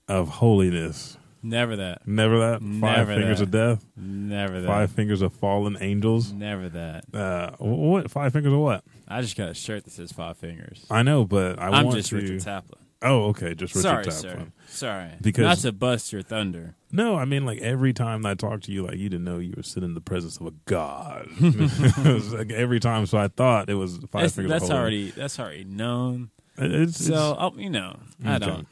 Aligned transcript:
of 0.07 0.29
holiness. 0.29 1.17
Never 1.43 1.75
that. 1.75 2.07
Never 2.07 2.39
that? 2.39 2.61
five 2.61 3.07
Never 3.07 3.15
fingers 3.15 3.39
that. 3.39 3.43
of 3.43 3.51
death? 3.51 3.85
Never 3.95 4.61
that. 4.61 4.67
Five 4.67 4.91
fingers 4.91 5.21
of 5.21 5.33
fallen 5.33 5.77
angels? 5.79 6.33
Never 6.33 6.67
that. 6.69 7.03
Uh, 7.13 7.51
what? 7.59 8.09
Five 8.09 8.33
fingers 8.33 8.53
of 8.53 8.59
what? 8.59 8.83
I 9.07 9.21
just 9.21 9.37
got 9.37 9.49
a 9.49 9.53
shirt 9.53 9.85
that 9.85 9.91
says 9.91 10.11
five 10.11 10.37
fingers. 10.37 10.85
I 10.89 11.03
know, 11.03 11.25
but 11.25 11.59
I 11.59 11.67
I'm 11.67 11.85
want 11.85 11.97
just 11.97 12.09
to. 12.09 12.15
Richard 12.17 12.41
Taplin. 12.41 12.81
Oh, 13.01 13.25
okay, 13.25 13.53
just 13.53 13.75
Richard 13.75 14.11
Sorry, 14.11 14.11
sir. 14.11 14.47
Sorry. 14.67 15.09
Because- 15.21 15.43
Not 15.43 15.57
to 15.59 15.71
bust 15.71 16.11
your 16.11 16.21
thunder. 16.23 16.75
No, 16.91 17.15
I 17.17 17.25
mean 17.25 17.45
like 17.45 17.59
every 17.61 17.93
time 17.93 18.25
I 18.25 18.33
talk 18.33 18.61
to 18.63 18.71
you, 18.71 18.85
like 18.87 18.97
you 18.97 19.09
didn't 19.09 19.25
know 19.25 19.37
you 19.39 19.53
were 19.57 19.63
sitting 19.63 19.89
in 19.89 19.93
the 19.93 20.01
presence 20.01 20.37
of 20.37 20.47
a 20.47 20.53
god. 20.65 21.27
it 21.39 22.13
was 22.13 22.33
like 22.33 22.49
every 22.51 22.79
time, 22.79 23.05
so 23.05 23.17
I 23.17 23.27
thought 23.27 23.69
it 23.69 23.75
was 23.75 23.97
five 24.11 24.21
That's, 24.23 24.35
fingers. 24.35 24.51
that's 24.51 24.67
holy. 24.69 24.79
already 24.79 25.11
that's 25.11 25.39
already 25.39 25.63
known. 25.65 26.29
It's, 26.57 27.05
So 27.05 27.13
it's- 27.13 27.35
oh, 27.39 27.53
you 27.57 27.69
know, 27.69 27.97
I 28.25 28.35
Okay. 28.37 28.45
don't. 28.45 28.67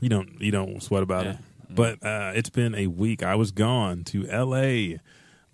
you 0.00 0.08
don't 0.08 0.40
you 0.40 0.50
don't 0.50 0.82
sweat 0.82 1.02
about 1.02 1.26
it. 1.26 1.36
But 1.72 2.04
uh, 2.04 2.32
it's 2.34 2.50
been 2.50 2.74
a 2.74 2.88
week. 2.88 3.22
I 3.22 3.36
was 3.36 3.52
gone 3.52 4.02
to 4.06 4.26
L.A., 4.28 4.98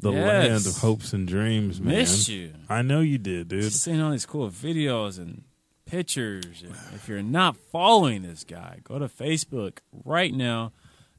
the 0.00 0.12
Yes. 0.12 0.48
land 0.48 0.66
of 0.66 0.76
hopes 0.78 1.12
and 1.12 1.28
dreams. 1.28 1.78
Man, 1.78 1.94
Missed 1.94 2.28
you. 2.30 2.52
I 2.70 2.80
know 2.80 3.00
you 3.00 3.18
did, 3.18 3.48
dude. 3.48 3.62
Just 3.64 3.82
seeing 3.82 4.00
all 4.00 4.12
these 4.12 4.24
cool 4.24 4.48
videos 4.48 5.18
and 5.18 5.42
pictures. 5.86 6.62
And 6.62 6.74
if 6.94 7.08
you're 7.08 7.22
not 7.22 7.56
following 7.56 8.22
this 8.22 8.44
guy, 8.44 8.80
go 8.84 8.98
to 8.98 9.06
Facebook 9.08 9.78
right 10.04 10.34
now. 10.34 10.72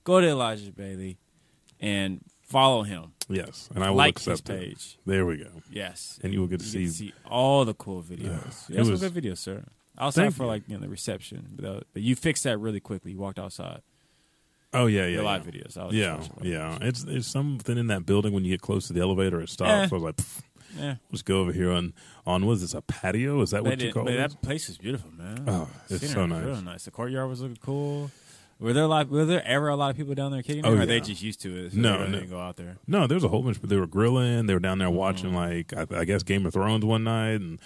Go 0.03 0.21
to 0.21 0.27
Elijah 0.27 0.71
Bailey 0.71 1.17
and 1.79 2.21
follow 2.41 2.83
him. 2.83 3.13
Yes, 3.29 3.69
and 3.75 3.83
I 3.83 3.89
will 3.89 3.97
like 3.97 4.19
his 4.19 4.27
accept 4.27 4.49
it. 4.51 4.59
page. 4.69 4.97
There 5.05 5.25
we 5.25 5.37
go. 5.37 5.49
Yes. 5.69 6.17
And 6.23 6.33
you 6.33 6.39
will 6.39 6.47
get 6.47 6.61
to 6.61 6.65
see. 6.65 6.83
get 6.83 6.87
to 6.87 6.93
see 6.93 7.13
all 7.29 7.65
the 7.65 7.73
cool 7.73 8.01
videos. 8.01 8.69
it 8.69 8.75
Yeah, 8.75 8.83
some 8.83 8.91
was- 8.91 9.01
good 9.01 9.13
videos, 9.13 9.39
sir. 9.39 9.65
Outside 9.99 10.21
Thank 10.25 10.35
for 10.35 10.45
like 10.45 10.61
you 10.67 10.75
know 10.75 10.81
the 10.81 10.89
reception, 10.89 11.47
but, 11.55 11.65
uh, 11.65 11.79
but 11.91 12.03
you 12.03 12.15
fixed 12.15 12.43
that 12.43 12.59
really 12.59 12.79
quickly. 12.79 13.13
You 13.13 13.17
walked 13.17 13.39
outside. 13.39 13.81
Oh 14.71 14.85
yeah, 14.85 15.05
the 15.07 15.11
yeah, 15.13 15.21
live 15.21 15.45
yeah. 15.45 15.51
videos. 15.51 15.75
I 15.77 15.85
was 15.85 15.95
Yeah, 15.95 16.21
yeah. 16.43 16.77
It's 16.81 17.03
it's 17.03 17.25
something 17.27 17.77
in 17.79 17.87
that 17.87 18.05
building 18.05 18.31
when 18.31 18.45
you 18.45 18.51
get 18.51 18.61
close 18.61 18.85
to 18.87 18.93
the 18.93 19.01
elevator, 19.01 19.41
it 19.41 19.49
stops. 19.49 19.71
Eh. 19.71 19.87
So 19.87 19.95
I 19.95 19.99
was 19.99 20.03
like, 20.03 20.15
"Pff, 20.17 20.23
videos. 20.23 20.43
Yeah, 20.79 20.95
let's 21.11 21.21
go 21.23 21.39
over 21.41 21.51
here 21.51 21.71
on 21.71 21.93
on 22.25 22.45
what 22.45 22.53
is 22.53 22.61
this 22.61 22.73
a 22.73 22.81
patio? 22.81 23.41
Is 23.41 23.51
that 23.51 23.63
what 23.63 23.79
you 23.81 23.91
call 23.93 24.07
it? 24.07 24.17
that 24.17 24.41
place 24.41 24.67
was 24.67 24.77
beautiful, 24.77 25.11
man. 25.11 25.43
Oh, 25.47 25.69
it's 25.89 25.99
Scenery 26.01 26.13
so 26.13 26.21
was 26.21 26.29
nice. 26.29 26.45
Real 26.45 26.61
nice. 26.61 26.85
The 26.85 26.91
courtyard 26.91 27.29
was 27.29 27.41
looking 27.41 27.57
cool. 27.57 28.11
Were 28.59 28.73
there 28.73 28.85
a 28.85 28.87
lot? 28.87 29.09
Were 29.09 29.23
there 29.25 29.45
ever 29.45 29.67
a 29.67 29.75
lot 29.75 29.91
of 29.91 29.97
people 29.97 30.15
down 30.15 30.31
there 30.31 30.41
kidding? 30.41 30.65
Oh, 30.65 30.71
or 30.71 30.75
yeah. 30.77 30.81
are 30.81 30.85
they 30.87 30.99
just 30.99 31.21
used 31.21 31.41
to 31.41 31.65
it? 31.65 31.73
So 31.73 31.77
No, 31.77 31.99
they 31.99 32.05
no. 32.11 32.19
didn't 32.19 32.29
go 32.31 32.39
out 32.39 32.55
there. 32.55 32.77
No, 32.87 33.05
there 33.05 33.15
was 33.15 33.23
a 33.23 33.27
whole 33.27 33.43
bunch, 33.43 33.61
but 33.61 33.69
they 33.69 33.75
were 33.77 33.85
grilling. 33.85 34.47
They 34.47 34.53
were 34.55 34.59
down 34.59 34.79
there 34.79 34.89
watching, 34.89 35.29
Mm. 35.31 35.35
like 35.35 35.73
I, 35.93 35.99
I 35.99 36.05
guess 36.05 36.23
Game 36.23 36.43
of 36.45 36.53
Thrones 36.53 36.83
one 36.83 37.03
night, 37.03 37.39
and 37.39 37.59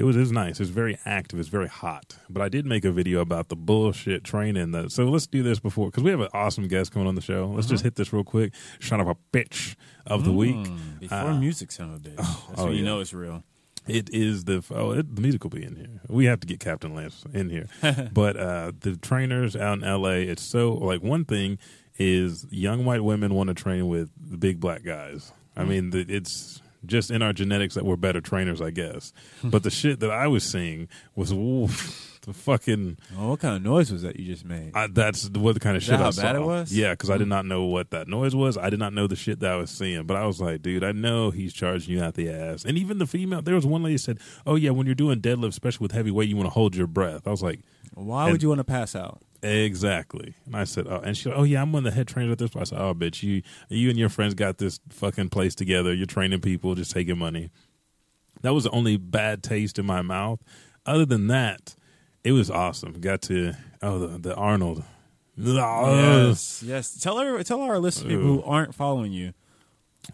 it 0.00 0.04
was 0.04 0.16
it 0.16 0.20
was 0.20 0.32
nice. 0.32 0.60
It's 0.60 0.70
very 0.70 0.98
active. 1.04 1.38
It's 1.38 1.48
very 1.50 1.68
hot. 1.68 2.16
But 2.30 2.40
I 2.42 2.48
did 2.48 2.64
make 2.64 2.84
a 2.86 2.90
video 2.90 3.20
about 3.20 3.48
the 3.50 3.56
bullshit 3.56 4.24
training. 4.24 4.70
That 4.72 4.90
so 4.92 5.04
let's 5.04 5.26
do 5.26 5.42
this 5.42 5.60
before 5.60 5.88
because 5.90 6.02
we 6.02 6.10
have 6.10 6.20
an 6.20 6.28
awesome 6.32 6.68
guest 6.68 6.90
coming 6.92 7.06
on 7.06 7.16
the 7.16 7.20
show. 7.20 7.46
Let's 7.54 7.66
Uh-huh. 7.66 7.74
just 7.74 7.84
hit 7.84 7.96
this 7.96 8.10
real 8.12 8.24
quick. 8.24 8.54
Shot 8.78 9.00
of 9.00 9.08
a 9.08 9.16
bitch 9.32 9.76
of 10.06 10.24
the 10.24 10.32
week. 10.32 10.56
Mm, 10.56 11.00
before 11.00 11.18
Uh, 11.18 11.36
music, 11.38 11.70
son 11.70 11.90
of 11.90 11.96
a 11.96 11.98
bitch. 11.98 12.16
That's 12.16 12.60
oh, 12.60 12.64
when 12.64 12.72
you 12.72 12.78
yeah. 12.80 12.84
know 12.86 13.00
it's 13.00 13.12
real. 13.12 13.44
It 13.86 14.08
is 14.12 14.44
the 14.44 14.64
oh 14.70 14.92
it, 14.92 15.14
the 15.16 15.20
music 15.22 15.42
will 15.44 15.50
be 15.50 15.64
in 15.64 15.76
here. 15.76 16.00
We 16.08 16.24
have 16.26 16.40
to 16.40 16.46
get 16.46 16.60
Captain 16.60 16.94
Lance 16.94 17.24
in 17.34 17.50
here, 17.50 17.66
but 18.12 18.36
uh, 18.38 18.72
the 18.80 18.96
trainers 18.96 19.54
out 19.54 19.78
in 19.78 19.84
L.A. 19.84 20.22
It's 20.22 20.42
so 20.42 20.72
like 20.74 21.02
one 21.02 21.24
thing 21.26 21.58
is 21.98 22.46
young 22.50 22.84
white 22.86 23.04
women 23.04 23.34
want 23.34 23.48
to 23.48 23.54
train 23.54 23.88
with 23.88 24.08
the 24.18 24.38
big 24.38 24.60
black 24.60 24.82
guys. 24.82 25.32
I 25.56 25.64
mean, 25.64 25.90
the, 25.90 26.06
it's 26.08 26.62
just 26.84 27.10
in 27.10 27.22
our 27.22 27.32
genetics 27.32 27.74
that 27.74 27.84
we're 27.84 27.96
better 27.96 28.20
trainers, 28.20 28.60
I 28.60 28.70
guess. 28.70 29.12
but 29.44 29.62
the 29.62 29.70
shit 29.70 30.00
that 30.00 30.10
I 30.10 30.26
was 30.26 30.44
seeing 30.44 30.88
was 31.14 31.32
oof, 31.32 32.18
the 32.22 32.32
fucking. 32.32 32.98
Oh, 33.18 33.30
what 33.30 33.40
kind 33.40 33.56
of 33.56 33.62
noise 33.62 33.90
was 33.92 34.02
that 34.02 34.18
you 34.18 34.26
just 34.26 34.44
made? 34.44 34.72
I, 34.74 34.86
that's 34.86 35.28
what 35.30 35.54
the 35.54 35.60
kind 35.60 35.76
of 35.76 35.82
Is 35.82 35.86
shit 35.86 35.92
that 35.92 36.00
I 36.00 36.04
how 36.04 36.10
saw. 36.10 36.22
bad 36.22 36.36
it 36.36 36.42
was? 36.42 36.72
Yeah, 36.72 36.92
because 36.92 37.10
I 37.10 37.16
did 37.16 37.24
hmm. 37.24 37.30
not 37.30 37.46
know 37.46 37.64
what 37.64 37.90
that 37.90 38.08
noise 38.08 38.34
was. 38.34 38.56
I 38.58 38.70
did 38.70 38.78
not 38.78 38.92
know 38.92 39.06
the 39.06 39.16
shit 39.16 39.40
that 39.40 39.52
I 39.52 39.56
was 39.56 39.70
seeing. 39.70 40.04
But 40.04 40.16
I 40.16 40.26
was 40.26 40.40
like, 40.40 40.62
dude, 40.62 40.84
I 40.84 40.92
know 40.92 41.30
he's 41.30 41.52
charging 41.52 41.96
you 41.96 42.02
out 42.02 42.14
the 42.14 42.30
ass. 42.30 42.64
And 42.64 42.76
even 42.76 42.98
the 42.98 43.06
female, 43.06 43.42
there 43.42 43.54
was 43.54 43.66
one 43.66 43.82
lady 43.82 43.98
said, 43.98 44.18
"Oh 44.46 44.54
yeah, 44.56 44.70
when 44.70 44.86
you're 44.86 44.94
doing 44.94 45.20
deadlift, 45.20 45.48
especially 45.48 45.84
with 45.84 45.92
heavy 45.92 46.10
weight, 46.10 46.28
you 46.28 46.36
want 46.36 46.46
to 46.46 46.54
hold 46.54 46.76
your 46.76 46.86
breath." 46.86 47.26
I 47.26 47.30
was 47.30 47.42
like, 47.42 47.60
Why 47.94 48.24
and- 48.24 48.32
would 48.32 48.42
you 48.42 48.48
want 48.48 48.60
to 48.60 48.64
pass 48.64 48.94
out? 48.94 49.22
Exactly. 49.42 50.34
And 50.46 50.56
I 50.56 50.64
said, 50.64 50.86
"Oh," 50.88 51.00
and 51.00 51.16
she, 51.16 51.24
said, 51.24 51.34
"Oh 51.36 51.42
yeah, 51.42 51.62
I'm 51.62 51.72
one 51.72 51.86
of 51.86 51.92
the 51.92 51.96
head 51.96 52.08
trainers 52.08 52.32
at 52.32 52.38
this." 52.38 52.50
place." 52.50 52.72
I 52.72 52.76
said, 52.76 52.82
"Oh 52.82 52.94
bitch, 52.94 53.22
you, 53.22 53.42
you 53.68 53.90
and 53.90 53.98
your 53.98 54.08
friends 54.08 54.34
got 54.34 54.58
this 54.58 54.80
fucking 54.90 55.30
place 55.30 55.54
together. 55.54 55.94
You're 55.94 56.06
training 56.06 56.40
people, 56.40 56.74
just 56.74 56.90
taking 56.90 57.18
money." 57.18 57.50
That 58.42 58.54
was 58.54 58.64
the 58.64 58.70
only 58.70 58.96
bad 58.96 59.42
taste 59.42 59.78
in 59.78 59.86
my 59.86 60.02
mouth. 60.02 60.40
Other 60.86 61.04
than 61.04 61.26
that, 61.26 61.74
it 62.24 62.32
was 62.32 62.50
awesome. 62.50 62.94
Got 63.00 63.22
to 63.22 63.54
oh 63.82 63.98
the 63.98 64.18
the 64.18 64.34
Arnold. 64.34 64.84
Yes, 65.36 66.62
yes. 66.66 67.00
Tell 67.00 67.18
her, 67.18 67.42
tell 67.42 67.62
our 67.62 67.78
listeners 67.78 68.12
people 68.12 68.26
who 68.26 68.42
aren't 68.42 68.74
following 68.74 69.12
you. 69.12 69.32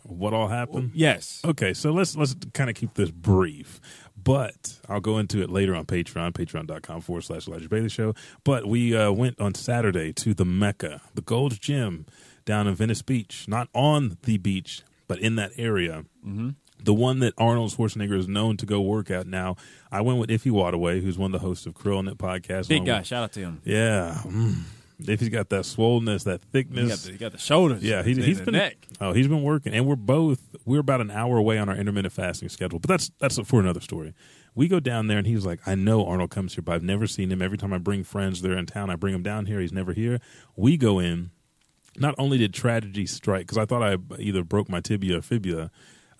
What 0.02 0.34
all 0.34 0.48
happened? 0.48 0.92
Yes. 0.94 1.40
Okay, 1.44 1.72
so 1.72 1.92
let's 1.92 2.16
let's 2.16 2.36
kind 2.52 2.70
of 2.70 2.76
keep 2.76 2.94
this 2.94 3.10
brief, 3.10 3.80
but 4.26 4.80
I'll 4.88 5.00
go 5.00 5.18
into 5.18 5.40
it 5.40 5.48
later 5.50 5.74
on 5.76 5.86
Patreon, 5.86 6.32
patreon.com 6.32 7.00
forward 7.00 7.22
slash 7.22 7.46
Elijah 7.46 7.68
Bailey 7.68 7.88
Show. 7.88 8.12
But 8.42 8.66
we 8.66 8.94
uh, 8.94 9.12
went 9.12 9.40
on 9.40 9.54
Saturday 9.54 10.12
to 10.14 10.34
the 10.34 10.44
Mecca, 10.44 11.00
the 11.14 11.20
Gold's 11.22 11.60
Gym 11.60 12.06
down 12.44 12.66
in 12.66 12.74
Venice 12.74 13.02
Beach, 13.02 13.46
not 13.46 13.68
on 13.72 14.18
the 14.24 14.36
beach, 14.36 14.82
but 15.06 15.20
in 15.20 15.36
that 15.36 15.52
area. 15.56 16.04
Mm-hmm. 16.26 16.50
The 16.82 16.92
one 16.92 17.20
that 17.20 17.34
Arnold 17.38 17.70
Schwarzenegger 17.70 18.18
is 18.18 18.26
known 18.28 18.56
to 18.58 18.66
go 18.66 18.80
work 18.80 19.10
at 19.12 19.28
now. 19.28 19.54
I 19.92 20.00
went 20.00 20.18
with 20.18 20.28
Ify 20.28 20.50
Nwadiwe, 20.50 21.02
who's 21.02 21.16
one 21.16 21.32
of 21.32 21.40
the 21.40 21.46
hosts 21.46 21.64
of 21.64 21.74
Krill 21.74 22.04
Net 22.04 22.18
Podcast. 22.18 22.68
Big 22.68 22.84
guy. 22.84 22.98
with- 22.98 23.06
Shout 23.06 23.22
out 23.22 23.32
to 23.32 23.40
him. 23.40 23.62
Yeah. 23.64 24.20
Mm. 24.24 24.56
Ify's 25.00 25.28
got 25.28 25.50
that 25.50 25.64
swollenness, 25.64 26.24
that 26.24 26.40
He 26.40 26.46
thickness. 26.52 26.88
got 26.88 26.98
the, 26.98 27.12
he 27.12 27.18
got 27.18 27.32
the 27.32 27.38
shoulders. 27.38 27.82
Yeah, 27.82 28.02
he's, 28.02 28.16
and 28.16 28.26
he's 28.26 28.40
been 28.40 28.54
neck. 28.54 28.76
oh 29.00 29.12
he's 29.12 29.28
been 29.28 29.42
working, 29.42 29.74
and 29.74 29.86
we're 29.86 29.96
both 29.96 30.40
we're 30.64 30.80
about 30.80 31.00
an 31.00 31.10
hour 31.10 31.36
away 31.36 31.58
on 31.58 31.68
our 31.68 31.76
intermittent 31.76 32.12
fasting 32.14 32.48
schedule. 32.48 32.78
But 32.78 32.88
that's 32.88 33.10
that's 33.18 33.38
for 33.40 33.60
another 33.60 33.80
story. 33.80 34.14
We 34.54 34.68
go 34.68 34.80
down 34.80 35.06
there, 35.08 35.18
and 35.18 35.26
he's 35.26 35.44
like, 35.44 35.60
I 35.66 35.74
know 35.74 36.06
Arnold 36.06 36.30
comes 36.30 36.54
here, 36.54 36.62
but 36.62 36.74
I've 36.74 36.82
never 36.82 37.06
seen 37.06 37.30
him. 37.30 37.42
Every 37.42 37.58
time 37.58 37.74
I 37.74 37.78
bring 37.78 38.04
friends 38.04 38.40
there 38.40 38.56
in 38.56 38.64
town, 38.64 38.88
I 38.88 38.96
bring 38.96 39.14
him 39.14 39.22
down 39.22 39.44
here. 39.46 39.60
He's 39.60 39.72
never 39.72 39.92
here. 39.92 40.18
We 40.56 40.76
go 40.78 40.98
in. 40.98 41.30
Not 41.98 42.14
only 42.18 42.36
did 42.38 42.52
tragedy 42.54 43.06
strike 43.06 43.42
because 43.46 43.58
I 43.58 43.64
thought 43.66 43.82
I 43.82 43.96
either 44.18 44.44
broke 44.44 44.68
my 44.68 44.80
tibia 44.80 45.18
or 45.18 45.22
fibula, 45.22 45.70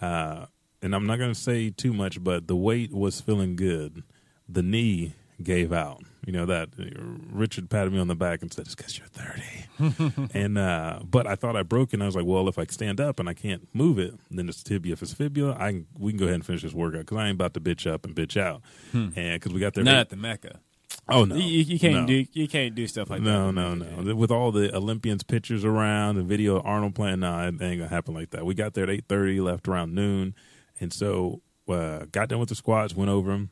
uh, 0.00 0.46
and 0.82 0.94
I'm 0.94 1.06
not 1.06 1.19
going 1.19 1.32
to 1.32 1.38
say 1.40 1.70
too 1.70 1.93
much, 1.94 2.22
but 2.22 2.46
the 2.46 2.56
weight 2.56 2.93
was 2.93 3.20
feeling 3.20 3.56
good. 3.56 4.02
The 4.49 4.62
knee 4.62 5.14
gave 5.43 5.73
out. 5.73 6.03
You 6.27 6.33
know 6.33 6.47
that 6.47 6.71
uh, 6.79 6.85
Richard 7.33 7.71
patted 7.71 7.93
me 7.93 7.99
on 8.00 8.09
the 8.09 8.17
back 8.17 8.43
and 8.43 8.53
said, 8.53 8.67
"It's 8.67 8.75
because 8.75 8.99
you're 8.99 9.06
30." 9.09 10.31
and 10.35 10.59
uh, 10.59 11.00
but 11.05 11.27
I 11.27 11.35
thought 11.37 11.55
I 11.56 11.62
broke 11.62 11.91
it. 11.91 11.94
and 11.94 12.03
I 12.03 12.06
was 12.06 12.17
like, 12.17 12.25
"Well, 12.27 12.49
if 12.49 12.59
I 12.59 12.65
stand 12.65 13.00
up 13.00 13.21
and 13.21 13.29
I 13.29 13.35
can't 13.35 13.69
move 13.75 13.99
it, 13.99 14.15
then 14.31 14.49
it's 14.49 14.62
tibia. 14.62 14.94
If 14.94 15.03
it's 15.03 15.12
fibula, 15.12 15.55
I 15.59 15.71
can, 15.73 15.87
we 15.99 16.12
can 16.12 16.19
go 16.19 16.25
ahead 16.25 16.35
and 16.37 16.44
finish 16.47 16.62
this 16.62 16.73
workout 16.73 17.00
because 17.00 17.19
I 17.19 17.27
ain't 17.29 17.35
about 17.37 17.55
to 17.55 17.61
bitch 17.61 17.88
up 17.91 18.05
and 18.05 18.15
bitch 18.15 18.37
out." 18.41 18.62
And 18.93 19.15
because 19.15 19.53
we 19.53 19.61
got 19.61 19.75
there, 19.75 19.85
Not 19.85 19.94
at 19.97 20.09
the 20.09 20.17
Mecca. 20.17 20.59
oh 21.09 21.25
no, 21.25 21.37
You, 21.37 21.43
you 21.62 21.79
can't 21.79 21.94
no. 21.94 22.06
do 22.06 22.27
you 22.32 22.49
can't 22.49 22.75
do 22.75 22.87
stuff 22.89 23.09
like 23.11 23.21
No, 23.23 23.47
that. 23.47 23.53
no, 23.53 23.75
no. 23.75 24.00
No. 24.00 24.15
With 24.17 24.32
all 24.32 24.50
the 24.50 24.75
Olympians 24.75 25.23
pictures 25.23 25.65
around 25.65 26.17
and 26.17 26.27
video 26.27 26.56
of 26.56 26.67
Arnold 26.67 26.94
playing, 26.97 27.21
no, 27.21 27.39
it 27.41 27.47
ain't 27.62 27.79
gonna 27.79 27.87
happen 27.89 28.15
like 28.15 28.31
that. 28.31 28.44
We 28.44 28.55
got 28.55 28.75
there 28.75 28.85
at 28.85 28.91
eight 28.91 29.05
thirty, 29.09 29.41
left 29.41 29.69
around 29.69 29.94
noon, 29.94 30.35
and 30.81 30.93
so 30.93 31.43
uh, 31.69 32.06
got 32.11 32.29
done 32.31 32.41
with 32.41 32.49
the 32.49 32.55
squats, 32.56 32.97
went 32.97 33.11
over 33.11 33.31
them, 33.32 33.50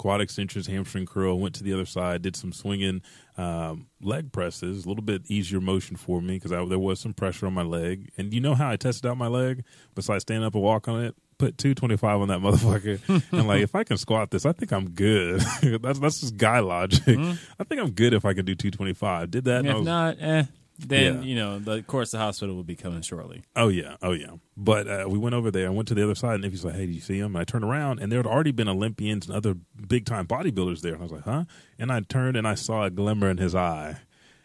quad 0.00 0.22
extensions, 0.22 0.66
hamstring 0.66 1.04
curl, 1.04 1.38
went 1.38 1.54
to 1.54 1.62
the 1.62 1.74
other 1.74 1.84
side, 1.84 2.22
did 2.22 2.34
some 2.34 2.54
swinging 2.54 3.02
um, 3.36 3.86
leg 4.00 4.32
presses, 4.32 4.86
a 4.86 4.88
little 4.88 5.04
bit 5.04 5.20
easier 5.26 5.60
motion 5.60 5.94
for 5.94 6.22
me 6.22 6.38
because 6.38 6.50
there 6.50 6.78
was 6.78 6.98
some 6.98 7.12
pressure 7.12 7.46
on 7.46 7.52
my 7.52 7.62
leg. 7.62 8.10
And 8.16 8.32
you 8.32 8.40
know 8.40 8.54
how 8.54 8.70
I 8.70 8.76
tested 8.76 9.04
out 9.04 9.18
my 9.18 9.26
leg? 9.26 9.62
Besides 9.94 10.22
standing 10.22 10.46
up 10.46 10.54
and 10.54 10.62
walk 10.64 10.88
on 10.88 11.04
it, 11.04 11.14
put 11.36 11.58
two 11.58 11.74
twenty 11.74 11.98
five 11.98 12.18
on 12.18 12.28
that 12.28 12.38
motherfucker, 12.40 13.22
and 13.30 13.46
like 13.46 13.60
if 13.60 13.74
I 13.74 13.84
can 13.84 13.98
squat 13.98 14.30
this, 14.30 14.46
I 14.46 14.52
think 14.52 14.72
I'm 14.72 14.88
good. 14.88 15.40
that's 15.82 15.98
that's 15.98 16.20
just 16.20 16.38
guy 16.38 16.60
logic. 16.60 17.18
I 17.18 17.64
think 17.64 17.82
I'm 17.82 17.90
good 17.90 18.14
if 18.14 18.24
I 18.24 18.32
can 18.32 18.46
do 18.46 18.54
two 18.54 18.70
twenty 18.70 18.94
five. 18.94 19.30
Did 19.30 19.44
that? 19.44 19.58
And 19.58 19.68
and 19.68 19.68
if 19.68 19.78
was- 19.80 19.86
not, 19.86 20.16
eh, 20.18 20.44
then 20.88 21.16
Yeah. 21.16 21.20
you 21.22 21.34
know 21.36 21.58
the 21.58 21.72
of 21.72 21.86
course 21.86 22.10
the 22.10 22.18
hospital 22.18 22.54
will 22.54 22.64
be 22.64 22.76
coming 22.76 23.02
shortly. 23.02 23.42
Oh 23.56 23.68
yeah, 23.68 23.96
oh 24.02 24.12
yeah. 24.12 24.32
But 24.56 24.88
uh, 24.88 25.06
we 25.08 25.18
went 25.18 25.34
over 25.34 25.50
there. 25.50 25.66
I 25.66 25.70
went 25.70 25.88
to 25.88 25.94
the 25.94 26.02
other 26.04 26.14
side, 26.14 26.34
and 26.36 26.44
Ify's 26.44 26.64
like, 26.64 26.74
"Hey, 26.74 26.86
do 26.86 26.92
you 26.92 27.00
see 27.00 27.18
him?" 27.18 27.34
And 27.34 27.38
I 27.38 27.44
turned 27.44 27.64
around, 27.64 27.98
and 28.00 28.10
there 28.10 28.18
had 28.18 28.26
already 28.26 28.52
been 28.52 28.68
Olympians 28.68 29.26
and 29.26 29.34
other 29.36 29.54
big 29.88 30.04
time 30.06 30.26
bodybuilders 30.26 30.80
there. 30.80 30.92
And 30.94 31.00
I 31.00 31.04
was 31.04 31.12
like, 31.12 31.24
"Huh?" 31.24 31.44
And 31.78 31.90
I 31.92 32.00
turned, 32.00 32.36
and 32.36 32.46
I 32.46 32.54
saw 32.54 32.84
a 32.84 32.90
glimmer 32.90 33.30
in 33.30 33.38
his 33.38 33.54
eye. 33.54 33.98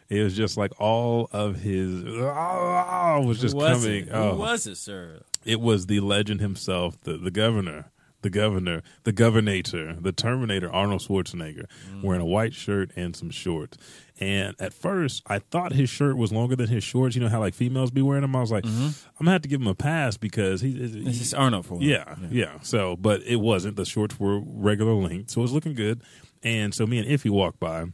It 0.08 0.22
was 0.22 0.36
just 0.36 0.56
like 0.56 0.72
all 0.80 1.28
of 1.32 1.56
his 1.62 2.04
oh, 2.06 3.22
was 3.26 3.40
just 3.40 3.54
Who 3.54 3.60
was 3.60 3.82
coming. 3.82 4.04
It? 4.06 4.10
Oh, 4.12 4.32
Who 4.32 4.38
was 4.38 4.66
it, 4.66 4.76
sir? 4.76 5.22
it 5.44 5.60
was 5.60 5.86
the 5.86 6.00
legend 6.00 6.40
himself, 6.40 7.00
the 7.02 7.16
the 7.16 7.30
governor, 7.30 7.90
the 8.22 8.30
governor, 8.30 8.82
the 9.04 9.12
governator, 9.12 10.00
the 10.02 10.12
Terminator, 10.12 10.70
Arnold 10.72 11.00
Schwarzenegger, 11.02 11.64
wearing 12.02 12.20
a 12.22 12.26
white 12.26 12.54
shirt 12.54 12.90
and 12.96 13.14
some 13.16 13.30
shorts. 13.30 13.76
And 14.18 14.54
at 14.58 14.72
first, 14.72 15.22
I 15.26 15.40
thought 15.40 15.72
his 15.72 15.90
shirt 15.90 16.16
was 16.16 16.32
longer 16.32 16.56
than 16.56 16.68
his 16.68 16.82
shorts. 16.82 17.14
You 17.14 17.22
know 17.22 17.28
how 17.28 17.40
like 17.40 17.54
females 17.54 17.90
be 17.90 18.00
wearing 18.00 18.22
them. 18.22 18.34
I 18.34 18.40
was 18.40 18.50
like, 18.50 18.64
mm-hmm. 18.64 18.86
I'm 18.86 19.24
gonna 19.26 19.32
have 19.32 19.42
to 19.42 19.48
give 19.48 19.60
him 19.60 19.66
a 19.66 19.74
pass 19.74 20.16
because 20.16 20.62
he. 20.62 20.72
This 20.72 21.20
is 21.20 21.34
Arnold 21.34 21.66
for 21.66 21.74
him. 21.74 21.82
Yeah, 21.82 22.16
yeah. 22.30 22.60
So, 22.62 22.96
but 22.96 23.22
it 23.24 23.36
wasn't. 23.36 23.76
The 23.76 23.84
shorts 23.84 24.18
were 24.18 24.40
regular 24.40 24.94
length, 24.94 25.32
so 25.32 25.40
it 25.40 25.42
was 25.42 25.52
looking 25.52 25.74
good. 25.74 26.00
And 26.42 26.74
so 26.74 26.86
me 26.86 26.98
and 26.98 27.08
Ify 27.08 27.30
walked 27.30 27.60
by. 27.60 27.86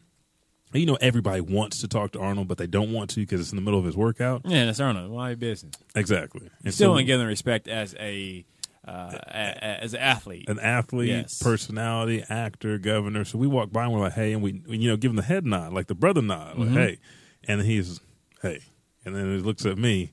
You 0.74 0.86
know, 0.86 0.96
everybody 1.02 1.42
wants 1.42 1.80
to 1.82 1.88
talk 1.88 2.12
to 2.12 2.18
Arnold, 2.18 2.48
but 2.48 2.56
they 2.56 2.66
don't 2.66 2.92
want 2.92 3.10
to 3.10 3.20
because 3.20 3.40
it's 3.42 3.52
in 3.52 3.56
the 3.56 3.62
middle 3.62 3.78
of 3.78 3.84
his 3.84 3.96
workout. 3.96 4.42
Yeah, 4.46 4.64
that's 4.64 4.80
Arnold. 4.80 5.10
Why 5.10 5.34
business? 5.34 5.74
Exactly. 5.94 6.48
And 6.64 6.72
Still 6.72 6.92
so- 6.92 6.98
don't 6.98 7.06
give 7.06 7.20
respect 7.20 7.68
as 7.68 7.94
a 7.98 8.46
uh, 8.86 9.16
a, 9.28 9.82
as 9.84 9.94
an 9.94 10.00
athlete. 10.00 10.48
an 10.48 10.58
athlete, 10.58 11.08
Yes. 11.08 11.38
personality, 11.40 12.24
actor, 12.28 12.78
governor. 12.78 13.24
So 13.24 13.38
we 13.38 13.46
walk 13.46 13.70
by 13.72 13.84
and 13.84 13.92
we're 13.92 14.00
like, 14.00 14.14
hey, 14.14 14.32
and 14.32 14.42
we, 14.42 14.62
you 14.66 14.88
know, 14.90 14.96
give 14.96 15.10
him 15.10 15.16
the 15.16 15.22
head 15.22 15.46
nod, 15.46 15.72
like 15.72 15.86
the 15.86 15.94
brother 15.94 16.22
nod, 16.22 16.58
like, 16.58 16.68
Mhm. 16.70 16.74
hey. 16.74 16.98
And 17.46 17.62
he's, 17.62 18.00
hey. 18.42 18.60
And 19.04 19.14
then 19.16 19.36
he 19.36 19.42
looks 19.42 19.64
at 19.66 19.78
me, 19.78 20.12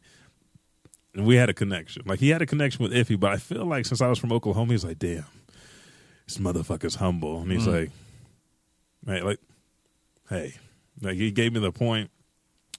and 1.14 1.26
we 1.26 1.36
had 1.36 1.50
a 1.50 1.54
connection. 1.54 2.04
Like, 2.06 2.20
he 2.20 2.30
had 2.30 2.42
a 2.42 2.46
connection 2.46 2.84
with 2.84 2.92
Ify, 2.92 3.20
but 3.20 3.32
I 3.32 3.38
feel 3.38 3.66
like 3.66 3.86
since 3.86 4.02
I 4.02 4.08
was 4.08 4.18
from 4.20 4.32
Oklahoma, 4.32 4.72
he's 4.74 4.86
like, 4.86 5.00
damn, 5.00 5.26
this 6.28 6.38
motherfucker's 6.38 6.96
humble. 6.96 7.42
And 7.42 7.52
he's 7.52 7.66
Mm. 7.66 7.74
like, 7.82 7.92
hey, 9.08 9.22
like, 9.22 9.40
hey. 10.30 10.54
Like, 11.02 11.16
he 11.16 11.32
gave 11.32 11.54
me 11.54 11.60
the 11.60 11.72
point, 11.72 12.10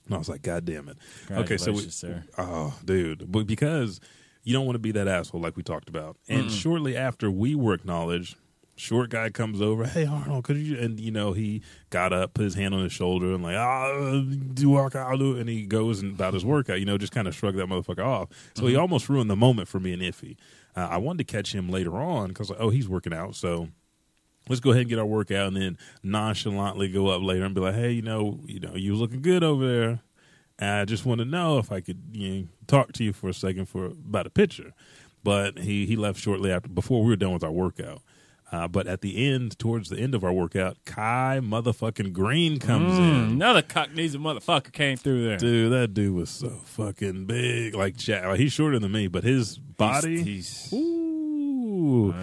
and 0.05 0.15
I 0.15 0.17
was 0.17 0.29
like, 0.29 0.41
God 0.41 0.63
damn 0.65 0.87
it. 0.89 0.97
Okay, 1.29 1.57
so 1.57 1.71
we, 1.71 1.79
sir. 1.89 2.23
Oh, 2.37 2.77
dude. 2.85 3.31
But 3.31 3.47
because 3.47 3.99
you 4.43 4.53
don't 4.53 4.65
want 4.65 4.75
to 4.75 4.79
be 4.79 4.91
that 4.91 5.07
asshole 5.07 5.41
like 5.41 5.55
we 5.55 5.63
talked 5.63 5.89
about. 5.89 6.17
And 6.27 6.51
shortly 6.51 6.97
after 6.97 7.29
we 7.29 7.55
were 7.55 7.73
acknowledged, 7.73 8.35
short 8.75 9.09
guy 9.11 9.29
comes 9.29 9.61
over, 9.61 9.85
hey 9.85 10.05
Arnold, 10.05 10.43
could 10.43 10.57
you 10.57 10.77
and 10.79 10.99
you 10.99 11.11
know, 11.11 11.33
he 11.33 11.61
got 11.89 12.11
up, 12.13 12.33
put 12.33 12.43
his 12.43 12.55
hand 12.55 12.73
on 12.73 12.83
his 12.83 12.91
shoulder 12.91 13.33
and 13.33 13.43
like, 13.43 13.55
ah 13.55 14.23
do 14.53 14.71
workout 14.71 15.19
do 15.19 15.37
and 15.37 15.47
he 15.47 15.65
goes 15.65 16.01
and 16.01 16.13
about 16.13 16.33
his 16.33 16.43
workout, 16.43 16.79
you 16.79 16.85
know, 16.85 16.97
just 16.97 17.13
kind 17.13 17.27
of 17.27 17.35
shrugged 17.35 17.57
that 17.57 17.67
motherfucker 17.67 18.05
off. 18.05 18.29
So 18.55 18.65
he 18.67 18.75
almost 18.75 19.09
ruined 19.09 19.29
the 19.29 19.35
moment 19.35 19.67
for 19.67 19.79
me 19.79 19.93
and 19.93 20.01
Ify. 20.01 20.37
Uh, 20.75 20.87
I 20.89 20.97
wanted 20.97 21.27
to 21.27 21.31
catch 21.31 21.53
him 21.53 21.69
later 21.69 21.97
on 21.97 22.29
because 22.29 22.49
like, 22.49 22.59
oh, 22.59 22.69
he's 22.69 22.87
working 22.87 23.13
out, 23.13 23.35
so 23.35 23.67
let's 24.49 24.59
go 24.59 24.71
ahead 24.71 24.81
and 24.81 24.89
get 24.89 24.99
our 24.99 25.05
workout 25.05 25.47
and 25.47 25.57
then 25.57 25.77
nonchalantly 26.01 26.87
go 26.89 27.07
up 27.07 27.21
later 27.21 27.45
and 27.45 27.53
be 27.53 27.61
like, 27.61 27.75
hey, 27.75 27.91
you 27.91 28.01
know, 28.01 28.39
you 28.45 28.59
know, 28.59 28.75
you 28.75 28.95
looking 28.95 29.21
good 29.21 29.43
over 29.43 29.67
there. 29.67 30.01
I 30.69 30.85
just 30.85 31.05
want 31.05 31.19
to 31.19 31.25
know 31.25 31.57
if 31.57 31.71
I 31.71 31.81
could 31.81 32.01
you 32.11 32.29
know, 32.29 32.47
talk 32.67 32.91
to 32.93 33.03
you 33.03 33.13
for 33.13 33.29
a 33.29 33.33
second 33.33 33.65
for 33.67 33.85
about 33.85 34.27
a 34.27 34.29
picture. 34.29 34.73
But 35.23 35.59
he 35.59 35.85
he 35.85 35.95
left 35.95 36.19
shortly 36.19 36.51
after 36.51 36.69
before 36.69 37.01
we 37.03 37.09
were 37.09 37.15
done 37.15 37.33
with 37.33 37.43
our 37.43 37.51
workout. 37.51 38.01
Uh, 38.51 38.67
but 38.67 38.85
at 38.85 38.99
the 38.99 39.25
end, 39.31 39.57
towards 39.57 39.87
the 39.89 39.97
end 39.97 40.13
of 40.13 40.25
our 40.25 40.33
workout, 40.33 40.75
Kai 40.83 41.39
motherfucking 41.41 42.11
Greene 42.11 42.59
comes 42.59 42.93
Mm, 42.95 42.99
in. 42.99 43.29
another 43.31 43.61
cockneys 43.61 44.13
motherfucker 44.17 44.73
came 44.73 44.97
through 44.97 45.23
there. 45.23 45.37
Dude, 45.37 45.71
that 45.71 45.93
dude 45.93 46.13
was 46.13 46.29
so 46.29 46.49
fucking 46.65 47.27
big. 47.27 47.73
Like, 47.75 47.95
like 48.07 48.37
he's 48.39 48.51
shorter 48.51 48.77
than 48.77 48.91
me, 48.91 49.07
but 49.07 49.23
his 49.23 49.57
body. 49.57 50.21
He's, 50.21 50.69
he's 50.69 50.73
Ooh. 50.73 52.13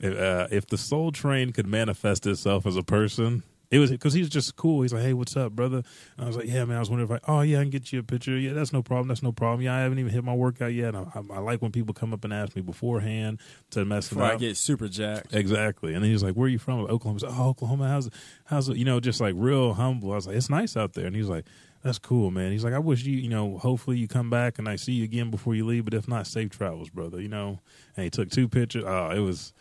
If, 0.00 0.18
uh, 0.18 0.48
if 0.50 0.66
the 0.66 0.76
Soul 0.76 1.12
Train 1.12 1.52
could 1.52 1.66
manifest 1.66 2.26
itself 2.26 2.66
as 2.66 2.76
a 2.76 2.82
person, 2.82 3.42
it 3.74 3.80
was 3.80 3.90
because 3.90 4.12
he's 4.12 4.28
just 4.28 4.54
cool. 4.54 4.82
He's 4.82 4.92
like, 4.92 5.02
"Hey, 5.02 5.14
what's 5.14 5.36
up, 5.36 5.50
brother?" 5.50 5.82
And 6.16 6.24
I 6.24 6.26
was 6.26 6.36
like, 6.36 6.46
"Yeah, 6.46 6.64
man." 6.64 6.76
I 6.76 6.78
was 6.78 6.90
wondering 6.90 7.10
if 7.10 7.22
I, 7.28 7.32
oh 7.32 7.40
yeah, 7.40 7.58
I 7.58 7.62
can 7.62 7.70
get 7.70 7.92
you 7.92 7.98
a 7.98 8.02
picture. 8.04 8.38
Yeah, 8.38 8.52
that's 8.52 8.72
no 8.72 8.82
problem. 8.82 9.08
That's 9.08 9.22
no 9.22 9.32
problem. 9.32 9.62
Yeah, 9.62 9.74
I 9.74 9.80
haven't 9.80 9.98
even 9.98 10.12
hit 10.12 10.22
my 10.22 10.32
workout 10.32 10.72
yet. 10.72 10.94
I, 10.94 11.00
I, 11.00 11.22
I 11.34 11.38
like 11.40 11.60
when 11.60 11.72
people 11.72 11.92
come 11.92 12.12
up 12.12 12.22
and 12.22 12.32
ask 12.32 12.54
me 12.54 12.62
beforehand 12.62 13.40
to 13.70 13.84
mess 13.84 14.08
before 14.08 14.22
I 14.22 14.36
get 14.36 14.56
super 14.56 14.86
jacked. 14.86 15.34
Exactly. 15.34 15.92
And 15.94 16.04
then 16.04 16.08
he 16.08 16.12
was 16.12 16.22
like, 16.22 16.34
"Where 16.34 16.46
are 16.46 16.48
you 16.48 16.58
from?" 16.58 16.82
Like, 16.82 16.92
Oklahoma. 16.92 17.14
I 17.14 17.14
was 17.14 17.22
like, 17.24 17.40
"Oh, 17.40 17.48
Oklahoma. 17.48 17.88
How's 17.88 18.10
how's 18.44 18.68
it?" 18.68 18.76
You 18.76 18.84
know, 18.84 19.00
just 19.00 19.20
like 19.20 19.34
real 19.36 19.74
humble. 19.74 20.12
I 20.12 20.14
was 20.14 20.28
like, 20.28 20.36
"It's 20.36 20.50
nice 20.50 20.76
out 20.76 20.92
there." 20.92 21.06
And 21.06 21.16
he 21.16 21.20
was 21.20 21.30
like, 21.30 21.44
"That's 21.82 21.98
cool, 21.98 22.30
man." 22.30 22.52
He's 22.52 22.62
like, 22.62 22.74
"I 22.74 22.78
wish 22.78 23.04
you, 23.04 23.16
you 23.16 23.28
know, 23.28 23.58
hopefully 23.58 23.98
you 23.98 24.06
come 24.06 24.30
back 24.30 24.60
and 24.60 24.68
I 24.68 24.76
see 24.76 24.92
you 24.92 25.02
again 25.02 25.32
before 25.32 25.56
you 25.56 25.66
leave. 25.66 25.84
But 25.84 25.94
if 25.94 26.06
not, 26.06 26.28
safe 26.28 26.50
travels, 26.50 26.90
brother." 26.90 27.20
You 27.20 27.28
know. 27.28 27.58
And 27.96 28.04
he 28.04 28.10
took 28.10 28.30
two 28.30 28.48
pictures. 28.48 28.84
Oh, 28.86 29.10
it 29.10 29.18
was 29.18 29.52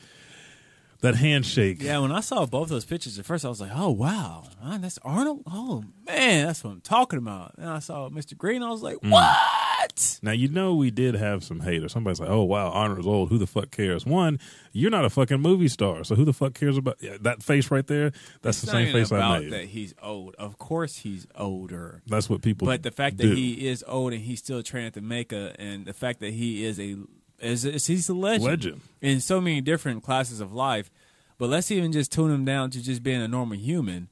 that 1.04 1.16
handshake. 1.16 1.82
Yeah, 1.84 2.00
when 2.00 2.12
I 2.12 2.22
saw 2.22 2.46
both 2.46 2.70
those 2.70 2.86
pictures 2.86 3.20
at 3.20 3.26
first, 3.26 3.46
I 3.46 3.50
was 3.50 3.62
like, 3.62 3.72
"Oh 3.74 3.92
wow, 3.92 4.44
man, 4.64 4.82
that's 4.82 4.98
Arnold! 5.04 5.44
Oh 5.46 5.84
man, 6.08 6.48
that's 6.48 6.64
what 6.64 6.72
I'm 6.72 6.82
talking 6.82 7.20
about." 7.20 7.54
And 7.58 7.70
I 7.70 7.80
saw 7.80 8.10
Mr. 8.10 8.36
Greene, 8.38 8.64
I 8.64 8.70
was 8.72 8.82
like, 8.82 8.98
Mm. 8.98 9.12
"What?" 9.12 10.20
Now 10.22 10.32
you 10.32 10.48
know 10.48 10.74
we 10.76 10.90
did 10.92 11.16
have 11.16 11.44
some 11.44 11.60
haters. 11.60 11.92
Somebody's 11.92 12.20
like, 12.20 12.30
"Oh 12.30 12.44
wow, 12.44 12.70
Arnold's 12.70 13.06
old. 13.06 13.30
Who 13.30 13.38
the 13.38 13.46
fuck 13.48 13.70
cares?" 13.70 14.06
One, 14.06 14.40
you're 14.72 14.90
not 14.92 15.06
a 15.06 15.10
fucking 15.10 15.42
movie 15.42 15.68
star, 15.68 16.04
so 16.04 16.16
who 16.16 16.26
the 16.26 16.34
fuck 16.34 16.54
cares 16.54 16.78
about 16.78 16.98
yeah, 17.02 17.18
that 17.22 17.44
face 17.44 17.70
right 17.70 17.86
there? 17.86 18.12
That's 18.42 18.58
It's 18.58 18.62
the 18.62 18.72
same 18.72 18.92
face 18.94 19.12
I 19.12 19.40
made. 19.40 19.52
that 19.52 19.66
he's 19.66 19.94
old. 20.02 20.36
Of 20.40 20.58
course, 20.58 20.98
he's 20.98 21.28
older. 21.36 22.02
That's 22.08 22.30
what 22.30 22.42
people. 22.42 22.66
But 22.66 22.82
the 22.84 22.92
fact 22.92 23.18
that 23.18 23.28
he 23.28 23.68
is 23.68 23.84
old 23.88 24.14
and 24.14 24.22
he's 24.22 24.40
still 24.40 24.64
training 24.64 24.88
at 24.88 24.94
the 24.94 25.02
Mecca, 25.02 25.54
and 25.60 25.86
the 25.86 25.94
fact 25.94 26.22
that 26.22 26.32
he 26.34 26.64
is 26.64 26.80
a 26.80 26.96
is, 27.44 27.66
is 27.66 27.88
he's 27.88 28.10
a 28.10 28.14
legend. 28.14 28.46
Legend. 28.46 28.82
in 29.02 29.20
so 29.20 29.40
many 29.42 29.62
different 29.62 30.04
classes 30.04 30.40
of 30.40 30.54
life. 30.54 30.90
But 31.38 31.50
let's 31.50 31.72
even 31.72 31.92
just 31.92 32.12
tune 32.12 32.32
him 32.32 32.46
down 32.46 32.70
to 32.72 32.82
just 32.82 33.04
being 33.04 33.22
a 33.22 33.28
normal 33.28 33.58
human. 33.58 34.08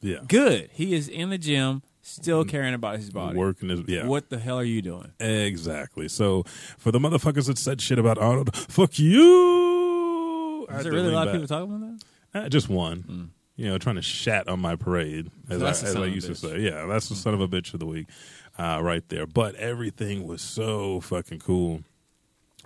yeah, 0.00 0.18
Good. 0.26 0.70
He 0.72 0.94
is 0.94 1.08
in 1.08 1.30
the 1.30 1.38
gym, 1.38 1.82
still 2.02 2.44
caring 2.44 2.72
about 2.72 2.96
his 2.96 3.10
body. 3.10 3.36
working 3.36 3.70
is 3.70 3.80
yeah. 3.86 4.06
What 4.06 4.30
the 4.30 4.38
hell 4.38 4.58
are 4.58 4.64
you 4.64 4.80
doing? 4.80 5.12
Exactly. 5.20 6.08
So 6.08 6.44
for 6.78 6.92
the 6.92 6.98
motherfuckers 6.98 7.46
that 7.46 7.58
said 7.58 7.80
shit 7.80 7.98
about 7.98 8.16
Arnold, 8.18 8.54
fuck 8.56 8.98
you. 8.98 10.66
I 10.70 10.78
Is 10.78 10.84
there 10.84 10.92
really 10.92 11.08
a 11.10 11.12
lot 11.12 11.28
of 11.28 11.32
people 11.34 11.48
talking 11.48 11.74
about 11.74 12.00
that? 12.32 12.44
Uh, 12.44 12.48
just 12.48 12.68
one. 12.68 13.30
You 13.56 13.68
know, 13.68 13.78
trying 13.78 13.96
to 13.96 14.02
shat 14.02 14.48
on 14.48 14.60
my 14.60 14.76
parade, 14.76 15.30
as, 15.48 15.60
the 15.60 15.66
I, 15.66 15.70
as 15.70 15.96
I 15.96 16.04
used 16.06 16.26
to 16.26 16.34
say. 16.34 16.60
Yeah, 16.60 16.84
that's 16.86 17.08
the 17.08 17.14
son 17.14 17.32
of 17.32 17.40
a 17.40 17.48
bitch 17.48 17.72
of 17.72 17.80
the 17.80 17.86
week, 17.86 18.06
uh, 18.58 18.80
right 18.82 19.06
there. 19.08 19.26
But 19.26 19.54
everything 19.54 20.26
was 20.26 20.42
so 20.42 21.00
fucking 21.00 21.38
cool. 21.38 21.80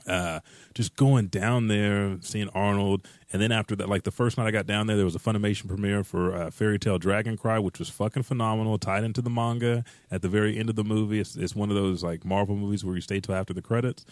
Uh, 0.06 0.40
just 0.74 0.96
going 0.96 1.26
down 1.26 1.68
there, 1.68 2.16
seeing 2.20 2.48
Arnold, 2.50 3.06
and 3.32 3.40
then 3.40 3.52
after 3.52 3.76
that, 3.76 3.88
like 3.88 4.02
the 4.02 4.10
first 4.10 4.36
night 4.38 4.46
I 4.46 4.50
got 4.50 4.66
down 4.66 4.86
there, 4.88 4.96
there 4.96 5.04
was 5.04 5.14
a 5.14 5.20
Funimation 5.20 5.68
premiere 5.68 6.02
for 6.02 6.34
uh, 6.34 6.50
Fairy 6.50 6.78
Tail 6.78 6.98
Dragon 6.98 7.36
Cry, 7.36 7.58
which 7.60 7.78
was 7.78 7.88
fucking 7.88 8.24
phenomenal, 8.24 8.76
tied 8.76 9.04
into 9.04 9.22
the 9.22 9.30
manga. 9.30 9.84
At 10.10 10.22
the 10.22 10.28
very 10.28 10.58
end 10.58 10.68
of 10.68 10.74
the 10.74 10.82
movie, 10.82 11.20
it's, 11.20 11.36
it's 11.36 11.54
one 11.54 11.70
of 11.70 11.76
those 11.76 12.02
like 12.02 12.24
Marvel 12.24 12.56
movies 12.56 12.84
where 12.84 12.94
you 12.96 13.00
stay 13.00 13.20
till 13.20 13.34
after 13.34 13.54
the 13.54 13.62
credits. 13.62 14.04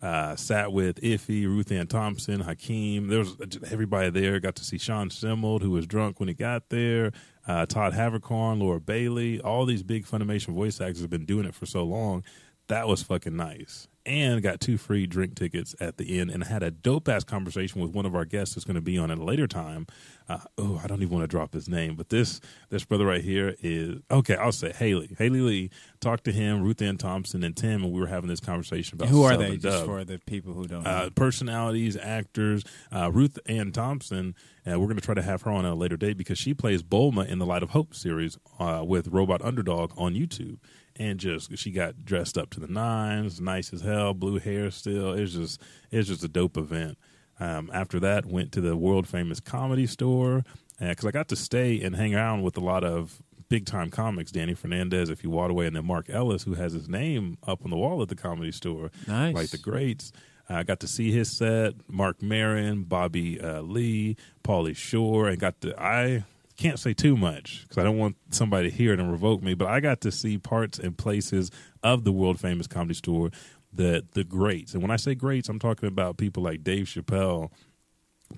Uh, 0.00 0.36
sat 0.36 0.72
with 0.72 1.00
Ify, 1.02 1.44
Ruth 1.44 1.70
Ann 1.70 1.86
Thompson, 1.86 2.40
Hakeem. 2.40 3.08
There 3.08 3.18
was 3.18 3.36
everybody 3.70 4.08
there. 4.10 4.40
Got 4.40 4.54
to 4.56 4.64
see 4.64 4.78
Sean 4.78 5.10
Schemmel, 5.10 5.60
who 5.60 5.70
was 5.70 5.86
drunk 5.86 6.18
when 6.18 6.28
he 6.28 6.34
got 6.34 6.70
there. 6.70 7.12
Uh, 7.46 7.66
Todd 7.66 7.92
Haberkorn, 7.92 8.58
Laura 8.60 8.80
Bailey. 8.80 9.40
All 9.40 9.66
these 9.66 9.82
big 9.82 10.06
Funimation 10.06 10.54
voice 10.54 10.80
actors 10.80 11.00
have 11.00 11.10
been 11.10 11.26
doing 11.26 11.44
it 11.44 11.54
for 11.54 11.66
so 11.66 11.82
long. 11.82 12.24
That 12.68 12.88
was 12.88 13.02
fucking 13.02 13.36
nice. 13.36 13.88
And 14.04 14.42
got 14.42 14.60
two 14.60 14.78
free 14.78 15.06
drink 15.06 15.36
tickets 15.36 15.76
at 15.78 15.96
the 15.96 16.18
end 16.18 16.30
and 16.30 16.42
had 16.42 16.62
a 16.62 16.72
dope 16.72 17.08
ass 17.08 17.22
conversation 17.22 17.80
with 17.80 17.92
one 17.92 18.04
of 18.04 18.16
our 18.16 18.24
guests 18.24 18.54
that's 18.54 18.64
going 18.64 18.74
to 18.74 18.80
be 18.80 18.98
on 18.98 19.10
at 19.10 19.18
a 19.18 19.24
later 19.24 19.46
time 19.46 19.86
uh, 20.28 20.38
oh, 20.58 20.80
I 20.82 20.86
don't 20.86 21.02
even 21.02 21.10
want 21.12 21.24
to 21.24 21.28
drop 21.28 21.52
his 21.52 21.68
name, 21.68 21.94
but 21.96 22.08
this 22.08 22.40
this 22.70 22.84
brother 22.84 23.06
right 23.06 23.22
here 23.22 23.54
is 23.60 24.00
okay. 24.10 24.36
I'll 24.36 24.52
say 24.52 24.72
Haley. 24.72 25.14
Haley 25.18 25.40
Lee. 25.40 25.70
Talked 26.00 26.24
to 26.24 26.32
him, 26.32 26.62
Ruth 26.62 26.82
Ann 26.82 26.96
Thompson, 26.96 27.44
and 27.44 27.56
Tim, 27.56 27.84
and 27.84 27.92
we 27.92 28.00
were 28.00 28.08
having 28.08 28.28
this 28.28 28.40
conversation 28.40 28.96
about 28.96 29.08
Who 29.08 29.22
are 29.22 29.36
they? 29.36 29.56
Just 29.56 29.78
Dub. 29.78 29.86
for 29.86 30.04
the 30.04 30.18
people 30.18 30.52
who 30.52 30.66
don't. 30.66 30.82
know. 30.82 30.90
uh, 30.90 31.10
personalities, 31.10 31.96
actors. 31.96 32.64
Uh, 32.90 33.10
Ruth 33.12 33.38
Ann 33.46 33.72
Thompson. 33.72 34.34
Uh, 34.66 34.78
we're 34.78 34.86
going 34.86 34.96
to 34.96 35.02
try 35.02 35.14
to 35.14 35.22
have 35.22 35.42
her 35.42 35.50
on 35.50 35.64
at 35.64 35.72
a 35.72 35.74
later 35.74 35.96
date 35.96 36.16
because 36.16 36.38
she 36.38 36.54
plays 36.54 36.82
Bulma 36.82 37.26
in 37.26 37.38
the 37.38 37.46
Light 37.46 37.62
of 37.62 37.70
Hope 37.70 37.94
series 37.94 38.38
uh, 38.58 38.82
with 38.86 39.08
Robot 39.08 39.42
Underdog 39.42 39.92
on 39.96 40.14
YouTube. 40.14 40.58
And 40.96 41.18
just 41.18 41.56
she 41.58 41.70
got 41.70 42.04
dressed 42.04 42.36
up 42.36 42.50
to 42.50 42.60
the 42.60 42.66
nines, 42.68 43.40
nice 43.40 43.72
as 43.72 43.80
hell, 43.80 44.12
blue 44.14 44.38
hair 44.38 44.70
still. 44.70 45.12
It's 45.12 45.32
just 45.32 45.60
it's 45.90 46.08
just 46.08 46.22
a 46.24 46.28
dope 46.28 46.56
event. 46.56 46.98
Um, 47.40 47.70
after 47.72 47.98
that, 48.00 48.26
went 48.26 48.52
to 48.52 48.60
the 48.60 48.76
world 48.76 49.08
famous 49.08 49.40
comedy 49.40 49.86
store 49.86 50.44
because 50.78 51.06
I 51.06 51.10
got 51.10 51.28
to 51.28 51.36
stay 51.36 51.80
and 51.80 51.96
hang 51.96 52.14
around 52.14 52.42
with 52.42 52.56
a 52.56 52.60
lot 52.60 52.84
of 52.84 53.22
big 53.48 53.64
time 53.66 53.90
comics. 53.90 54.30
Danny 54.32 54.54
Fernandez, 54.54 55.08
if 55.10 55.24
you 55.24 55.30
walk 55.30 55.50
away, 55.50 55.66
and 55.66 55.74
then 55.76 55.86
Mark 55.86 56.08
Ellis, 56.10 56.42
who 56.44 56.54
has 56.54 56.72
his 56.72 56.88
name 56.88 57.38
up 57.46 57.64
on 57.64 57.70
the 57.70 57.76
wall 57.76 58.00
at 58.02 58.08
the 58.08 58.14
comedy 58.16 58.52
store, 58.52 58.90
Nice. 59.08 59.34
like 59.34 59.50
the 59.50 59.58
greats. 59.58 60.12
I 60.48 60.62
got 60.64 60.80
to 60.80 60.88
see 60.88 61.10
his 61.10 61.30
set, 61.30 61.74
Marc 61.88 62.20
Maron, 62.22 62.82
Bobby 62.82 63.40
uh, 63.40 63.62
Lee, 63.62 64.16
Pauly 64.44 64.76
Shore, 64.76 65.28
and 65.28 65.38
got 65.38 65.60
to 65.62 65.74
I 65.82 66.24
can't 66.62 66.78
say 66.78 66.94
too 66.94 67.16
much 67.16 67.62
because 67.62 67.78
I 67.78 67.82
don't 67.82 67.98
want 67.98 68.16
somebody 68.30 68.70
to 68.70 68.76
hear 68.76 68.92
it 68.92 69.00
and 69.00 69.10
revoke 69.10 69.42
me, 69.42 69.54
but 69.54 69.68
I 69.68 69.80
got 69.80 70.00
to 70.02 70.12
see 70.12 70.38
parts 70.38 70.78
and 70.78 70.96
places 70.96 71.50
of 71.82 72.04
the 72.04 72.12
world 72.12 72.38
famous 72.40 72.66
comedy 72.66 72.94
store, 72.94 73.30
the 73.72 74.04
the 74.12 74.24
greats. 74.24 74.74
And 74.74 74.82
when 74.82 74.90
I 74.90 74.96
say 74.96 75.14
greats, 75.14 75.48
I'm 75.48 75.58
talking 75.58 75.88
about 75.88 76.16
people 76.16 76.42
like 76.42 76.62
Dave 76.62 76.86
Chappelle, 76.86 77.50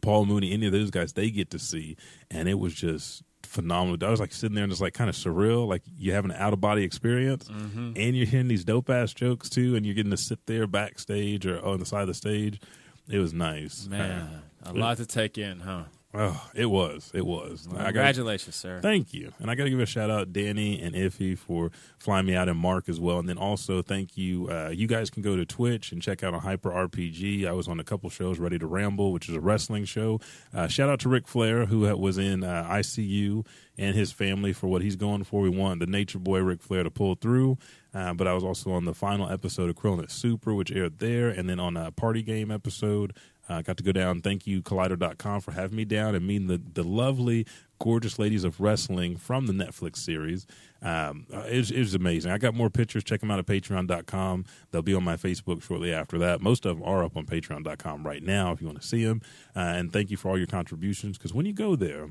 Paul 0.01 0.27
Mooney, 0.27 0.53
any 0.53 0.67
of 0.67 0.73
those 0.73 0.91
guys 0.91 1.13
they 1.13 1.31
get 1.31 1.51
to 1.51 1.59
see, 1.59 1.97
and 2.31 2.49
it 2.49 2.59
was 2.59 2.75
just 2.75 3.23
phenomenal. 3.43 4.07
I 4.07 4.11
was 4.11 4.21
like 4.21 4.33
sitting 4.33 4.55
there 4.55 4.65
and 4.65 4.73
just 4.73 4.83
like 4.83 4.95
kind 4.95 5.11
of 5.11 5.17
surreal, 5.17 5.69
like 5.69 5.83
you 5.97 6.13
have 6.13 6.25
an 6.25 6.33
out 6.33 6.53
of 6.53 6.61
body 6.61 6.83
experience, 6.83 7.49
mm-hmm. 7.49 7.93
and 7.95 8.17
you're 8.17 8.27
hearing 8.27 8.49
these 8.49 8.65
dope 8.65 8.89
ass 8.89 9.13
jokes 9.13 9.51
too, 9.51 9.77
and 9.77 9.85
you're 9.85 9.95
getting 9.95 10.11
to 10.11 10.17
sit 10.17 10.39
there 10.47 10.67
backstage 10.67 11.47
or 11.47 11.65
on 11.65 11.79
the 11.79 11.87
side 11.87 12.03
of 12.03 12.09
the 12.09 12.15
stage. 12.15 12.61
It 13.09 13.19
was 13.19 13.35
nice, 13.35 13.87
Man, 13.87 14.43
uh, 14.65 14.71
a 14.71 14.73
lot 14.73 14.97
to 14.97 15.05
take 15.05 15.37
in, 15.37 15.61
huh? 15.61 15.85
Oh, 16.17 16.49
it 16.55 16.67
was, 16.67 17.11
it 17.13 17.27
was. 17.27 17.67
I 17.73 17.77
got 17.77 17.85
Congratulations, 17.87 18.55
sir. 18.55 18.81
Thank 18.81 19.13
you. 19.13 19.33
And 19.41 19.51
I 19.51 19.57
got 19.57 19.65
to 19.65 19.71
give 19.71 19.81
a 19.81 19.87
shout 19.87 20.11
out 20.11 20.33
Danny 20.33 20.81
and 20.81 20.95
Ify 20.95 21.37
for 21.37 21.73
flying 21.99 22.27
me 22.27 22.37
out 22.37 22.49
and 22.49 22.57
Mark 22.57 22.89
as 22.89 23.01
well. 23.01 23.19
And 23.19 23.29
then 23.29 23.37
also 23.37 23.83
thank 23.83 24.17
you. 24.17 24.49
Uh, 24.49 24.69
you 24.69 24.87
guys 24.87 25.11
can 25.11 25.23
go 25.23 25.35
to 25.35 25.45
Twitch 25.45 25.91
and 25.91 26.01
check 26.01 26.23
out 26.23 26.33
on 26.33 26.41
Hyper 26.41 26.71
RPG. 26.71 27.49
I 27.49 27.53
was 27.53 27.67
on 27.67 27.81
a 27.81 27.85
couple 27.85 28.09
shows, 28.11 28.39
Ready 28.39 28.61
to 28.61 28.67
Ramble, 28.67 29.13
which 29.13 29.29
is 29.29 29.35
a 29.35 29.41
wrestling 29.41 29.87
show. 29.87 30.21
Uh, 30.55 30.69
shout 30.69 30.89
out 30.89 31.01
to 31.01 31.09
Ric 31.09 31.27
Flair, 31.27 31.67
who 31.67 31.81
was 31.97 32.17
in 32.17 32.45
uh, 32.45 32.69
ICU 32.71 33.45
and 33.77 33.97
his 33.97 34.13
family 34.13 34.53
for 34.53 34.69
what 34.69 34.83
he's 34.83 34.97
going 34.97 35.25
for. 35.25 35.41
We 35.41 35.49
want 35.49 35.81
the 35.81 35.87
Nature 35.87 36.21
Boy 36.21 36.39
Ric 36.41 36.63
Flair 36.63 36.85
to 36.85 36.91
pull 36.91 37.17
through. 37.17 37.59
Uh, 37.93 38.13
but 38.13 38.27
I 38.27 38.35
was 38.35 38.43
also 38.43 38.73
on 38.73 38.85
the 38.85 38.95
final 38.95 39.31
episode 39.31 39.71
of 39.71 39.77
Krillin 39.77 40.11
Super, 40.11 40.53
which 40.53 40.73
aired 40.73 40.99
there, 40.99 41.29
and 41.29 41.49
then 41.49 41.61
on 41.61 41.77
a 41.77 41.93
party 41.93 42.23
game 42.23 42.51
episode. 42.51 43.15
I 43.49 43.59
uh, 43.59 43.63
got 43.63 43.77
to 43.77 43.83
go 43.85 43.93
down. 43.93 44.23
Thank 44.23 44.47
you, 44.47 44.63
Collider.com, 44.63 45.41
for 45.43 45.53
having 45.53 45.77
me 45.77 45.85
down 45.85 46.15
and 46.15 46.27
meeting 46.27 46.47
the, 46.47 46.61
the 46.73 46.83
lovely, 46.83 47.47
gorgeous 47.79 48.19
ladies 48.19 48.43
of 48.43 48.59
wrestling 48.59 49.17
from 49.17 49.47
the 49.47 49.53
Netflix 49.53 49.97
series. 49.99 50.47
Um, 50.81 51.27
uh, 51.33 51.41
it, 51.41 51.57
was, 51.59 51.71
it 51.71 51.79
was 51.81 51.95
amazing. 51.95 52.31
I 52.31 52.39
got 52.39 52.55
more 52.55 52.71
pictures. 52.71 53.05
Check 53.05 53.21
them 53.21 53.31
out 53.31 53.39
at 53.39 53.47
Patreon.com. 53.47 54.47
They'll 54.71 54.81
be 54.83 54.95
on 54.95 55.05
my 55.05 55.17
Facebook 55.17 55.63
shortly 55.63 55.93
after 55.93 56.19
that. 56.19 56.41
Most 56.41 56.65
of 56.65 56.79
them 56.79 56.89
are 56.89 57.05
up 57.05 57.17
on 57.17 57.27
Patreon.com 57.27 58.07
right 58.07 58.23
now 58.23 58.53
if 58.53 58.61
you 58.63 58.67
want 58.67 58.81
to 58.81 58.87
see 58.87 59.05
them. 59.05 59.21
Uh, 59.55 59.61
and 59.61 59.93
thank 59.93 60.11
you 60.11 60.17
for 60.17 60.31
all 60.31 60.39
your 60.39 60.47
contributions 60.47 61.19
because 61.19 61.35
when 61.35 61.45
you 61.45 61.53
go 61.53 61.77
there, 61.77 62.11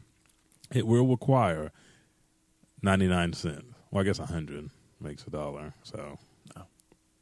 it 0.72 0.86
will 0.86 1.08
require 1.08 1.72
99 2.84 3.34
cents. 3.34 3.63
Well, 3.90 4.02
I 4.02 4.06
guess 4.06 4.20
100 4.20 4.70
makes 5.00 5.25
a 5.25 5.30
dollar. 5.30 5.74
So, 5.84 6.18
Oh. 6.56 6.63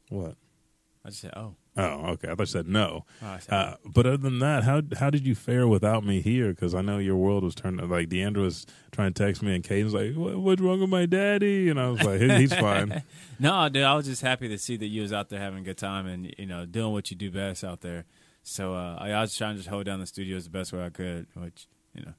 what? 0.09 0.35
I 1.05 1.09
just 1.09 1.21
said, 1.21 1.33
oh. 1.35 1.55
Oh, 1.77 2.07
okay. 2.11 2.27
I 2.27 2.31
thought 2.31 2.39
you 2.41 2.45
said 2.47 2.67
no. 2.67 3.05
Oh, 3.23 3.37
said, 3.39 3.53
Uh, 3.53 3.75
but 3.85 4.05
other 4.05 4.17
than 4.17 4.39
that, 4.39 4.63
how 4.65 4.81
how 4.99 5.09
did 5.09 5.25
you 5.25 5.35
fare 5.35 5.67
without 5.67 6.05
me 6.05 6.21
here? 6.21 6.49
Because 6.49 6.75
I 6.75 6.81
know 6.81 6.97
your 6.97 7.15
world 7.15 7.43
was 7.45 7.55
turned. 7.55 7.77
Like 7.89 8.09
Deandra 8.09 8.41
was 8.41 8.65
trying 8.91 9.13
to 9.13 9.23
text 9.23 9.41
me, 9.41 9.55
and 9.55 9.63
Caden's 9.63 9.93
like, 9.93 10.13
what, 10.15 10.37
"What's 10.37 10.61
wrong 10.61 10.81
with 10.81 10.89
my 10.89 11.05
daddy?" 11.05 11.69
And 11.69 11.79
I 11.79 11.89
was 11.89 12.03
like, 12.03 12.19
"He's 12.19 12.53
fine." 12.53 13.01
No, 13.39 13.69
dude, 13.69 13.81
I 13.83 13.95
was 13.95 14.05
just 14.05 14.21
happy 14.21 14.47
to 14.49 14.57
see 14.59 14.77
that 14.77 14.85
you 14.85 15.01
was 15.01 15.11
out 15.11 15.29
there 15.29 15.39
having 15.39 15.61
a 15.61 15.63
good 15.63 15.77
time 15.77 16.05
and 16.05 16.31
you 16.37 16.45
know 16.45 16.65
doing 16.67 16.91
what 16.91 17.09
you 17.09 17.17
do 17.17 17.31
best 17.31 17.63
out 17.63 17.81
there. 17.81 18.05
So 18.43 18.75
uh, 18.75 18.97
I, 18.99 19.11
I 19.13 19.21
was 19.21 19.35
trying 19.35 19.53
to 19.53 19.57
just 19.57 19.69
hold 19.69 19.85
down 19.85 19.99
the 19.99 20.05
studios 20.05 20.43
the 20.43 20.51
best 20.51 20.71
way 20.73 20.83
I 20.85 20.89
could, 20.89 21.25
which 21.35 21.67
you 21.95 22.03
know 22.03 22.13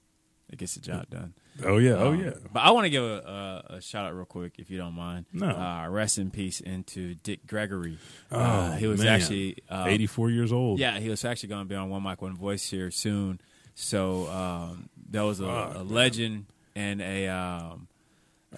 it 0.50 0.58
gets 0.58 0.74
the 0.74 0.80
job 0.80 1.10
done. 1.10 1.34
Oh 1.64 1.76
yeah, 1.78 1.92
oh 1.92 2.08
Um, 2.12 2.20
yeah. 2.20 2.30
But 2.52 2.60
I 2.60 2.70
want 2.70 2.86
to 2.86 2.90
give 2.90 3.02
a, 3.04 3.62
a, 3.70 3.74
a 3.76 3.80
shout 3.82 4.06
out 4.06 4.14
real 4.14 4.24
quick, 4.24 4.54
if 4.58 4.70
you 4.70 4.78
don't 4.78 4.94
mind. 4.94 5.26
No. 5.32 5.48
Uh, 5.48 5.86
rest 5.88 6.18
in 6.18 6.30
peace 6.30 6.60
into 6.60 7.14
Dick 7.16 7.46
Gregory. 7.46 7.98
Oh, 8.30 8.38
uh, 8.40 8.72
he 8.76 8.86
was 8.86 9.00
man. 9.02 9.08
actually 9.20 9.58
uh, 9.68 9.84
Eighty-four 9.88 10.30
years 10.30 10.52
old. 10.52 10.78
Yeah, 10.78 10.98
he 10.98 11.08
was 11.10 11.24
actually 11.24 11.50
going 11.50 11.64
to 11.64 11.68
be 11.68 11.74
on 11.74 11.90
One 11.90 12.02
Mic 12.02 12.22
One 12.22 12.36
Voice 12.36 12.68
here 12.70 12.90
soon. 12.90 13.40
So 13.74 14.28
um, 14.28 14.88
that 15.10 15.22
was 15.22 15.40
a, 15.40 15.44
Fuck, 15.46 15.74
a 15.76 15.82
legend 15.82 16.46
and 16.74 17.00
a 17.02 17.28
um, 17.28 17.88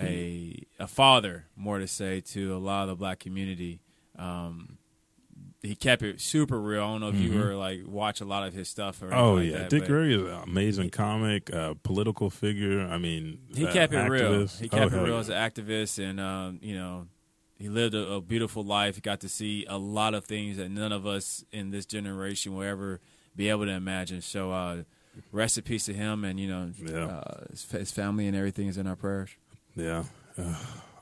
a 0.01 0.63
a 0.79 0.87
father, 0.87 1.47
more 1.57 1.79
to 1.79 1.87
say, 1.89 2.21
to 2.21 2.57
a 2.57 2.59
lot 2.59 2.83
of 2.85 2.89
the 2.91 2.95
black 2.97 3.19
community. 3.19 3.81
Um, 4.19 4.79
he 5.65 5.75
kept 5.75 6.03
it 6.03 6.21
super 6.21 6.61
real. 6.61 6.83
I 6.83 6.87
don't 6.87 7.01
know 7.01 7.09
if 7.09 7.17
you 7.17 7.39
were 7.39 7.55
like 7.55 7.81
watch 7.87 8.21
a 8.21 8.25
lot 8.25 8.47
of 8.47 8.53
his 8.55 8.69
stuff 8.69 9.03
or 9.03 9.07
Mm-hmm. 9.07 9.19
Oh 9.19 9.35
like 9.35 9.51
yeah, 9.51 9.59
that, 9.59 9.71
Dick 9.71 9.87
Gregory 9.87 10.15
is 10.15 10.21
an 10.23 10.43
amazing 10.45 10.91
comic, 10.91 11.53
uh, 11.53 11.75
political 11.83 12.29
figure. 12.31 12.83
I 12.83 12.99
mean, 12.99 13.39
He 13.55 13.67
kept 13.67 13.93
it 13.93 13.99
real. 14.11 14.31
activist. 14.45 14.61
He 14.61 14.67
Oh, 14.71 14.77
kept 14.79 14.93
it 14.93 14.97
real 14.99 15.15
yeah. 15.15 15.19
as 15.21 15.29
an 15.31 15.35
activist, 15.37 15.99
and 16.03 16.21
um, 16.21 16.59
you 16.63 16.75
know, 16.75 17.07
he 17.57 17.69
lived 17.69 17.95
a, 17.95 18.15
a 18.15 18.21
beautiful 18.21 18.63
life. 18.63 18.97
He 18.97 19.01
got 19.01 19.21
to 19.21 19.29
see 19.29 19.65
a 19.69 19.79
lot 19.79 20.13
of 20.15 20.25
things 20.25 20.57
that 20.59 20.69
none 20.71 20.93
of 20.93 21.07
us 21.07 21.45
in 21.53 21.71
this 21.71 21.87
generation 21.87 22.55
will 22.55 22.63
ever 22.65 23.01
be 23.35 23.49
able 23.49 23.65
to 23.65 23.73
imagine. 23.73 24.21
So, 24.21 24.53
uh, 24.53 24.83
rest 25.33 25.57
in 25.57 25.65
peace 25.65 25.87
to 25.87 25.95
him, 25.95 26.25
and 26.25 26.39
you 26.39 26.49
know, 26.49 26.71
Yeah. 26.85 27.07
uh, 27.07 27.45
his, 27.51 27.65
his 27.71 27.91
family 27.93 28.27
and 28.27 28.37
everything 28.37 28.67
is 28.69 28.77
in 28.77 28.87
our 28.87 28.97
prayers. 28.97 29.31
Yeah. 29.77 30.05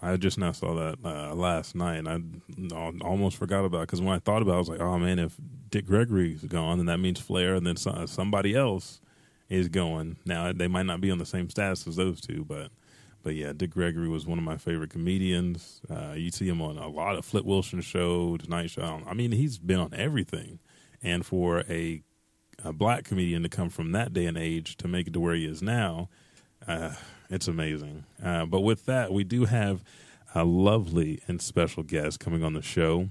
I 0.02 0.16
just 0.16 0.36
now 0.36 0.50
saw 0.52 0.74
that 0.74 0.98
uh, 1.04 1.34
last 1.34 1.76
night, 1.76 1.98
and 1.98 2.42
I 2.72 3.04
almost 3.04 3.36
forgot 3.36 3.64
about 3.64 3.82
it 3.82 3.86
because 3.86 4.00
when 4.00 4.14
I 4.14 4.18
thought 4.18 4.42
about 4.42 4.52
it, 4.52 4.56
I 4.56 4.58
was 4.58 4.68
like, 4.68 4.80
oh 4.80 4.98
man, 4.98 5.18
if 5.20 5.36
Dick 5.70 5.86
Gregory's 5.86 6.42
gone, 6.42 6.78
then 6.78 6.86
that 6.86 6.98
means 6.98 7.20
Flair, 7.20 7.54
and 7.54 7.66
then 7.66 7.76
somebody 7.76 8.54
else 8.56 9.00
is 9.48 9.68
going. 9.68 10.16
Now, 10.26 10.52
they 10.52 10.66
might 10.66 10.86
not 10.86 11.00
be 11.00 11.10
on 11.10 11.18
the 11.18 11.26
same 11.26 11.48
status 11.48 11.86
as 11.86 11.96
those 11.96 12.20
two, 12.20 12.44
but. 12.44 12.70
But 13.24 13.36
yeah, 13.36 13.52
Dick 13.56 13.70
Gregory 13.70 14.08
was 14.08 14.26
one 14.26 14.38
of 14.38 14.44
my 14.44 14.56
favorite 14.56 14.90
comedians. 14.90 15.80
Uh, 15.88 16.14
you 16.16 16.32
see 16.32 16.48
him 16.48 16.60
on 16.60 16.76
a 16.76 16.88
lot 16.88 17.14
of 17.14 17.24
Flip 17.24 17.44
Wilson 17.44 17.80
show, 17.80 18.36
Tonight 18.36 18.70
Show. 18.70 19.00
I 19.06 19.14
mean, 19.14 19.30
he's 19.30 19.58
been 19.58 19.78
on 19.78 19.94
everything. 19.94 20.58
And 21.04 21.24
for 21.24 21.60
a, 21.70 22.02
a 22.64 22.72
black 22.72 23.04
comedian 23.04 23.44
to 23.44 23.48
come 23.48 23.68
from 23.68 23.92
that 23.92 24.12
day 24.12 24.26
and 24.26 24.36
age 24.36 24.76
to 24.78 24.88
make 24.88 25.06
it 25.06 25.12
to 25.12 25.20
where 25.20 25.36
he 25.36 25.46
is 25.46 25.62
now, 25.62 26.08
uh, 26.66 26.94
it's 27.32 27.48
amazing. 27.48 28.04
Uh, 28.22 28.44
but 28.44 28.60
with 28.60 28.86
that, 28.86 29.12
we 29.12 29.24
do 29.24 29.46
have 29.46 29.82
a 30.34 30.44
lovely 30.44 31.20
and 31.26 31.40
special 31.40 31.82
guest 31.82 32.20
coming 32.20 32.44
on 32.44 32.52
the 32.52 32.62
show. 32.62 33.08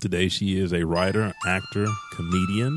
Today, 0.00 0.28
she 0.28 0.58
is 0.58 0.72
a 0.72 0.84
writer, 0.84 1.32
actor, 1.46 1.86
comedian, 2.12 2.76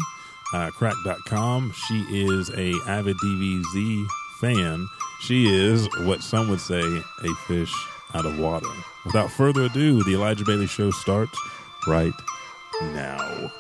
uh, 0.54 0.70
crack.com. 0.72 1.74
She 1.88 2.02
is 2.10 2.50
a 2.52 2.74
avid 2.88 3.18
DBZ 3.18 4.06
fan. 4.40 4.88
She 5.22 5.54
is 5.54 5.88
what 6.02 6.22
some 6.22 6.50
would 6.50 6.62
say 6.62 6.82
a 6.82 7.34
fish 7.48 7.74
out 8.14 8.26
of 8.26 8.40
water. 8.40 8.68
Without 9.06 9.32
further 9.32 9.64
ado, 9.64 10.04
the 10.04 10.14
Elijah 10.14 10.46
Bailey 10.46 10.68
Show 10.68 10.92
starts 10.92 11.38
right 11.88 12.14
now. 12.82 13.52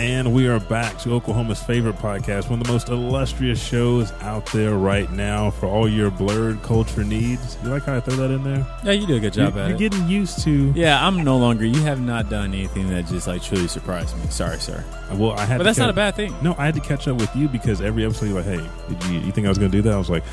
And 0.00 0.32
we 0.32 0.48
are 0.48 0.58
back 0.58 0.96
to 1.00 1.12
Oklahoma's 1.12 1.62
favorite 1.62 1.96
podcast, 1.96 2.48
one 2.48 2.58
of 2.58 2.66
the 2.66 2.72
most 2.72 2.88
illustrious 2.88 3.62
shows 3.62 4.12
out 4.22 4.46
there 4.46 4.76
right 4.76 5.12
now 5.12 5.50
for 5.50 5.66
all 5.66 5.86
your 5.86 6.10
blurred 6.10 6.62
culture 6.62 7.04
needs. 7.04 7.58
You 7.62 7.68
like 7.68 7.82
how 7.82 7.96
I 7.96 8.00
throw 8.00 8.16
that 8.16 8.30
in 8.30 8.42
there? 8.42 8.66
Yeah, 8.82 8.92
you 8.92 9.06
do 9.06 9.16
a 9.16 9.20
good 9.20 9.34
job 9.34 9.54
you're 9.56 9.72
it. 9.72 9.76
getting 9.76 10.08
used 10.08 10.42
to. 10.44 10.72
yeah, 10.74 11.06
I'm 11.06 11.22
no 11.22 11.36
longer. 11.36 11.66
You 11.66 11.82
have 11.82 12.00
not 12.00 12.30
done 12.30 12.54
anything 12.54 12.88
that 12.88 13.08
just 13.08 13.26
like 13.26 13.42
truly 13.42 13.68
surprised 13.68 14.16
me. 14.16 14.26
Sorry, 14.30 14.58
sir. 14.58 14.82
Well, 15.12 15.32
I 15.32 15.44
had. 15.44 15.58
But 15.58 15.64
that's 15.64 15.78
not 15.78 15.90
a 15.90 15.92
bad 15.92 16.14
thing. 16.14 16.34
No, 16.42 16.54
I 16.56 16.64
had 16.64 16.74
to 16.76 16.80
catch 16.80 17.06
up 17.06 17.18
with 17.18 17.36
you 17.36 17.46
because 17.48 17.82
every 17.82 18.06
episode 18.06 18.30
you're 18.30 18.36
like, 18.36 18.46
"Hey, 18.46 18.66
did 18.88 19.04
you 19.04 19.18
you 19.20 19.32
think 19.32 19.44
I 19.46 19.50
was 19.50 19.58
going 19.58 19.70
to 19.70 19.76
do 19.76 19.82
that?" 19.82 19.92
I 19.92 19.98
was 19.98 20.08
like, 20.08 20.24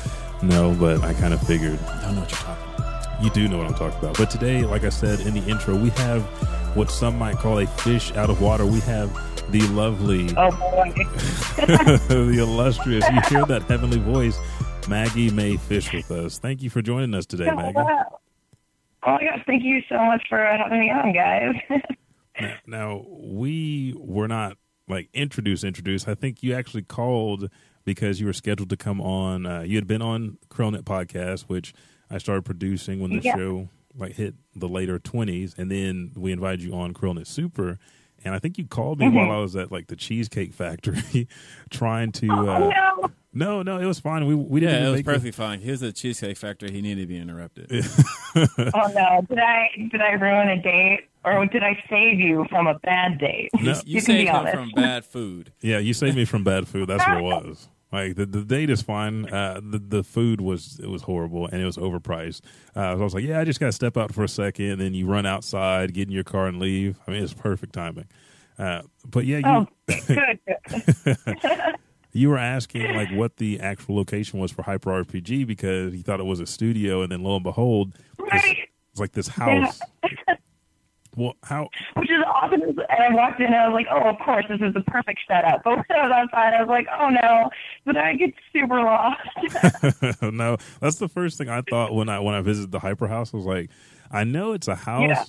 "No," 0.42 0.74
but 0.80 1.04
I 1.04 1.12
kind 1.12 1.34
of 1.34 1.46
figured 1.46 1.78
I 1.82 2.00
don't 2.06 2.14
know 2.14 2.22
what 2.22 2.30
you're 2.30 2.40
talking 2.40 2.74
about. 2.78 3.22
you 3.22 3.28
do 3.30 3.46
know 3.48 3.58
what 3.58 3.66
I'm 3.66 3.74
talking 3.74 3.98
about. 3.98 4.16
But 4.16 4.30
today, 4.30 4.62
like 4.62 4.84
I 4.84 4.88
said 4.88 5.20
in 5.20 5.34
the 5.34 5.46
intro, 5.46 5.76
we 5.76 5.90
have 5.90 6.22
what 6.74 6.90
some 6.90 7.18
might 7.18 7.36
call 7.36 7.58
a 7.58 7.66
fish 7.66 8.12
out 8.12 8.30
of 8.30 8.40
water. 8.40 8.64
We 8.64 8.80
have 8.80 9.10
the 9.50 9.60
lovely, 9.72 10.28
Oh 10.36 10.50
boy. 10.50 10.92
the 12.08 12.36
illustrious. 12.38 13.04
You 13.10 13.20
hear 13.28 13.46
that 13.46 13.62
heavenly 13.68 13.98
voice, 13.98 14.38
Maggie 14.88 15.30
Mae 15.30 15.56
Fish, 15.56 15.92
with 15.92 16.10
us. 16.10 16.38
Thank 16.38 16.62
you 16.62 16.70
for 16.70 16.82
joining 16.82 17.14
us 17.14 17.26
today, 17.26 17.50
Maggie. 17.54 17.76
Wow. 17.76 18.18
Oh 19.04 19.12
my 19.12 19.22
gosh, 19.22 19.42
thank 19.46 19.62
you 19.62 19.80
so 19.88 19.96
much 20.04 20.22
for 20.28 20.38
having 20.38 20.80
me 20.80 20.90
on, 20.90 21.12
guys. 21.12 21.80
Now, 22.40 22.54
now 22.68 23.04
we 23.10 23.94
were 23.98 24.28
not 24.28 24.58
like 24.86 25.08
introduced. 25.12 25.64
Introduced. 25.64 26.06
I 26.06 26.14
think 26.14 26.40
you 26.40 26.54
actually 26.54 26.82
called 26.84 27.50
because 27.84 28.20
you 28.20 28.26
were 28.26 28.32
scheduled 28.32 28.70
to 28.70 28.76
come 28.76 29.00
on. 29.00 29.44
Uh, 29.44 29.62
you 29.62 29.74
had 29.76 29.88
been 29.88 30.02
on 30.02 30.38
Krillnet 30.48 30.82
podcast, 30.82 31.42
which 31.48 31.74
I 32.08 32.18
started 32.18 32.44
producing 32.44 33.00
when 33.00 33.10
the 33.10 33.18
Yeah. 33.22 33.34
show 33.34 33.68
like 33.96 34.12
hit 34.12 34.36
the 34.54 34.68
later 34.68 35.00
twenties, 35.00 35.52
and 35.58 35.68
then 35.68 36.12
we 36.14 36.30
invited 36.30 36.62
you 36.62 36.74
on 36.74 36.94
Krillnet 36.94 37.26
Super. 37.26 37.80
And 38.24 38.34
I 38.34 38.38
think 38.38 38.58
you 38.58 38.66
called 38.66 38.98
me 38.98 39.06
Mhm. 39.06 39.14
while 39.14 39.30
I 39.30 39.40
was 39.40 39.54
at 39.56 39.70
like 39.72 39.86
the 39.86 39.96
Cheesecake 39.96 40.52
Factory, 40.52 41.28
trying 41.70 42.12
to. 42.12 42.28
Uh, 42.30 42.34
oh 42.34 42.68
no. 42.70 43.10
no, 43.32 43.62
no, 43.62 43.78
it 43.78 43.86
was 43.86 44.00
fine. 44.00 44.26
We 44.26 44.34
we 44.34 44.60
didn't 44.60 44.74
Yeah, 44.74 44.88
it 44.88 44.90
was 44.90 44.98
make 44.98 45.04
perfectly 45.06 45.30
fine. 45.30 45.60
Here's 45.60 45.82
a 45.82 45.92
cheesecake 45.92 46.36
factory. 46.36 46.70
He 46.72 46.80
needed 46.82 47.02
to 47.02 47.06
be 47.06 47.16
interrupted. 47.18 47.70
Oh 48.36 48.92
no. 48.94 49.24
Did 49.28 49.38
I 49.38 49.68
did 49.90 50.00
I 50.00 50.12
ruin 50.12 50.48
a 50.48 50.60
date 50.62 51.08
or 51.24 51.44
did 51.46 51.62
I 51.62 51.76
save 51.90 52.20
you 52.20 52.46
from 52.50 52.66
a 52.66 52.78
bad 52.80 53.18
date? 53.18 53.50
No. 53.54 53.72
You, 53.72 53.80
You 53.84 53.94
can 53.96 54.04
saved 54.06 54.18
be 54.18 54.26
him 54.26 54.34
honest. 54.36 54.54
from 54.54 54.70
bad 54.72 55.04
food. 55.04 55.52
Yeah, 55.60 55.78
you 55.78 55.92
saved 55.94 56.14
me 56.16 56.24
from 56.24 56.44
bad 56.44 56.68
food. 56.68 56.88
That's 56.88 57.06
what 57.06 57.16
it 57.18 57.22
was. 57.46 57.68
Like 57.90 58.16
the 58.16 58.26
the 58.26 58.44
date 58.44 58.68
is 58.70 58.82
fine. 58.82 59.26
Uh, 59.32 59.60
the 59.62 59.78
the 59.78 60.04
food 60.04 60.40
was 60.40 60.78
it 60.82 60.88
was 60.88 61.02
horrible 61.02 61.46
and 61.46 61.60
it 61.62 61.64
was 61.64 61.76
overpriced. 61.78 62.42
Uh, 62.76 62.94
so 62.94 63.00
I 63.00 63.04
was 63.04 63.14
like, 63.14 63.24
yeah, 63.24 63.40
I 63.40 63.44
just 63.44 63.60
got 63.60 63.66
to 63.66 63.72
step 63.72 63.96
out 63.96 64.12
for 64.12 64.22
a 64.24 64.28
second. 64.28 64.66
And 64.72 64.80
then 64.80 64.92
you 64.94 65.06
run 65.06 65.24
outside, 65.24 65.94
get 65.94 66.08
in 66.08 66.12
your 66.12 66.24
car, 66.24 66.46
and 66.48 66.58
leave. 66.58 66.98
I 67.06 67.12
mean, 67.12 67.22
it's 67.22 67.32
perfect 67.32 67.72
timing. 67.72 68.06
Uh, 68.58 68.82
but 69.06 69.24
yeah, 69.24 69.38
you 69.38 69.66
Oh, 69.88 71.72
you 72.12 72.28
were 72.28 72.38
asking 72.38 72.94
like 72.94 73.10
what 73.12 73.36
the 73.36 73.60
actual 73.60 73.96
location 73.96 74.38
was 74.38 74.50
for 74.52 74.62
Hyper 74.62 74.90
RPG 75.04 75.46
because 75.46 75.94
you 75.94 76.02
thought 76.02 76.20
it 76.20 76.26
was 76.26 76.40
a 76.40 76.46
studio, 76.46 77.02
and 77.02 77.10
then 77.12 77.22
lo 77.22 77.36
and 77.36 77.44
behold, 77.44 77.94
Right. 78.18 78.58
it's 78.90 79.00
like 79.00 79.12
this 79.12 79.28
house. 79.28 79.80
Well, 81.18 81.34
how 81.42 81.68
Which 81.96 82.10
is 82.10 82.22
awesome. 82.32 82.62
And 82.62 82.78
I 82.90 83.12
walked 83.12 83.40
in 83.40 83.46
and 83.46 83.56
I 83.56 83.68
was 83.68 83.74
like, 83.74 83.86
oh, 83.90 84.08
of 84.08 84.18
course, 84.24 84.44
this 84.48 84.60
is 84.60 84.72
the 84.72 84.82
perfect 84.82 85.18
setup. 85.26 85.62
But 85.64 85.78
when 85.78 85.84
I 85.98 86.02
was 86.06 86.12
outside, 86.12 86.54
I 86.54 86.60
was 86.62 86.68
like, 86.68 86.86
oh 86.96 87.08
no, 87.08 87.50
did 87.86 87.96
I 87.96 88.14
get 88.14 88.34
super 88.52 88.80
lost? 88.80 90.22
no, 90.22 90.56
that's 90.80 90.96
the 90.98 91.08
first 91.08 91.36
thing 91.38 91.48
I 91.48 91.62
thought 91.62 91.92
when 91.92 92.08
I 92.08 92.20
when 92.20 92.34
I 92.36 92.40
visited 92.40 92.70
the 92.70 92.78
Hyper 92.78 93.08
House. 93.08 93.34
I 93.34 93.36
was 93.36 93.46
like, 93.46 93.68
I 94.12 94.22
know 94.22 94.52
it's 94.52 94.68
a 94.68 94.76
house, 94.76 95.02
Yeah. 95.08 95.24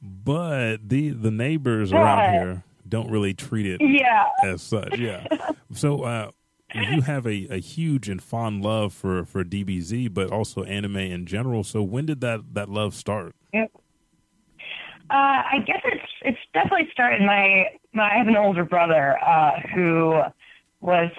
but 0.00 0.88
the 0.88 1.10
the 1.10 1.30
neighbors 1.30 1.90
Yeah. 1.92 2.02
around 2.02 2.32
here 2.32 2.64
don't 2.88 3.10
really 3.10 3.34
treat 3.34 3.66
it 3.66 3.80
yeah. 3.82 4.26
as 4.42 4.62
such. 4.62 4.98
Yeah. 4.98 5.26
so 5.72 6.02
uh, 6.02 6.30
you 6.74 7.02
have 7.02 7.26
a, 7.26 7.46
a 7.50 7.58
huge 7.60 8.08
and 8.08 8.22
fond 8.22 8.62
love 8.62 8.94
for 8.94 9.24
for 9.26 9.44
DBZ, 9.44 10.14
but 10.14 10.30
also 10.30 10.62
anime 10.64 10.96
in 10.96 11.26
general. 11.26 11.62
So 11.62 11.82
when 11.82 12.06
did 12.06 12.20
that 12.22 12.54
that 12.54 12.70
love 12.70 12.94
start? 12.94 13.34
Yep. 13.52 13.70
Uh, 15.10 15.42
I 15.52 15.62
guess 15.66 15.80
it's 15.84 16.12
it's 16.22 16.38
definitely 16.52 16.88
started. 16.92 17.22
My 17.22 17.66
my 17.92 18.14
I 18.14 18.18
have 18.18 18.28
an 18.28 18.36
older 18.36 18.64
brother 18.64 19.18
uh, 19.24 19.60
who 19.74 20.20
was 20.80 21.10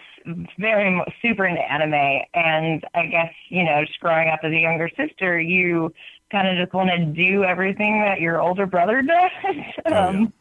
very 0.59 1.01
super 1.21 1.45
into 1.45 1.61
anime, 1.61 2.23
and 2.33 2.83
I 2.93 3.05
guess 3.07 3.33
you 3.49 3.63
know, 3.63 3.83
just 3.85 3.99
growing 3.99 4.29
up 4.29 4.39
as 4.43 4.51
a 4.51 4.57
younger 4.57 4.89
sister, 4.97 5.39
you 5.39 5.93
kind 6.31 6.47
of 6.47 6.57
just 6.57 6.73
want 6.73 6.89
to 6.89 7.05
do 7.05 7.43
everything 7.43 8.01
that 8.01 8.19
your 8.19 8.41
older 8.41 8.65
brother 8.65 9.01
does. 9.85 9.93
um, 9.93 10.33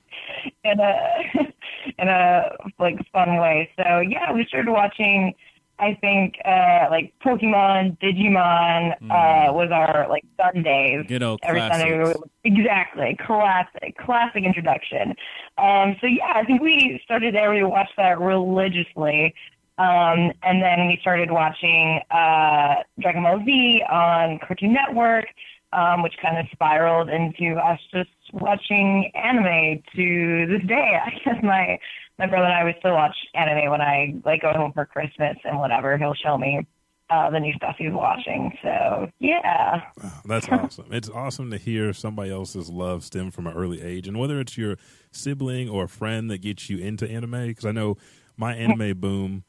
in 0.64 0.80
a 0.80 0.96
in 1.98 2.08
a 2.08 2.50
like 2.78 2.98
fun 3.12 3.36
way. 3.36 3.70
So 3.76 4.00
yeah, 4.00 4.32
we 4.32 4.44
started 4.46 4.70
watching. 4.70 5.34
I 5.78 5.94
think 6.00 6.36
uh 6.44 6.86
like 6.90 7.12
Pokemon, 7.24 7.98
Digimon 7.98 8.92
uh 9.10 9.52
was 9.52 9.70
our 9.72 10.08
like 10.08 10.24
Sundays. 10.40 11.04
Good 11.06 11.22
old 11.22 11.40
Every 11.42 11.60
Sunday, 11.60 11.92
we 11.98 12.04
classics. 12.04 12.20
would- 12.20 12.30
exactly, 12.44 13.16
classic, 13.26 13.96
classic 13.98 14.44
introduction. 14.44 15.14
Um, 15.58 15.96
so 16.00 16.06
yeah, 16.06 16.32
I 16.34 16.44
think 16.44 16.62
we 16.62 17.00
started 17.04 17.34
there. 17.34 17.50
We 17.52 17.62
watched 17.64 17.96
that 17.96 18.18
religiously, 18.20 19.34
um, 19.78 20.32
and 20.42 20.62
then 20.62 20.86
we 20.86 20.98
started 21.00 21.30
watching 21.30 22.00
uh, 22.10 22.76
Dragon 23.00 23.22
Ball 23.22 23.42
Z 23.44 23.82
on 23.90 24.38
Cartoon 24.46 24.72
Network, 24.72 25.26
um, 25.72 26.02
which 26.02 26.14
kind 26.22 26.38
of 26.38 26.46
spiraled 26.52 27.10
into 27.10 27.56
us 27.56 27.80
just 27.92 28.10
watching 28.32 29.10
anime 29.14 29.82
to 29.94 30.46
this 30.46 30.66
day. 30.66 30.98
I 31.04 31.10
guess 31.24 31.42
my 31.42 31.78
my 32.18 32.26
brother 32.26 32.46
and 32.46 32.54
I 32.54 32.64
would 32.64 32.76
still 32.78 32.92
watch 32.94 33.16
anime 33.34 33.70
when 33.70 33.80
I 33.80 34.14
like 34.24 34.42
go 34.42 34.52
home 34.52 34.72
for 34.72 34.84
Christmas 34.86 35.36
and 35.44 35.58
whatever. 35.58 35.96
He'll 35.98 36.14
show 36.14 36.38
me 36.38 36.66
uh, 37.10 37.30
the 37.30 37.38
new 37.38 37.52
stuff 37.54 37.76
he's 37.78 37.92
watching. 37.92 38.56
So 38.62 39.10
yeah. 39.18 39.82
Oh, 40.02 40.20
That's 40.24 40.48
awesome. 40.48 40.86
It's 40.92 41.08
awesome 41.10 41.50
to 41.50 41.58
hear 41.58 41.92
somebody 41.92 42.30
else's 42.30 42.68
love 42.70 43.04
stem 43.04 43.30
from 43.30 43.46
an 43.46 43.54
early 43.54 43.82
age, 43.82 44.08
and 44.08 44.18
whether 44.18 44.40
it's 44.40 44.56
your 44.56 44.76
sibling 45.12 45.68
or 45.68 45.84
a 45.84 45.88
friend 45.88 46.30
that 46.30 46.38
gets 46.38 46.68
you 46.70 46.78
into 46.78 47.08
anime. 47.08 47.46
Because 47.48 47.64
I 47.66 47.72
know 47.72 47.96
my 48.36 48.54
anime 48.54 48.96
boom 49.00 49.44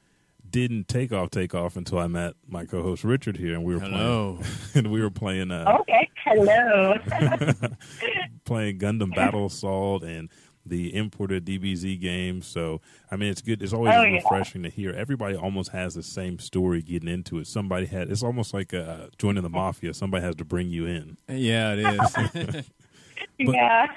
didn't 0.49 0.87
take 0.87 1.11
off, 1.11 1.29
take 1.29 1.53
off 1.53 1.75
until 1.75 1.99
I 1.99 2.07
met 2.07 2.33
my 2.47 2.63
co-host 2.65 3.03
Richard 3.03 3.37
here, 3.37 3.53
and 3.53 3.63
we 3.65 3.73
were 3.73 3.81
Hello. 3.81 4.37
playing, 4.39 4.51
and 4.75 4.91
we 4.91 5.01
were 5.01 5.09
playing, 5.09 5.51
uh, 5.51 5.77
Okay. 5.81 6.09
Hello. 6.23 6.95
playing 8.45 8.79
Gundam 8.79 9.13
Battle 9.15 9.45
Assault 9.47 10.03
and 10.03 10.29
the 10.69 10.93
imported 10.95 11.45
DBZ 11.45 11.99
games. 11.99 12.45
So 12.47 12.81
I 13.11 13.15
mean, 13.15 13.29
it's 13.29 13.41
good. 13.41 13.61
It's 13.61 13.73
always 13.73 13.93
Oh, 13.95 14.03
yeah. 14.03 14.15
refreshing 14.15 14.63
to 14.63 14.69
hear. 14.69 14.91
Everybody 14.91 15.35
almost 15.35 15.71
has 15.71 15.95
the 15.95 16.03
same 16.03 16.39
story 16.39 16.81
getting 16.81 17.09
into 17.09 17.39
it. 17.39 17.47
Somebody 17.47 17.85
had. 17.87 18.09
It's 18.09 18.23
almost 18.23 18.53
like 18.53 18.73
uh, 18.73 19.07
joining 19.17 19.43
the 19.43 19.49
mafia. 19.49 19.93
Somebody 19.93 20.23
has 20.23 20.35
to 20.35 20.45
bring 20.45 20.69
you 20.69 20.85
in. 20.85 21.17
Yeah, 21.27 21.73
it 21.77 21.79
is. 21.79 22.65
yeah. 23.39 23.87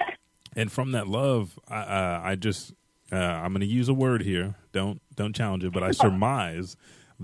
and 0.55 0.71
from 0.71 0.91
that 0.93 1.07
love, 1.07 1.59
I, 1.67 1.79
uh, 1.79 2.21
I 2.23 2.35
just 2.35 2.73
uh, 3.11 3.15
I'm 3.15 3.51
going 3.51 3.61
to 3.61 3.65
use 3.67 3.89
a 3.89 3.93
word 3.93 4.21
here. 4.23 4.55
Don't 4.71 5.01
don't 5.15 5.35
challenge 5.35 5.63
it, 5.63 5.73
but 5.73 5.83
I 5.83 5.91
surmise 5.91 6.75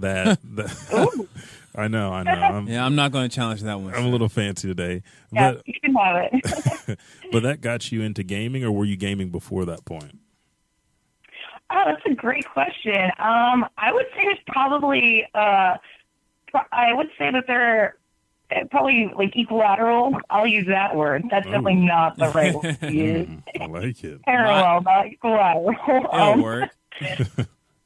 that, 0.02 0.40
that 0.56 1.28
I 1.76 1.88
know, 1.88 2.12
I 2.12 2.24
know. 2.24 2.32
I'm, 2.32 2.68
yeah, 2.68 2.84
I'm 2.86 2.96
not 2.96 3.12
going 3.12 3.30
to 3.30 3.36
challenge 3.36 3.62
that 3.62 3.80
one. 3.80 3.94
I'm 3.94 4.06
a 4.06 4.10
little 4.10 4.30
fancy 4.30 4.68
today, 4.68 5.04
Yeah, 5.32 5.54
but 5.54 5.68
you 5.68 5.74
can 5.80 5.94
have 5.96 6.30
it. 6.34 7.00
but 7.32 7.44
that 7.44 7.62
got 7.62 7.92
you 7.92 8.02
into 8.02 8.24
gaming, 8.24 8.64
or 8.64 8.72
were 8.72 8.86
you 8.86 8.98
gaming 8.98 9.30
before 9.30 9.66
that 9.66 9.86
point? 9.86 10.18
Oh, 11.70 11.84
that's 11.86 12.02
a 12.06 12.16
great 12.16 12.48
question. 12.50 13.12
Um, 13.20 13.66
I 13.78 13.92
would 13.92 14.06
say 14.16 14.22
it's 14.24 14.42
probably. 14.48 15.28
Uh, 15.36 15.76
pro- 16.48 16.62
I 16.72 16.94
would 16.94 17.10
say 17.20 17.30
that 17.30 17.44
they're 17.46 17.98
uh, 18.56 18.64
probably 18.72 19.12
like 19.18 19.36
equilateral. 19.36 20.18
I'll 20.30 20.48
use 20.48 20.66
that 20.68 20.96
word. 20.96 21.24
That's 21.30 21.46
definitely 21.46 21.76
not 21.76 22.18
the 22.18 22.30
right 22.30 22.56
word 22.64 22.80
to 22.80 22.92
use. 22.94 23.28
Mm, 23.28 23.44
I 23.62 23.66
like 23.66 24.04
it. 24.04 24.24
Parallel, 24.24 24.82
not 24.84 25.08
equilateral. 25.08 25.76
It'll 25.88 26.16
Um, 26.16 26.42
work. 26.42 26.70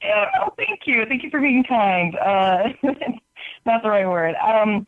Yeah, 0.01 0.25
oh, 0.41 0.53
thank 0.57 0.81
you. 0.85 1.05
Thank 1.07 1.23
you 1.23 1.29
for 1.29 1.39
being 1.39 1.63
kind. 1.63 2.15
Uh, 2.17 2.69
not 3.65 3.83
the 3.83 3.89
right 3.89 4.07
word. 4.07 4.35
Um, 4.35 4.85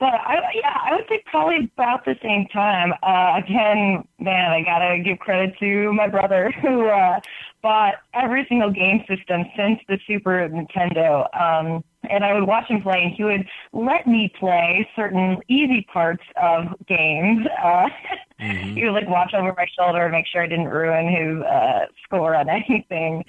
but 0.00 0.14
I, 0.14 0.36
yeah, 0.54 0.76
I 0.84 0.96
would 0.96 1.04
say 1.08 1.22
probably 1.26 1.70
about 1.74 2.04
the 2.04 2.16
same 2.22 2.46
time. 2.48 2.92
Uh, 3.02 3.40
again, 3.42 4.06
man, 4.18 4.50
I 4.50 4.62
gotta 4.62 5.00
give 5.02 5.18
credit 5.18 5.54
to 5.60 5.92
my 5.92 6.08
brother 6.08 6.50
who 6.62 6.88
uh, 6.88 7.20
bought 7.62 7.94
every 8.12 8.44
single 8.48 8.70
game 8.70 9.04
system 9.08 9.44
since 9.56 9.80
the 9.88 9.98
Super 10.06 10.48
Nintendo. 10.48 11.28
Um, 11.40 11.84
and 12.10 12.24
I 12.24 12.32
would 12.34 12.44
watch 12.46 12.68
him 12.68 12.82
play, 12.82 13.02
and 13.04 13.12
he 13.12 13.24
would 13.24 13.46
let 13.72 14.06
me 14.06 14.32
play 14.38 14.88
certain 14.96 15.38
easy 15.48 15.86
parts 15.92 16.22
of 16.40 16.66
games. 16.86 17.46
Uh, 17.62 17.88
Mhm. 18.40 18.74
he 18.76 18.84
would 18.84 18.94
like 18.94 19.08
watch 19.08 19.32
over 19.32 19.54
my 19.56 19.64
shoulder 19.78 20.02
and 20.02 20.10
make 20.12 20.26
sure 20.26 20.42
I 20.42 20.48
didn't 20.48 20.66
ruin 20.66 21.06
his 21.08 21.40
uh, 21.44 21.86
score 22.04 22.34
on 22.34 22.48
anything. 22.68 23.24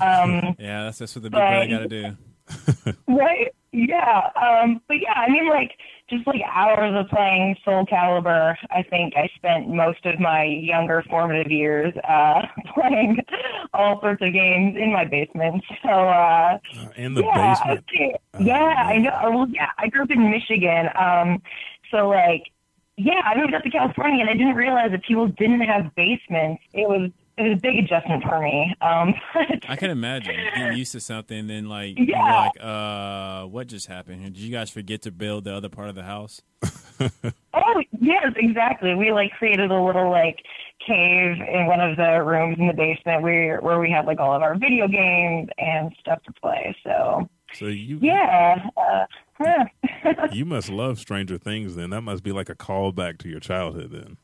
Um, 0.00 0.56
Yeah, 0.58 0.82
that's 0.84 0.98
that's 0.98 1.14
what 1.14 1.22
the 1.22 1.30
big 1.30 1.38
brother 1.38 1.68
got 1.68 1.88
to 1.88 1.88
do. 1.88 2.16
Right? 3.06 3.54
Yeah. 3.72 4.30
Um, 4.34 4.80
but 4.88 4.94
yeah, 5.00 5.12
I 5.14 5.28
mean, 5.30 5.48
like, 5.48 5.72
just 6.10 6.26
like 6.26 6.40
hours 6.52 6.94
of 6.98 7.08
playing 7.10 7.56
Soul 7.64 7.84
Calibur. 7.86 8.54
I 8.70 8.82
think 8.82 9.14
I 9.16 9.28
spent 9.36 9.68
most 9.68 10.04
of 10.06 10.18
my 10.18 10.44
younger 10.44 11.04
formative 11.08 11.50
years 11.52 11.92
uh, 12.08 12.42
playing 12.74 13.18
all 13.74 14.00
sorts 14.00 14.22
of 14.22 14.32
games 14.32 14.76
in 14.80 14.92
my 14.92 15.04
basement. 15.04 15.62
So, 15.82 15.90
uh, 15.90 16.58
Uh, 16.78 16.88
in 16.96 17.14
the 17.14 17.22
yeah, 17.24 17.54
basement. 17.54 17.84
say- 17.96 18.14
Oh, 18.34 18.42
yeah, 18.44 18.54
I 18.86 18.98
know. 18.98 19.10
Well, 19.30 19.48
yeah, 19.50 19.68
I 19.78 19.88
grew 19.88 20.02
up 20.02 20.10
in 20.10 20.30
Michigan. 20.30 20.86
Um, 20.98 21.42
so 21.90 22.08
like, 22.08 22.44
yeah, 22.96 23.20
I 23.24 23.36
moved 23.36 23.54
up 23.54 23.62
to 23.62 23.70
California, 23.70 24.20
and 24.20 24.30
I 24.30 24.34
didn't 24.34 24.54
realize 24.54 24.90
that 24.92 25.02
people 25.04 25.28
didn't 25.28 25.60
have 25.62 25.94
basements. 25.94 26.62
It 26.72 26.88
was 26.88 27.10
it 27.38 27.42
was 27.42 27.52
a 27.58 27.60
big 27.60 27.78
adjustment 27.84 28.22
for 28.24 28.40
me. 28.40 28.74
Um, 28.80 29.14
I 29.68 29.76
can 29.76 29.90
imagine 29.90 30.34
getting 30.56 30.76
used 30.76 30.92
to 30.92 31.00
something, 31.00 31.46
then 31.46 31.68
like 31.68 31.94
Yeah. 31.98 32.40
like, 32.42 32.62
uh, 32.62 33.44
what 33.46 33.66
just 33.68 33.86
happened? 33.86 34.22
Did 34.24 34.38
you 34.38 34.50
guys 34.50 34.70
forget 34.70 35.02
to 35.02 35.10
build 35.10 35.44
the 35.44 35.54
other 35.54 35.68
part 35.68 35.88
of 35.88 35.94
the 35.94 36.02
house? 36.04 36.42
Oh 37.54 37.82
yes, 38.00 38.32
exactly. 38.36 38.94
We 38.94 39.12
like 39.12 39.30
created 39.32 39.70
a 39.70 39.80
little 39.80 40.10
like 40.10 40.36
cave 40.84 41.36
in 41.40 41.66
one 41.66 41.80
of 41.80 41.96
the 41.96 42.22
rooms 42.24 42.56
in 42.58 42.66
the 42.66 42.72
basement 42.72 43.22
where 43.22 43.60
where 43.60 43.78
we 43.78 43.90
had 43.90 44.04
like 44.06 44.18
all 44.20 44.34
of 44.34 44.42
our 44.42 44.56
video 44.56 44.88
games 44.88 45.48
and 45.58 45.92
stuff 46.00 46.20
to 46.24 46.32
play. 46.40 46.74
So 46.84 47.28
So 47.52 47.66
you 47.66 47.98
yeah, 48.02 48.68
uh, 48.76 49.06
huh. 49.40 49.64
you 50.32 50.44
must 50.44 50.70
love 50.70 50.98
Stranger 50.98 51.38
Things 51.38 51.74
then. 51.76 51.90
That 51.90 52.02
must 52.02 52.22
be 52.22 52.32
like 52.32 52.48
a 52.48 52.54
callback 52.56 53.18
to 53.18 53.28
your 53.28 53.40
childhood 53.40 53.90
then. 53.92 54.16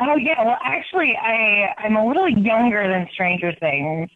Oh 0.00 0.16
yeah, 0.16 0.42
well 0.44 0.58
actually 0.64 1.16
I 1.16 1.74
I'm 1.78 1.96
a 1.96 2.06
little 2.06 2.28
younger 2.28 2.88
than 2.88 3.08
Stranger 3.12 3.52
Things. 3.60 4.10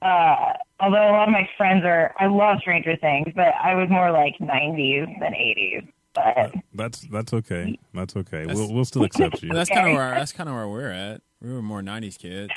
Uh, 0.00 0.54
although 0.80 0.96
a 1.10 1.12
lot 1.12 1.28
of 1.28 1.32
my 1.32 1.48
friends 1.56 1.84
are, 1.84 2.12
I 2.18 2.26
love 2.26 2.58
Stranger 2.60 2.96
Things, 2.96 3.28
but 3.36 3.54
I 3.62 3.74
was 3.76 3.88
more 3.88 4.10
like 4.10 4.34
90s 4.40 5.06
than 5.20 5.32
80s. 5.32 5.88
But 6.14 6.54
That's 6.74 7.00
that's 7.08 7.32
okay. 7.32 7.78
That's 7.94 8.16
okay. 8.16 8.40
That's- 8.44 8.56
we'll 8.58 8.72
we'll 8.74 8.84
still 8.84 9.04
accept 9.04 9.42
you. 9.42 9.48
Well, 9.50 9.56
that's 9.58 9.70
kind 9.70 9.88
of 9.88 9.94
where 9.94 10.10
that's 10.10 10.32
kind 10.32 10.48
of 10.48 10.54
where 10.54 10.68
we're 10.68 10.90
at. 10.90 11.22
We 11.40 11.52
were 11.52 11.62
more 11.62 11.80
'90s 11.82 12.18
kids. 12.18 12.52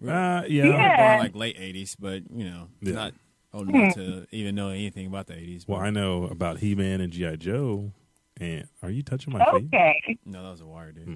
We 0.00 0.08
were 0.08 0.14
Uh, 0.14 0.42
we 0.42 0.48
yeah. 0.58 0.66
were 0.66 0.96
born 1.16 1.18
like 1.20 1.34
late 1.34 1.56
'80s, 1.58 1.96
but 1.98 2.22
you 2.30 2.44
know, 2.44 2.68
Yeah. 2.82 2.92
not 2.92 3.14
old 3.54 3.68
enough 3.70 3.94
to 3.94 4.26
even 4.30 4.54
know 4.54 4.68
anything 4.68 5.06
about 5.06 5.26
the 5.26 5.34
'80s. 5.34 5.66
Well, 5.66 5.80
I 5.80 5.88
know 5.90 6.24
about 6.24 6.58
He 6.58 6.74
Man 6.74 7.00
and 7.00 7.12
GI 7.12 7.36
Joe. 7.38 7.92
And 8.40 8.68
are 8.82 8.90
you 8.90 9.02
touching 9.02 9.32
my 9.32 9.44
feet? 9.46 9.64
okay. 9.74 10.18
no, 10.26 10.42
that 10.44 10.50
was 10.50 10.60
a 10.60 10.66
wire, 10.66 10.92
dude. 10.92 11.04
Hmm. 11.06 11.14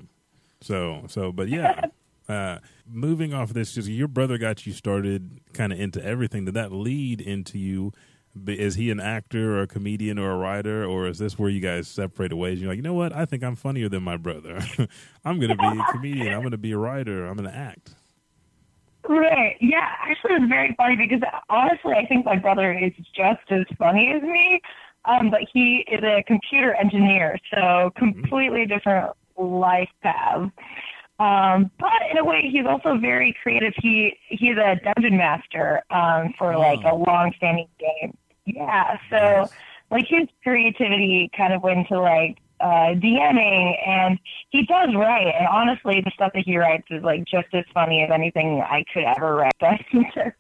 So 0.63 1.05
so, 1.09 1.33
but 1.33 1.49
yeah. 1.49 1.87
Uh, 2.29 2.59
moving 2.89 3.35
off 3.35 3.49
of 3.49 3.55
this, 3.55 3.75
just 3.75 3.89
your 3.89 4.09
brother 4.09 4.39
got 4.39 4.65
you 4.65 4.73
started 4.73 5.41
kind 5.53 5.73
of 5.73 5.81
into 5.81 6.03
everything. 6.03 6.45
Did 6.45 6.55
that 6.55 6.73
lead 6.73 7.21
into 7.21 7.59
you? 7.59 7.93
Is 8.47 8.77
he 8.77 8.91
an 8.91 9.01
actor 9.01 9.59
or 9.59 9.63
a 9.63 9.67
comedian 9.67 10.19
or 10.19 10.31
a 10.31 10.37
writer, 10.37 10.85
or 10.85 11.07
is 11.09 11.19
this 11.19 11.39
where 11.39 11.51
you 11.51 11.61
guys 11.61 11.89
separated 11.89 12.37
ways? 12.37 12.61
You're 12.61 12.71
like, 12.71 12.77
you 12.77 12.83
know 12.83 12.95
what? 12.95 13.13
I 13.13 13.27
think 13.27 13.43
I'm 13.43 13.57
funnier 13.57 13.89
than 13.91 14.03
my 14.03 14.17
brother. 14.17 14.61
I'm 15.25 15.39
going 15.39 15.51
to 15.51 15.57
be 15.57 15.67
a 15.67 15.93
comedian. 15.93 16.33
I'm 16.33 16.41
going 16.41 16.53
to 16.53 16.59
be 16.59 16.73
a 16.73 16.79
writer. 16.79 17.27
I'm 17.27 17.37
going 17.37 17.51
to 17.51 17.55
act. 17.55 17.95
Right. 19.07 19.57
Yeah. 19.61 19.87
Actually, 20.01 20.35
it's 20.35 20.49
very 20.49 20.75
funny 20.79 20.97
because 20.97 21.21
honestly, 21.51 21.93
I 21.95 22.07
think 22.07 22.25
my 22.25 22.37
brother 22.37 22.73
is 22.73 22.93
just 23.15 23.43
as 23.51 23.65
funny 23.77 24.13
as 24.15 24.23
me. 24.23 24.61
Um, 25.05 25.31
but 25.31 25.41
he 25.53 25.85
is 25.91 26.03
a 26.05 26.23
computer 26.29 26.75
engineer, 26.75 27.37
so 27.53 27.91
completely 27.97 28.67
different 28.67 29.13
life 29.37 29.91
path. 30.03 30.51
Um, 31.19 31.71
but 31.79 32.03
in 32.11 32.19
a 32.19 32.25
way, 32.25 32.49
he's 32.51 32.67
also 32.67 32.99
very 32.99 33.37
creative. 33.43 33.75
He 33.77 34.17
he's 34.29 34.57
a 34.57 34.81
dungeon 34.83 35.17
master 35.17 35.83
um, 35.91 36.35
for 36.39 36.57
like 36.57 36.81
a 36.85 36.95
long-standing 36.95 37.69
game. 37.79 38.17
Yeah. 38.45 38.99
So 39.09 39.17
Nice. 39.17 39.51
like 39.91 40.07
his 40.09 40.29
creativity 40.43 41.31
kind 41.37 41.53
of 41.53 41.63
went 41.63 41.87
to 41.89 42.01
like 42.01 42.39
uh, 42.61 42.95
DMing, 42.95 43.77
and 43.87 44.19
he 44.51 44.65
does 44.67 44.95
write. 44.97 45.35
And 45.39 45.47
honestly, 45.47 46.01
the 46.01 46.11
stuff 46.15 46.33
that 46.35 46.45
he 46.45 46.57
writes 46.57 46.87
is 46.91 47.03
like 47.05 47.25
just 47.25 47.49
as 47.53 47.65
funny 47.73 48.03
as 48.03 48.11
anything 48.13 48.61
I 48.61 48.85
could 48.93 49.05
ever 49.05 49.37
write. 49.61 49.85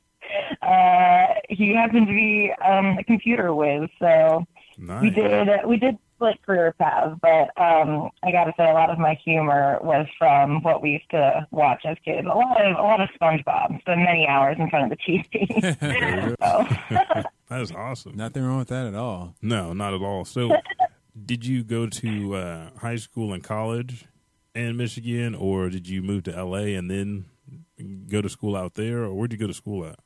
Uh, 0.62 1.26
he 1.50 1.74
happens 1.74 2.06
to 2.06 2.12
be 2.14 2.50
um, 2.64 2.96
a 2.96 3.04
computer 3.04 3.54
whiz, 3.54 3.90
so 3.98 4.46
we 4.78 5.10
did 5.10 5.48
we 5.66 5.76
did 5.76 5.98
split 6.22 6.42
career 6.42 6.74
paths. 6.78 7.18
But 7.20 7.50
um, 7.60 8.10
I 8.22 8.30
got 8.30 8.44
to 8.44 8.52
say, 8.56 8.68
a 8.68 8.74
lot 8.74 8.90
of 8.90 8.98
my 8.98 9.14
humor 9.24 9.78
was 9.82 10.06
from 10.18 10.62
what 10.62 10.82
we 10.82 10.90
used 10.90 11.10
to 11.10 11.46
watch 11.50 11.82
as 11.84 11.96
kids. 12.04 12.26
A 12.30 12.36
lot 12.36 12.64
of 12.64 12.76
a 12.76 12.82
lot 12.82 13.00
of 13.00 13.08
SpongeBob. 13.20 13.80
Spent 13.80 14.00
many 14.00 14.26
hours 14.26 14.56
in 14.58 14.70
front 14.70 14.92
of 14.92 14.98
the 14.98 15.04
TV. 15.04 16.36
so. 16.42 17.26
That 17.48 17.60
is 17.60 17.72
awesome. 17.72 18.16
Nothing 18.16 18.44
wrong 18.44 18.58
with 18.58 18.68
that 18.68 18.86
at 18.86 18.94
all. 18.94 19.34
No, 19.42 19.72
not 19.72 19.94
at 19.94 20.00
all. 20.00 20.24
So, 20.24 20.56
did 21.26 21.44
you 21.44 21.64
go 21.64 21.86
to 21.86 22.34
uh, 22.34 22.70
high 22.78 22.96
school 22.96 23.32
and 23.32 23.42
college 23.42 24.06
in 24.54 24.76
Michigan, 24.76 25.34
or 25.34 25.68
did 25.68 25.88
you 25.88 26.02
move 26.02 26.24
to 26.24 26.44
LA 26.44 26.76
and 26.78 26.90
then 26.90 27.26
go 28.08 28.22
to 28.22 28.28
school 28.28 28.56
out 28.56 28.74
there, 28.74 29.02
or 29.02 29.12
where'd 29.14 29.32
you 29.32 29.38
go 29.38 29.46
to 29.46 29.54
school 29.54 29.84
at? 29.84 29.98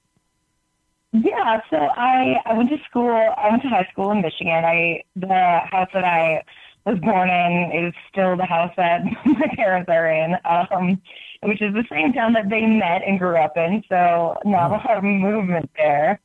Yeah, 1.12 1.60
so 1.70 1.76
I 1.76 2.36
I 2.44 2.54
went 2.54 2.70
to 2.70 2.78
school. 2.88 3.10
I 3.10 3.48
went 3.50 3.62
to 3.62 3.68
high 3.68 3.88
school 3.92 4.10
in 4.10 4.20
Michigan. 4.20 4.64
I 4.64 5.02
the 5.14 5.60
house 5.70 5.88
that 5.94 6.04
I 6.04 6.42
was 6.84 6.98
born 7.00 7.28
in 7.28 7.86
is 7.86 7.94
still 8.10 8.36
the 8.36 8.44
house 8.44 8.72
that 8.76 9.02
my 9.24 9.48
parents 9.56 9.88
are 9.90 10.10
in, 10.10 10.36
um, 10.44 11.00
which 11.42 11.60
is 11.60 11.74
the 11.74 11.84
same 11.90 12.12
town 12.12 12.32
that 12.34 12.48
they 12.48 12.64
met 12.64 13.02
and 13.06 13.18
grew 13.18 13.36
up 13.36 13.56
in. 13.56 13.82
So 13.88 14.36
not 14.44 14.70
a 14.70 14.74
lot 14.74 14.96
of 14.98 15.04
movement 15.04 15.70
there. 15.76 16.20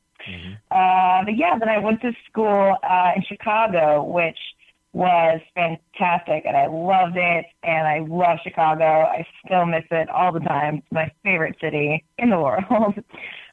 Uh, 0.70 1.24
but 1.24 1.36
yeah, 1.36 1.58
then 1.58 1.68
I 1.68 1.78
went 1.78 2.00
to 2.02 2.12
school 2.28 2.76
uh, 2.88 3.10
in 3.16 3.22
Chicago, 3.24 4.04
which 4.04 4.38
was 4.92 5.40
fantastic, 5.54 6.44
and 6.46 6.56
I 6.56 6.66
loved 6.66 7.16
it. 7.16 7.46
And 7.62 7.88
I 7.88 8.00
love 8.00 8.38
Chicago. 8.44 8.84
I 8.84 9.26
still 9.44 9.66
miss 9.66 9.84
it 9.90 10.08
all 10.10 10.32
the 10.32 10.40
time. 10.40 10.76
It's 10.76 10.92
my 10.92 11.10
favorite 11.24 11.56
city 11.60 12.04
in 12.18 12.30
the 12.30 12.38
world. 12.40 12.94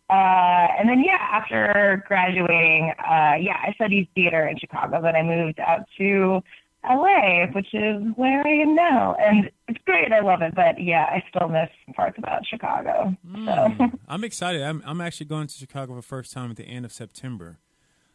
Uh, 0.10 0.68
and 0.80 0.90
then 0.90 1.04
yeah, 1.06 1.18
after 1.32 2.04
graduating, 2.08 2.92
uh, 3.00 3.36
yeah, 3.40 3.58
I 3.62 3.74
studied 3.76 4.10
theater 4.16 4.48
in 4.48 4.58
Chicago. 4.58 5.02
Then 5.02 5.16
I 5.16 5.22
moved 5.22 5.60
out 5.60 5.82
to 6.00 6.42
LA, 6.84 7.46
which 7.54 7.74
is 7.74 8.02
where 8.16 8.42
I 8.46 8.50
am 8.62 8.74
now, 8.74 9.16
and 9.20 9.52
it's 9.68 9.78
great. 9.86 10.12
I 10.12 10.22
love 10.22 10.42
it, 10.42 10.56
but 10.56 10.82
yeah, 10.82 11.04
I 11.12 11.24
still 11.30 11.48
miss 11.50 11.70
parts 11.96 12.18
about 12.18 12.46
Chicago. 12.48 13.16
So 13.24 13.30
Mm. 13.30 14.00
I'm 14.08 14.24
excited. 14.24 14.64
I'm 14.64 14.82
I'm 14.86 15.02
actually 15.02 15.28
going 15.28 15.48
to 15.48 15.54
Chicago 15.54 15.92
for 15.94 15.98
the 15.98 16.02
first 16.08 16.34
time 16.34 16.50
at 16.50 16.58
the 16.58 16.64
end 16.66 16.86
of 16.86 16.92
September. 16.94 17.60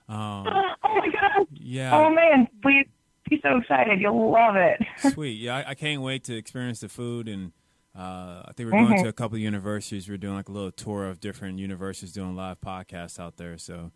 Um, 0.08 0.46
oh 0.48 0.74
my 0.84 1.08
god, 1.12 1.46
yeah, 1.52 1.96
oh 1.96 2.10
man, 2.10 2.48
please 2.62 2.86
be 3.30 3.38
so 3.42 3.58
excited. 3.58 4.00
You'll 4.00 4.30
love 4.32 4.56
it. 4.56 4.80
sweet. 5.12 5.38
Yeah, 5.40 5.56
I, 5.58 5.70
I 5.70 5.74
can't 5.74 6.02
wait 6.02 6.24
to 6.24 6.36
experience 6.36 6.80
the 6.80 6.88
food 6.88 7.28
and. 7.28 7.52
Uh, 7.96 8.42
I 8.46 8.52
think 8.56 8.70
we're 8.72 8.78
going 8.80 8.94
Mhm. 8.98 9.02
to 9.02 9.08
a 9.08 9.12
couple 9.12 9.36
of 9.36 9.40
universities. 9.42 10.08
We're 10.08 10.16
doing 10.16 10.34
like 10.34 10.48
a 10.48 10.52
little 10.52 10.72
tour 10.72 11.06
of 11.06 11.20
different 11.20 11.58
universities 11.60 12.12
doing 12.12 12.34
live 12.34 12.60
podcasts 12.60 13.20
out 13.20 13.36
there. 13.36 13.56
So 13.56 13.92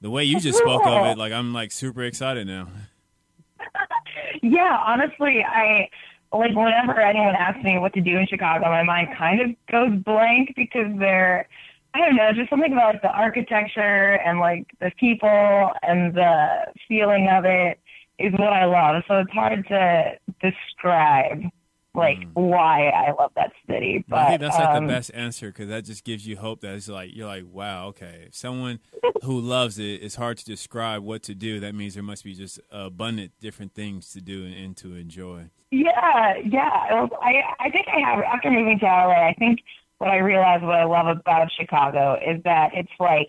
the 0.00 0.10
way 0.10 0.24
you 0.24 0.40
just 0.40 0.58
spoke 0.58 0.86
of 0.86 1.06
it, 1.06 1.18
like 1.18 1.32
I'm 1.32 1.52
like 1.52 1.70
super 1.72 2.02
excited 2.02 2.46
now. 2.46 2.68
Yeah, 4.42 4.78
honestly, 4.86 5.44
I 5.44 5.88
like 6.32 6.54
whenever 6.54 7.00
anyone 7.00 7.34
asks 7.34 7.62
me 7.64 7.78
what 7.78 7.92
to 7.94 8.00
do 8.00 8.18
in 8.18 8.26
Chicago, 8.28 8.66
my 8.66 8.82
mind 8.84 9.08
kind 9.16 9.40
of 9.40 9.50
goes 9.70 9.98
blank 10.04 10.52
because 10.54 10.86
they're 10.98 11.48
I 11.94 11.98
don't 12.00 12.16
know, 12.16 12.32
just 12.32 12.50
something 12.50 12.72
about 12.72 12.94
like 12.94 13.02
the 13.02 13.10
architecture 13.10 14.20
and 14.24 14.38
like 14.38 14.66
the 14.80 14.92
people 15.00 15.72
and 15.82 16.14
the 16.14 16.66
feeling 16.86 17.28
of 17.28 17.44
it 17.46 17.80
is 18.18 18.32
what 18.32 18.52
I 18.52 18.66
love. 18.66 19.02
So 19.08 19.18
it's 19.18 19.32
hard 19.32 19.66
to 19.68 20.12
describe 20.40 21.42
like 21.98 22.18
why 22.34 22.88
I 22.88 23.12
love 23.12 23.32
that 23.36 23.52
city. 23.68 24.04
But 24.08 24.18
I 24.18 24.28
think 24.28 24.40
that's 24.40 24.58
like 24.58 24.68
um, 24.68 24.86
the 24.86 24.92
best 24.92 25.10
answer 25.14 25.48
because 25.48 25.68
that 25.68 25.84
just 25.84 26.04
gives 26.04 26.26
you 26.26 26.36
hope 26.36 26.60
that 26.60 26.74
it's 26.74 26.88
like 26.88 27.10
you're 27.14 27.26
like, 27.26 27.44
wow, 27.50 27.88
okay. 27.88 28.24
If 28.28 28.36
someone 28.36 28.80
who 29.22 29.40
loves 29.40 29.78
it, 29.78 30.02
it's 30.02 30.14
hard 30.14 30.38
to 30.38 30.44
describe 30.44 31.02
what 31.02 31.22
to 31.24 31.34
do. 31.34 31.60
That 31.60 31.74
means 31.74 31.94
there 31.94 32.02
must 32.02 32.24
be 32.24 32.34
just 32.34 32.60
abundant 32.70 33.32
different 33.40 33.74
things 33.74 34.10
to 34.12 34.20
do 34.20 34.44
and, 34.44 34.54
and 34.54 34.76
to 34.78 34.94
enjoy. 34.94 35.50
Yeah, 35.70 36.34
yeah. 36.44 37.06
I 37.20 37.42
I 37.60 37.70
think 37.70 37.86
I 37.94 38.00
have 38.00 38.24
after 38.24 38.50
moving 38.50 38.78
to 38.78 38.86
LA. 38.86 39.28
I 39.28 39.34
think 39.38 39.60
what 39.98 40.10
I 40.10 40.18
realized 40.18 40.64
what 40.64 40.76
I 40.76 40.84
love 40.84 41.06
about 41.06 41.50
Chicago 41.58 42.14
is 42.14 42.42
that 42.44 42.70
it's 42.74 42.92
like 42.98 43.28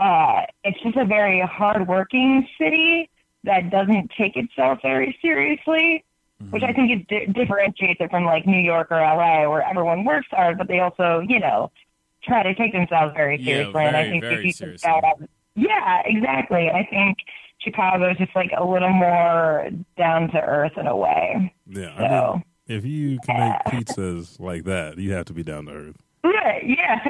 uh, 0.00 0.42
it's 0.62 0.80
just 0.82 0.96
a 0.96 1.04
very 1.04 1.40
hardworking 1.40 2.46
city 2.58 3.10
that 3.44 3.70
doesn't 3.70 4.10
take 4.16 4.36
itself 4.36 4.78
very 4.82 5.16
seriously, 5.20 6.04
which 6.50 6.62
mm-hmm. 6.62 6.70
I 6.70 6.72
think 6.72 6.90
is 6.92 7.06
di- 7.08 7.32
differentiates 7.32 8.00
it 8.00 8.10
from 8.10 8.24
like 8.24 8.46
New 8.46 8.58
York 8.60 8.88
or 8.90 9.00
LA, 9.00 9.48
where 9.48 9.62
everyone 9.62 10.04
works 10.04 10.28
hard, 10.30 10.58
but 10.58 10.68
they 10.68 10.80
also 10.80 11.22
you 11.26 11.40
know 11.40 11.70
try 12.22 12.42
to 12.42 12.54
take 12.54 12.72
themselves 12.72 13.12
very 13.14 13.38
Yeah, 13.38 13.56
seriously. 13.56 13.84
and 13.84 13.96
I 13.96 14.04
think 14.08 14.22
very 14.22 14.50
seriously. 14.50 14.90
yeah, 15.54 16.02
exactly. 16.06 16.70
I 16.70 16.86
think 16.88 17.18
Chicago 17.58 18.10
is 18.10 18.18
just 18.18 18.34
like 18.34 18.50
a 18.56 18.64
little 18.64 18.90
more 18.90 19.68
down 19.96 20.30
to 20.30 20.40
earth 20.40 20.72
in 20.76 20.86
a 20.86 20.96
way. 20.96 21.52
Yeah, 21.66 21.96
So. 21.96 22.04
I 22.04 22.32
mean, 22.34 22.44
if 22.66 22.84
you 22.84 23.18
can 23.24 23.58
make 23.72 23.86
pizzas 23.86 24.40
like 24.40 24.64
that, 24.64 24.96
you 24.98 25.12
have 25.12 25.26
to 25.26 25.34
be 25.34 25.42
down 25.42 25.66
to 25.66 25.72
earth. 25.72 26.03
Right, 26.24 26.64
yeah, 26.66 27.06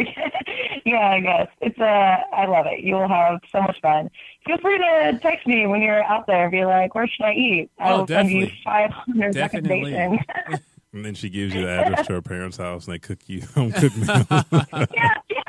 yeah. 0.84 1.08
I 1.10 1.20
guess 1.20 1.48
it's 1.60 1.78
uh, 1.78 2.16
I 2.32 2.46
love 2.46 2.66
it. 2.66 2.80
You'll 2.80 3.06
have 3.08 3.38
so 3.52 3.60
much 3.60 3.80
fun. 3.80 4.10
Feel 4.44 4.58
free 4.58 4.76
to 4.78 5.18
text 5.22 5.46
me 5.46 5.66
when 5.68 5.80
you're 5.82 6.02
out 6.02 6.26
there 6.26 6.42
and 6.44 6.50
be 6.52 6.64
like, 6.64 6.94
"Where 6.96 7.06
should 7.06 7.24
I 7.24 7.32
eat?" 7.34 7.70
I 7.78 7.92
Oh, 7.92 7.98
will 8.00 8.06
send 8.08 8.30
you 8.30 8.46
definitely. 8.46 8.60
500 8.64 9.34
Definitely. 9.34 9.92
recommendations. 9.92 10.60
And 10.94 11.04
then 11.04 11.14
she 11.14 11.28
gives 11.28 11.52
you 11.52 11.62
the 11.62 11.68
address 11.70 12.06
to 12.06 12.12
her 12.12 12.22
parents' 12.22 12.56
house, 12.56 12.86
and 12.86 12.94
they 12.94 13.00
cook 13.00 13.18
you 13.26 13.40
home 13.56 13.72
cooked 13.72 13.96
meals. 13.96 14.08
yeah, 14.30 15.14
yeah. 15.28 15.42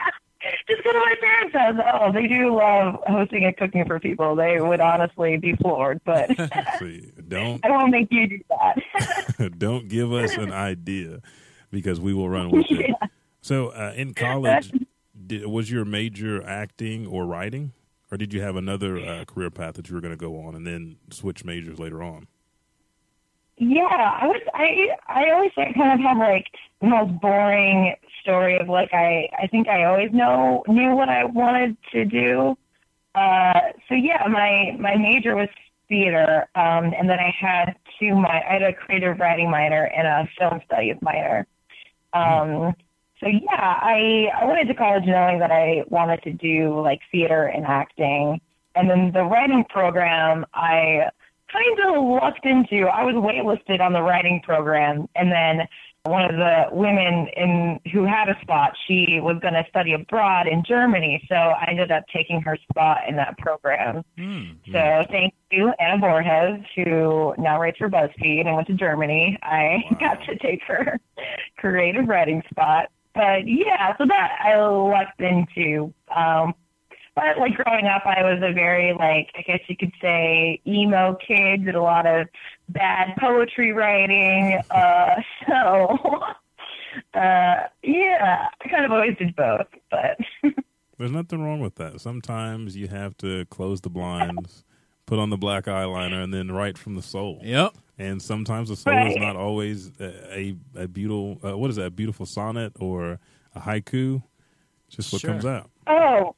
Just 0.68 0.84
go 0.84 0.92
to 0.92 0.98
my 0.98 1.16
parents' 1.22 1.56
house. 1.56 1.76
Oh, 2.02 2.12
they 2.12 2.26
do 2.28 2.56
love 2.56 2.96
hosting 3.06 3.46
and 3.46 3.56
cooking 3.56 3.86
for 3.86 4.00
people. 4.00 4.36
They 4.36 4.60
would 4.60 4.80
honestly 4.80 5.38
be 5.38 5.54
floored, 5.58 6.02
but 6.04 6.32
See, 6.80 7.12
don't 7.28 7.64
I 7.64 7.70
won't 7.70 7.92
make 7.92 8.08
you 8.10 8.28
do 8.28 8.40
that. 8.50 9.60
don't 9.60 9.88
give 9.88 10.12
us 10.12 10.36
an 10.36 10.52
idea 10.52 11.20
because 11.70 12.00
we 12.00 12.16
will 12.16 12.28
run 12.30 12.50
with 12.50 12.66
it. 12.72 12.90
Yeah. 12.90 13.08
So, 13.46 13.68
uh, 13.68 13.94
in 13.96 14.16
college, 14.16 14.72
did, 15.28 15.46
was 15.46 15.70
your 15.70 15.86
major 15.86 16.44
acting 16.44 17.06
or 17.06 17.28
writing, 17.28 17.74
or 18.12 18.18
did 18.18 18.34
you 18.34 18.42
have 18.42 18.56
another 18.56 18.98
uh, 18.98 19.24
career 19.26 19.52
path 19.52 19.76
that 19.76 19.88
you 19.88 19.94
were 19.94 20.02
going 20.02 20.14
to 20.14 20.18
go 20.18 20.42
on 20.42 20.56
and 20.56 20.66
then 20.66 20.96
switch 21.12 21.46
majors 21.46 21.78
later 21.78 22.02
on? 22.02 22.26
Yeah, 23.58 23.84
I 23.84 24.26
was. 24.26 24.42
I 24.56 24.88
I 25.08 25.30
always 25.30 25.52
kind 25.56 25.94
of 25.94 26.00
have 26.00 26.18
like 26.18 26.48
the 26.82 26.88
most 26.88 27.22
boring 27.22 27.96
story 28.20 28.58
of 28.58 28.68
like 28.68 28.92
I 28.96 29.30
I 29.38 29.46
think 29.46 29.68
I 29.68 29.84
always 29.84 30.12
know 30.12 30.64
knew 30.68 30.96
what 30.96 31.10
I 31.10 31.26
wanted 31.26 31.78
to 31.92 32.04
do. 32.04 32.58
Uh, 33.14 33.60
so 33.88 33.94
yeah, 33.94 34.26
my 34.28 34.76
my 34.80 34.96
major 34.96 35.36
was 35.36 35.50
theater, 35.88 36.48
um, 36.56 36.96
and 36.98 37.08
then 37.08 37.20
I 37.20 37.32
had 37.40 37.76
two 38.00 38.16
my 38.16 38.42
I 38.50 38.54
had 38.54 38.64
a 38.64 38.74
creative 38.74 39.20
writing 39.20 39.52
minor 39.52 39.84
and 39.84 40.08
a 40.08 40.28
film 40.36 40.62
studies 40.66 40.96
minor. 41.04 41.46
Um, 42.14 42.74
so 43.20 43.28
yeah, 43.28 43.80
I 43.82 44.28
I 44.42 44.46
went 44.46 44.60
into 44.60 44.74
college 44.74 45.06
knowing 45.06 45.40
that 45.40 45.52
I 45.52 45.84
wanted 45.90 46.22
to 46.24 46.34
do 46.34 46.80
like 46.82 47.00
theater 47.12 47.46
and 47.46 47.66
acting, 47.66 48.42
and 48.76 48.90
then 48.90 49.12
the 49.14 49.24
writing 49.24 49.66
program 49.70 50.46
I 50.54 51.10
kind 51.52 51.80
of 51.96 52.04
lucked 52.04 52.46
into. 52.46 52.88
I 52.88 53.04
was 53.04 53.16
waitlisted 53.16 53.80
on 53.80 53.94
the 53.94 54.02
writing 54.02 54.42
program, 54.44 55.08
and 55.16 55.32
then 55.32 55.68
one 56.06 56.24
of 56.24 56.36
the 56.36 56.66
women 56.72 57.28
in 57.36 57.80
who 57.92 58.06
had 58.06 58.30
a 58.30 58.40
spot, 58.42 58.74
she 58.88 59.20
was 59.22 59.38
going 59.42 59.56
to 59.56 59.66
study 59.70 59.94
abroad 59.94 60.48
in 60.48 60.64
Germany, 60.64 61.26
so 61.28 61.36
I 61.36 61.66
ended 61.70 61.92
up 61.92 62.04
taking 62.14 62.42
her 62.42 62.58
spot 62.70 63.00
in 63.08 63.16
that 63.16 63.38
program. 63.38 64.04
Hmm. 64.18 64.44
So 64.72 65.04
thank 65.10 65.34
you, 65.52 65.74
Anna 65.80 66.00
Borges, 66.00 66.66
who 66.76 67.34
now 67.38 67.60
writes 67.60 67.78
for 67.78 67.90
BuzzFeed 67.90 68.46
and 68.46 68.56
went 68.56 68.68
to 68.68 68.74
Germany. 68.74 69.38
I 69.42 69.84
got 70.00 70.24
to 70.26 70.38
take 70.38 70.62
her 70.68 71.00
creative 71.58 72.08
writing 72.08 72.44
spot. 72.52 72.90
But 73.16 73.48
yeah, 73.48 73.96
so 73.98 74.06
that 74.06 74.38
I 74.44 74.58
lucked 74.58 75.22
into. 75.22 75.94
Um, 76.14 76.54
but 77.16 77.38
like 77.38 77.56
growing 77.56 77.88
up, 77.88 78.04
I 78.06 78.24
was 78.24 78.42
a 78.44 78.52
very 78.54 78.94
like 78.94 79.30
I 79.36 79.42
guess 79.42 79.62
you 79.68 79.78
could 79.78 79.94
say 80.02 80.62
emo 80.68 81.18
kid. 81.26 81.66
Did 81.66 81.76
a 81.76 81.82
lot 81.82 82.06
of 82.06 82.28
bad 82.70 83.16
poetry 83.18 83.72
writing. 83.72 84.62
Uh, 84.70 85.16
so 85.48 85.98
uh, 87.14 87.68
yeah, 87.84 88.48
I 88.62 88.70
kind 88.70 88.86
of 88.86 88.92
always 88.92 89.18
did 89.18 89.36
both. 89.36 89.68
But 89.90 90.18
There's 90.98 91.12
nothing 91.12 91.42
wrong 91.42 91.60
with 91.60 91.76
that. 91.76 92.00
Sometimes 92.02 92.76
you 92.76 92.88
have 92.88 93.18
to 93.18 93.46
close 93.46 93.82
the 93.82 93.90
blinds, 93.90 94.64
put 95.06 95.20
on 95.20 95.30
the 95.30 95.38
black 95.38 95.66
eyeliner, 95.66 96.24
and 96.24 96.34
then 96.34 96.52
write 96.52 96.78
from 96.78 96.96
the 96.96 97.02
soul. 97.02 97.40
Yep. 97.44 97.76
And 97.98 98.22
sometimes 98.22 98.70
the 98.70 98.76
soul 98.76 99.08
is 99.08 99.16
not 99.16 99.36
always 99.38 99.92
a 100.00 100.38
a, 100.38 100.56
a 100.84 100.88
beautiful 100.88 101.40
uh, 101.48 101.58
what 101.58 101.70
is 101.70 101.78
that? 101.78 101.86
A 101.86 101.90
beautiful 101.92 102.26
sonnet 102.26 102.74
or 102.80 103.20
a 103.56 103.60
haiku. 103.62 104.22
It's 104.88 104.98
just 104.98 105.14
what 105.14 105.22
Sure. 105.22 105.32
comes 105.32 105.46
out. 105.46 105.70
oh. 105.88 106.36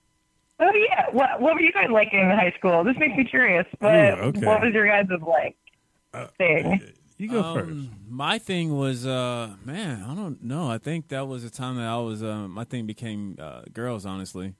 Oh 0.60 0.72
yeah, 0.74 1.06
what 1.12 1.40
what 1.40 1.54
were 1.54 1.62
you 1.62 1.72
guys 1.72 1.90
like 1.92 2.10
in 2.14 2.30
high 2.32 2.52
school? 2.58 2.84
This 2.84 2.96
makes 2.98 3.16
me 3.16 3.26
curious. 3.26 3.66
But 3.80 4.18
Ooh, 4.18 4.22
okay. 4.24 4.44
what 4.46 4.62
was 4.62 4.74
your 4.74 4.88
guys' 4.88 5.06
like 5.22 5.56
Uh, 6.16 6.28
thing? 6.40 6.82
You 7.20 7.30
go 7.30 7.44
Um, 7.44 7.56
first. 7.56 7.90
My 8.10 8.40
thing 8.40 8.76
was, 8.76 9.06
uh, 9.06 9.56
man, 9.66 10.04
I 10.04 10.16
don't 10.16 10.44
know. 10.44 10.68
I 10.70 10.80
think 10.80 11.10
that 11.10 11.28
was 11.28 11.44
the 11.44 11.52
time 11.52 11.76
that 11.78 11.86
I 11.88 11.98
was. 11.98 12.24
Um, 12.24 12.52
my 12.52 12.64
thing 12.64 12.88
became 12.88 13.36
uh, 13.40 13.62
girls. 13.72 14.04
Honestly, 14.06 14.56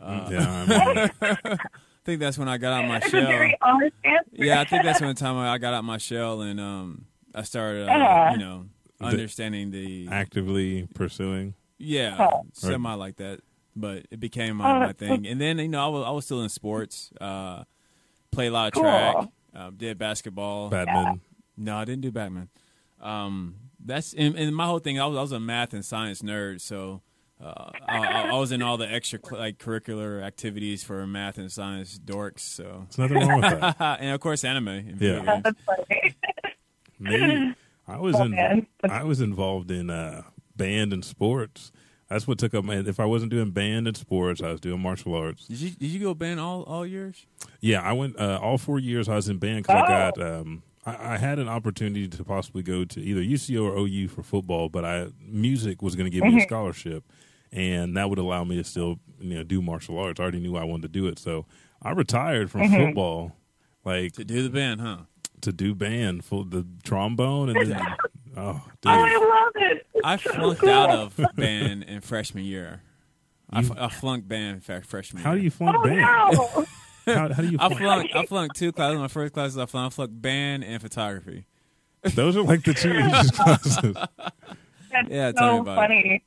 uh, 0.00 0.28
yeah, 0.30 0.64
I 0.66 0.66
mean, 0.66 1.10
I 1.22 1.56
think 2.08 2.20
that's 2.20 2.38
when 2.38 2.48
I 2.48 2.56
got 2.56 2.72
out 2.72 2.88
my 2.88 2.94
That's 3.00 3.06
a 3.12 3.16
shell. 3.18 3.26
very 3.26 3.54
honest 3.60 3.94
answer. 4.02 4.30
Yeah, 4.32 4.60
I 4.60 4.64
think 4.64 4.82
that's 4.82 5.00
when 5.00 5.08
the 5.10 5.14
time 5.14 5.36
I 5.36 5.58
got 5.58 5.74
out 5.74 5.84
my 5.84 5.98
shell 5.98 6.40
and 6.40 6.58
um, 6.58 7.04
I 7.34 7.42
started, 7.42 7.86
uh, 7.86 7.92
Uh-huh. 7.92 8.30
you 8.32 8.38
know, 8.38 8.66
understanding 9.00 9.70
the 9.70 10.08
actively 10.10 10.88
pursuing. 10.94 11.52
yeah, 11.76 12.16
Oh. 12.18 12.46
semi 12.54 12.94
like 12.94 13.16
that. 13.16 13.40
But 13.76 14.06
it 14.10 14.18
became 14.20 14.56
my, 14.56 14.78
my 14.86 14.92
thing. 14.92 15.26
And 15.26 15.38
then 15.40 15.58
you 15.58 15.68
know, 15.68 15.84
I 15.84 15.88
was 15.88 16.04
I 16.06 16.10
was 16.10 16.24
still 16.24 16.42
in 16.42 16.48
sports. 16.48 17.10
Uh, 17.20 17.64
played 18.32 18.48
a 18.48 18.52
lot 18.52 18.68
of 18.68 18.72
Cool. 18.72 18.82
track. 18.84 19.16
Uh, 19.54 19.70
did 19.76 19.98
basketball. 19.98 20.70
Badminton. 20.70 21.20
No, 21.56 21.76
I 21.76 21.84
didn't 21.84 22.00
do 22.02 22.10
Batman. 22.10 22.48
Um, 23.00 23.54
that's 23.84 24.14
and, 24.14 24.34
and 24.36 24.56
my 24.56 24.64
whole 24.66 24.78
thing. 24.80 24.98
I 24.98 25.06
was 25.06 25.16
I 25.18 25.20
was 25.20 25.32
a 25.32 25.38
math 25.40 25.74
and 25.74 25.84
science 25.84 26.22
nerd, 26.22 26.60
so 26.60 27.02
uh, 27.40 27.70
I, 27.86 27.96
I 27.98 28.22
I 28.28 28.38
was 28.38 28.50
in 28.52 28.62
all 28.62 28.76
the 28.76 28.90
extra 28.90 29.18
like 29.32 29.58
curricular 29.58 30.22
activities 30.22 30.82
for 30.82 31.06
math 31.06 31.38
and 31.38 31.50
science 31.52 31.98
dorks. 32.04 32.40
So 32.40 32.86
There's 32.96 32.98
nothing 33.10 33.28
wrong 33.28 33.40
with 33.40 33.60
that. 33.60 33.76
and 34.00 34.10
of 34.14 34.20
course 34.20 34.44
anime. 34.44 34.68
Yeah. 34.68 34.82
video. 34.94 35.40
That's 35.44 35.60
funny. 35.64 36.14
Me, 37.00 37.54
I 37.86 37.98
was 37.98 38.16
Oh, 38.16 38.24
in. 38.24 38.66
I 38.88 39.04
was 39.04 39.20
involved 39.20 39.70
in 39.70 39.88
uh, 39.88 40.22
band 40.56 40.92
and 40.92 41.04
sports. 41.04 41.70
That's 42.08 42.26
what 42.26 42.38
took 42.38 42.54
up 42.54 42.64
my. 42.64 42.76
If 42.76 42.98
I 42.98 43.04
wasn't 43.04 43.30
doing 43.30 43.50
band 43.50 43.86
and 43.86 43.96
sports, 43.96 44.42
I 44.42 44.50
was 44.50 44.60
doing 44.60 44.80
martial 44.80 45.14
arts. 45.14 45.46
Did 45.46 45.60
you 45.60 45.70
did 45.70 45.86
you 45.90 46.00
go 46.00 46.14
band 46.14 46.40
all 46.40 46.62
all 46.64 46.84
years? 46.86 47.26
Yeah, 47.60 47.82
I 47.82 47.92
went 47.92 48.18
uh, 48.18 48.40
all 48.42 48.58
four 48.58 48.78
years. 48.80 49.08
I 49.08 49.14
was 49.14 49.28
in 49.28 49.38
band 49.38 49.64
because 49.64 49.76
I 49.76 49.84
Oh. 49.84 50.12
got. 50.16 50.20
Um, 50.40 50.62
I, 50.86 51.14
I 51.14 51.16
had 51.18 51.38
an 51.38 51.48
opportunity 51.48 52.08
to 52.08 52.24
possibly 52.24 52.62
go 52.62 52.84
to 52.84 53.00
either 53.00 53.20
UCO 53.20 53.62
or 53.64 53.76
OU 53.78 54.08
for 54.08 54.22
football, 54.22 54.68
but 54.68 54.84
I 54.84 55.08
music 55.20 55.82
was 55.82 55.94
going 55.96 56.10
to 56.10 56.14
give 56.16 56.24
me 56.24 56.38
a 56.38 56.46
scholarship, 56.46 57.04
and 57.52 57.96
that 57.96 58.08
would 58.10 58.18
allow 58.18 58.44
me 58.44 58.56
to 58.56 58.64
still 58.64 58.98
you 59.20 59.34
know 59.36 59.42
do 59.42 59.60
martial 59.62 59.98
arts. 59.98 60.20
I 60.20 60.22
already 60.24 60.40
knew 60.40 60.56
I 60.56 60.64
wanted 60.64 60.82
to 60.82 60.88
do 61.00 61.06
it, 61.06 61.18
so 61.18 61.46
I 61.82 61.90
retired 61.92 62.50
from 62.50 62.62
mm-hmm. 62.62 62.86
football, 62.86 63.32
like 63.84 64.12
To 64.14 64.24
do 64.24 64.42
the 64.42 64.50
band, 64.50 64.80
huh? 64.80 64.98
to 65.42 65.52
do 65.52 65.74
band 65.74 66.24
for 66.24 66.44
the 66.44 66.66
trombone, 66.82 67.50
and 67.50 67.70
then 67.70 67.80
oh, 68.36 68.54
dude. 68.80 68.92
Oh, 68.92 69.04
I 69.04 69.16
love 69.16 69.52
it. 69.56 69.86
It's 69.94 70.04
I 70.04 70.16
so 70.16 70.32
flunked 70.32 70.60
cool. 70.62 70.70
out 70.70 70.90
of 70.90 71.20
band 71.36 71.84
in 71.84 72.00
freshman 72.00 72.44
year. 72.44 72.82
I, 73.50 73.60
f- 73.60 73.70
I 73.78 73.88
flunked 73.88 74.28
band 74.28 74.62
fa- 74.64 74.82
freshman 74.82 75.22
how 75.22 75.34
do 75.34 75.40
you 75.40 75.50
flunk 75.50 75.76
Oh 75.78 75.84
band? 75.84 76.00
no! 76.36 76.66
How, 77.14 77.32
how 77.32 77.40
do 77.40 77.48
you? 77.48 77.56
I 77.58 77.72
flunked. 77.74 78.14
I 78.14 78.26
flunked 78.26 78.56
two 78.56 78.70
classes. 78.70 78.98
My 78.98 79.08
first 79.08 79.32
classes 79.32 79.56
I 79.56 79.64
flunked. 79.64 79.94
I 79.94 79.96
flunked 79.96 80.20
band 80.20 80.62
and 80.64 80.82
photography. 80.82 81.46
Those 82.14 82.36
are 82.36 82.42
like 82.42 82.64
the 82.64 82.74
two 82.74 82.92
easiest 82.92 83.32
classes. 83.34 83.94
That's 84.92 85.08
Yeah, 85.08 85.32
tell 85.32 85.52
me 85.52 85.56
so 85.58 85.60
about 85.62 85.72
it. 85.72 85.80
funny. 85.88 86.24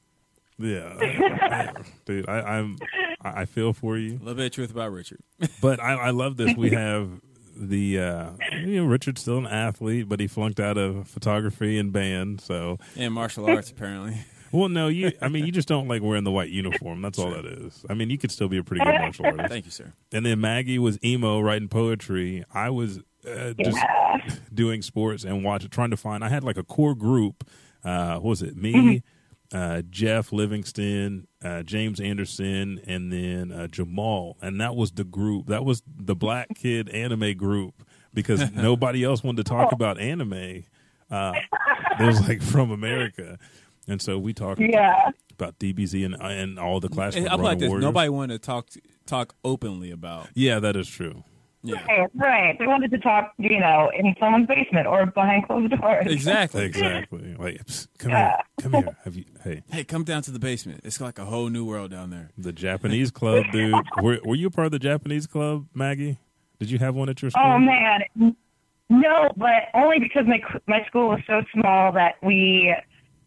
Yeah, 0.64 1.74
dude, 2.06 2.28
I, 2.30 2.40
I'm 2.42 2.78
I 3.22 3.42
I 3.42 3.46
feel 3.46 3.74
for 3.74 3.98
you. 3.98 4.14
A 4.16 4.20
little 4.20 4.36
bit 4.36 4.54
truth 4.54 4.72
about 4.72 4.92
Richard. 4.92 5.20
But 5.62 5.80
I, 5.80 5.94
I 5.94 6.10
love 6.12 6.38
this. 6.38 6.56
We 6.56 6.72
have 6.72 7.10
the 7.56 8.00
uh, 8.00 8.30
you 8.64 8.82
know 8.82 8.86
Richard's 8.86 9.22
still 9.22 9.38
an 9.38 9.48
athlete, 9.48 10.08
but 10.10 10.20
he 10.20 10.28
flunked 10.28 10.60
out 10.60 10.78
of 10.78 11.08
photography 11.08 11.78
and 11.78 11.92
band. 11.94 12.42
So 12.42 12.78
And 12.96 13.14
martial 13.14 13.46
arts, 13.48 13.70
apparently. 13.72 14.18
well, 14.52 14.70
no, 14.70 14.88
you. 14.88 15.12
I 15.22 15.28
mean, 15.30 15.46
you 15.46 15.52
just 15.52 15.68
don't 15.68 15.88
like 15.88 16.02
wearing 16.02 16.24
the 16.24 16.32
white 16.32 16.50
uniform. 16.50 17.02
That's 17.02 17.20
all 17.20 17.32
that 17.32 17.46
is. 17.46 17.86
I 17.90 17.94
mean, 17.94 18.10
you 18.10 18.18
could 18.18 18.32
still 18.32 18.48
be 18.48 18.58
a 18.58 18.64
pretty 18.64 18.84
good 18.84 18.96
martial 19.00 19.26
artist. 19.26 19.50
Thank 19.50 19.66
you, 19.66 19.72
sir. 19.72 19.94
And 20.12 20.26
then 20.26 20.40
Maggie 20.42 20.80
was 20.80 20.98
emo 21.04 21.40
writing 21.42 21.68
poetry. 21.68 22.44
I 22.54 22.70
was 22.70 23.00
uh, 23.28 23.54
just 23.64 23.78
Yeah. 23.78 24.18
doing 24.54 24.82
sports 24.82 25.24
and 25.24 25.44
watching, 25.44 25.70
trying 25.70 25.92
to 25.92 25.98
find. 25.98 26.24
I 26.24 26.30
had 26.30 26.44
like 26.44 26.58
a 26.58 26.64
core 26.64 26.96
group. 26.96 27.48
Uh, 27.84 28.16
what 28.16 28.24
was 28.30 28.42
it? 28.42 28.56
Me, 28.56 29.04
uh, 29.54 29.82
Jeff 29.90 30.32
Livingston, 30.32 31.28
uh, 31.44 31.64
James 31.64 32.00
Anderson, 32.00 32.80
and 32.88 33.12
then 33.12 33.52
uh, 33.52 33.68
Jamal. 33.68 34.38
And 34.42 34.62
that 34.62 34.76
was 34.76 34.92
the 34.92 35.04
group. 35.04 35.48
That 35.48 35.66
was 35.66 35.84
the 35.86 36.16
black 36.16 36.48
kid 36.56 36.90
anime 36.90 37.36
group 37.36 37.84
because 38.14 38.52
nobody 38.54 39.04
else 39.04 39.24
wanted 39.24 39.46
to 39.46 39.50
talk 39.50 39.72
about 39.72 40.00
anime. 40.00 40.64
Uh, 41.10 41.34
it 42.00 42.06
was 42.06 42.26
like 42.28 42.42
from 42.42 42.72
America. 42.72 43.38
And 43.88 44.02
so 44.02 44.18
we 44.18 44.34
talked 44.34 44.62
Yeah. 44.62 45.10
about 45.34 45.60
DBZ 45.60 46.06
and, 46.06 46.16
and 46.22 46.58
all 46.60 46.80
the 46.80 46.88
classic 46.88 47.28
I'm 47.30 47.42
like 47.42 47.60
this. 47.60 47.68
Warriors. 47.68 47.84
Nobody 47.84 48.10
wanted 48.10 48.42
to 48.42 48.46
talk 48.46 48.70
talk 49.06 49.36
openly 49.44 49.92
about. 49.92 50.28
Yeah, 50.36 50.60
that 50.60 50.76
is 50.78 50.88
true. 50.88 51.24
Yeah, 51.64 51.76
Right, 51.86 52.10
right. 52.16 52.60
They 52.60 52.66
wanted 52.66 52.90
to 52.92 52.98
talk, 52.98 53.34
you 53.38 53.60
know, 53.60 53.92
in 53.96 54.16
someone's 54.20 54.48
basement 54.48 54.88
or 54.88 55.06
behind 55.06 55.46
closed 55.46 55.72
doors. 55.80 56.08
exactly. 56.08 56.66
Exactly. 56.66 57.36
Like, 57.38 57.64
psst, 57.66 57.88
come 58.00 58.12
Yeah. 58.12 58.30
here, 58.30 58.38
come 58.62 58.74
here. 58.74 58.98
Have 59.06 59.16
you? 59.16 59.26
Hey, 59.44 59.62
Hey, 59.72 59.84
come 59.84 60.04
down 60.04 60.24
to 60.24 60.32
the 60.32 60.40
basement. 60.40 60.82
It's 60.84 61.00
like 61.00 61.20
a 61.20 61.26
whole 61.26 61.50
new 61.50 61.64
world 61.66 61.92
down 61.92 62.10
there. 62.10 62.32
the 62.38 62.52
Japanese 62.52 63.12
club, 63.12 63.46
dude. 63.52 63.76
Were, 64.02 64.20
were 64.26 64.36
you 64.36 64.48
a 64.48 64.52
part 64.52 64.66
of 64.66 64.72
the 64.72 64.80
Japanese 64.80 65.28
club, 65.28 65.68
Maggie? 65.74 66.18
Did 66.60 66.72
you 66.72 66.80
have 66.80 66.96
one 66.96 67.10
at 67.10 67.22
your 67.22 67.30
school? 67.32 67.44
Oh 67.44 67.58
man, 67.60 68.02
no, 68.90 69.30
but 69.38 69.70
only 69.74 70.00
because 70.00 70.26
my 70.28 70.40
my 70.68 70.84
school 70.86 71.10
was 71.10 71.22
so 71.26 71.42
small 71.54 71.92
that 71.94 72.16
we 72.22 72.76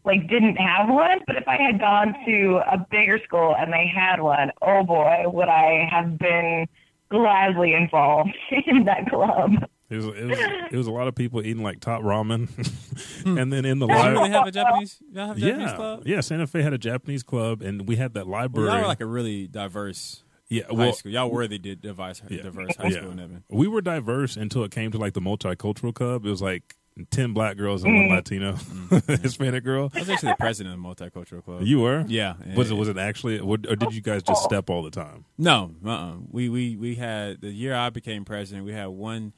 like 0.03 0.27
didn't 0.29 0.55
have 0.57 0.87
one. 0.89 1.19
But 1.27 1.37
if 1.37 1.47
I 1.47 1.57
had 1.57 1.79
gone 1.79 2.13
to 2.25 2.61
a 2.71 2.77
bigger 2.91 3.19
school 3.25 3.55
and 3.57 3.73
they 3.73 3.87
had 3.93 4.21
one, 4.21 4.51
oh 4.61 4.83
boy, 4.83 5.23
would 5.25 5.49
I 5.49 5.87
have 5.89 6.17
been 6.19 6.67
gladly 7.09 7.73
involved 7.73 8.31
in 8.67 8.85
that 8.85 9.09
club. 9.09 9.51
It 9.89 9.97
was, 9.97 10.05
it 10.07 10.25
was 10.25 10.39
it 10.71 10.77
was 10.77 10.87
a 10.87 10.91
lot 10.91 11.07
of 11.07 11.13
people 11.13 11.41
eating 11.45 11.61
like 11.61 11.79
top 11.79 12.01
ramen, 12.01 12.49
hmm. 13.23 13.37
and 13.37 13.53
then 13.53 13.65
in 13.65 13.77
the 13.77 13.85
Did 13.85 13.93
you 13.97 14.01
really 14.03 14.13
library. 14.15 14.31
have 14.31 14.47
a 14.47 14.51
Japanese? 14.51 14.99
Y'all 15.11 15.27
have 15.27 15.37
a 15.37 15.39
Japanese 15.39 15.67
Yeah, 15.69 15.75
club? 15.75 16.03
yeah. 16.07 16.21
Santa 16.21 16.47
Fe 16.47 16.61
had 16.63 16.73
a 16.73 16.77
Japanese 16.79 17.21
club, 17.21 17.61
and 17.61 17.87
we 17.87 17.95
had 17.97 18.15
that 18.15 18.25
Well, 18.25 18.41
library. 18.41 18.69
y'all 18.69 18.81
were 18.81 18.87
like 18.87 19.01
a 19.01 19.05
really 19.05 19.45
diverse 19.47 20.23
yeah, 20.49 20.63
high 20.71 20.91
school. 20.91 21.11
Y'all 21.11 21.29
were 21.29 21.47
the 21.47 21.59
di- 21.59 21.75
diverse, 21.75 22.21
Yeah. 22.27 22.41
diverse 22.41 22.75
high 22.77 22.87
yeah. 22.87 22.97
school 22.97 23.11
in 23.11 23.19
Evan. 23.19 23.43
We 23.49 23.67
were 23.67 23.81
diverse 23.81 24.35
until 24.37 24.63
it 24.63 24.71
came 24.71 24.91
to 24.91 24.97
like 24.97 25.13
the 25.13 25.21
multicultural 25.21 25.93
club. 25.93 26.25
It 26.25 26.29
was 26.31 26.41
like 26.41 26.75
ten 27.09 27.33
black 27.33 27.57
girls 27.57 27.83
and 27.83 27.93
one 27.93 28.09
Latino 28.09 28.55
Hispanic 29.21 29.63
girl. 29.63 29.91
I 29.93 29.99
was 29.99 30.09
actually 30.09 30.29
the 30.29 30.37
president 30.37 30.75
of 30.75 30.81
the 30.81 30.87
multicultural 30.87 31.43
club. 31.43 31.61
You 31.63 31.79
were? 31.81 32.05
Yeah. 32.07 32.35
Was 32.55 32.71
it 32.71 32.75
was 32.75 32.87
it 32.87 32.97
actually, 32.97 33.39
or 33.39 33.57
did 33.57 33.93
you 33.93 34.01
guys 34.01 34.23
just 34.23 34.43
step 34.43 34.69
all 34.69 34.83
the 34.83 34.91
time? 34.91 35.25
No, 35.37 35.71
uh-uh. 35.85 36.15
We 36.29 36.49
we 36.49 36.75
we 36.75 36.95
had 36.95 37.41
the 37.41 37.51
year 37.51 37.75
I 37.75 37.89
became 37.89 38.25
president. 38.25 38.65
We 38.65 38.73
had 38.73 38.87
one 38.87 39.33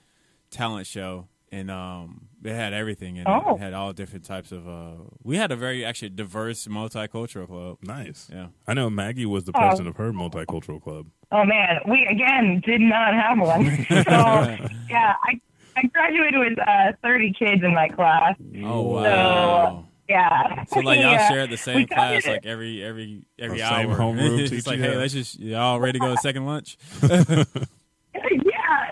talent 0.51 0.87
show, 0.87 1.27
and 1.51 1.71
um, 1.71 2.27
it 2.43 2.53
had 2.53 2.73
everything 2.73 3.17
and 3.17 3.27
it. 3.27 3.31
Oh. 3.31 3.55
It 3.55 3.59
had 3.59 3.73
all 3.73 3.93
different 3.93 4.25
types 4.25 4.51
of. 4.51 4.67
Uh, 4.67 5.03
we 5.23 5.37
had 5.37 5.51
a 5.51 5.55
very 5.55 5.83
actually 5.83 6.09
diverse 6.09 6.67
multicultural 6.67 7.47
club. 7.47 7.77
Nice. 7.81 8.29
Yeah. 8.31 8.47
I 8.67 8.73
know 8.73 8.89
Maggie 8.89 9.25
was 9.25 9.45
the 9.45 9.53
president 9.53 9.89
of 9.89 9.97
her 9.97 10.11
multicultural 10.11 10.81
club. 10.81 11.07
Oh 11.31 11.43
man, 11.43 11.79
we 11.89 12.07
again 12.09 12.61
did 12.65 12.81
not 12.81 13.13
have 13.13 13.39
one. 13.39 13.65
so 13.89 14.67
yeah, 14.89 15.15
I 15.23 15.41
I 15.77 15.87
graduated 15.87 16.39
with 16.39 16.59
uh, 16.67 16.91
30 17.03 17.33
kids 17.37 17.61
in 17.63 17.73
my 17.73 17.87
class. 17.87 18.35
Oh 18.63 18.81
wow. 18.81 19.85
Yeah. 20.09 20.63
So 20.65 20.79
like 20.79 20.99
y'all 20.99 21.11
Yeah. 21.13 21.27
share 21.29 21.47
the 21.47 21.57
same 21.57 21.75
We 21.75 21.85
class 21.85 22.25
like 22.27 22.45
every 22.45 22.83
every 22.83 23.25
every 23.37 23.57
The 23.59 23.63
hour. 23.65 23.81
same 23.83 23.89
homeroom 23.89 24.39
it's 24.39 24.49
teacher 24.49 24.69
like, 24.71 24.79
hey, 24.79 24.95
let's 24.97 25.13
just 25.13 25.39
y'all 25.39 25.79
ready 25.79 25.99
to 25.99 26.05
go 26.05 26.15
to 26.15 26.21
second 26.21 26.45
lunch? 26.45 26.77
yeah, 27.03 27.43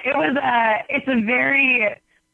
it 0.03 0.15
was 0.15 0.37
uh 0.37 0.83
it's 0.89 1.07
a 1.07 1.21
very 1.25 1.87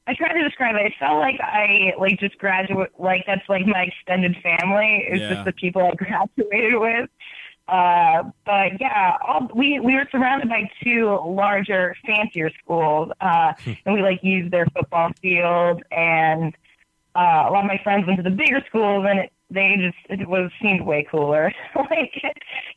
I 0.08 0.16
try 0.16 0.34
to 0.34 0.44
describe 0.44 0.76
it. 0.76 0.88
It 0.88 0.94
felt 1.00 1.20
like 1.20 1.40
I 1.42 1.94
like 2.00 2.20
just 2.20 2.38
graduate 2.40 2.90
like 3.00 3.24
that's 3.28 3.48
like 3.48 3.66
my 3.68 3.84
extended 3.84 4.36
family. 4.44 5.06
It's 5.08 5.22
Yeah. 5.22 5.34
just 5.36 5.46
the 5.46 5.54
people 5.54 5.84
I 5.84 5.92
graduated 5.96 6.80
with. 6.80 7.10
Uh 7.72 8.24
but 8.46 8.80
yeah, 8.82 9.16
all 9.26 9.48
we 9.56 9.80
we 9.80 9.96
were 9.96 10.08
surrounded 10.12 10.50
by 10.50 10.70
two 10.84 11.18
larger, 11.26 11.96
fancier 12.06 12.52
schools. 12.64 13.10
Uh 13.22 13.54
and 13.86 13.96
we 13.96 14.02
like 14.02 14.20
used 14.24 14.52
their 14.52 14.66
football 14.76 15.10
field 15.22 15.82
and 15.92 16.54
uh 17.16 17.46
a 17.48 17.50
lot 17.52 17.64
of 17.64 17.68
my 17.68 17.80
friends 17.84 18.06
went 18.06 18.18
to 18.18 18.24
the 18.24 18.36
bigger 18.36 18.62
schools 18.68 19.06
and 19.10 19.20
it 19.20 19.32
they 19.50 19.76
just 19.78 20.22
it 20.22 20.28
was 20.28 20.52
seemed 20.62 20.86
way 20.86 21.08
cooler. 21.10 21.52
like 21.76 22.14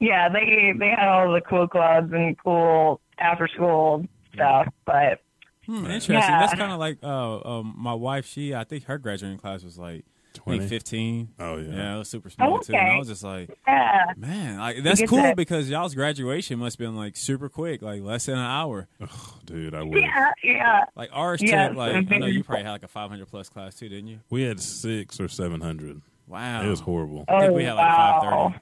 yeah, 0.00 0.28
they 0.28 0.72
they 0.78 0.90
had 0.90 1.08
all 1.08 1.32
the 1.32 1.40
cool 1.40 1.66
clubs 1.66 2.12
and 2.12 2.38
cool 2.38 3.00
after 3.18 3.48
school 3.48 4.06
stuff, 4.34 4.68
but 4.84 5.20
Hmm, 5.66 5.86
interesting. 5.86 6.14
Yeah. 6.16 6.40
That's 6.40 6.54
kind 6.54 6.72
of 6.72 6.78
like 6.78 6.98
uh, 7.02 7.40
um, 7.40 7.74
my 7.78 7.94
wife. 7.94 8.26
She, 8.26 8.54
I 8.54 8.64
think 8.64 8.84
her 8.84 8.98
graduating 8.98 9.38
class 9.38 9.64
was 9.64 9.78
like 9.78 10.04
I 10.34 10.50
think 10.50 10.60
20? 10.60 10.68
fifteen. 10.68 11.28
Oh 11.38 11.56
yeah. 11.56 11.74
Yeah, 11.74 11.94
it 11.94 11.98
was 11.98 12.08
super 12.10 12.28
oh, 12.28 12.34
small 12.34 12.58
too. 12.60 12.74
And 12.74 12.90
I 12.90 12.98
was 12.98 13.08
just 13.08 13.22
like, 13.22 13.50
yeah. 13.66 14.12
man, 14.16 14.58
like 14.58 14.82
that's 14.82 15.02
cool 15.02 15.22
that. 15.22 15.36
because 15.36 15.70
y'all's 15.70 15.94
graduation 15.94 16.58
must 16.58 16.78
have 16.78 16.86
been 16.86 16.96
like 16.96 17.16
super 17.16 17.48
quick, 17.48 17.82
like 17.82 18.02
less 18.02 18.26
than 18.26 18.36
an 18.36 18.44
hour. 18.44 18.88
Dude, 19.44 19.74
I 19.74 19.82
wish. 19.82 20.02
Yeah, 20.02 20.32
yeah. 20.42 20.84
Like 20.96 21.10
ours 21.12 21.40
Yeah, 21.40 21.68
took 21.68 21.76
like 21.76 21.94
I 21.94 22.00
know 22.00 22.02
mm-hmm. 22.02 22.26
you 22.26 22.44
probably 22.44 22.64
had 22.64 22.72
like 22.72 22.82
a 22.82 22.88
five 22.88 23.10
hundred 23.10 23.28
plus 23.28 23.48
class 23.48 23.76
too, 23.76 23.88
didn't 23.88 24.08
you? 24.08 24.20
We 24.30 24.42
had 24.42 24.60
six 24.60 25.20
or 25.20 25.28
seven 25.28 25.60
hundred. 25.60 26.00
Wow, 26.26 26.62
It 26.62 26.68
was 26.68 26.80
horrible. 26.80 27.24
I 27.28 27.40
think 27.40 27.52
Oh, 27.52 27.54
we 27.54 27.64
had 27.64 27.74
like 27.74 27.94
five 27.94 28.22
oh, 28.22 28.26
wow. 28.26 28.48
thirty. 28.48 28.60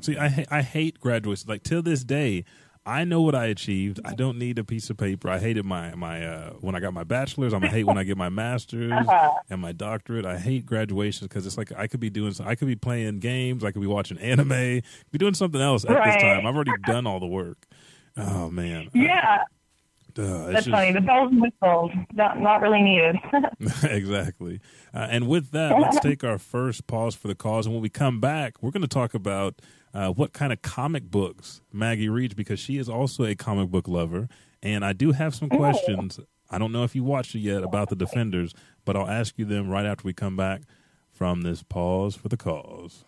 See, 0.00 0.18
I 0.18 0.44
I 0.50 0.62
hate 0.62 1.00
graduation. 1.00 1.48
Like 1.48 1.62
till 1.62 1.82
this 1.82 2.04
day, 2.04 2.44
I 2.84 3.04
know 3.04 3.20
what 3.22 3.34
I 3.36 3.46
achieved. 3.46 4.00
I 4.04 4.14
don't 4.14 4.38
need 4.38 4.58
a 4.58 4.64
piece 4.64 4.90
of 4.90 4.96
paper. 4.96 5.28
I 5.28 5.38
hated 5.38 5.64
my 5.64 5.94
my 5.94 6.26
uh, 6.26 6.50
when 6.60 6.74
I 6.74 6.80
got 6.80 6.92
my 6.92 7.04
bachelor's. 7.04 7.52
I'm 7.52 7.60
gonna 7.60 7.70
hate 7.72 7.84
when 7.84 7.96
I 7.98 8.02
get 8.02 8.16
my 8.16 8.28
master's 8.28 8.90
Uh-huh. 8.96 9.30
and 9.48 9.60
my 9.60 9.70
doctorate. 9.72 10.26
I 10.26 10.36
hate 10.38 10.66
graduations 10.66 11.28
because 11.28 11.46
it's 11.46 11.56
like 11.56 11.70
I 11.76 11.86
could 11.86 12.00
be 12.00 12.10
doing. 12.10 12.34
I 12.44 12.56
could 12.56 12.66
be 12.68 12.74
playing 12.76 13.20
games. 13.20 13.62
I 13.62 13.70
could 13.70 13.82
be 13.82 13.86
watching 13.88 14.18
anime. 14.18 14.48
Be 15.12 15.18
doing 15.18 15.34
something 15.34 15.60
else 15.60 15.84
at 15.84 15.90
this 16.04 16.22
time. 16.22 16.44
I've 16.46 16.54
already 16.56 16.72
done 16.86 17.06
all 17.06 17.20
the 17.20 17.26
work. 17.26 17.66
Oh 18.16 18.50
man. 18.50 18.90
Yeah, 18.94 19.44
Uh, 20.18 20.46
that's 20.48 20.66
just- 20.66 20.70
funny. 20.70 20.92
The 20.92 21.00
bells 21.00 21.30
and 21.30 21.40
whistles, 21.40 21.92
not 22.14 22.40
not 22.40 22.60
really 22.62 22.82
needed. 22.82 23.16
exactly. 23.84 24.60
Uh, 24.92 25.06
and 25.08 25.28
with 25.28 25.52
that, 25.52 25.78
let's 25.78 26.00
take 26.00 26.24
our 26.24 26.36
first 26.38 26.86
pause 26.88 27.14
for 27.14 27.28
the 27.28 27.34
cause. 27.36 27.64
And 27.66 27.74
when 27.74 27.82
we 27.82 27.88
come 27.88 28.20
back, 28.20 28.60
we're 28.60 28.72
going 28.72 28.82
to 28.82 28.88
talk 28.88 29.14
about 29.14 29.62
uh, 29.94 30.10
what 30.10 30.32
kind 30.32 30.52
of 30.52 30.62
comic 30.62 31.10
books 31.10 31.62
Maggie 31.72 32.08
reads 32.08 32.34
because 32.34 32.58
she 32.58 32.78
is 32.78 32.88
also 32.88 33.24
a 33.24 33.34
comic 33.34 33.68
book 33.70 33.88
lover. 33.88 34.28
And 34.62 34.84
I 34.84 34.92
do 34.92 35.12
have 35.12 35.34
some 35.34 35.48
questions. 35.48 36.20
I 36.50 36.58
don't 36.58 36.72
know 36.72 36.84
if 36.84 36.94
you 36.94 37.02
watched 37.02 37.34
it 37.34 37.40
yet 37.40 37.62
about 37.62 37.88
the 37.88 37.96
Defenders, 37.96 38.54
but 38.84 38.96
I'll 38.96 39.08
ask 39.08 39.38
you 39.38 39.44
them 39.44 39.68
right 39.68 39.86
after 39.86 40.04
we 40.04 40.12
come 40.12 40.36
back 40.36 40.62
from 41.10 41.42
this 41.42 41.62
pause 41.62 42.14
for 42.14 42.28
the 42.28 42.36
cause. 42.36 43.04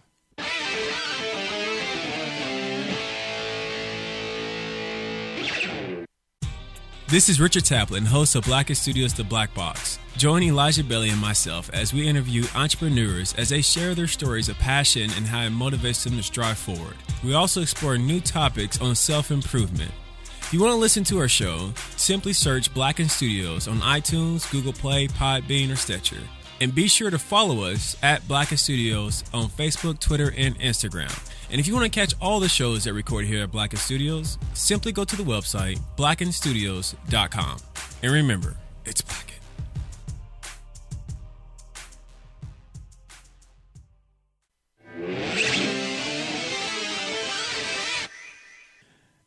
This 7.09 7.29
is 7.29 7.39
Richard 7.39 7.65
Taplin, 7.65 8.07
host 8.07 8.35
of 8.35 8.45
Blackest 8.45 8.81
Studios 8.81 9.13
The 9.13 9.25
Black 9.25 9.53
Box. 9.55 9.99
Join 10.17 10.43
Elijah 10.43 10.83
Bailey 10.83 11.11
and 11.11 11.21
myself 11.21 11.69
as 11.75 11.93
we 11.93 12.09
interview 12.09 12.45
entrepreneurs 12.55 13.35
as 13.35 13.51
they 13.51 13.61
share 13.61 13.95
their 13.95 14.07
stories 14.07 14.49
of 14.49 14.57
passion 14.59 15.11
and 15.15 15.27
how 15.27 15.43
it 15.43 15.53
motivates 15.53 16.03
them 16.03 16.17
to 16.17 16.23
strive 16.23 16.57
forward. 16.57 16.97
We 17.23 17.35
also 17.35 17.61
explore 17.61 17.99
new 17.99 18.21
topics 18.21 18.81
on 18.81 18.95
self 18.95 19.31
improvement. 19.31 19.93
If 20.41 20.55
you 20.55 20.63
want 20.63 20.73
to 20.73 20.79
listen 20.79 21.05
to 21.05 21.19
our 21.19 21.29
show, 21.29 21.73
simply 21.97 22.33
search 22.33 22.73
Blackened 22.73 23.11
Studios 23.11 23.69
on 23.69 23.81
iTunes, 23.81 24.51
Google 24.51 24.73
Play, 24.73 25.07
Podbean, 25.07 25.71
or 25.71 25.77
Stitcher. 25.77 26.21
And 26.63 26.75
be 26.75 26.89
sure 26.89 27.11
to 27.11 27.19
follow 27.19 27.65
us 27.65 27.99
at 28.03 28.27
Blackened 28.27 28.61
Studios 28.61 29.25
on 29.35 29.49
Facebook, 29.51 30.01
Twitter, 30.01 30.33
and 30.39 30.59
Instagram. 30.59 31.13
And 31.55 31.61
if 31.61 31.69
you 31.69 31.75
want 31.75 31.85
to 31.85 32.01
catch 32.01 32.15
all 32.21 32.41
the 32.41 32.49
shows 32.49 32.83
that 32.83 32.95
record 32.95 33.27
here 33.27 33.45
at 33.45 33.53
Blackened 33.53 33.79
Studios, 33.79 34.39
simply 34.55 34.91
go 34.91 35.05
to 35.05 35.15
the 35.15 35.23
website 35.23 35.79
blackenedstudios.com. 35.97 37.59
And 38.03 38.13
remember, 38.13 38.57
it's 38.85 39.01
Blackened. 39.01 39.41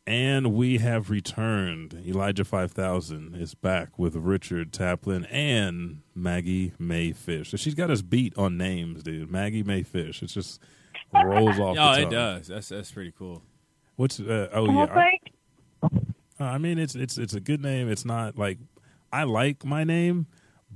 And 0.06 0.52
we 0.52 0.76
have 0.76 1.08
returned. 1.08 2.02
Elijah 2.06 2.44
5000 2.44 3.36
is 3.36 3.54
back 3.54 3.98
with 3.98 4.14
Richard 4.14 4.72
Taplin 4.72 5.26
and 5.30 6.02
Maggie 6.14 6.74
Mae 6.78 7.12
Fish. 7.12 7.52
So 7.52 7.56
she's 7.56 7.74
got 7.74 7.90
us 7.90 8.02
beat 8.02 8.36
on 8.36 8.58
names, 8.58 9.02
dude. 9.02 9.30
Maggie 9.30 9.62
Mae 9.62 9.82
Fish. 9.82 10.22
It 10.22 10.26
just 10.26 10.60
rolls 11.12 11.58
off 11.58 11.76
Oh, 11.78 11.92
it 12.00 12.10
does. 12.10 12.46
That's 12.48 12.68
that's 12.68 12.90
pretty 12.92 13.12
cool. 13.18 13.42
What's 13.96 14.20
uh, 14.20 14.48
oh 14.52 14.66
yeah. 14.70 15.08
I, 16.40 16.44
I 16.44 16.58
mean 16.58 16.78
it's 16.78 16.94
it's 16.94 17.18
it's 17.18 17.34
a 17.34 17.40
good 17.40 17.62
name. 17.62 17.88
It's 17.90 18.04
not 18.04 18.38
like 18.38 18.58
I 19.12 19.24
like 19.24 19.64
my 19.64 19.84
name, 19.84 20.26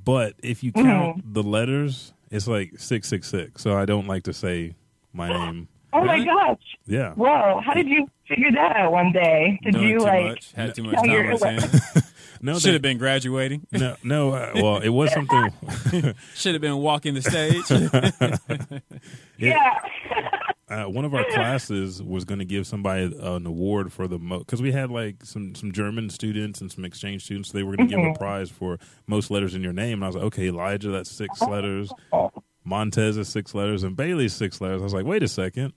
but 0.04 0.34
if 0.42 0.64
you 0.64 0.72
count 0.72 1.34
the 1.34 1.42
letters, 1.42 2.12
it's 2.30 2.48
like 2.48 2.70
666. 2.78 3.60
So 3.62 3.76
I 3.76 3.84
don't 3.84 4.06
like 4.06 4.24
to 4.24 4.32
say 4.32 4.74
my 5.12 5.28
name. 5.52 5.68
oh 5.92 6.00
Really? 6.00 6.24
my 6.24 6.24
gosh, 6.24 6.62
Yeah. 6.86 7.12
whoa! 7.12 7.60
How 7.64 7.74
did 7.74 7.86
you 7.88 8.08
figure 8.26 8.50
that 8.52 8.76
out 8.76 8.92
one 8.92 9.12
day? 9.12 9.60
Did 9.62 9.74
Doing 9.74 9.88
you 9.88 9.98
too 9.98 10.04
like? 10.04 10.24
much. 10.24 10.52
Had 10.52 10.74
too 10.74 10.82
much 10.84 10.94
time 10.96 11.04
you're 11.10 11.24
on 11.26 11.30
his 11.32 11.42
hands. 11.44 12.11
No, 12.44 12.58
Should 12.58 12.72
have 12.72 12.82
been 12.82 12.98
graduating. 12.98 13.66
no, 13.70 13.96
no. 14.02 14.32
Uh, 14.32 14.50
well, 14.56 14.78
it 14.78 14.88
was 14.88 15.12
something. 15.12 15.50
Should 16.34 16.54
have 16.54 16.60
been 16.60 16.76
walking 16.78 17.14
the 17.14 17.22
stage. 17.22 18.82
Yeah. 19.38 19.78
uh, 20.68 20.84
one 20.84 21.04
of 21.04 21.14
our 21.14 21.24
classes 21.32 22.02
was 22.02 22.24
going 22.24 22.38
to 22.38 22.44
give 22.44 22.66
somebody 22.66 23.04
an 23.18 23.46
award 23.46 23.92
for 23.92 24.06
the 24.08 24.18
most 24.18 24.46
because 24.46 24.62
we 24.62 24.72
had 24.72 24.90
like 24.90 25.24
some 25.24 25.54
some 25.54 25.72
German 25.72 26.10
students 26.10 26.60
and 26.60 26.70
some 26.70 26.84
exchange 26.84 27.24
students. 27.24 27.50
So 27.50 27.58
they 27.58 27.62
were 27.64 27.76
going 27.76 27.88
to 27.88 27.96
give 27.96 28.04
a 28.04 28.14
prize 28.18 28.50
for 28.50 28.78
most 29.06 29.30
letters 29.30 29.54
in 29.54 29.62
your 29.62 29.72
name. 29.72 29.94
And 29.94 30.04
I 30.04 30.06
was 30.08 30.16
like, 30.16 30.24
okay, 30.26 30.46
Elijah, 30.48 30.90
that's 30.90 31.10
six 31.10 31.40
letters. 31.42 31.90
Montez 32.64 33.16
is 33.16 33.28
six 33.28 33.54
letters, 33.54 33.82
and 33.82 33.96
Bailey's 33.96 34.32
six 34.34 34.60
letters. 34.60 34.80
I 34.80 34.84
was 34.84 34.94
like, 34.94 35.04
wait 35.06 35.22
a 35.24 35.28
second, 35.28 35.72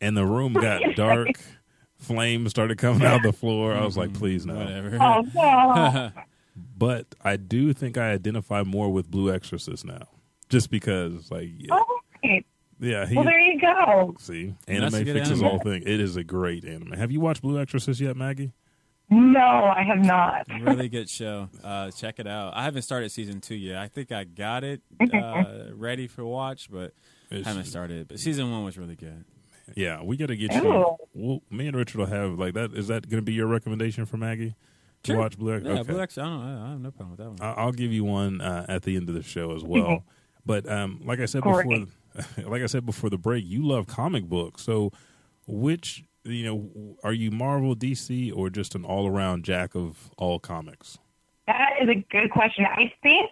and 0.00 0.16
the 0.16 0.24
room 0.24 0.52
got 0.52 0.80
dark. 0.96 1.28
Flames 1.98 2.50
started 2.50 2.78
coming 2.78 3.04
out 3.06 3.16
of 3.16 3.22
the 3.22 3.32
floor. 3.32 3.74
I 3.74 3.84
was 3.84 3.96
like, 3.96 4.14
please 4.14 4.46
no. 4.46 4.54
Whatever. 4.56 4.98
Oh 5.00 5.24
no. 5.34 6.10
But 6.76 7.06
I 7.22 7.36
do 7.36 7.72
think 7.72 7.96
I 7.96 8.10
identify 8.10 8.64
more 8.64 8.92
with 8.92 9.08
Blue 9.10 9.32
Exorcist 9.32 9.84
now, 9.84 10.08
just 10.48 10.70
because 10.70 11.30
like 11.30 11.50
yeah, 11.56 11.68
Oh, 11.72 12.00
okay. 12.16 12.44
yeah 12.80 13.06
he. 13.06 13.14
Well, 13.14 13.24
there 13.24 13.38
you 13.38 13.60
go. 13.60 14.16
See, 14.18 14.54
anime 14.66 14.90
fixes 15.04 15.40
anime. 15.40 15.44
all 15.44 15.58
things. 15.60 15.84
It 15.86 16.00
is 16.00 16.16
a 16.16 16.24
great 16.24 16.64
anime. 16.64 16.92
Have 16.92 17.12
you 17.12 17.20
watched 17.20 17.42
Blue 17.42 17.60
Exorcist 17.60 18.00
yet, 18.00 18.16
Maggie? 18.16 18.52
No, 19.10 19.38
I 19.40 19.84
have 19.84 20.04
not. 20.04 20.46
really 20.60 20.88
good 20.88 21.08
show. 21.08 21.48
Uh, 21.62 21.90
check 21.92 22.18
it 22.18 22.26
out. 22.26 22.54
I 22.56 22.64
haven't 22.64 22.82
started 22.82 23.10
season 23.12 23.40
two 23.40 23.54
yet. 23.54 23.76
I 23.78 23.86
think 23.88 24.10
I 24.12 24.24
got 24.24 24.64
it 24.64 24.82
uh, 25.14 25.44
ready 25.74 26.08
for 26.08 26.24
watch, 26.24 26.70
but 26.70 26.92
It's- 27.30 27.46
haven't 27.46 27.66
started. 27.66 28.08
But 28.08 28.18
season 28.18 28.50
one 28.50 28.64
was 28.64 28.76
really 28.76 28.96
good. 28.96 29.24
Yeah, 29.74 30.02
we 30.02 30.16
got 30.16 30.26
to 30.26 30.36
get 30.36 30.52
you. 30.54 30.64
Ooh. 30.66 30.96
Well, 31.14 31.42
me 31.50 31.66
and 31.66 31.76
Richard 31.76 31.98
will 31.98 32.06
have 32.06 32.38
like 32.38 32.54
that. 32.54 32.72
Is 32.74 32.88
that 32.88 33.08
going 33.08 33.20
to 33.20 33.24
be 33.24 33.32
your 33.34 33.46
recommendation 33.46 34.06
for 34.06 34.16
Maggie 34.16 34.54
to 35.04 35.12
Sure. 35.12 35.18
watch 35.18 35.38
Blue 35.38 35.54
Exorcist? 35.54 35.74
Yeah, 35.76 35.80
okay. 35.82 35.92
Blue 35.92 36.02
X. 36.02 36.18
I 36.18 36.22
don't. 36.22 36.40
I 36.42 36.70
have 36.70 36.80
no 36.80 36.90
problem 36.90 37.10
with 37.16 37.18
that 37.20 37.28
one. 37.30 37.38
I- 37.56 37.60
I'll 37.60 37.72
give 37.72 37.92
you 37.92 38.04
one 38.04 38.40
uh, 38.40 38.66
at 38.68 38.82
the 38.82 38.96
end 38.96 39.08
of 39.08 39.14
the 39.14 39.22
show 39.22 39.54
as 39.54 39.62
well. 39.64 40.04
but 40.46 40.68
um, 40.70 41.00
like 41.04 41.20
I 41.20 41.26
said 41.26 41.42
before, 41.42 41.62
Great. 41.64 41.88
like 42.46 42.62
I 42.62 42.66
said 42.66 42.84
before 42.86 43.10
the 43.10 43.18
break, 43.18 43.44
you 43.46 43.66
love 43.66 43.86
comic 43.86 44.24
books. 44.24 44.62
So, 44.62 44.90
which 45.46 46.04
you 46.24 46.44
know, 46.44 46.96
are 47.04 47.12
you 47.12 47.30
Marvel, 47.30 47.74
DC, 47.74 48.34
or 48.36 48.50
just 48.50 48.74
an 48.74 48.84
all-around 48.84 49.44
jack 49.44 49.74
of 49.74 50.10
all 50.18 50.38
comics? 50.38 50.98
That 51.46 51.70
is 51.80 51.88
a 51.88 51.94
good 52.10 52.30
question. 52.30 52.66
I 52.66 52.92
think 53.02 53.30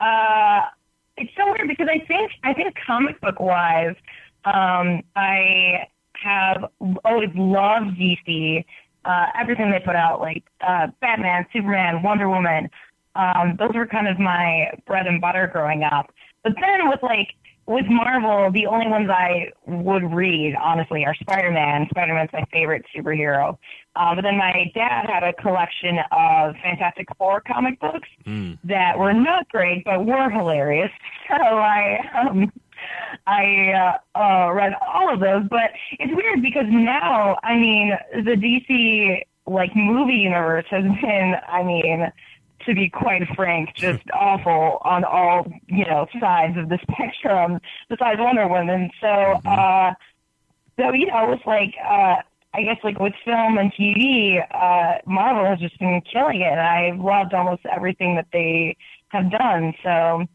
uh, 0.00 0.68
it's 1.16 1.32
so 1.36 1.46
weird 1.46 1.66
because 1.68 1.88
I 1.90 1.98
think 2.06 2.30
I 2.44 2.52
think 2.54 2.74
comic 2.86 3.20
book 3.20 3.40
wise, 3.40 3.96
um, 4.44 5.02
I 5.16 5.88
have 6.22 6.64
always 7.04 7.30
loved 7.34 7.98
DC. 7.98 8.64
Uh, 9.04 9.26
everything 9.40 9.70
they 9.70 9.80
put 9.80 9.96
out, 9.96 10.20
like 10.20 10.44
uh, 10.60 10.88
Batman, 11.00 11.46
Superman, 11.52 12.02
Wonder 12.02 12.28
Woman, 12.28 12.68
um, 13.14 13.56
those 13.58 13.70
were 13.74 13.86
kind 13.86 14.06
of 14.06 14.18
my 14.18 14.70
bread 14.86 15.06
and 15.06 15.20
butter 15.20 15.48
growing 15.52 15.82
up. 15.82 16.12
But 16.42 16.54
then 16.60 16.88
with 16.88 17.02
like 17.02 17.34
with 17.66 17.84
Marvel, 17.88 18.50
the 18.50 18.66
only 18.66 18.88
ones 18.88 19.10
I 19.10 19.52
would 19.66 20.14
read, 20.14 20.54
honestly, 20.54 21.04
are 21.04 21.14
Spider 21.14 21.50
Man. 21.50 21.86
Spider 21.90 22.14
Man's 22.14 22.30
my 22.32 22.44
favorite 22.50 22.84
superhero. 22.96 23.58
Uh, 23.94 24.14
but 24.14 24.22
then 24.22 24.38
my 24.38 24.70
dad 24.74 25.06
had 25.06 25.22
a 25.22 25.34
collection 25.34 25.98
of 26.10 26.54
Fantastic 26.62 27.08
Four 27.18 27.42
comic 27.42 27.78
books 27.78 28.08
that 28.64 28.98
were 28.98 29.12
not 29.12 29.48
great, 29.50 29.84
but 29.84 30.04
were 30.04 30.30
hilarious. 30.30 30.90
So 31.28 31.34
I, 31.36 31.98
um, 32.18 32.50
I 33.26 33.98
uh, 34.14 34.18
uh, 34.18 34.52
read 34.52 34.74
all 34.80 35.12
of 35.12 35.20
those. 35.20 35.44
But 35.48 35.70
it's 35.98 36.14
weird 36.14 36.42
because 36.42 36.66
now, 36.68 37.38
I 37.42 37.56
mean, 37.56 37.96
the 38.14 38.36
DC 38.36 39.22
like 39.46 39.74
movie 39.74 40.14
universe 40.14 40.66
has 40.70 40.84
been, 40.84 41.34
I 41.48 41.62
mean, 41.62 42.12
to 42.66 42.74
be 42.74 42.88
quite 42.88 43.22
frank, 43.34 43.74
just 43.74 44.02
awful 44.12 44.78
on 44.82 45.04
all 45.04 45.46
you 45.66 45.84
know 45.84 46.06
sides 46.20 46.56
of 46.58 46.68
the 46.68 46.78
spectrum. 46.90 47.60
Besides 47.88 48.20
Wonder 48.20 48.46
Woman, 48.48 48.90
so 49.00 49.06
uh, 49.06 49.94
so 50.78 50.92
you 50.92 51.06
know, 51.06 51.32
it's 51.32 51.46
like 51.46 51.74
uh, 51.82 52.16
I 52.54 52.62
guess 52.62 52.78
like 52.82 52.98
with 52.98 53.14
film 53.24 53.58
and 53.58 53.72
TV, 53.72 54.42
uh, 54.50 54.98
Marvel 55.06 55.44
has 55.44 55.58
just 55.58 55.78
been 55.78 56.00
killing 56.12 56.40
it. 56.40 56.50
And 56.50 56.60
I've 56.60 56.98
loved 56.98 57.34
almost 57.34 57.62
everything 57.66 58.16
that 58.16 58.26
they 58.32 58.76
have 59.08 59.30
done. 59.30 59.74
So 59.82 60.26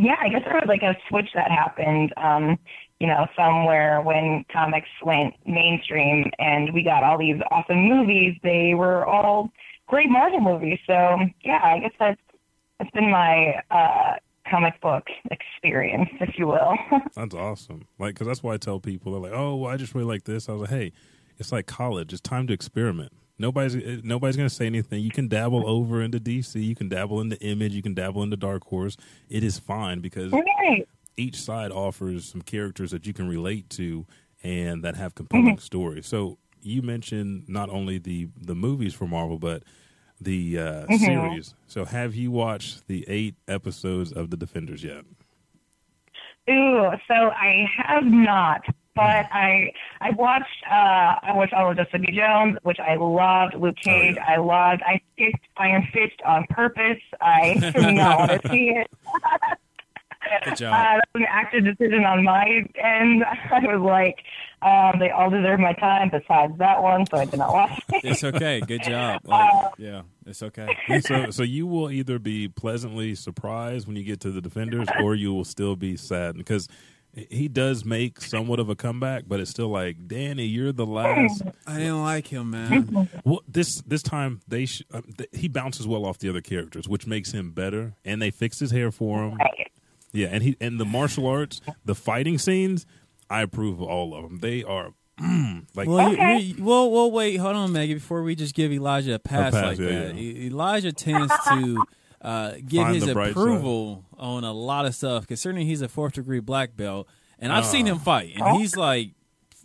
yeah, 0.00 0.16
I 0.20 0.28
guess 0.28 0.42
there 0.44 0.54
was 0.54 0.68
like 0.68 0.82
a 0.82 0.96
switch 1.08 1.28
that 1.34 1.50
happened. 1.50 2.12
Um, 2.16 2.58
you 2.98 3.06
know, 3.06 3.26
somewhere 3.36 4.02
when 4.02 4.44
comics 4.52 4.88
went 5.02 5.34
mainstream 5.46 6.30
and 6.38 6.72
we 6.74 6.82
got 6.82 7.02
all 7.02 7.18
these 7.18 7.40
awesome 7.50 7.88
movies, 7.88 8.36
they 8.42 8.74
were 8.74 9.06
all 9.06 9.50
great 9.86 10.10
Marvel 10.10 10.40
movies. 10.40 10.78
So 10.86 11.18
yeah, 11.42 11.60
I 11.62 11.80
guess 11.80 11.92
that's 11.98 12.20
that's 12.78 12.90
been 12.90 13.10
my 13.10 13.62
uh, 13.70 14.16
comic 14.50 14.80
book 14.80 15.04
experience, 15.30 16.08
if 16.20 16.38
you 16.38 16.46
will. 16.46 16.74
That's 17.14 17.34
awesome. 17.34 17.86
Like, 17.98 18.14
because 18.14 18.26
that's 18.26 18.42
why 18.42 18.54
I 18.54 18.56
tell 18.56 18.80
people 18.80 19.12
they're 19.12 19.20
like, 19.20 19.38
"Oh, 19.38 19.56
well, 19.56 19.70
I 19.70 19.76
just 19.76 19.94
really 19.94 20.06
like 20.06 20.24
this." 20.24 20.48
I 20.48 20.52
was 20.52 20.62
like, 20.62 20.70
"Hey, 20.70 20.92
it's 21.38 21.52
like 21.52 21.66
college. 21.66 22.12
It's 22.12 22.22
time 22.22 22.46
to 22.46 22.54
experiment. 22.54 23.12
Nobody's 23.40 23.74
eh, 23.74 24.00
nobody's 24.04 24.36
going 24.36 24.48
to 24.48 24.54
say 24.54 24.66
anything. 24.66 25.02
You 25.02 25.10
can 25.10 25.26
dabble 25.28 25.66
over 25.66 26.02
into 26.02 26.20
DC. 26.20 26.62
You 26.62 26.74
can 26.76 26.88
dabble 26.88 27.20
into 27.20 27.40
Image. 27.40 27.72
You 27.72 27.82
can 27.82 27.94
dabble 27.94 28.22
into 28.22 28.36
Dark 28.36 28.64
Horse. 28.66 28.96
It 29.30 29.42
is 29.42 29.58
fine 29.58 30.00
because 30.00 30.32
right. 30.32 30.86
each 31.16 31.36
side 31.36 31.72
offers 31.72 32.26
some 32.26 32.42
characters 32.42 32.90
that 32.90 33.06
you 33.06 33.14
can 33.14 33.28
relate 33.28 33.70
to 33.70 34.06
and 34.42 34.84
that 34.84 34.96
have 34.96 35.14
compelling 35.14 35.56
Mm-hmm. 35.56 35.58
stories. 35.58 36.06
So 36.06 36.38
you 36.62 36.82
mentioned 36.82 37.48
not 37.48 37.70
only 37.70 37.98
the 37.98 38.28
the 38.40 38.54
movies 38.54 38.92
for 38.94 39.06
Marvel, 39.06 39.38
but 39.38 39.62
the 40.20 40.58
uh, 40.58 40.88
Mm-hmm. 40.88 40.96
series. 40.98 41.54
So 41.66 41.86
have 41.86 42.14
you 42.14 42.30
watched 42.30 42.88
the 42.88 43.06
eight 43.08 43.36
episodes 43.48 44.12
of 44.12 44.28
the 44.30 44.36
Defenders 44.36 44.84
yet? 44.84 45.04
Ooh, 46.50 46.90
so 47.06 47.14
I 47.14 47.64
have 47.76 48.04
not, 48.04 48.62
but 49.00 49.26
I 49.32 49.72
I 50.00 50.10
watched 50.10 50.62
uh 50.70 50.74
I 51.22 51.32
watched 51.34 51.52
all 51.54 51.70
of 51.70 51.76
Jessica 51.76 52.12
Jones, 52.12 52.58
which 52.62 52.78
I 52.78 52.96
loved. 52.96 53.54
Luke 53.54 53.76
Cage, 53.82 54.16
yeah. 54.16 54.24
I 54.28 54.36
loved. 54.36 54.82
I 54.86 55.00
skipped 55.14 55.44
Iron 55.56 55.86
Fist 55.92 56.20
on 56.26 56.46
purpose. 56.50 57.00
I 57.20 57.54
did 57.74 57.94
not 57.94 58.18
want 58.28 58.42
to 58.42 58.48
see 58.48 58.70
it. 58.76 58.90
Good 60.44 60.52
Uh, 60.52 60.54
job. 60.54 60.72
that 60.72 61.00
was 61.14 61.22
an 61.22 61.26
active 61.30 61.64
decision 61.64 62.04
on 62.04 62.22
my 62.22 62.44
end. 62.76 63.24
I 63.50 63.58
was 63.60 63.80
like, 63.80 64.18
um, 64.62 65.00
they 65.00 65.10
all 65.10 65.30
deserve 65.30 65.58
my 65.58 65.72
time 65.72 66.10
besides 66.10 66.52
that 66.58 66.82
one, 66.82 67.06
so 67.06 67.16
I 67.16 67.24
did 67.24 67.38
not 67.38 67.52
watch 67.52 67.80
it. 67.88 68.04
It's 68.04 68.22
okay. 68.22 68.60
Good 68.60 68.82
job. 68.82 69.22
Like, 69.24 69.72
yeah, 69.78 70.02
it's 70.26 70.42
okay. 70.42 70.76
so 71.00 71.30
so 71.30 71.42
you 71.42 71.66
will 71.66 71.90
either 71.90 72.18
be 72.18 72.48
pleasantly 72.48 73.14
surprised 73.14 73.86
when 73.86 73.96
you 73.96 74.04
get 74.04 74.20
to 74.20 74.30
the 74.30 74.42
defenders 74.42 74.88
or 75.02 75.14
you 75.14 75.32
will 75.32 75.46
still 75.46 75.74
be 75.74 75.96
sad 75.96 76.36
because 76.36 76.68
he 77.14 77.48
does 77.48 77.84
make 77.84 78.20
somewhat 78.20 78.60
of 78.60 78.68
a 78.68 78.74
comeback 78.76 79.24
but 79.26 79.40
it's 79.40 79.50
still 79.50 79.68
like 79.68 80.06
danny 80.06 80.44
you're 80.46 80.72
the 80.72 80.86
last 80.86 81.42
I 81.66 81.78
didn't 81.78 82.02
like 82.02 82.28
him, 82.28 82.50
man. 82.50 83.08
well 83.24 83.42
this 83.48 83.80
this 83.82 84.02
time 84.02 84.40
they 84.46 84.66
sh- 84.66 84.82
uh, 84.92 85.00
th- 85.18 85.28
he 85.32 85.48
bounces 85.48 85.86
well 85.86 86.04
off 86.06 86.18
the 86.18 86.28
other 86.28 86.40
characters 86.40 86.88
which 86.88 87.06
makes 87.06 87.32
him 87.32 87.50
better 87.50 87.94
and 88.04 88.22
they 88.22 88.30
fix 88.30 88.58
his 88.60 88.70
hair 88.70 88.90
for 88.92 89.24
him 89.28 89.38
yeah 90.12 90.28
and 90.30 90.42
he 90.42 90.56
and 90.60 90.78
the 90.78 90.84
martial 90.84 91.26
arts 91.26 91.60
the 91.84 91.94
fighting 91.94 92.38
scenes 92.38 92.86
i 93.28 93.42
approve 93.42 93.80
of 93.80 93.88
all 93.88 94.14
of 94.14 94.22
them 94.22 94.38
they 94.38 94.62
are 94.62 94.92
mm, 95.20 95.64
like 95.74 95.88
Well, 95.88 96.12
Okay. 96.12 96.38
you, 96.38 96.54
you, 96.54 96.64
well, 96.64 96.90
well, 96.90 97.10
wait, 97.10 97.36
hold 97.36 97.54
on, 97.54 97.72
Maggie. 97.72 97.94
Before 97.94 98.22
we 98.22 98.34
just 98.34 98.54
give 98.54 98.72
Elijah 98.72 99.14
a 99.14 99.18
pass, 99.18 99.52
pass, 99.52 99.64
like 99.64 99.78
yeah, 99.78 99.86
that, 100.06 100.14
yeah. 100.14 100.46
Elijah 100.46 100.92
tends 100.92 101.32
to 101.48 101.84
uh, 102.22 102.52
give 102.66 102.82
Find 102.82 102.94
his 102.94 103.06
the 103.06 103.12
bright 103.14 103.30
approval 103.30 104.04
on 104.18 104.44
a 104.44 104.52
lot 104.52 104.86
of 104.86 104.94
stuff. 104.94 105.26
Concerning 105.26 105.66
he's 105.66 105.82
a 105.82 105.88
fourth 105.88 106.14
degree 106.14 106.40
black 106.40 106.76
belt, 106.76 107.08
and 107.38 107.52
I've 107.52 107.66
seen 107.66 107.88
Oh. 107.88 107.92
him 107.92 107.98
fight, 107.98 108.32
and 108.36 108.60
he's 108.60 108.76
like, 108.76 109.12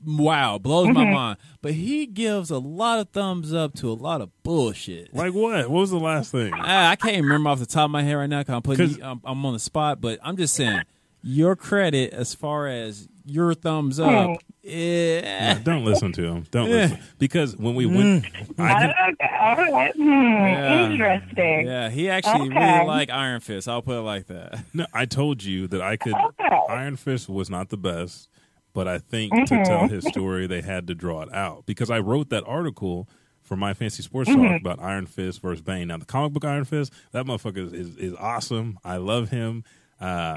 wow, 0.06 0.58
blows 0.58 0.88
my 0.90 1.04
mind. 1.06 1.38
But 1.62 1.74
he 1.74 2.06
gives 2.06 2.52
a 2.52 2.58
lot 2.60 3.00
of 3.00 3.10
thumbs 3.10 3.54
up 3.54 3.74
to 3.76 3.92
a 3.92 3.94
lot 3.94 4.22
of 4.22 4.30
bullshit. 4.44 5.14
like 5.14 5.34
what 5.34 5.70
what 5.70 5.80
was 5.80 5.92
the 5.92 6.00
last 6.00 6.32
thing 6.32 6.54
I, 6.54 6.92
I 6.92 6.96
can't 6.96 7.24
remember 7.24 7.50
off 7.50 7.60
the 7.60 7.66
top 7.66 7.86
of 7.86 7.92
my 7.92 8.04
head 8.04 8.14
right 8.14 8.30
now 8.30 8.40
because 8.42 8.56
I'm 8.56 8.62
putting 8.62 8.88
'Cause- 8.90 9.00
I'm, 9.02 9.22
I'm 9.24 9.46
on 9.46 9.54
the 9.54 9.60
spot. 9.60 10.00
But 10.02 10.20
I'm 10.24 10.38
just 10.38 10.54
saying, 10.54 10.82
your 11.24 11.56
credit 11.56 12.14
as 12.14 12.36
far 12.36 12.68
as 12.68 13.08
your 13.26 13.54
thumbs 13.54 14.00
up. 14.00 14.38
Eh, 14.64 15.22
Yeah, 15.24 15.60
don't 15.64 15.84
listen 15.86 16.12
to 16.14 16.24
him 16.24 16.46
don't 16.52 16.70
Yeah. 16.70 16.76
listen 16.76 17.00
because 17.20 17.56
when 17.58 17.76
we 17.76 17.86
went 17.86 18.26
I 18.58 18.74
can, 18.74 18.94
Okay, 19.14 19.36
all 19.40 19.56
right. 19.56 19.94
Hmm, 19.96 20.02
Yeah. 20.10 20.90
Interesting. 20.92 21.68
Yeah, 21.68 21.90
he 21.90 22.10
actually 22.10 22.50
Okay. 22.50 22.60
really 22.60 22.86
liked 22.88 23.12
Iron 23.12 23.40
Fist. 23.42 23.68
I'll 23.68 23.82
put 23.82 23.98
it 23.98 24.02
like 24.02 24.28
that. 24.28 24.60
No, 24.74 24.86
I 24.94 25.06
told 25.06 25.44
you 25.44 25.68
that 25.68 25.82
I 25.82 25.98
could. 25.98 26.14
Okay. 26.14 26.58
Iron 26.70 26.96
Fist 26.96 27.30
was 27.30 27.50
not 27.50 27.70
the 27.70 27.78
best, 27.78 28.30
but 28.74 28.88
I 28.88 28.98
think 29.00 29.34
Mm-hmm. 29.34 29.46
to 29.56 29.64
tell 29.66 29.88
his 29.88 30.06
story, 30.08 30.48
they 30.48 30.62
had 30.62 30.88
to 30.88 30.96
draw 30.96 31.22
it 31.22 31.34
out 31.34 31.66
because 31.66 31.90
I 31.92 32.00
wrote 32.00 32.30
that 32.30 32.44
article 32.48 33.08
for 33.42 33.56
my 33.56 33.74
fancy 33.76 34.02
sports 34.02 34.30
Mm-hmm. 34.30 34.42
talk 34.44 34.62
about 34.62 34.80
Iron 34.82 35.06
Fist 35.06 35.42
versus 35.42 35.62
Bane. 35.62 35.88
Now, 35.90 35.98
the 35.98 36.06
comic 36.06 36.34
book 36.34 36.46
Iron 36.46 36.66
Fist, 36.66 36.92
that 37.12 37.26
motherfucker 37.26 37.58
is 37.58 37.74
is, 37.74 37.98
is 37.98 38.14
awesome. 38.16 38.80
I 38.84 38.98
love 38.98 39.30
him. 39.30 39.64
Uh, 40.00 40.36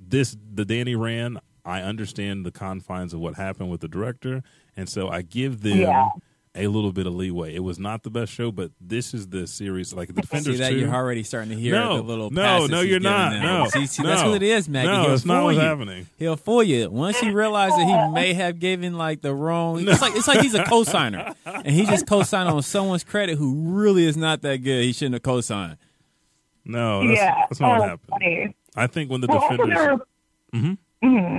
this 0.00 0.36
the 0.54 0.64
Danny 0.64 0.96
ran. 0.96 1.38
I 1.68 1.82
understand 1.82 2.46
the 2.46 2.50
confines 2.50 3.12
of 3.12 3.20
what 3.20 3.34
happened 3.34 3.70
with 3.70 3.80
the 3.82 3.88
director, 3.88 4.42
and 4.76 4.88
so 4.88 5.08
I 5.08 5.22
give 5.22 5.60
them. 5.62 5.78
Yeah. 5.80 6.08
A 6.54 6.66
little 6.66 6.92
bit 6.92 7.06
of 7.06 7.14
leeway. 7.14 7.54
It 7.54 7.60
was 7.62 7.78
not 7.78 8.02
the 8.02 8.10
best 8.10 8.32
show, 8.32 8.50
but 8.50 8.72
this 8.80 9.14
is 9.14 9.28
the 9.28 9.46
series. 9.46 9.92
Like 9.92 10.08
the 10.08 10.14
Defenders 10.22 10.56
See 10.56 10.62
that 10.62 10.70
2, 10.70 10.78
you're 10.78 10.92
already 10.92 11.22
starting 11.22 11.50
to 11.50 11.56
hear 11.56 11.74
No, 11.74 11.98
the 11.98 12.02
little 12.02 12.30
no, 12.30 12.66
no, 12.66 12.80
you're 12.80 12.98
not. 12.98 13.30
them. 13.32 13.42
No, 13.42 13.68
see, 13.68 13.86
see, 13.86 14.02
that's 14.02 14.22
no. 14.22 14.30
what 14.30 14.42
it 14.42 14.46
is, 14.46 14.68
Maggie. 14.68 14.88
No, 14.88 15.02
He'll 15.02 15.10
that's 15.10 15.24
not 15.24 15.36
fool 15.36 15.44
what's 15.44 15.56
you. 15.56 15.60
happening. 15.62 16.06
He'll 16.18 16.36
fool 16.36 16.62
you 16.64 16.90
once 16.90 17.20
he 17.20 17.30
realizes 17.30 17.76
that 17.78 17.86
he 18.08 18.12
may 18.12 18.32
have 18.32 18.58
given 18.58 18.94
like 18.94 19.20
the 19.20 19.32
wrong. 19.34 19.86
It's 19.86 20.00
like 20.02 20.16
it's 20.16 20.26
like 20.26 20.40
he's 20.40 20.54
a 20.54 20.64
co-signer, 20.64 21.32
and 21.44 21.68
he 21.68 21.84
just 21.86 22.08
co-signed 22.08 22.48
on 22.48 22.60
someone's 22.62 23.04
credit 23.04 23.38
who 23.38 23.54
really 23.76 24.04
is 24.06 24.16
not 24.16 24.42
that 24.42 24.56
good. 24.56 24.82
He 24.82 24.92
shouldn't 24.92 25.14
have 25.16 25.22
co-signed. 25.22 25.76
No, 26.64 27.06
that's, 27.06 27.20
yeah. 27.20 27.34
that's 27.48 27.60
not 27.60 27.76
oh, 27.76 27.78
what 27.78 27.88
happened. 27.90 28.08
funny. 28.10 28.56
I 28.74 28.86
think 28.88 29.10
when 29.12 29.20
the 29.20 29.28
Well, 29.28 29.40
defenders, 29.42 29.68
there 29.68 29.96
were- 29.96 30.06
Mm-hmm. 31.04 31.38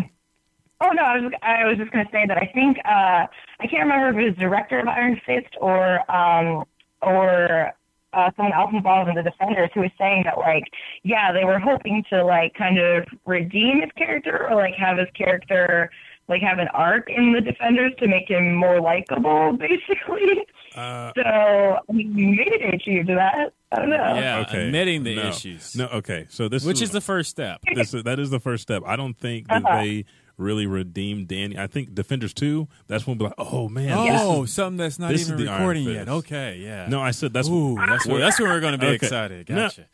Oh 0.82 0.90
no, 0.94 1.04
I 1.04 1.20
was 1.20 1.32
I 1.44 1.66
was 1.66 1.78
just 1.78 1.92
going 1.92 2.06
to 2.06 2.12
say 2.12 2.26
that 2.28 2.38
I 2.38 2.50
think 2.54 2.78
uh, 2.86 3.26
I 3.60 3.68
can't 3.70 3.84
remember 3.84 4.10
if 4.10 4.16
it 4.26 4.30
was 4.30 4.38
director 4.38 4.80
of 4.80 4.88
Iron 4.88 5.20
Fist 5.26 5.54
or 5.60 6.10
um, 6.10 6.64
or 7.02 7.72
uh, 8.14 8.32
someone 8.38 8.54
else 8.54 8.72
involved 8.74 9.10
in 9.10 9.16
the 9.16 9.24
Defenders 9.24 9.70
who 9.74 9.82
was 9.82 9.92
saying 9.98 10.24
that 10.26 10.38
like 10.38 10.64
yeah 11.04 11.32
they 11.32 11.44
were 11.46 11.60
hoping 11.60 12.04
to 12.12 12.24
like 12.24 12.54
kind 12.56 12.80
of 12.80 13.06
redeem 13.26 13.82
his 13.82 13.92
character 13.98 14.48
or 14.50 14.56
like 14.56 14.74
have 14.76 14.98
his 14.98 15.08
character 15.16 15.90
like 16.30 16.42
have 16.42 16.60
an 16.60 16.68
arc 16.74 17.10
in 17.10 17.34
the 17.34 17.42
Defenders 17.42 17.92
to 18.00 18.08
make 18.08 18.30
him 18.30 18.56
more 18.56 18.80
likable 18.80 19.52
basically. 19.58 20.46
uh, 20.76 21.12
So 21.16 21.24
I 21.24 21.92
mean, 21.92 22.36
maybe 22.38 22.58
they 22.58 22.70
achieved 22.78 23.10
that. 23.10 23.52
I 23.72 23.76
don't 23.76 23.90
know. 23.90 23.96
Yeah, 24.16 24.46
okay, 24.48 24.66
admitting 24.68 25.04
the 25.04 25.16
no. 25.16 25.28
issues, 25.28 25.76
No, 25.76 25.86
okay, 25.88 26.26
so 26.30 26.48
this 26.48 26.64
which 26.66 26.82
is 26.82 26.90
the 26.92 27.02
first 27.02 27.30
step. 27.30 27.62
this 27.76 27.92
that 27.92 28.18
is 28.20 28.30
the 28.30 28.40
first 28.40 28.64
step. 28.64 28.82
I 28.86 28.96
don't 28.96 29.18
think 29.18 29.48
that 29.50 29.64
Uh-huh. 29.66 29.78
they 29.82 30.06
really 30.40 30.66
redeemed 30.66 31.28
Danny. 31.28 31.58
I 31.58 31.68
think 31.68 31.94
Defenders 31.94 32.34
two. 32.34 32.68
That's 32.88 33.06
when 33.06 33.18
we're 33.18 33.26
like, 33.28 33.36
oh 33.38 33.70
man, 33.70 33.92
Oh, 33.96 34.42
this 34.42 34.50
is- 34.50 34.56
something 34.56 34.78
that's 34.78 34.98
not 35.00 35.12
this 35.12 35.22
is 35.22 35.32
even 35.32 35.46
the 35.46 35.52
recording 35.52 35.84
yet. 35.90 36.10
Okay, 36.10 36.58
yeah. 36.64 36.88
no, 36.88 37.02
I 37.02 37.12
said 37.12 37.34
that's 37.34 37.50
Ooh, 37.50 37.76
that's 37.76 38.06
where, 38.08 38.20
that's 38.20 38.40
where 38.40 38.50
we're 38.50 38.60
going 38.62 38.74
to 38.74 38.78
be 38.80 38.88
Okay. 38.88 38.96
excited. 38.96 39.50
No. 39.50 39.56
Gotcha. 39.56 39.86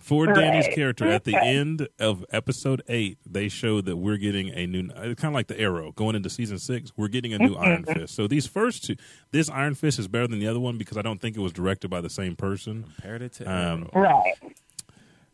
for 0.00 0.26
Danny's 0.26 0.66
character 0.74 1.06
at 1.06 1.24
the 1.24 1.36
end 1.36 1.86
of 2.00 2.24
episode 2.32 2.82
eight. 2.88 3.18
They 3.30 3.48
showed 3.48 3.84
that 3.84 3.96
we're 3.96 4.16
getting 4.16 4.48
a 4.48 4.66
new, 4.66 4.88
it's 4.96 5.20
kind 5.20 5.32
of 5.32 5.34
like 5.34 5.46
the 5.46 5.60
Arrow 5.60 5.92
going 5.92 6.16
into 6.16 6.30
season 6.30 6.58
six. 6.58 6.90
We're 6.96 7.08
getting 7.08 7.34
a 7.34 7.38
new 7.38 7.54
Iron 7.54 7.84
Fist. 7.84 8.14
So 8.14 8.26
these 8.26 8.46
first 8.46 8.84
two, 8.84 8.96
this 9.30 9.48
Iron 9.50 9.74
Fist 9.74 9.98
is 9.98 10.08
better 10.08 10.26
than 10.26 10.38
the 10.38 10.48
other 10.48 10.58
one 10.60 10.78
because 10.78 10.96
I 10.96 11.02
don't 11.02 11.20
think 11.20 11.36
it 11.36 11.40
was 11.40 11.52
directed 11.52 11.88
by 11.88 12.00
the 12.00 12.10
same 12.10 12.34
person. 12.34 12.84
Compared 12.94 13.22
it 13.22 13.32
to 13.34 13.44
Um, 13.44 13.88
Arrow. 13.92 14.02
Right. 14.02 14.34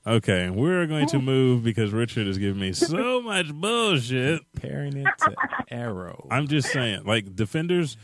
Okay, 0.09 0.49
we're 0.49 0.87
going 0.87 1.07
to 1.09 1.19
move 1.19 1.63
because 1.63 1.93
Richard 1.93 2.27
is 2.29 2.39
giving 2.39 2.61
me 2.61 2.73
so 2.73 3.21
much 3.23 3.53
bullshit. 3.53 4.41
comparing 4.55 4.97
it 4.97 5.07
to 5.19 5.35
Arrow. 5.71 6.27
I'm 6.31 6.49
just 6.49 6.69
saying, 6.73 7.05
like 7.05 7.37
Defenders, 7.37 7.99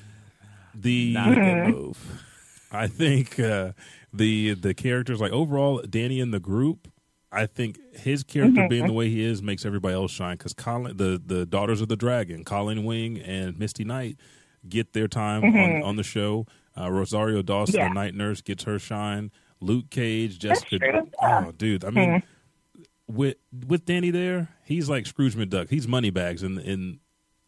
the 0.74 1.14
not 1.14 1.32
a 1.32 1.34
good 1.34 1.68
move. 1.74 2.22
I 2.70 2.88
think 2.88 3.40
uh, 3.40 3.72
the 4.12 4.52
the 4.54 4.74
characters 4.74 5.20
like 5.20 5.32
overall 5.32 5.80
Danny 5.88 6.20
and 6.20 6.32
the 6.34 6.40
group. 6.40 6.88
I 7.32 7.46
think 7.46 7.78
his 7.96 8.22
character 8.22 8.68
being 8.68 8.86
the 8.86 8.92
way 8.92 9.08
he 9.08 9.24
is 9.24 9.42
makes 9.42 9.64
everybody 9.64 9.94
else 9.94 10.12
shine 10.12 10.36
because 10.36 10.52
Colleen, 10.52 10.96
the 10.98 11.20
the 11.24 11.46
Daughters 11.46 11.80
of 11.80 11.88
the 11.88 11.96
Dragon, 11.96 12.44
Colleen 12.44 12.84
Wing 12.84 13.18
and 13.18 13.58
Misty 13.58 13.82
Knight 13.82 14.18
get 14.68 14.92
their 14.92 15.08
time 15.08 15.42
on, 15.42 15.82
on 15.82 15.96
the 15.96 16.02
show. 16.04 16.46
Uh, 16.78 16.90
Rosario 16.90 17.40
Dawson, 17.42 17.76
Yeah. 17.76 17.88
the 17.88 17.94
night 17.94 18.14
nurse, 18.14 18.40
gets 18.42 18.64
her 18.64 18.78
shine. 18.78 19.30
Luke 19.64 19.90
Cage, 19.90 20.38
Jessica. 20.38 21.04
Oh, 21.22 21.52
dude, 21.52 21.84
I 21.84 21.90
mean, 21.90 22.22
with 23.06 23.36
with 23.66 23.84
Danny 23.84 24.10
there, 24.10 24.48
he's 24.64 24.88
like 24.88 25.06
Scrooge 25.06 25.34
McDuck. 25.34 25.70
He's 25.70 25.88
moneybags 25.88 26.42
in 26.42 26.58
in 26.60 27.00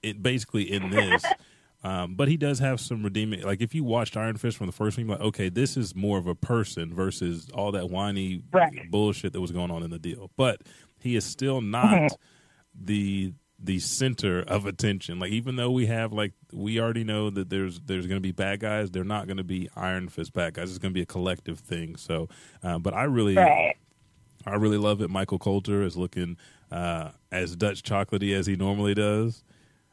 it 0.03 0.23
basically 0.23 0.71
in 0.71 0.91
this. 0.91 1.25
Um, 1.85 2.17
but 2.17 2.27
he 2.27 2.37
does 2.37 2.59
have 2.59 2.81
some 2.81 3.05
redeeming. 3.05 3.43
Like 3.43 3.61
if 3.61 3.73
you 3.73 3.85
watched 3.85 4.17
Iron 4.17 4.37
Fist 4.39 4.57
from 4.57 4.67
the 4.67 4.73
first 4.73 4.97
one, 4.97 5.07
you're 5.07 5.17
like, 5.19 5.25
okay, 5.27 5.49
this 5.49 5.77
is 5.77 5.95
more 5.95 6.19
of 6.19 6.27
a 6.27 6.35
person 6.35 6.93
versus 6.93 7.49
all 7.55 7.71
that 7.73 7.91
whiny 7.91 8.43
Right. 8.51 8.91
bullshit 8.91 9.33
that 9.35 9.41
was 9.41 9.53
going 9.53 9.71
on 9.71 9.85
in 9.85 9.91
the 9.91 9.99
deal. 9.99 10.33
But 10.37 10.63
he 10.99 11.15
is 11.15 11.25
still 11.25 11.61
not 11.61 12.11
the 12.75 13.35
the 13.59 13.79
center 13.79 14.41
of 14.41 14.67
attention. 14.67 15.19
Like 15.19 15.33
even 15.33 15.57
though 15.57 15.71
we 15.71 15.87
have 15.87 16.13
like 16.13 16.33
we 16.53 16.79
already 16.81 17.05
know 17.05 17.31
that 17.31 17.49
there's 17.51 17.81
there's 17.81 18.07
going 18.07 18.19
to 18.19 18.27
be 18.27 18.33
bad 18.33 18.61
guys, 18.61 18.91
they're 18.91 19.05
not 19.05 19.27
going 19.27 19.39
to 19.39 19.45
be 19.45 19.69
Iron 19.77 20.09
Fist 20.09 20.33
bad 20.33 20.55
guys. 20.55 20.71
It's 20.71 20.79
going 20.79 20.93
to 20.93 20.95
be 20.95 21.03
a 21.03 21.07
collective 21.07 21.59
thing. 21.59 21.97
So, 21.97 22.29
uh, 22.63 22.79
but 22.79 22.95
I 22.95 23.05
really 23.05 23.37
Right. 23.37 23.77
I 24.47 24.55
really 24.55 24.79
love 24.79 25.01
it. 25.01 25.11
Michael 25.11 25.39
Colter 25.39 25.83
is 25.83 25.97
looking 25.97 26.37
uh, 26.71 27.11
as 27.33 27.57
Dutch 27.57 27.83
chocolatey 27.83 28.33
as 28.33 28.47
he 28.47 28.55
normally 28.55 28.95
does. 28.95 29.43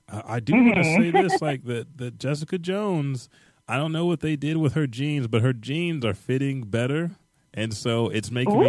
Uh, 0.07 0.21
I 0.25 0.39
do 0.39 0.53
want 0.53 0.75
to 0.75 0.83
say 0.83 1.09
this, 1.09 1.41
like 1.41 1.63
that 1.65 1.97
that 1.97 2.19
Jessica 2.19 2.57
Jones. 2.57 3.29
I 3.67 3.77
don't 3.77 3.93
know 3.93 4.05
what 4.05 4.19
they 4.19 4.35
did 4.35 4.57
with 4.57 4.73
her 4.73 4.87
jeans, 4.87 5.27
but 5.27 5.41
her 5.41 5.53
jeans 5.53 6.03
are 6.03 6.13
fitting 6.13 6.63
better, 6.63 7.11
and 7.53 7.73
so 7.73 8.09
it's 8.09 8.31
making 8.31 8.59
me. 8.59 8.67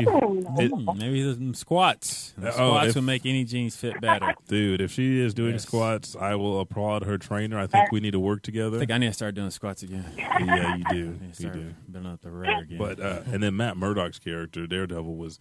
It, 0.58 0.70
Hmm, 0.70 0.98
maybe 0.98 1.32
some 1.34 1.54
squats. 1.54 2.32
The 2.36 2.48
Oh, 2.48 2.52
squats 2.52 2.88
if- 2.90 2.94
will 2.96 3.02
make 3.02 3.24
any 3.26 3.44
jeans 3.44 3.76
fit 3.76 4.00
better. 4.00 4.34
Dude, 4.48 4.80
if 4.80 4.90
she 4.92 5.20
is 5.20 5.34
doing 5.34 5.52
Yes. 5.52 5.62
squats, 5.62 6.14
I 6.16 6.34
will 6.34 6.60
applaud 6.60 7.04
her 7.04 7.18
trainer. 7.18 7.58
I 7.58 7.66
think 7.66 7.90
we 7.92 8.00
need 8.00 8.12
to 8.12 8.20
work 8.20 8.42
together. 8.42 8.76
I 8.76 8.80
think 8.80 8.90
I 8.92 8.98
need 8.98 9.06
to 9.08 9.12
start 9.12 9.34
doing 9.34 9.50
squats 9.50 9.82
again. 9.82 10.04
yeah, 10.16 10.76
you 10.76 10.84
do, 10.90 11.18
I 11.22 11.26
need 11.26 11.34
to 11.34 11.42
you 11.44 11.50
do. 11.50 11.74
building 11.90 12.10
up 12.12 12.20
the 12.20 12.30
rear 12.30 12.58
again. 12.60 12.78
But 12.78 13.00
uh, 13.00 13.20
and 13.26 13.42
then 13.42 13.56
Matt 13.56 13.76
Murdock's 13.76 14.18
character 14.18 14.66
Daredevil 14.66 15.16
was 15.16 15.38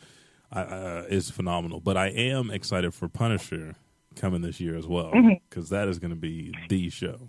uh, 0.52 0.60
uh, 0.60 1.04
is 1.10 1.30
phenomenal. 1.32 1.80
But 1.80 1.98
I 1.98 2.08
am 2.08 2.50
excited 2.52 2.94
for 2.94 3.08
Punisher 3.10 3.76
coming 4.16 4.42
this 4.42 4.60
year 4.60 4.76
as 4.78 4.86
well 4.88 5.12
because 5.50 5.72
is 5.72 6.00
going 6.00 6.12
to 6.12 6.16
be 6.16 6.54
the 6.70 6.90
show. 6.90 7.28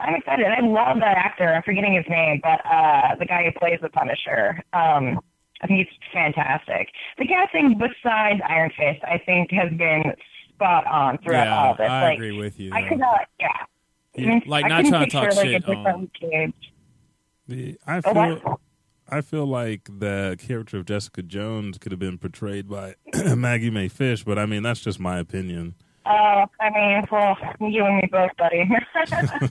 I'm 0.00 0.14
excited. 0.14 0.46
I 0.46 0.60
love 0.60 0.98
that 1.00 1.16
actor. 1.16 1.48
I'm 1.52 1.62
forgetting 1.62 1.94
his 1.94 2.04
name, 2.08 2.40
but 2.42 2.60
uh, 2.66 3.14
the 3.18 3.26
guy 3.26 3.44
who 3.44 3.58
plays 3.58 3.78
the 3.82 3.88
Punisher. 3.88 4.62
Um, 4.72 5.20
I 5.62 5.66
think 5.66 5.86
he's 5.86 5.98
fantastic. 6.12 6.88
The 7.18 7.26
casting, 7.26 7.78
besides 7.78 8.40
Iron 8.48 8.70
Fist, 8.70 9.02
I 9.04 9.18
think 9.18 9.50
has 9.52 9.70
been 9.76 10.04
spot 10.54 10.86
on 10.86 11.18
throughout 11.18 11.44
yeah, 11.46 11.58
all 11.58 11.74
of 11.74 11.80
it. 11.80 11.84
I 11.84 12.02
like, 12.02 12.14
agree 12.16 12.38
with 12.38 12.58
you. 12.58 12.72
I 12.72 12.88
could 12.88 12.98
not. 12.98 13.20
Yeah. 13.38 13.48
Yeah, 14.16 14.40
like 14.46 14.64
I 14.64 14.68
not 14.68 14.86
trying 14.86 15.04
to 15.04 15.10
talk 15.10 15.36
like, 15.36 15.46
shit 15.46 15.68
on- 15.68 16.10
The, 17.46 17.78
I 17.86 18.00
Oh, 18.04 18.12
feel? 18.12 18.60
I 19.08 19.20
feel 19.20 19.46
like 19.46 19.88
the 19.98 20.36
character 20.38 20.78
of 20.78 20.84
Jessica 20.86 21.22
Jones 21.22 21.78
could 21.78 21.92
have 21.92 21.98
been 21.98 22.18
portrayed 22.18 22.68
by 22.68 22.94
Maggie 23.36 23.70
Mae 23.70 23.88
Fish, 23.88 24.24
but 24.24 24.38
I 24.38 24.46
mean 24.46 24.62
that's 24.62 24.80
just 24.80 24.98
my 25.00 25.18
opinion. 25.18 25.74
Uh, 26.06 26.46
I 26.60 26.70
mean, 26.74 27.04
well, 27.10 27.36
you 27.60 27.84
and 27.84 27.96
me 27.96 28.08
both, 28.10 28.30
buddy. 28.36 28.68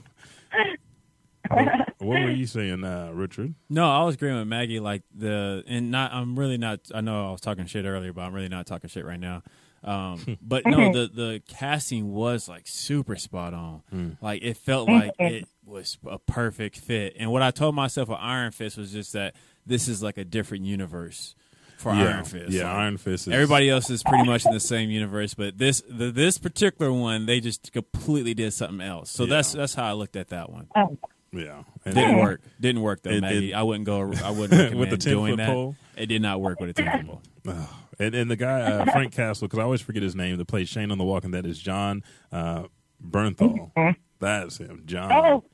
What, 1.48 1.68
what 1.98 2.20
were 2.20 2.30
you 2.30 2.46
saying, 2.46 2.84
uh, 2.84 3.10
Richard? 3.12 3.54
No, 3.68 3.90
I 3.90 4.04
was 4.04 4.14
agreeing 4.14 4.38
with 4.38 4.46
Maggie. 4.46 4.80
Like 4.80 5.02
the 5.14 5.64
and 5.66 5.90
not. 5.90 6.12
I'm 6.12 6.38
really 6.38 6.58
not. 6.58 6.80
I 6.94 7.00
know 7.00 7.28
I 7.28 7.32
was 7.32 7.40
talking 7.40 7.66
shit 7.66 7.84
earlier, 7.84 8.12
but 8.12 8.22
I'm 8.22 8.34
really 8.34 8.48
not 8.48 8.66
talking 8.66 8.88
shit 8.88 9.04
right 9.04 9.20
now. 9.20 9.42
Um, 9.82 10.38
but 10.42 10.66
no, 10.66 10.92
the 10.92 11.10
the 11.12 11.42
casting 11.48 12.12
was 12.12 12.48
like 12.48 12.66
super 12.66 13.16
spot 13.16 13.54
on. 13.54 13.82
Like 14.20 14.42
it 14.42 14.56
felt 14.56 14.88
like 14.88 15.12
it 15.18 15.46
was 15.64 15.98
a 16.08 16.18
perfect 16.18 16.78
fit. 16.78 17.16
And 17.18 17.32
what 17.32 17.42
I 17.42 17.50
told 17.50 17.74
myself 17.74 18.08
with 18.08 18.18
Iron 18.20 18.52
Fist 18.52 18.76
was 18.76 18.92
just 18.92 19.12
that 19.14 19.34
this 19.66 19.88
is 19.88 20.02
like 20.02 20.18
a 20.18 20.24
different 20.24 20.64
universe 20.64 21.34
for 21.80 21.94
yeah, 21.94 22.04
Iron 22.14 22.24
Fist. 22.24 22.50
yeah, 22.52 22.64
Like, 22.64 22.74
Iron 22.74 22.96
Fist. 22.98 23.26
Is, 23.28 23.32
Everybody 23.34 23.70
else 23.70 23.90
is 23.90 24.02
pretty 24.02 24.24
much 24.24 24.44
in 24.46 24.52
the 24.52 24.60
same 24.60 24.90
universe, 24.90 25.34
but 25.34 25.58
this 25.58 25.82
the, 25.88 26.10
this 26.10 26.38
particular 26.38 26.92
one 26.92 27.26
they 27.26 27.40
just 27.40 27.72
completely 27.72 28.34
did 28.34 28.52
something 28.52 28.80
else. 28.86 29.10
So 29.10 29.24
Yeah. 29.24 29.30
that's 29.36 29.52
that's 29.52 29.74
how 29.74 29.84
I 29.84 29.92
looked 29.92 30.16
at 30.16 30.28
that 30.28 30.50
one. 30.50 30.68
oh, 30.76 30.96
yeah, 31.32 31.62
and 31.84 31.94
Didn't 31.94 32.18
work. 32.18 32.40
Didn't 32.60 32.82
work 32.82 33.02
though, 33.02 33.10
It- 33.10 33.20
Maggie. 33.22 33.52
it- 33.52 33.54
I 33.54 33.62
wouldn't 33.62 33.86
go. 33.86 34.00
I 34.00 34.30
wouldn't 34.30 34.50
recommend 34.52 34.78
With 34.80 34.90
the 34.90 34.96
10 34.98 35.12
doing 35.12 35.32
foot 35.32 35.36
that. 35.38 35.48
pole? 35.48 35.76
It 35.96 36.06
did 36.06 36.22
not 36.22 36.40
work 36.40 36.60
with 36.60 36.70
a 36.70 36.72
ten 36.74 37.06
foot 37.06 37.20
pole. 37.44 37.56
And, 37.98 38.14
and 38.14 38.30
the 38.30 38.36
guy 38.36 38.62
uh, 38.62 38.90
Frank 38.92 39.12
Castle, 39.12 39.46
because 39.46 39.58
I 39.58 39.62
always 39.62 39.82
forget 39.82 40.02
his 40.02 40.16
name, 40.16 40.38
that 40.38 40.46
plays 40.46 40.70
Shane 40.70 40.90
on 40.90 40.96
The 40.96 41.04
Walking 41.04 41.32
Dead 41.32 41.44
is 41.44 41.58
John 41.58 42.02
uh, 42.32 42.62
Bernthal. 43.06 43.94
That's 44.18 44.56
him, 44.56 44.84
John. 44.86 45.12
oh, 45.12 45.44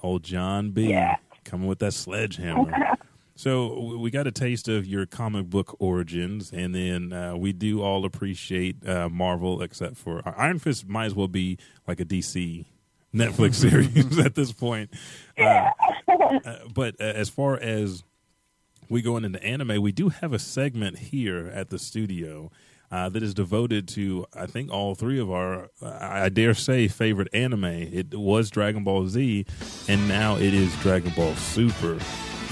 Old 0.00 0.22
John 0.22 0.70
B. 0.70 0.90
Yeah. 0.90 1.16
Coming 1.44 1.66
with 1.66 1.80
that 1.80 1.92
sledgehammer. 1.94 2.70
so 3.36 3.96
we 3.98 4.10
got 4.10 4.26
a 4.26 4.32
taste 4.32 4.68
of 4.68 4.86
your 4.86 5.06
comic 5.06 5.46
book 5.46 5.76
origins, 5.80 6.52
and 6.52 6.74
then 6.74 7.12
uh, 7.12 7.36
we 7.36 7.52
do 7.52 7.82
all 7.82 8.04
appreciate 8.04 8.86
uh, 8.86 9.08
Marvel, 9.08 9.60
except 9.60 9.96
for 9.96 10.22
Iron 10.36 10.58
Fist. 10.58 10.86
Might 10.88 11.06
as 11.06 11.14
well 11.14 11.28
be 11.28 11.58
like 11.88 11.98
a 11.98 12.04
DC 12.04 12.64
Netflix 13.12 13.54
series 13.54 14.18
at 14.24 14.34
this 14.34 14.52
point. 14.52 14.90
Uh, 15.38 15.70
uh, 16.08 16.58
but 16.72 16.94
uh, 17.00 17.04
as 17.04 17.28
far 17.28 17.58
as 17.58 18.04
we 18.88 19.02
going 19.02 19.24
into 19.24 19.42
anime, 19.42 19.82
we 19.82 19.92
do 19.92 20.10
have 20.10 20.32
a 20.32 20.38
segment 20.38 20.98
here 20.98 21.50
at 21.52 21.70
the 21.70 21.78
studio 21.78 22.50
uh, 22.92 23.08
that 23.08 23.22
is 23.22 23.34
devoted 23.34 23.88
to, 23.88 24.26
I 24.34 24.46
think, 24.46 24.70
all 24.70 24.94
three 24.94 25.18
of 25.18 25.30
our, 25.30 25.70
uh, 25.82 25.98
I 26.00 26.28
dare 26.28 26.54
say, 26.54 26.86
favorite 26.86 27.28
anime. 27.32 27.64
It 27.64 28.14
was 28.14 28.50
Dragon 28.50 28.84
Ball 28.84 29.08
Z, 29.08 29.46
and 29.88 30.06
now 30.06 30.36
it 30.36 30.54
is 30.54 30.74
Dragon 30.76 31.12
Ball 31.16 31.34
Super. 31.34 31.98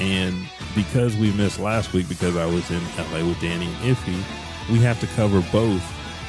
And 0.03 0.49
because 0.75 1.17
we 1.17 1.31
missed 1.35 1.61
last 1.61 1.93
week 1.93 2.09
because 2.09 2.37
I 2.37 2.45
was 2.45 2.69
in 2.73 2.81
LA 3.13 3.25
with 3.25 3.41
Danny 3.41 3.67
and 3.67 3.97
Ify, 3.97 4.21
we 4.71 4.81
have 4.81 4.99
to 5.01 5.07
cover 5.09 5.41
both 5.53 5.81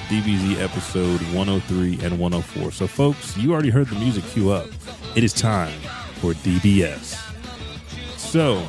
DBZ 0.09 0.59
episode 0.61 1.19
103 1.33 1.93
and 2.05 2.19
104. 2.19 2.71
So, 2.71 2.85
folks, 2.85 3.35
you 3.35 3.51
already 3.51 3.71
heard 3.71 3.87
the 3.87 3.95
music 3.95 4.23
cue 4.25 4.51
up. 4.51 4.67
It 5.15 5.23
is 5.23 5.33
time 5.33 5.79
for 6.21 6.33
DBS. 6.33 7.15
So, 8.19 8.63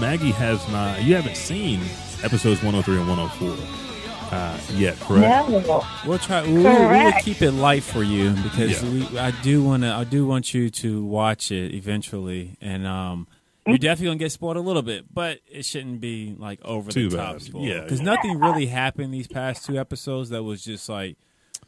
Maggie 0.00 0.32
has 0.32 0.66
not. 0.70 1.02
You 1.04 1.14
haven't 1.14 1.36
seen 1.36 1.80
episodes 2.24 2.62
103 2.64 2.96
and 2.98 3.08
104 3.08 4.36
uh, 4.36 4.58
yet, 4.72 4.98
correct? 5.00 5.48
no. 5.50 5.84
We'll 6.04 6.18
try. 6.18 6.42
We, 6.44 6.54
we 6.54 6.62
will 6.64 7.12
keep 7.20 7.42
it 7.42 7.52
light 7.52 7.84
for 7.84 8.02
you 8.02 8.30
because 8.42 8.82
Yeah. 8.82 8.90
we, 9.12 9.18
I 9.20 9.30
do 9.42 9.62
want 9.62 9.84
to. 9.84 9.92
I 9.92 10.02
do 10.02 10.26
want 10.26 10.52
you 10.52 10.68
to 10.70 11.04
watch 11.04 11.52
it 11.52 11.72
eventually, 11.74 12.56
and 12.60 12.86
um, 12.88 13.28
you're 13.66 13.78
definitely 13.78 14.06
gonna 14.06 14.18
get 14.18 14.32
spoiled 14.32 14.56
a 14.56 14.60
little 14.60 14.82
bit, 14.82 15.12
but 15.12 15.40
it 15.46 15.64
shouldn't 15.64 16.00
be 16.00 16.34
like 16.38 16.64
over 16.64 16.90
Too 16.90 17.08
the 17.08 17.16
bad. 17.16 17.32
top 17.32 17.40
spoil. 17.40 17.62
Yeah, 17.62 17.80
because 17.80 18.00
yeah. 18.00 18.06
nothing 18.06 18.38
really 18.38 18.66
happened 18.66 19.12
these 19.12 19.28
past 19.28 19.64
two 19.64 19.78
episodes 19.78 20.30
that 20.30 20.42
was 20.42 20.64
just 20.64 20.88
like 20.88 21.16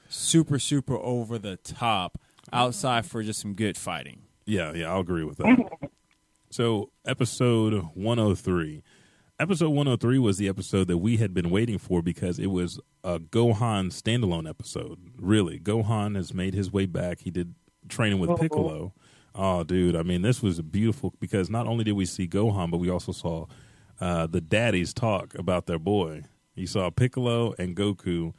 super, 0.08 0.58
super 0.58 0.96
over 0.96 1.38
the 1.38 1.56
top. 1.56 2.18
Outside 2.50 3.04
for 3.04 3.22
just 3.22 3.40
some 3.40 3.52
good 3.52 3.76
fighting. 3.76 4.22
Yeah, 4.46 4.72
yeah, 4.72 4.90
I'll 4.90 5.00
agree 5.00 5.24
with 5.24 5.36
that. 5.36 5.90
so, 6.50 6.90
episode 7.04 7.74
103. 7.92 8.82
Episode 9.38 9.68
103 9.68 10.18
was 10.18 10.38
the 10.38 10.48
episode 10.48 10.88
that 10.88 10.96
we 10.98 11.18
had 11.18 11.34
been 11.34 11.50
waiting 11.50 11.76
for 11.78 12.00
because 12.00 12.38
it 12.38 12.46
was 12.46 12.80
a 13.04 13.20
Gohan 13.20 13.92
standalone 13.92 14.48
episode. 14.48 14.98
Really, 15.16 15.60
Gohan 15.60 16.16
has 16.16 16.32
made 16.32 16.54
his 16.54 16.72
way 16.72 16.86
back. 16.86 17.20
He 17.20 17.30
did 17.30 17.54
training 17.88 18.18
with 18.18 18.30
uh-huh. 18.30 18.42
Piccolo. 18.42 18.94
Oh, 19.40 19.62
dude, 19.62 19.94
I 19.94 20.02
mean, 20.02 20.22
this 20.22 20.42
was 20.42 20.60
beautiful 20.60 21.14
because 21.20 21.48
not 21.48 21.68
only 21.68 21.84
did 21.84 21.92
we 21.92 22.06
see 22.06 22.26
Gohan, 22.26 22.72
but 22.72 22.78
we 22.78 22.90
also 22.90 23.12
saw 23.12 23.46
uh, 24.00 24.26
the 24.26 24.40
daddies 24.40 24.92
talk 24.92 25.32
about 25.36 25.66
their 25.66 25.78
boy. 25.78 26.24
You 26.56 26.66
saw 26.66 26.90
Piccolo 26.90 27.54
and 27.56 27.76
Goku 27.76 28.32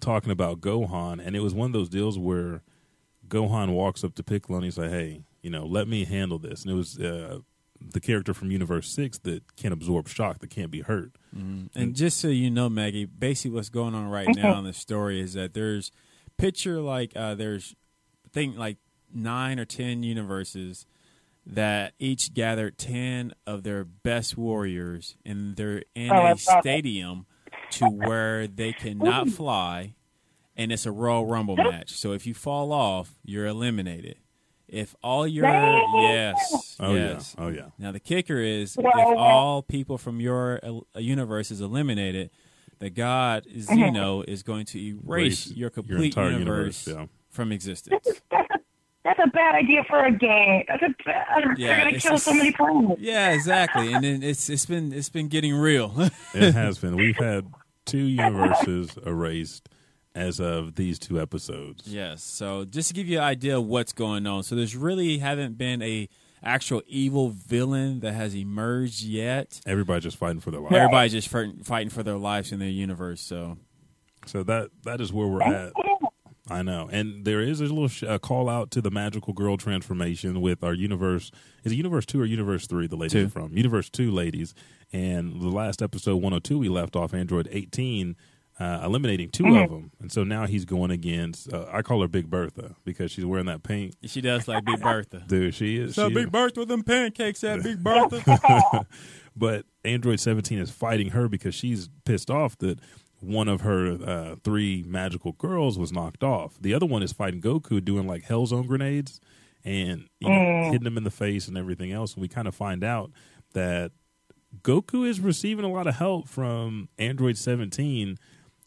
talking 0.00 0.30
about 0.30 0.60
Gohan, 0.60 1.24
and 1.24 1.34
it 1.34 1.40
was 1.40 1.54
one 1.54 1.66
of 1.66 1.72
those 1.72 1.88
deals 1.88 2.18
where 2.18 2.62
Gohan 3.28 3.70
walks 3.72 4.04
up 4.04 4.14
to 4.16 4.22
Piccolo 4.22 4.56
and 4.58 4.64
he's 4.66 4.76
like, 4.76 4.90
"Hey, 4.90 5.22
you 5.40 5.48
know, 5.48 5.64
let 5.64 5.88
me 5.88 6.04
handle 6.04 6.38
this." 6.38 6.64
And 6.64 6.70
it 6.70 6.74
was 6.76 6.98
uh, 6.98 7.38
the 7.80 8.00
character 8.00 8.34
from 8.34 8.50
Universe 8.50 8.90
Six 8.90 9.18
that 9.20 9.56
can't 9.56 9.72
absorb 9.72 10.06
shock, 10.06 10.40
that 10.40 10.50
can't 10.50 10.70
be 10.70 10.82
hurt. 10.82 11.12
And 11.74 11.96
just 11.96 12.18
so 12.20 12.28
you 12.28 12.50
know, 12.50 12.68
Maggie, 12.68 13.06
basically 13.06 13.52
what's 13.54 13.70
going 13.70 13.94
on 13.94 14.08
right 14.10 14.28
now 14.36 14.58
in 14.58 14.64
the 14.64 14.74
story 14.74 15.18
is 15.18 15.32
that 15.32 15.54
there's 15.54 15.90
picture 16.36 16.78
like 16.80 17.12
uh, 17.16 17.34
there's 17.34 17.74
thing 18.34 18.54
like 18.56 18.76
nine 19.14 19.58
or 19.58 19.64
ten 19.64 20.02
universes 20.02 20.86
that 21.46 21.92
each 21.98 22.34
gathered 22.34 22.78
ten 22.78 23.32
of 23.46 23.62
their 23.64 23.84
best 23.84 24.36
warriors 24.36 25.16
and 25.24 25.56
they're 25.56 25.82
in 25.94 26.10
Oh, 26.12 26.14
I 26.16 26.30
a 26.32 26.36
saw 26.38 26.54
that. 26.54 26.62
stadium 26.62 27.26
to 27.72 27.86
where 27.86 28.46
they 28.46 28.72
cannot 28.72 29.28
fly 29.28 29.94
and 30.56 30.70
it's 30.70 30.84
a 30.86 30.92
Royal 30.92 31.26
Rumble 31.26 31.56
match. 31.56 31.92
So 31.92 32.12
if 32.12 32.26
you 32.26 32.34
fall 32.34 32.72
off, 32.72 33.14
you're 33.24 33.46
eliminated. 33.46 34.16
If 34.68 34.94
all 35.02 35.26
your 35.26 35.44
yes, 35.46 36.76
Oh 36.80 36.94
yes. 36.94 37.34
yeah, 37.38 37.44
oh 37.44 37.48
yeah. 37.48 37.66
Now 37.78 37.92
the 37.92 38.00
kicker 38.00 38.38
is 38.38 38.76
Wow. 38.76 38.90
if 38.94 39.18
all 39.18 39.62
people 39.62 39.98
from 39.98 40.20
your 40.20 40.60
uh, 40.62 40.98
universe 41.00 41.50
is 41.50 41.60
eliminated, 41.60 42.30
that 42.78 42.90
God 42.94 43.46
Zeno 43.58 44.22
is 44.28 44.42
going 44.42 44.66
to 44.66 44.78
erase 44.78 45.46
Erase 45.46 45.46
your 45.48 45.56
your 45.58 45.70
complete 45.70 46.04
entire 46.16 46.30
universe, 46.30 46.86
universe, 46.86 47.10
yeah. 47.10 47.16
from 47.30 47.50
existence. 47.52 48.08
That's 49.04 49.18
a 49.24 49.28
bad 49.28 49.56
idea 49.56 49.82
for 49.88 50.04
a 50.04 50.12
game. 50.12 50.64
That's 50.68 50.82
a 50.82 50.94
bad. 51.04 51.26
Yeah, 51.56 51.68
they're 51.68 51.76
gonna 51.78 51.90
it's 51.96 52.04
kill 52.06 52.18
so 52.18 52.32
many 52.34 52.52
planets. 52.52 53.00
yeah, 53.00 53.32
exactly. 53.32 53.92
And 53.92 54.04
then 54.04 54.22
it's 54.22 54.48
it's 54.48 54.66
been 54.66 54.92
it's 54.92 55.08
been 55.08 55.28
getting 55.28 55.54
real. 55.54 55.92
It 56.34 56.54
has 56.54 56.78
been. 56.78 56.96
We've 56.96 57.16
had 57.16 57.46
two 57.84 57.98
universes 57.98 58.96
erased 59.04 59.68
as 60.14 60.40
of 60.40 60.76
these 60.76 60.98
two 60.98 61.20
episodes. 61.20 61.86
Yes. 61.86 62.22
So 62.22 62.64
just 62.64 62.88
to 62.88 62.94
give 62.94 63.08
you 63.08 63.18
an 63.18 63.24
idea 63.24 63.58
of 63.58 63.66
what's 63.66 63.92
going 63.92 64.26
on, 64.26 64.42
so 64.44 64.54
there's 64.54 64.76
really 64.76 65.18
haven't 65.18 65.58
been 65.58 65.82
a 65.82 66.08
actual 66.44 66.82
evil 66.86 67.30
villain 67.30 68.00
that 68.00 68.12
has 68.14 68.34
emerged 68.36 69.02
yet. 69.02 69.60
Everybody's 69.66 70.04
just 70.04 70.16
fighting 70.16 70.40
for 70.40 70.50
their 70.50 70.60
life. 70.60 70.72
Everybody's 70.72 71.12
just 71.12 71.28
fighting 71.28 71.62
fighting 71.64 71.90
for 71.90 72.02
their 72.02 72.18
lives 72.18 72.52
in 72.52 72.60
their 72.60 72.68
universe. 72.68 73.20
So 73.20 73.58
So 74.26 74.42
that 74.44 74.70
that 74.84 75.00
is 75.00 75.12
where 75.12 75.26
we're 75.26 75.42
at. 75.42 75.72
I 76.50 76.62
know, 76.62 76.88
and 76.90 77.24
there 77.24 77.40
is 77.40 77.60
a 77.60 77.64
little 77.64 77.86
sh- 77.88 78.02
a 78.02 78.18
call 78.18 78.48
out 78.48 78.70
to 78.72 78.80
the 78.80 78.90
magical 78.90 79.32
girl 79.32 79.56
transformation 79.56 80.40
with 80.40 80.64
our 80.64 80.74
universe. 80.74 81.30
Is 81.62 81.70
it 81.72 81.76
universe 81.76 82.04
two 82.04 82.20
or 82.20 82.24
universe 82.24 82.66
three? 82.66 82.88
The 82.88 82.96
ladies 82.96 83.12
Two. 83.12 83.26
are 83.26 83.30
from 83.30 83.56
universe 83.56 83.88
two 83.88 84.10
ladies, 84.10 84.52
and 84.92 85.40
the 85.40 85.48
last 85.50 85.80
episode 85.82 86.16
one 86.16 86.32
hundred 86.32 86.44
two 86.44 86.58
we 86.58 86.68
left 86.68 86.96
off 86.96 87.14
Android 87.14 87.48
eighteen. 87.52 88.16
Uh, 88.60 88.82
eliminating 88.84 89.30
2 89.30 89.46
of 89.56 89.70
them, 89.70 89.90
and 89.98 90.12
so 90.12 90.22
now 90.24 90.46
he's 90.46 90.66
going 90.66 90.90
against. 90.90 91.50
Uh, 91.52 91.64
I 91.72 91.80
call 91.80 92.02
her 92.02 92.06
Big 92.06 92.28
Bertha 92.28 92.76
because 92.84 93.10
she's 93.10 93.24
wearing 93.24 93.46
that 93.46 93.62
pink. 93.62 93.94
she 94.04 94.20
does 94.20 94.46
like 94.46 94.64
Big 94.66 94.78
Bertha. 94.80 95.24
Dude, 95.26 95.54
she 95.54 95.78
is. 95.78 95.94
So 95.94 96.08
she 96.08 96.14
Big 96.14 96.24
is- 96.24 96.30
Bertha 96.30 96.60
with 96.60 96.68
them 96.68 96.82
pancakes 96.84 97.42
at 97.44 97.62
Big 97.62 97.78
Bertha. 97.82 98.86
but 99.34 99.64
Android 99.84 100.20
17 100.20 100.58
is 100.58 100.70
fighting 100.70 101.08
her 101.08 101.28
because 101.28 101.54
she's 101.54 101.88
pissed 102.04 102.30
off 102.30 102.56
that 102.58 102.78
one 103.22 103.48
of 103.48 103.60
her 103.62 103.98
uh, 104.04 104.36
three 104.42 104.84
magical 104.86 105.32
girls 105.32 105.78
was 105.78 105.92
knocked 105.92 106.24
off. 106.24 106.56
The 106.60 106.74
other 106.74 106.86
one 106.86 107.02
is 107.02 107.12
fighting 107.12 107.40
Goku 107.40 107.82
doing 107.84 108.06
like 108.06 108.24
Hellzone 108.24 108.66
grenades 108.66 109.20
and 109.64 110.08
you 110.18 110.28
know, 110.28 110.70
hitting 110.70 110.86
him 110.86 110.96
in 110.96 111.04
the 111.04 111.10
face 111.10 111.46
and 111.48 111.56
everything 111.56 111.92
else. 111.92 112.14
And 112.14 112.22
we 112.22 112.28
kind 112.28 112.48
of 112.48 112.54
find 112.54 112.82
out 112.82 113.12
that 113.54 113.92
Goku 114.62 115.06
is 115.06 115.20
receiving 115.20 115.64
a 115.64 115.68
lot 115.70 115.86
of 115.86 115.94
help 115.94 116.28
from 116.28 116.88
Android 116.98 117.38
17 117.38 118.18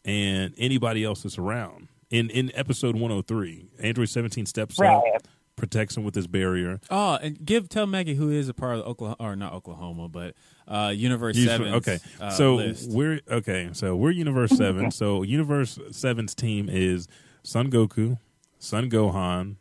and 0.04 0.54
anybody 0.56 1.04
else 1.04 1.22
that's 1.22 1.38
around. 1.38 1.88
In 2.08 2.30
in 2.30 2.50
episode 2.54 2.94
103, 2.94 3.68
Android 3.80 4.08
17 4.08 4.46
steps 4.46 4.78
up, 4.80 5.02
protects 5.56 5.96
him 5.96 6.04
with 6.04 6.14
his 6.14 6.26
barrier. 6.28 6.80
oh, 6.90 7.16
and 7.16 7.44
give 7.44 7.68
tell 7.68 7.86
Maggie 7.86 8.14
who 8.14 8.30
is 8.30 8.48
a 8.48 8.54
part 8.54 8.78
of 8.78 8.86
Oklahoma 8.86 9.16
or 9.18 9.36
not 9.36 9.52
Oklahoma, 9.52 10.08
but 10.08 10.34
uh, 10.68 10.92
Universe 10.94 11.36
Seven. 11.42 11.74
Okay, 11.74 11.98
uh, 12.20 12.30
so 12.30 12.56
list. 12.56 12.90
we're 12.90 13.20
okay. 13.30 13.70
So 13.72 13.94
we're 13.96 14.10
Universe 14.10 14.56
Seven. 14.56 14.90
so 14.90 15.22
Universe 15.22 15.78
7's 15.90 16.34
team 16.34 16.68
is 16.68 17.06
Son 17.42 17.70
Goku, 17.70 18.18
Son 18.58 18.90
Gohan, 18.90 19.56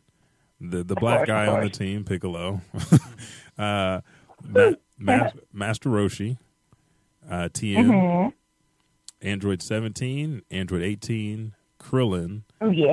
the 0.59 0.83
the 0.83 0.95
black 0.95 1.27
guy 1.27 1.47
on 1.47 1.61
the 1.61 1.69
team 1.69 2.03
Piccolo, 2.05 2.61
uh, 3.57 4.01
Ma- 4.43 4.71
Ma- 4.97 5.29
Master 5.53 5.89
Roshi, 5.89 6.37
uh, 7.29 7.49
Tien, 7.53 7.85
Mm-hmm. 7.85 8.29
Android 9.27 9.61
17, 9.61 10.41
Android 10.51 10.81
18, 10.83 11.53
Krillin, 11.79 12.41
Oh 12.61 12.69
yeah. 12.69 12.91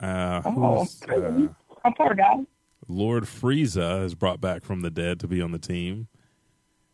uh, 0.00 0.42
Oh, 0.44 0.78
who's 0.84 1.02
uh, 1.08 1.48
Oh, 1.84 1.90
poor 1.96 2.14
guy. 2.14 2.34
Lord 2.88 3.24
Frieza 3.24 4.02
is 4.04 4.14
brought 4.14 4.40
back 4.40 4.64
from 4.64 4.80
the 4.80 4.90
dead 4.90 5.20
to 5.20 5.28
be 5.28 5.40
on 5.40 5.52
the 5.52 5.58
team, 5.58 6.08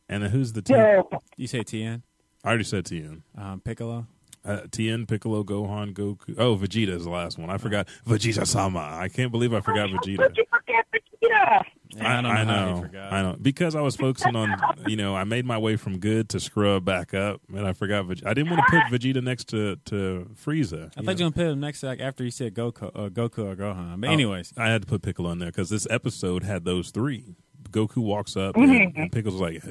and 0.08 0.22
then 0.22 0.30
who's 0.30 0.52
the 0.52 0.62
team? 0.62 0.76
Dope. 0.78 1.14
you 1.36 1.46
say 1.46 1.62
Tien, 1.62 2.02
I 2.44 2.48
already 2.48 2.64
said 2.64 2.86
Tien. 2.86 3.22
um, 3.36 3.60
Piccolo. 3.60 4.06
Uh, 4.44 4.60
Tien, 4.70 5.06
Piccolo, 5.06 5.42
Gohan, 5.42 5.94
Goku. 5.94 6.34
Oh, 6.36 6.54
Vegeta 6.54 6.90
is 6.90 7.04
the 7.04 7.10
last 7.10 7.38
one. 7.38 7.48
I 7.48 7.56
forgot 7.56 7.88
Vegeta 8.06 8.46
Sama. 8.46 8.80
I 9.00 9.08
can't 9.08 9.32
believe 9.32 9.54
I 9.54 9.60
forgot 9.60 9.88
Vegeta. 9.88 10.18
Did 10.28 10.36
you 10.36 10.44
forget 10.50 10.84
Vegeta? 10.92 11.62
I, 12.02 12.14
don't 12.20 12.24
know. 12.24 12.28
I 12.30 12.44
know. 12.44 12.90
I 13.10 13.22
know, 13.22 13.36
because 13.40 13.74
I 13.74 13.80
was 13.80 13.96
focusing 13.96 14.36
on, 14.36 14.54
you 14.86 14.96
know, 14.96 15.14
I 15.16 15.24
made 15.24 15.46
my 15.46 15.56
way 15.56 15.76
from 15.76 15.98
good 15.98 16.28
to 16.30 16.40
scrub 16.40 16.84
back 16.84 17.14
up, 17.14 17.40
and 17.54 17.66
I 17.66 17.72
forgot. 17.72 18.04
Veg- 18.04 18.26
I 18.26 18.34
didn't 18.34 18.50
want 18.50 18.62
to 18.68 18.70
put 18.82 19.00
Vegeta 19.00 19.22
next 19.22 19.44
to 19.48 19.76
to 19.86 20.28
Frieza. 20.34 20.42
I 20.44 20.56
you 20.56 20.88
thought 20.90 20.96
know. 20.96 21.02
you 21.02 21.06
were 21.06 21.14
gonna 21.14 21.30
put 21.32 21.46
him 21.46 21.60
next 21.60 21.82
like 21.82 22.00
after 22.00 22.22
you 22.24 22.30
said 22.30 22.52
Goku, 22.54 22.88
uh, 22.94 23.08
Goku 23.08 23.46
or 23.50 23.56
Gohan. 23.56 23.98
But 24.00 24.10
Oh, 24.10 24.12
anyways, 24.12 24.52
I 24.58 24.66
had 24.68 24.82
to 24.82 24.86
put 24.88 25.00
Piccolo 25.00 25.30
in 25.30 25.38
there 25.38 25.50
because 25.52 25.70
this 25.70 25.86
episode 25.88 26.42
had 26.42 26.66
those 26.66 26.90
three. 26.90 27.36
Goku 27.70 27.98
walks 27.98 28.36
up 28.36 28.56
and, 28.56 28.94
and 28.96 29.10
Piccolo's 29.10 29.40
like, 29.40 29.62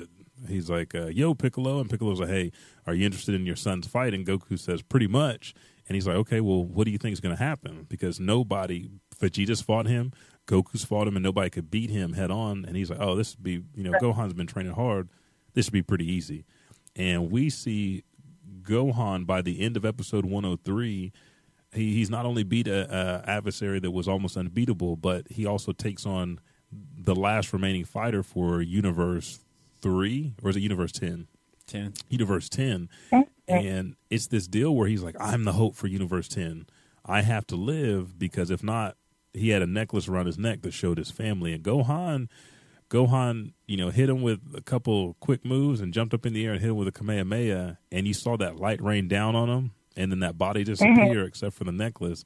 he's 0.47 0.69
like, 0.69 0.95
uh, 0.95 1.07
"Yo, 1.07 1.33
Piccolo," 1.33 1.79
and 1.79 1.89
Piccolo's 1.89 2.19
like, 2.19 2.29
"Hey, 2.29 2.51
are 2.85 2.93
you 2.93 3.05
interested 3.05 3.35
in 3.35 3.45
your 3.45 3.55
son's 3.55 3.87
fight?" 3.87 4.13
And 4.13 4.25
Goku 4.25 4.57
says, 4.57 4.81
"Pretty 4.81 5.07
much." 5.07 5.53
And 5.87 5.95
he's 5.95 6.07
like, 6.07 6.15
"Okay, 6.17 6.41
well, 6.41 6.63
what 6.63 6.85
do 6.85 6.91
you 6.91 6.97
think 6.97 7.13
is 7.13 7.19
going 7.19 7.35
to 7.35 7.43
happen?" 7.43 7.85
Because 7.89 8.19
nobody, 8.19 8.89
Vegeta's 9.19 9.61
fought 9.61 9.87
him, 9.87 10.11
Goku's 10.47 10.83
fought 10.83 11.07
him, 11.07 11.15
and 11.15 11.23
nobody 11.23 11.49
could 11.49 11.69
beat 11.69 11.89
him 11.89 12.13
head 12.13 12.31
on. 12.31 12.65
And 12.65 12.75
he's 12.75 12.89
like, 12.89 12.99
"Oh, 13.01 13.15
this 13.15 13.35
would 13.35 13.43
be, 13.43 13.63
you 13.75 13.83
know, 13.83 13.93
Gohan's 13.93 14.33
been 14.33 14.47
training 14.47 14.73
hard. 14.73 15.09
This 15.53 15.67
would 15.67 15.73
be 15.73 15.83
pretty 15.83 16.11
easy." 16.11 16.45
And 16.95 17.31
we 17.31 17.49
see 17.49 18.03
Gohan 18.61 19.25
by 19.25 19.41
the 19.41 19.61
end 19.61 19.77
of 19.77 19.85
episode 19.85 20.25
103 20.25 21.11
he, 21.73 21.93
he's 21.93 22.09
not 22.09 22.25
only 22.25 22.43
beat 22.43 22.67
a, 22.67 22.87
a 22.93 23.29
adversary 23.29 23.79
that 23.79 23.91
was 23.91 24.07
almost 24.07 24.37
unbeatable, 24.37 24.95
but 24.95 25.27
he 25.29 25.45
also 25.45 25.71
takes 25.71 26.05
on 26.05 26.39
the 26.71 27.15
last 27.15 27.53
remaining 27.53 27.85
fighter 27.85 28.23
for 28.23 28.61
Universe 28.61 29.39
Three, 29.83 30.33
or 30.41 30.49
is 30.49 30.55
it 30.55 30.61
Universe 30.61 30.91
Ten? 30.93 31.27
ten. 31.67 31.93
Universe 32.09 32.49
Ten, 32.49 32.89
and 33.47 33.95
it's 34.09 34.27
this 34.27 34.47
deal 34.47 34.75
where 34.75 34.87
he's 34.87 35.03
like, 35.03 35.15
"I'm 35.19 35.43
the 35.43 35.53
hope 35.53 35.75
for 35.75 35.87
Universe 35.87 36.27
Ten. 36.27 36.65
I 37.05 37.21
have 37.21 37.45
to 37.47 37.55
live 37.55 38.17
because 38.17 38.49
if 38.49 38.63
not, 38.63 38.97
he 39.33 39.49
had 39.49 39.61
a 39.61 39.67
necklace 39.67 40.07
around 40.07 40.25
his 40.25 40.37
neck 40.39 40.61
that 40.63 40.73
showed 40.73 40.97
his 40.97 41.11
family." 41.11 41.53
And 41.53 41.63
Gohan, 41.63 42.27
Gohan, 42.89 43.53
you 43.67 43.77
know, 43.77 43.89
hit 43.89 44.09
him 44.09 44.21
with 44.21 44.39
a 44.55 44.61
couple 44.61 45.15
quick 45.19 45.43
moves 45.45 45.81
and 45.81 45.93
jumped 45.93 46.13
up 46.13 46.25
in 46.25 46.33
the 46.33 46.45
air 46.45 46.53
and 46.53 46.61
hit 46.61 46.69
him 46.69 46.75
with 46.77 46.87
a 46.87 46.91
Kamehameha, 46.91 47.77
and 47.91 48.07
you 48.07 48.13
saw 48.13 48.37
that 48.37 48.57
light 48.57 48.81
rain 48.81 49.07
down 49.07 49.35
on 49.35 49.49
him, 49.49 49.71
and 49.95 50.11
then 50.11 50.19
that 50.19 50.37
body 50.37 50.61
mhm. 50.63 50.65
disappear 50.65 51.23
except 51.25 51.55
for 51.55 51.63
the 51.63 51.71
necklace, 51.71 52.23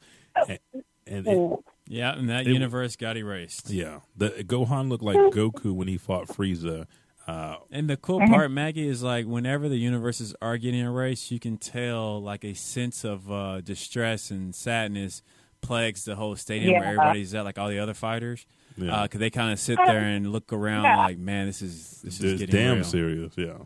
and, 0.47 0.59
and 1.05 1.27
it, 1.27 1.33
Oh, 1.37 1.63
Yeah, 1.89 2.17
and 2.17 2.29
that 2.29 2.47
It- 2.47 2.53
universe 2.53 2.95
got 2.97 3.15
erased. 3.17 3.69
yeah, 3.69 3.99
the 4.15 4.29
Gohan 4.29 4.89
looked 4.89 5.03
like 5.03 5.15
Goku 5.33 5.73
when 5.73 5.87
he 5.87 5.97
fought 5.97 6.27
Frieza. 6.27 6.85
Uh, 7.27 7.57
And 7.71 7.89
the 7.89 7.97
cool 7.97 8.19
part, 8.27 8.51
Maggie, 8.51 8.87
is 8.87 9.03
like 9.03 9.25
whenever 9.25 9.67
the 9.67 9.75
universes 9.77 10.33
are 10.41 10.57
getting 10.57 10.79
erased, 10.79 11.29
you 11.29 11.39
can 11.39 11.57
tell 11.57 12.21
like 12.21 12.45
a 12.45 12.53
sense 12.53 13.03
of 13.03 13.29
uh, 13.31 13.59
distress 13.61 14.31
and 14.31 14.55
sadness 14.55 15.21
plagues 15.61 16.05
the 16.05 16.15
whole 16.15 16.35
stadium 16.37 16.73
where 16.75 16.85
everybody's 16.85 17.33
at, 17.35 17.43
like 17.43 17.57
all 17.57 17.67
the 17.67 17.79
other 17.79 17.93
fighters, 17.93 18.45
because 18.75 18.87
Yeah. 18.87 19.07
they 19.19 19.29
kind 19.29 19.51
of 19.51 19.59
sit 19.59 19.77
there 19.85 19.99
and 19.99 20.31
look 20.31 20.53
around 20.53 20.83
Yeah. 20.83 20.97
like, 20.99 21.17
man, 21.17 21.47
this 21.47 21.61
is 21.61 22.01
this 22.01 22.19
is 22.21 22.33
it's 22.33 22.39
getting 22.41 22.55
damn 22.55 22.75
real. 22.75 22.83
serious, 22.85 23.33
yeah, 23.35 23.57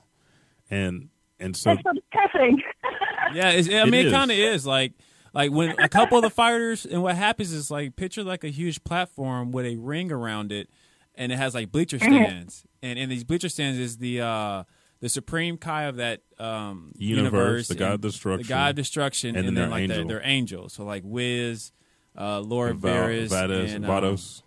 and 0.71 1.09
and 1.39 1.55
so 1.55 1.71
That's 1.71 1.83
so 1.83 1.91
depressing. 1.93 2.61
Yeah, 3.33 3.51
it's, 3.51 3.69
I 3.69 3.83
It 3.83 3.85
mean, 3.85 3.93
it, 4.01 4.05
is. 4.07 4.11
kind 4.13 4.29
of 4.31 4.37
is 4.37 4.65
like 4.65 4.93
like 5.33 5.51
when 5.51 5.75
a 5.79 5.87
couple 5.87 6.17
of 6.17 6.23
the 6.23 6.29
fighters 6.29 6.85
and 6.85 7.01
what 7.03 7.15
happens 7.15 7.53
is 7.53 7.69
like 7.71 7.95
picture 7.95 8.23
like 8.23 8.43
a 8.43 8.49
huge 8.49 8.83
platform 8.83 9.51
with 9.51 9.65
a 9.65 9.75
ring 9.77 10.11
around 10.11 10.51
it, 10.51 10.69
and 11.15 11.31
it 11.31 11.37
has 11.37 11.53
like 11.53 11.71
bleacher 11.71 11.97
stands, 11.99 12.65
and 12.81 12.97
in 12.99 13.09
these 13.09 13.23
bleacher 13.23 13.49
stands 13.49 13.77
is 13.79 13.97
the 13.97 14.21
uh 14.21 14.63
the 14.99 15.09
supreme 15.09 15.57
Kai 15.57 15.83
of 15.83 15.95
that 15.97 16.21
um 16.39 16.91
Universe, 16.97 17.67
the 17.67 17.75
god 17.75 17.93
of 17.93 18.01
destruction. 18.01 18.43
the 18.43 18.49
god 18.49 18.69
of 18.71 18.75
destruction, 18.75 19.29
And 19.35 19.47
and, 19.47 19.47
then 19.47 19.55
then, 19.55 19.63
their 19.63 19.71
like 19.71 19.81
angel. 19.83 19.97
their, 19.97 20.19
their 20.19 20.27
angels. 20.27 20.73
So 20.73 20.83
like 20.85 21.03
Whis, 21.03 21.71
uh, 22.17 22.39
Lord 22.41 22.79
Beerus, 22.81 23.29
Vados, 23.29 23.73
and 23.73 23.85
um, 23.85 23.91
Vados. 23.91 24.43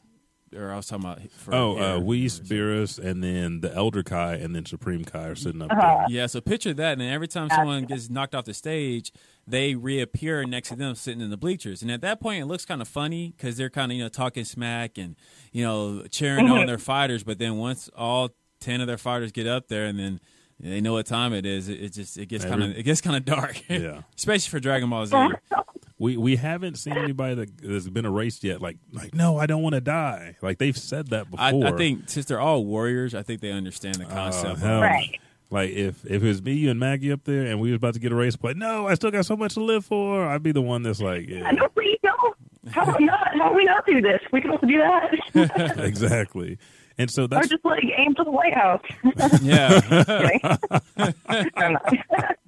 Or 0.54 0.72
I 0.72 0.76
was 0.76 0.86
talking 0.86 1.04
about 1.04 1.30
for 1.30 1.54
oh, 1.54 1.76
air 1.76 1.82
uh, 1.96 1.98
Whis, 2.00 2.40
universe. 2.50 2.98
Beerus, 2.98 3.04
and 3.04 3.22
then 3.22 3.60
the 3.60 3.74
Elder 3.74 4.02
Kai, 4.02 4.34
and 4.34 4.54
then 4.54 4.64
Supreme 4.64 5.04
Kai 5.04 5.28
are 5.28 5.34
sitting 5.34 5.62
up 5.62 5.70
Uh-huh. 5.72 6.06
Yeah, 6.08 6.26
so 6.26 6.40
picture 6.40 6.72
that, 6.74 6.92
and 6.92 7.02
every 7.02 7.28
time 7.28 7.48
someone 7.50 7.84
gets 7.84 8.08
knocked 8.10 8.34
off 8.34 8.44
the 8.44 8.54
stage, 8.54 9.12
they 9.46 9.74
reappear 9.74 10.44
next 10.44 10.68
to 10.70 10.76
them 10.76 10.94
sitting 10.94 11.20
in 11.20 11.30
the 11.30 11.36
bleachers. 11.36 11.82
And 11.82 11.90
at 11.90 12.00
that 12.00 12.20
point, 12.20 12.42
it 12.42 12.46
looks 12.46 12.64
kind 12.64 12.80
of 12.80 12.88
funny 12.88 13.34
because 13.36 13.56
they're 13.56 13.70
kind 13.70 13.92
of 13.92 13.96
you 13.98 14.04
know 14.04 14.08
talking 14.08 14.44
smack 14.44 14.98
and 14.98 15.16
you 15.52 15.64
know 15.64 16.04
cheering 16.10 16.48
on 16.50 16.66
their 16.66 16.78
fighters. 16.78 17.24
But 17.24 17.38
then 17.38 17.56
once 17.56 17.90
all 17.96 18.30
ten 18.60 18.80
of 18.80 18.86
their 18.86 18.98
fighters 18.98 19.32
get 19.32 19.46
up 19.46 19.68
there, 19.68 19.84
and 19.86 19.98
then 19.98 20.20
they 20.60 20.80
know 20.80 20.94
what 20.94 21.06
time 21.06 21.32
it 21.32 21.44
is, 21.44 21.68
it, 21.68 21.82
it 21.82 21.92
just 21.92 22.16
it 22.16 22.26
gets 22.26 22.44
kind 22.44 22.62
of 22.62 22.70
it 22.76 22.84
gets 22.84 23.00
kind 23.00 23.16
of 23.16 23.24
dark. 23.24 23.62
Yeah. 23.68 24.02
especially 24.16 24.50
for 24.50 24.60
Dragon 24.60 24.88
Ball 24.88 25.06
Z. 25.06 25.16
there. 25.98 26.04
We 26.06 26.16
we 26.16 26.36
haven't 26.36 26.76
seen 26.76 26.96
anybody 26.96 27.34
that 27.36 27.50
has 27.70 27.88
been 27.88 28.04
erased 28.04 28.44
yet. 28.44 28.60
Like 28.60 28.78
like 28.92 29.14
no, 29.14 29.38
I 29.38 29.46
don't 29.46 29.62
want 29.62 29.74
to 29.74 29.80
die. 29.80 30.36
Like 30.42 30.58
they've 30.58 30.76
said 30.76 31.08
that 31.08 31.30
before. 31.30 31.66
I 31.66 31.72
think 31.76 32.08
since 32.10 32.26
they're 32.26 32.40
all 32.40 32.64
warriors, 32.64 33.14
I 33.14 33.22
think 33.22 33.40
they 33.40 33.52
understand 33.52 33.96
the 33.96 34.06
Oh, 34.06 34.08
concept. 34.08 34.60
hell. 34.60 34.80
Right. 34.80 35.20
Like 35.50 35.70
if 35.70 36.04
if 36.04 36.22
it 36.22 36.26
was 36.26 36.42
me, 36.42 36.54
you, 36.54 36.70
and 36.70 36.80
Maggie 36.80 37.12
up 37.12 37.22
there, 37.24 37.46
and 37.46 37.60
we 37.60 37.70
was 37.70 37.76
about 37.76 37.94
to 37.94 38.00
get 38.00 38.10
erased, 38.12 38.40
but 38.42 38.56
no, 38.56 38.88
I 38.88 38.94
still 38.94 39.10
got 39.12 39.24
so 39.26 39.36
much 39.36 39.54
to 39.54 39.60
live 39.62 39.84
for. 39.84 40.26
I'd 40.26 40.42
be 40.42 40.52
the 40.52 40.62
one 40.62 40.82
that's 40.82 41.00
like, 41.00 41.28
yeah, 41.28 41.46
I 41.46 41.52
know 41.52 41.68
we 41.76 41.96
don't. 42.02 42.36
How 42.70 42.84
do 42.86 42.94
we 42.98 43.04
not? 43.04 43.28
How 43.38 43.50
do 43.50 43.54
we 43.54 43.64
not 43.64 43.86
do 43.86 44.00
this? 44.00 44.20
We 44.32 44.40
can 44.40 44.50
also 44.50 44.66
do 44.66 44.78
that, 44.78 45.78
exactly. 45.84 46.58
And 46.98 47.10
so 47.10 47.24
or 47.24 47.28
that's 47.28 47.48
just 47.48 47.64
like 47.64 47.82
aim 47.96 48.14
for 48.14 48.24
the 48.24 48.30
White 48.30 48.54
House. 48.54 48.82
yeah, 49.42 49.80
Kidding. 49.80 50.40
I'm 51.56 51.72
not. 51.72 51.94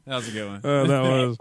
That 0.06 0.16
was 0.16 0.28
a 0.28 0.32
good 0.32 0.48
one. 0.48 0.60
Uh, 0.64 0.84
that 0.86 1.02
was 1.02 1.36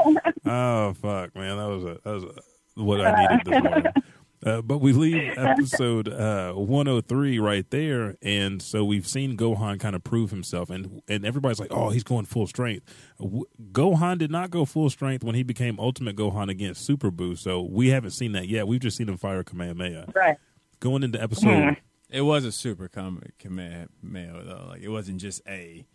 oh 0.45 0.93
fuck, 0.93 1.35
man. 1.35 1.57
That 1.57 1.67
was 1.67 1.83
a, 1.83 1.99
that 2.03 2.13
was 2.13 2.23
a, 2.23 2.81
what 2.83 3.01
I 3.01 3.27
needed 3.27 3.45
this 3.45 3.63
morning. 3.63 3.93
Uh, 4.45 4.61
but 4.61 4.77
we 4.77 4.93
leave 4.93 5.33
episode 5.37 6.07
uh, 6.07 6.53
103 6.53 7.39
right 7.39 7.67
there, 7.71 8.15
and 8.21 8.61
so 8.61 8.85
we've 8.85 9.07
seen 9.07 9.35
Gohan 9.35 9.79
kind 9.79 9.95
of 9.95 10.03
prove 10.03 10.29
himself, 10.29 10.69
and 10.69 11.01
and 11.07 11.25
everybody's 11.25 11.59
like, 11.59 11.71
"Oh, 11.71 11.89
he's 11.89 12.03
going 12.03 12.25
full 12.25 12.45
strength." 12.45 12.85
W- 13.19 13.45
Gohan 13.71 14.19
did 14.19 14.29
not 14.29 14.51
go 14.51 14.63
full 14.65 14.91
strength 14.91 15.23
when 15.23 15.33
he 15.33 15.41
became 15.41 15.79
Ultimate 15.79 16.15
Gohan 16.15 16.51
against 16.51 16.85
Super 16.85 17.09
Buu, 17.09 17.35
so 17.35 17.63
we 17.63 17.89
haven't 17.89 18.11
seen 18.11 18.33
that 18.33 18.47
yet. 18.47 18.67
We've 18.67 18.79
just 18.79 18.97
seen 18.97 19.09
him 19.09 19.17
fire 19.17 19.43
Kamehameha. 19.43 20.11
Right. 20.13 20.37
Going 20.79 21.01
into 21.01 21.19
episode, 21.19 21.77
It 22.15 22.21
was 22.21 22.45
a 22.45 22.51
super 22.51 22.87
com- 22.87 23.21
Kamehameha 23.39 24.43
though. 24.45 24.65
Like 24.69 24.81
it 24.81 24.87
wasn't 24.89 25.19
just 25.19 25.41
a. 25.47 25.85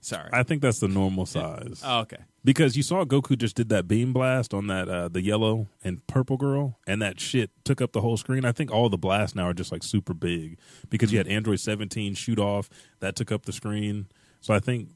Sorry. 0.00 0.30
I 0.32 0.42
think 0.42 0.62
that's 0.62 0.78
the 0.78 0.88
normal 0.88 1.26
size. 1.26 1.82
oh, 1.84 2.00
okay. 2.00 2.18
Because 2.44 2.76
you 2.76 2.82
saw 2.82 3.04
Goku 3.04 3.36
just 3.36 3.56
did 3.56 3.68
that 3.68 3.88
beam 3.88 4.12
blast 4.12 4.54
on 4.54 4.68
that 4.68 4.88
uh, 4.88 5.08
the 5.08 5.22
yellow 5.22 5.68
and 5.82 6.04
purple 6.06 6.36
girl, 6.36 6.78
and 6.86 7.02
that 7.02 7.20
shit 7.20 7.50
took 7.64 7.80
up 7.80 7.92
the 7.92 8.00
whole 8.00 8.16
screen. 8.16 8.44
I 8.44 8.52
think 8.52 8.70
all 8.70 8.88
the 8.88 8.98
blasts 8.98 9.36
now 9.36 9.44
are 9.44 9.54
just 9.54 9.70
like 9.70 9.82
super 9.82 10.14
big 10.14 10.58
because 10.88 11.12
you 11.12 11.18
had 11.18 11.28
Android 11.28 11.60
17 11.60 12.14
shoot 12.14 12.38
off 12.38 12.68
that 13.00 13.16
took 13.16 13.30
up 13.30 13.44
the 13.44 13.52
screen. 13.52 14.06
So 14.40 14.54
I 14.54 14.60
think 14.60 14.88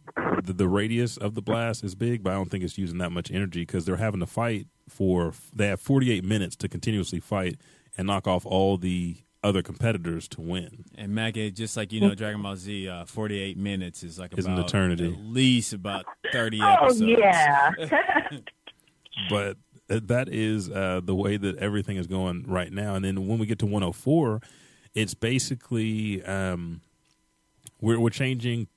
the, 0.45 0.53
the 0.53 0.69
radius 0.69 1.17
of 1.17 1.35
the 1.35 1.43
blast 1.43 1.85
is 1.85 1.95
big, 1.95 2.23
but 2.23 2.31
I 2.31 2.35
don't 2.35 2.51
think 2.51 2.65
it's 2.65 2.79
using 2.79 2.99
that 2.99 3.11
much 3.11 3.31
energy 3.31 3.63
because 3.63 3.85
they're 3.85 3.97
having 3.97 4.21
to 4.21 4.27
fight 4.27 4.67
for 4.89 5.33
they 5.55 5.69
have 5.69 5.81
48 5.81 6.25
minutes 6.25 6.57
to 6.57 6.69
continuously 6.69 7.21
fight 7.21 7.61
and 7.97 8.07
knock 8.07 8.27
off 8.27 8.47
all 8.47 8.77
the 8.77 9.19
other 9.43 9.63
competitors 9.63 10.29
to 10.29 10.41
win. 10.41 10.85
And 10.97 11.15
Maggie, 11.15 11.51
just 11.51 11.77
like 11.77 11.93
you 11.93 12.01
know, 12.01 12.15
Dragon 12.15 12.43
Ball 12.43 12.57
Z, 12.57 12.89
uh, 12.89 13.05
forty-eight 13.05 13.57
minutes 13.57 14.03
is 14.03 14.19
like 14.19 14.37
Is 14.39 14.47
an 14.47 14.59
eternity. 14.59 15.13
At 15.13 15.19
least 15.25 15.73
about 15.73 16.07
thirty 16.33 16.61
Oh 16.61 16.67
episodes. 16.67 17.03
Oh 17.03 17.07
yeah. 17.07 17.71
but 19.31 19.57
that 19.89 20.29
is 20.29 20.71
uh, 20.71 21.01
the 21.05 21.15
way 21.15 21.37
that 21.37 21.57
everything 21.59 21.97
is 21.97 22.07
going 22.07 22.45
right 22.47 22.73
now. 22.73 22.95
And 22.95 23.05
then 23.05 23.27
when 23.27 23.39
we 23.39 23.47
get 23.47 23.59
to 23.61 23.67
104, 23.67 24.41
it's 24.95 25.15
basically 25.15 26.25
um, 26.25 26.81
we're 27.81 27.99
we're 27.99 28.11
changing 28.11 28.69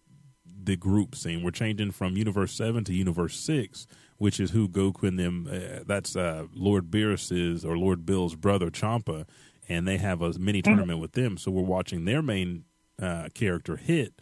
the 0.64 0.76
group 0.76 1.16
scene. 1.16 1.44
We're 1.44 1.52
changing 1.52 1.92
from 1.92 2.18
Universe 2.18 2.54
Seven 2.54 2.84
to 2.86 2.94
Universe 2.94 3.38
Six, 3.38 3.88
which 4.18 4.40
is 4.40 4.52
who 4.52 4.68
Goku 4.68 5.08
and 5.08 5.20
them. 5.20 5.48
Uh, 5.52 5.84
that's 5.86 6.16
uh, 6.16 6.48
Lord 6.54 6.90
Beerus's 6.90 7.64
or 7.64 7.78
Lord 7.78 8.06
Bill's 8.06 8.36
brother 8.36 8.70
Champa, 8.70 9.26
and 9.68 9.88
they 9.88 9.98
have 9.98 10.22
a 10.22 10.34
mini 10.40 10.62
tournament 10.62 11.00
with 11.00 11.14
them. 11.14 11.38
So 11.38 11.52
we're 11.52 11.64
watching 11.64 12.06
their 12.06 12.22
main 12.22 12.66
uh, 13.02 13.30
character 13.34 13.76
hit 13.78 14.22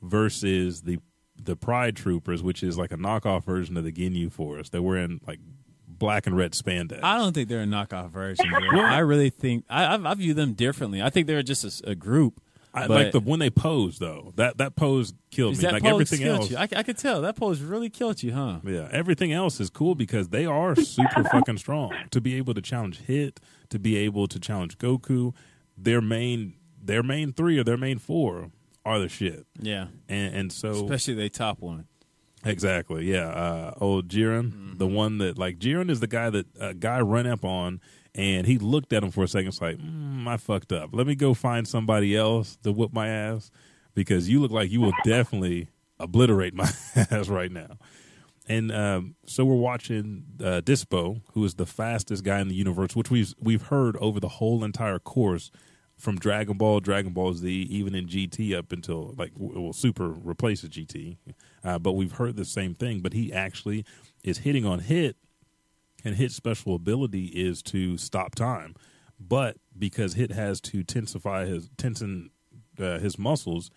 versus 0.00 0.82
the 0.82 0.98
the 1.42 1.56
Pride 1.56 1.96
Troopers, 1.96 2.42
which 2.42 2.62
is 2.62 2.78
like 2.78 2.92
a 2.92 2.96
knockoff 2.96 3.44
version 3.44 3.76
of 3.76 3.84
the 3.84 3.90
Ginyu 3.92 4.30
Force. 4.30 4.68
They're 4.68 4.82
wearing 4.82 5.20
like 5.26 5.40
black 5.88 6.26
and 6.26 6.36
red 6.36 6.52
spandex. 6.52 7.00
I 7.02 7.18
don't 7.18 7.32
think 7.32 7.48
they're 7.48 7.62
a 7.62 7.66
knockoff 7.66 8.10
version. 8.10 8.46
dude. 8.48 8.78
I 8.80 8.98
really 8.98 9.30
think 9.30 9.64
I, 9.68 9.84
I, 9.96 10.10
I 10.10 10.14
view 10.14 10.34
them 10.34 10.52
differently. 10.52 11.02
I 11.02 11.10
think 11.10 11.26
they're 11.26 11.42
just 11.42 11.82
a 11.86 11.94
group. 11.94 12.40
I, 12.74 12.86
but- 12.88 12.94
like 13.04 13.12
the 13.12 13.20
when 13.20 13.38
they 13.40 13.50
pose 13.50 13.98
though. 13.98 14.32
That 14.36 14.58
that 14.58 14.76
pose 14.76 15.12
killed 15.30 15.56
me. 15.56 15.62
that 15.62 15.72
Like 15.74 15.82
pose 15.82 15.92
everything 15.92 16.18
killed 16.20 16.40
else. 16.40 16.50
you? 16.50 16.56
I 16.56 16.82
could 16.82 16.96
tell 16.96 17.20
that 17.22 17.36
pose 17.36 17.60
really 17.60 17.90
killed 17.90 18.22
you, 18.22 18.32
huh? 18.32 18.60
Yeah, 18.64 18.88
everything 18.92 19.32
else 19.32 19.60
is 19.60 19.68
cool 19.68 19.94
because 19.94 20.28
they 20.30 20.46
are 20.46 20.74
super 20.76 21.22
fucking 21.32 21.58
strong. 21.58 21.92
To 22.12 22.20
be 22.20 22.36
able 22.36 22.54
to 22.54 22.62
challenge 22.62 23.00
Hit, 23.00 23.40
to 23.72 23.78
be 23.78 23.96
able 23.96 24.26
to 24.28 24.38
challenge 24.38 24.78
Goku, 24.78 25.34
their 25.76 26.00
main 26.00 26.54
their 26.82 27.02
main 27.02 27.32
three 27.32 27.58
or 27.58 27.64
their 27.64 27.76
main 27.76 27.98
four 27.98 28.50
are 28.84 28.98
the 28.98 29.08
shit. 29.08 29.46
Yeah, 29.60 29.88
And 30.08 30.34
and 30.34 30.52
so 30.52 30.70
especially 30.70 31.14
they 31.14 31.28
top 31.28 31.60
one. 31.60 31.86
exactly, 32.44 33.10
yeah. 33.10 33.28
Uh, 33.28 33.74
old 33.80 34.08
Jiren, 34.08 34.50
Mm-hmm. 34.52 34.78
the 34.78 34.86
one 34.86 35.18
that 35.18 35.38
like 35.38 35.58
Jiren 35.58 35.90
is 35.90 36.00
the 36.00 36.06
guy 36.08 36.30
that 36.30 36.46
a 36.60 36.74
guy 36.74 37.00
ran 37.00 37.26
up 37.26 37.44
on. 37.44 37.80
And 38.14 38.46
he 38.46 38.58
looked 38.58 38.92
at 38.92 39.02
him 39.02 39.10
for 39.10 39.24
a 39.24 39.26
second. 39.28 39.48
It's 39.48 39.62
like, 39.62 39.78
mm, 39.78 40.26
I 40.28 40.36
fucked 40.36 40.70
up. 40.70 40.90
Let 40.92 41.06
me 41.06 41.14
go 41.14 41.32
find 41.32 41.66
somebody 41.66 42.14
else 42.14 42.58
to 42.62 42.70
whoop 42.70 42.92
my 42.92 43.08
ass 43.08 43.50
because 43.94 44.28
you 44.28 44.38
look 44.38 44.50
like 44.50 44.70
you 44.70 44.82
will 44.82 44.92
definitely 45.02 45.70
obliterate 45.98 46.52
my 46.52 46.64
ass 47.10 47.30
right 47.30 47.50
now. 47.50 47.78
And 48.48 48.72
um, 48.72 49.14
so 49.26 49.44
we're 49.44 49.54
watching 49.54 50.24
uh, 50.40 50.62
Dispo, 50.64 51.22
who 51.32 51.44
is 51.44 51.54
the 51.54 51.66
fastest 51.66 52.24
guy 52.24 52.40
in 52.40 52.48
the 52.48 52.54
universe, 52.54 52.96
which 52.96 53.10
we've 53.10 53.34
we've 53.40 53.62
heard 53.62 53.96
over 53.98 54.18
the 54.18 54.28
whole 54.28 54.64
entire 54.64 54.98
course 54.98 55.50
from 55.96 56.18
Dragon 56.18 56.58
Ball, 56.58 56.80
Dragon 56.80 57.12
Ball 57.12 57.32
Z, 57.34 57.48
even 57.48 57.94
in 57.94 58.08
GT 58.08 58.56
up 58.56 58.72
until 58.72 59.14
like 59.16 59.30
well, 59.36 59.72
Super 59.72 60.10
replaces 60.10 60.70
GT. 60.70 61.16
Uh, 61.62 61.78
but 61.78 61.92
we've 61.92 62.12
heard 62.12 62.36
the 62.36 62.44
same 62.44 62.74
thing. 62.74 63.00
But 63.00 63.12
he 63.12 63.32
actually 63.32 63.84
is 64.24 64.38
hitting 64.38 64.66
on 64.66 64.80
hit, 64.80 65.16
and 66.04 66.16
hit 66.16 66.32
special 66.32 66.74
ability 66.74 67.26
is 67.26 67.62
to 67.64 67.96
stop 67.96 68.34
time. 68.34 68.74
But 69.20 69.58
because 69.78 70.14
hit 70.14 70.32
has 70.32 70.60
to 70.62 70.82
tensify 70.82 71.46
his 71.46 71.70
tension 71.76 72.30
uh, 72.80 72.98
his 72.98 73.18
muscles, 73.18 73.70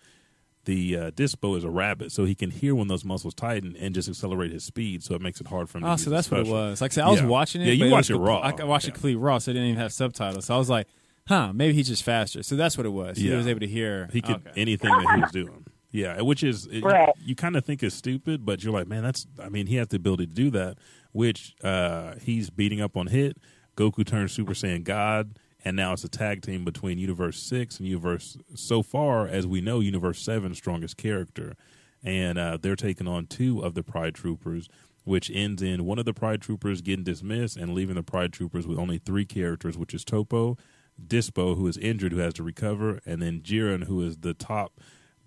the 0.66 0.96
uh, 0.96 1.10
Dispo 1.12 1.56
is 1.56 1.64
a 1.64 1.70
rabbit, 1.70 2.12
so 2.12 2.24
he 2.26 2.34
can 2.34 2.50
hear 2.50 2.74
when 2.74 2.88
those 2.88 3.04
muscles 3.04 3.32
tighten 3.34 3.74
and 3.76 3.94
just 3.94 4.08
accelerate 4.08 4.52
his 4.52 4.62
speed. 4.64 5.02
So 5.02 5.14
it 5.14 5.22
makes 5.22 5.40
it 5.40 5.46
hard 5.46 5.68
for 5.70 5.78
him. 5.78 5.82
to 5.84 5.88
Oh, 5.88 5.92
use 5.92 6.02
so 6.04 6.10
his 6.10 6.16
that's 6.18 6.30
what 6.30 6.40
it 6.40 6.46
was. 6.46 6.80
Like 6.80 6.92
I 6.92 6.94
said, 6.94 7.04
I 7.04 7.08
was 7.10 7.20
Yeah. 7.20 7.26
watching 7.26 7.62
it. 7.62 7.66
Yeah, 7.68 7.72
you 7.72 7.84
but 7.86 7.90
watch 7.92 8.10
was 8.10 8.18
it 8.18 8.22
raw. 8.22 8.38
I 8.40 8.64
watched 8.64 8.84
it 8.84 8.88
Yeah. 8.88 8.92
complete 8.94 9.14
raw, 9.16 9.38
so 9.38 9.50
it 9.50 9.54
didn't 9.54 9.68
even 9.70 9.80
have 9.80 9.92
subtitles. 9.92 10.44
So 10.44 10.54
I 10.54 10.58
was 10.58 10.68
like, 10.68 10.86
huh, 11.28 11.52
maybe 11.54 11.72
he's 11.72 11.88
just 11.88 12.02
faster. 12.02 12.42
So 12.42 12.54
that's 12.56 12.76
what 12.76 12.84
it 12.86 12.90
was. 12.92 13.16
He 13.16 13.30
was 13.30 13.46
able 13.46 13.60
to 13.60 13.66
hear. 13.66 14.08
He 14.12 14.20
could 14.20 14.36
okay. 14.36 14.50
anything 14.60 14.90
that 14.90 15.14
he 15.14 15.20
was 15.22 15.30
doing. 15.32 15.64
Yeah, 15.92 16.20
which 16.20 16.42
is 16.42 16.66
it, 16.66 16.82
Right. 16.84 17.08
you, 17.24 17.34
kind 17.34 17.56
of 17.56 17.64
think 17.64 17.82
is 17.82 17.94
stupid, 17.94 18.44
but 18.44 18.62
you're 18.62 18.72
like, 18.72 18.86
man, 18.86 19.02
that's. 19.02 19.26
I 19.42 19.48
mean, 19.48 19.66
he 19.66 19.76
has 19.76 19.88
the 19.88 19.96
ability 19.96 20.26
to 20.26 20.34
do 20.34 20.50
that. 20.50 20.76
Which 21.12 21.54
uh, 21.64 22.16
he's 22.20 22.50
beating 22.50 22.82
up 22.82 22.96
on 22.98 23.06
Hit. 23.06 23.38
Goku 23.78 24.04
turns 24.04 24.32
Super 24.32 24.52
Saiyan 24.52 24.84
God, 24.84 25.38
and 25.66 25.74
now 25.74 25.92
it's 25.92 26.04
a 26.04 26.08
tag 26.08 26.42
team 26.42 26.64
between 26.64 26.96
Universe 26.96 27.42
Six 27.42 27.80
and 27.80 27.88
Universe. 27.88 28.38
So 28.54 28.84
far 28.84 29.26
as 29.26 29.48
we 29.48 29.60
know, 29.60 29.80
Universe 29.80 30.20
Seven's 30.20 30.58
strongest 30.58 30.96
character, 30.96 31.56
and 32.04 32.38
uh, 32.38 32.58
they're 32.62 32.76
taking 32.76 33.08
on 33.08 33.26
two 33.26 33.60
of 33.60 33.74
the 33.74 33.82
Pride 33.82 34.14
Troopers. 34.14 34.68
Which 35.02 35.30
ends 35.32 35.62
in 35.62 35.84
one 35.84 36.00
of 36.00 36.04
the 36.04 36.12
Pride 36.12 36.42
Troopers 36.42 36.80
getting 36.80 37.04
dismissed 37.04 37.56
and 37.56 37.74
leaving 37.74 37.94
the 37.94 38.02
Pride 38.02 38.32
Troopers 38.32 38.66
with 38.66 38.76
only 38.76 38.98
three 38.98 39.24
characters, 39.24 39.78
which 39.78 39.94
is 39.94 40.04
Toppo, 40.04 40.58
Dispo, 41.00 41.56
who 41.56 41.68
is 41.68 41.76
injured, 41.78 42.10
who 42.10 42.18
has 42.18 42.34
to 42.34 42.42
recover, 42.42 43.00
and 43.06 43.22
then 43.22 43.40
Jiren, 43.40 43.84
who 43.84 44.02
is 44.02 44.16
the 44.16 44.34
top. 44.34 44.80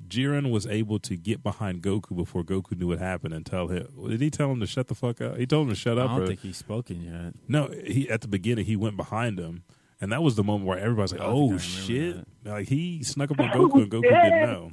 Jiren 0.05 0.51
was 0.51 0.67
able 0.67 0.99
to 0.99 1.15
get 1.15 1.41
behind 1.41 1.81
Goku 1.81 2.13
before 2.13 2.43
Goku 2.43 2.77
knew 2.77 2.87
what 2.87 2.99
happened 2.99 3.33
and 3.33 3.45
tell 3.45 3.69
him. 3.69 3.87
Did 4.09 4.19
he 4.19 4.29
tell 4.29 4.51
him 4.51 4.59
to 4.59 4.67
shut 4.67 4.87
the 4.87 4.95
fuck 4.95 5.21
up? 5.21 5.37
He 5.37 5.45
told 5.45 5.67
him 5.67 5.73
to 5.73 5.79
shut 5.79 5.97
up. 5.97 6.09
I 6.09 6.13
don't 6.13 6.23
or- 6.23 6.27
think 6.27 6.41
he's 6.41 6.57
spoken 6.57 7.01
yet. 7.01 7.33
no, 7.47 7.69
he 7.85 8.09
at 8.09 8.19
the 8.19 8.27
beginning 8.27 8.65
he 8.65 8.75
went 8.75 8.97
behind 8.97 9.39
him, 9.39 9.63
and 10.01 10.11
that 10.11 10.21
was 10.23 10.35
the 10.35 10.43
moment 10.43 10.65
where 10.67 10.79
everybody's 10.79 11.11
like, 11.11 11.21
I 11.21 11.25
think 11.25 11.33
I 11.33 11.37
"Oh 11.37 11.43
remember 11.43 11.59
shit!" 11.63 12.17
Like 12.45 12.67
he 12.69 13.03
snuck 13.03 13.31
up 13.31 13.39
on 13.39 13.49
Goku, 13.51 13.83
and 13.83 13.91
Goku 13.91 14.01
didn't 14.03 14.41
know. 14.41 14.71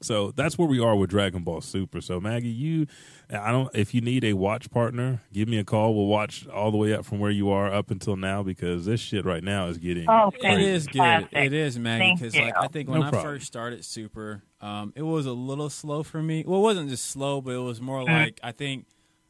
So 0.00 0.30
that's 0.30 0.56
where 0.56 0.68
we 0.68 0.78
are 0.78 0.94
with 0.94 1.10
Dragon 1.10 1.42
Ball 1.42 1.60
Super. 1.60 2.00
So 2.00 2.20
Maggie, 2.20 2.48
you, 2.48 2.86
I 3.30 3.50
don't. 3.50 3.68
If 3.74 3.94
you 3.94 4.00
need 4.00 4.22
a 4.22 4.34
watch 4.34 4.70
partner, 4.70 5.22
give 5.32 5.48
me 5.48 5.58
a 5.58 5.64
call. 5.64 5.92
We'll 5.92 6.06
watch 6.06 6.46
all 6.46 6.70
the 6.70 6.76
way 6.76 6.94
up 6.94 7.04
from 7.04 7.18
where 7.18 7.32
you 7.32 7.50
are 7.50 7.72
up 7.72 7.90
until 7.90 8.14
now 8.14 8.44
because 8.44 8.84
this 8.86 9.00
shit 9.00 9.24
right 9.24 9.42
now 9.42 9.66
is 9.66 9.76
getting. 9.78 10.06
Oh, 10.08 10.30
It 10.40 10.60
is 10.60 10.86
good. 10.86 10.98
fantastic. 10.98 11.36
It 11.46 11.52
is, 11.52 11.78
Maggie. 11.80 12.14
Because 12.14 12.36
like 12.36 12.54
I 12.56 12.68
think 12.68 12.88
No 12.88 12.92
when 12.92 13.02
I 13.02 13.10
problem. 13.10 13.32
first 13.34 13.46
started 13.48 13.84
Super, 13.84 14.44
um, 14.60 14.92
it 14.94 15.02
was 15.02 15.26
a 15.26 15.32
little 15.32 15.68
slow 15.68 16.04
for 16.04 16.22
me. 16.22 16.44
Well, 16.46 16.60
it 16.60 16.62
wasn't 16.62 16.90
just 16.90 17.06
slow, 17.06 17.40
but 17.40 17.54
it 17.54 17.58
was 17.62 17.80
more 17.80 18.02
Mm. 18.02 18.06
like 18.12 18.38
I 18.40 18.52
think 18.52 18.86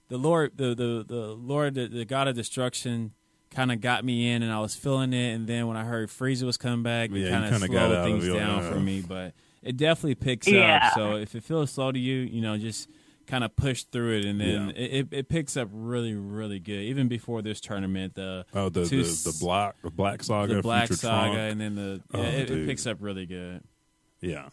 the 0.09 0.19
Lord, 0.19 0.53
the 0.59 0.75
the 0.75 1.03
the 1.09 1.29
Lord, 1.29 1.77
the, 1.77 1.89
the 1.89 2.05
God 2.05 2.29
of 2.29 2.37
Destruction, 2.37 3.13
kind 3.51 3.73
of 3.73 3.81
got 3.81 4.05
me 4.05 4.31
in, 4.31 4.43
and 4.43 4.53
I 4.53 4.61
was 4.61 4.75
feeling 4.75 5.13
it. 5.13 5.35
And 5.35 5.47
then 5.47 5.67
when 5.67 5.77
I 5.77 5.85
heard 5.85 6.09
Frieza 6.09 6.45
was 6.45 6.57
coming 6.57 6.83
back, 6.83 7.11
it 7.11 7.17
you 7.17 7.29
kind 7.29 7.45
of 7.47 7.61
got 7.61 7.69
slowed 7.69 8.05
things 8.05 8.27
down 8.27 8.63
yeah. 8.63 8.71
for 8.71 8.79
me. 8.81 9.01
But 9.07 9.35
it 9.63 9.77
definitely 9.77 10.15
picks 10.17 10.47
Yeah. 10.49 10.87
up. 10.89 10.95
So 10.95 11.17
if 11.17 11.35
it 11.35 11.43
feels 11.45 11.71
slow 11.71 11.91
to 11.93 11.99
you, 11.99 12.17
you 12.19 12.41
know, 12.41 12.57
just 12.59 12.89
kind 13.27 13.45
of 13.45 13.55
push 13.57 13.83
through 13.85 14.19
it, 14.19 14.25
and 14.25 14.41
then 14.41 14.69
Yeah. 14.69 14.83
it, 14.83 14.93
it, 14.95 15.09
it 15.13 15.29
picks 15.29 15.57
up 15.57 15.69
really, 15.73 16.15
really 16.15 16.59
good. 16.61 16.81
Even 16.81 17.09
before 17.09 17.43
this 17.43 17.61
tournament, 17.61 18.15
the 18.15 18.47
Oh, 18.55 18.69
the 18.71 18.87
two 18.87 19.03
the, 19.03 19.09
s- 19.09 19.23
the 19.25 19.37
black 19.45 19.75
the 19.83 19.91
Black 19.91 20.23
Saga, 20.23 20.55
the 20.55 20.63
Black 20.63 20.87
Future 20.89 21.01
Saga, 21.01 21.33
Trunk. 21.35 21.53
and 21.53 21.61
then 21.61 21.75
the 21.75 22.01
Oh, 22.15 22.23
yeah, 22.23 22.29
it, 22.29 22.51
it 22.51 22.67
picks 22.67 22.87
up 22.87 22.99
really 23.01 23.27
good. 23.27 23.63
Yeah. 24.21 24.49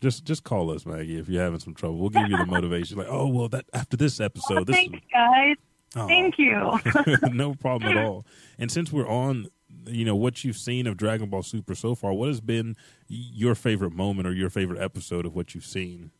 Just 0.00 0.24
just 0.24 0.42
call 0.44 0.70
us, 0.70 0.84
Maggie, 0.86 1.18
if 1.18 1.28
you're 1.28 1.42
having 1.42 1.60
some 1.60 1.74
trouble. 1.74 1.98
We'll 1.98 2.10
give 2.10 2.28
you 2.28 2.36
the 2.36 2.46
motivation. 2.48 2.98
Like, 2.98 3.06
oh 3.10 3.26
well, 3.28 3.48
that 3.48 3.64
after 3.72 3.96
this 3.96 4.20
episode, 4.20 4.58
Oh, 4.58 4.64
this 4.64 4.76
thanks, 4.76 5.00
guys. 5.12 5.56
Oh. 5.96 6.06
Thank 6.06 6.38
you. 6.38 6.78
no 7.32 7.54
problem 7.54 7.96
at 7.96 8.04
all. 8.04 8.26
And 8.58 8.70
since 8.70 8.92
we're 8.92 9.08
on, 9.08 9.48
you 9.86 10.04
know, 10.04 10.16
what 10.16 10.44
you've 10.44 10.56
seen 10.56 10.86
of 10.86 10.96
Dragon 10.96 11.28
Ball 11.30 11.42
Super 11.42 11.74
so 11.74 11.94
far, 11.94 12.12
what 12.12 12.28
has 12.28 12.40
been 12.40 12.76
your 13.08 13.54
favorite 13.54 13.92
moment 13.92 14.26
or 14.26 14.32
your 14.32 14.50
favorite 14.50 14.80
episode 14.80 15.26
of 15.26 15.34
what 15.34 15.54
you've 15.54 15.66
seen? 15.66 16.10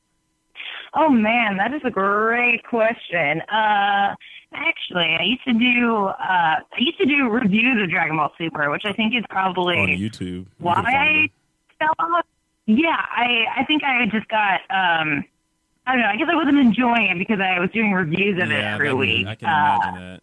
Oh 0.97 1.09
man, 1.09 1.57
that 1.57 1.75
is 1.75 1.83
a 1.85 1.91
great 1.91 2.65
question. 2.65 3.41
Uh, 3.43 4.15
actually, 4.55 5.17
I 5.19 5.25
used 5.25 5.45
to 5.45 5.53
do 5.53 6.05
uh, 6.07 6.15
I 6.21 6.79
used 6.79 6.99
to 6.99 7.07
do 7.07 7.29
reviews 7.29 7.83
of 7.83 7.91
Dragon 7.91 8.17
Ball 8.17 8.33
Super, 8.39 8.71
which 8.71 8.85
I 8.85 8.93
think 8.93 9.15
is 9.15 9.25
probably 9.29 9.77
On 9.77 9.89
YouTube. 9.89 10.21
You 10.21 10.47
why 10.59 10.75
I 10.75 11.31
fell 11.81 11.95
off. 11.99 12.25
Yeah, 12.67 12.97
I 12.97 13.45
I 13.57 13.65
think 13.65 13.83
I 13.83 14.07
just 14.07 14.29
got 14.29 14.61
um 14.71 15.25
I 15.87 15.93
don't 15.93 16.01
know. 16.01 16.09
I 16.09 16.17
guess 16.17 16.29
I 16.31 16.35
wasn't 16.35 16.59
enjoying 16.59 17.11
it 17.11 17.19
because 17.19 17.41
I 17.41 17.61
was 17.61 17.71
doing 17.73 17.93
reviews 17.93 18.43
of 18.43 18.51
it 18.51 18.59
yeah, 18.59 18.75
every 18.75 18.89
I 18.89 18.93
can, 18.93 18.99
week. 18.99 19.27
I 19.27 19.35
can 19.35 19.49
Uh, 19.49 19.53
imagine 19.53 19.95
that. 19.95 20.21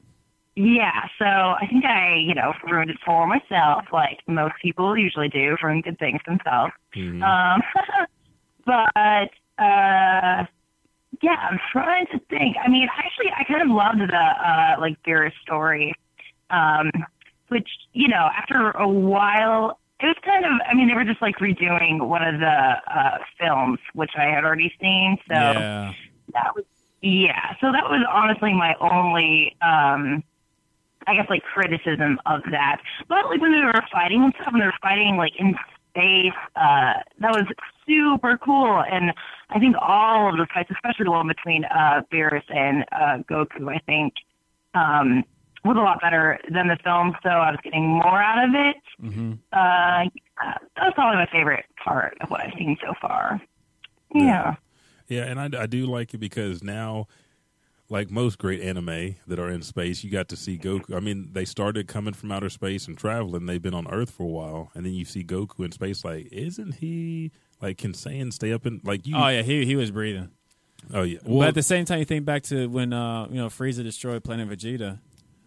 Yeah, 0.55 1.07
so 1.17 1.25
I 1.25 1.65
think 1.69 1.85
I, 1.85 2.15
you 2.15 2.33
know, 2.35 2.53
ruined 2.69 2.89
it 2.91 2.97
for 3.05 3.25
myself, 3.25 3.85
like 3.93 4.19
most 4.27 4.55
people 4.61 4.97
usually 4.97 5.29
do, 5.29 5.55
ruin 5.63 5.81
good 5.81 5.97
things 5.99 6.19
themselves. 6.25 6.73
Mhm. 6.95 7.23
Um, 7.23 7.61
but 8.65 9.29
uh, 9.63 10.45
yeah, 11.21 11.37
I'm 11.49 11.59
trying 11.71 12.07
to 12.07 12.19
think. 12.29 12.57
I 12.63 12.67
mean, 12.69 12.89
actually, 12.97 13.31
I 13.37 13.43
kind 13.45 13.61
of 13.61 13.69
loved 13.69 13.99
the 14.01 14.15
uh, 14.17 14.75
like 14.79 14.97
Beerus 15.03 15.33
story, 15.41 15.93
um, 16.49 16.91
which 17.49 17.69
you 17.93 18.07
know, 18.07 18.29
after 18.35 18.71
a 18.71 18.87
while, 18.87 19.79
it 20.01 20.07
was 20.07 20.15
kind 20.23 20.45
of. 20.45 20.51
I 20.69 20.73
mean, 20.73 20.87
they 20.87 20.93
were 20.93 21.05
just 21.05 21.21
like 21.21 21.37
redoing 21.37 22.07
one 22.07 22.23
of 22.23 22.39
the 22.39 22.47
uh, 22.47 23.17
films, 23.39 23.79
which 23.93 24.11
I 24.17 24.25
had 24.25 24.43
already 24.43 24.73
seen. 24.79 25.17
So 25.27 25.33
yeah. 25.33 25.93
that 26.33 26.55
was 26.55 26.65
yeah. 27.01 27.55
So 27.61 27.71
that 27.71 27.85
was 27.89 28.05
honestly 28.11 28.53
my 28.53 28.75
only. 28.79 29.55
um 29.61 30.23
I 31.07 31.15
guess 31.15 31.25
like 31.29 31.41
criticism 31.43 32.19
of 32.27 32.41
that. 32.51 32.79
But 33.09 33.25
like 33.25 33.41
when 33.41 33.51
they 33.51 33.63
were 33.63 33.73
fighting 33.91 34.23
and 34.23 34.33
stuff, 34.35 34.49
and 34.53 34.61
they 34.61 34.65
were 34.65 34.73
fighting 34.83 35.17
like 35.17 35.33
in 35.37 35.55
space, 35.89 36.33
uh, 36.55 36.93
that 37.19 37.31
was 37.31 37.45
super 37.87 38.37
cool. 38.37 38.83
And 38.89 39.11
I 39.49 39.59
think 39.59 39.75
all 39.79 40.29
of 40.29 40.37
the 40.37 40.47
fights, 40.53 40.69
especially 40.71 41.05
the 41.05 41.11
one 41.11 41.27
between 41.27 41.65
uh, 41.65 42.01
Beerus 42.11 42.43
and 42.49 42.85
uh, 42.91 43.23
Goku, 43.29 43.73
I 43.73 43.79
think 43.79 44.13
um, 44.73 45.23
was 45.63 45.77
a 45.77 45.79
lot 45.79 46.01
better 46.01 46.39
than 46.49 46.67
the 46.67 46.77
film. 46.83 47.15
So 47.23 47.29
I 47.29 47.51
was 47.51 47.59
getting 47.63 47.87
more 47.87 48.21
out 48.21 48.43
of 48.47 48.55
it. 48.55 48.75
hmm 48.99 49.33
Uh, 49.53 50.05
that's 50.75 50.95
probably 50.95 51.17
my 51.17 51.27
favorite 51.31 51.65
part 51.83 52.17
of 52.21 52.29
what 52.29 52.41
I've 52.41 52.53
seen 52.57 52.77
so 52.83 52.93
far. 52.99 53.39
Yeah. 54.13 54.55
Yeah, 55.07 55.23
and 55.25 55.39
I, 55.39 55.63
I 55.63 55.65
do 55.65 55.85
like 55.85 56.13
it 56.13 56.19
because 56.19 56.63
now, 56.63 57.07
like 57.89 58.09
most 58.09 58.37
great 58.37 58.61
anime 58.61 59.15
that 59.27 59.39
are 59.39 59.49
in 59.49 59.61
space, 59.61 60.03
you 60.03 60.09
got 60.09 60.29
to 60.29 60.37
see 60.37 60.57
Goku. 60.57 60.95
I 60.95 61.01
mean, 61.01 61.29
they 61.33 61.43
started 61.43 61.87
coming 61.89 62.13
from 62.13 62.31
outer 62.31 62.49
space 62.49 62.87
and 62.87 62.97
traveling. 62.97 63.45
They've 63.45 63.61
been 63.61 63.73
on 63.73 63.87
Earth 63.91 64.09
for 64.11 64.23
a 64.23 64.27
while, 64.27 64.71
and 64.73 64.85
then 64.85 64.93
you 64.93 65.03
see 65.03 65.23
Goku 65.23 65.65
in 65.65 65.71
space. 65.73 66.05
Like, 66.05 66.27
isn't 66.31 66.75
he 66.75 67.31
like 67.61 67.77
can 67.77 67.91
Saiyan 67.91 68.31
stay 68.31 68.53
up 68.53 68.65
in 68.65 68.79
like 68.85 69.05
you? 69.05 69.15
Oh 69.17 69.27
yeah, 69.27 69.41
he 69.41 69.65
he 69.65 69.75
was 69.75 69.91
breathing. 69.91 70.29
oh 70.93 71.03
yeah. 71.03 71.19
but 71.27 71.49
at 71.49 71.53
the 71.55 71.61
same 71.63 71.83
time, 71.83 71.99
you 71.99 72.05
think 72.05 72.23
back 72.23 72.43
to 72.43 72.67
when 72.67 72.93
uh, 72.93 73.27
you 73.29 73.35
know 73.35 73.47
Frieza 73.47 73.83
destroyed 73.83 74.23
Planet 74.23 74.47
Vegeta. 74.47 74.99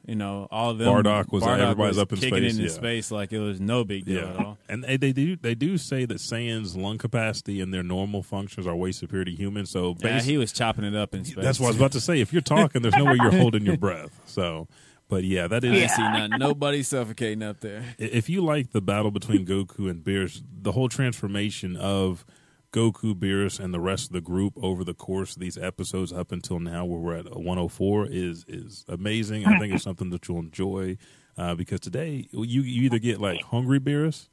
You 0.06 0.16
know, 0.16 0.48
all 0.50 0.70
of 0.70 0.78
them. 0.78 0.86
Bardock 0.88 1.32
was- 1.32 1.42
uh, 1.42 1.50
everybody's 1.52 1.96
up 1.96 2.12
in 2.12 2.18
kicking 2.18 2.36
space, 2.38 2.54
it 2.54 2.58
in 2.58 2.64
yeah. 2.66 2.70
space 2.70 3.10
like 3.10 3.32
it 3.32 3.38
was 3.38 3.58
no 3.58 3.84
big 3.84 4.04
deal 4.04 4.18
at 4.26 4.34
Yeah, 4.34 4.44
all. 4.44 4.58
and 4.68 4.84
they, 4.84 4.98
they 4.98 5.12
do 5.12 5.36
they 5.36 5.54
do 5.54 5.78
say 5.78 6.04
that 6.04 6.18
Saiyan's 6.18 6.76
lung 6.76 6.98
capacity 6.98 7.60
and 7.60 7.72
their 7.72 7.82
normal 7.82 8.22
functions 8.22 8.66
are 8.66 8.76
way 8.76 8.92
superior 8.92 9.24
to 9.24 9.30
humans. 9.32 9.70
So 9.70 9.96
Yeah, 10.00 10.20
he 10.20 10.36
was 10.36 10.52
chopping 10.52 10.84
it 10.84 10.94
up 10.94 11.14
in 11.14 11.24
space. 11.24 11.42
that's 11.42 11.58
what 11.58 11.66
I 11.66 11.70
was 11.70 11.76
about 11.76 11.92
to 11.92 12.00
say. 12.02 12.20
If 12.20 12.32
you're 12.34 12.42
talking, 12.42 12.82
there's 12.82 12.96
no 12.96 13.06
way 13.06 13.16
you're 13.18 13.30
holding 13.32 13.64
your 13.64 13.78
breath. 13.78 14.20
So, 14.26 14.68
but 15.08 15.24
yeah, 15.24 15.46
that 15.48 15.64
I 15.64 15.68
is 15.68 15.90
ain't. 15.98 16.38
Nobody 16.38 16.82
suffocating 16.82 17.42
up 17.42 17.60
there. 17.60 17.82
if 17.98 18.28
you 18.28 18.42
like 18.42 18.72
the 18.72 18.82
battle 18.82 19.10
between 19.10 19.46
Goku 19.46 19.88
and 19.88 20.04
Beerus, 20.04 20.42
the 20.60 20.72
whole 20.72 20.88
transformation 20.90 21.76
of 21.76 22.26
Goku, 22.74 23.14
Beerus, 23.14 23.60
and 23.60 23.72
the 23.72 23.78
rest 23.80 24.06
of 24.06 24.12
the 24.12 24.20
group 24.20 24.54
over 24.60 24.82
the 24.82 24.94
course 24.94 25.34
of 25.36 25.40
these 25.40 25.56
episodes 25.56 26.12
up 26.12 26.32
until 26.32 26.58
now, 26.58 26.84
where 26.84 26.98
we're 26.98 27.14
at 27.16 27.24
104, 27.36 28.08
is 28.10 28.44
is 28.48 28.84
amazing. 28.88 29.46
I 29.46 29.58
think 29.60 29.72
it's 29.72 29.84
something 29.90 30.10
that 30.10 30.26
you'll 30.26 30.40
enjoy 30.40 30.96
uh, 31.38 31.54
because 31.54 31.78
today 31.80 32.26
you 32.32 32.62
you 32.62 32.82
either 32.82 32.98
get 32.98 33.20
like 33.20 33.40
hungry 33.42 33.78
Beerus, 33.78 34.28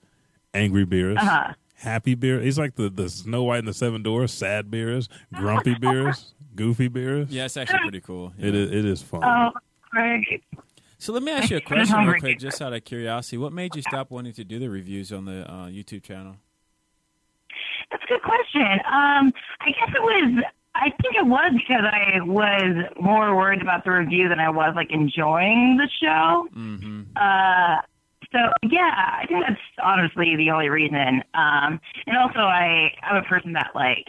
angry 0.56 0.86
Beerus. 0.88 1.18
Uh-huh. 1.20 1.54
Happy 1.76 2.16
Beerus. 2.16 2.44
He's 2.44 2.58
like 2.60 2.76
the, 2.76 2.89
the 2.89 3.10
Snow 3.10 3.44
White 3.44 3.60
and 3.60 3.68
the 3.68 3.74
Seven 3.74 4.02
Doors, 4.04 4.32
Sad 4.34 4.70
Beerus, 4.70 5.08
grumpy 5.34 5.74
Beerus, 5.76 6.34
goofy 6.56 6.89
Beerus. 6.89 7.28
Yeah, 7.30 7.46
it's 7.46 7.58
actually 7.58 7.80
pretty 7.80 8.02
cool. 8.02 8.34
It 8.39 8.54
Yeah. 8.54 8.62
is. 8.62 8.72
It 8.72 8.86
is 8.86 9.02
fun. 9.04 9.22
Oh, 9.24 9.52
great. 9.92 10.44
So 11.00 11.14
let 11.14 11.24
me 11.24 11.32
ask 11.32 11.50
you 11.50 11.58
a 11.58 11.62
question 11.62 11.98
real 12.06 12.20
quick, 12.20 12.38
just 12.39 12.62
out 12.62 12.74
of 12.74 12.84
curiosity. 12.86 13.38
What 13.38 13.54
made 13.54 13.76
you 13.76 13.82
stop 13.82 14.12
wanting 14.12 14.34
to 14.34 14.44
do 14.44 14.60
the 14.60 14.70
reviews 14.70 15.12
on 15.12 15.26
the 15.26 15.42
uh, 15.52 15.66
YouTube 15.68 16.04
channel? 16.04 16.36
That's 17.92 18.04
a 18.04 18.08
good 18.08 18.22
question. 18.22 18.62
Um, 18.92 19.34
I 19.62 19.72
guess 19.72 19.89
it 19.96 20.02
was. 20.02 20.44
I 20.74 20.89
think 21.02 21.16
it 21.16 21.26
was 21.26 21.52
because 21.54 21.84
I 21.84 22.22
was 22.22 22.86
more 23.00 23.36
worried 23.36 23.62
about 23.62 23.84
the 23.84 23.92
review 23.92 24.30
than 24.30 24.39
I 24.39 24.50
was 24.50 24.74
like 24.76 24.89
enjoying 24.92 25.76
the 25.78 25.89
show. 26.02 26.48
Mm-hmm. 26.56 27.02
Uh, 27.18 27.82
so 28.32 28.39
yeah, 28.64 29.18
I 29.22 29.26
think 29.28 29.44
that's 29.46 29.60
honestly 29.84 30.38
the 30.38 30.50
only 30.52 30.70
reason. 30.70 31.24
Um, 31.34 31.82
and 32.08 32.18
also 32.18 32.39
I 32.39 32.94
I'm 33.04 33.18
a 33.18 33.24
person 33.24 33.52
that 33.54 33.72
like 33.76 34.08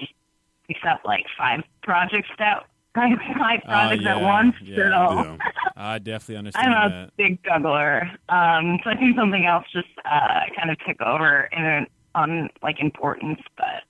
picks 0.68 0.80
up 0.88 1.00
like 1.04 1.24
five 1.36 1.62
projects 1.82 2.28
that 2.38 2.64
five 2.94 3.18
projects 3.64 4.04
at 4.06 4.18
yeah, 4.18 4.22
once. 4.22 4.54
yeah. 4.62 4.76
So 4.76 4.82
Yeah. 5.24 5.36
I 5.76 5.98
definitely 5.98 6.36
understand 6.36 6.74
I'm 6.74 6.86
a 6.86 6.94
that. 6.94 7.16
big 7.16 7.42
juggler. 7.42 8.02
Um, 8.28 8.78
so 8.84 8.90
I 8.90 8.96
think 8.96 9.16
something 9.16 9.46
else 9.46 9.64
just 9.72 9.88
uh, 10.04 10.40
kind 10.56 10.70
of 10.70 10.78
took 10.86 11.00
over 11.00 11.48
in 11.52 11.86
on 12.14 12.48
like 12.62 12.80
importance. 12.80 13.40
But 13.56 13.84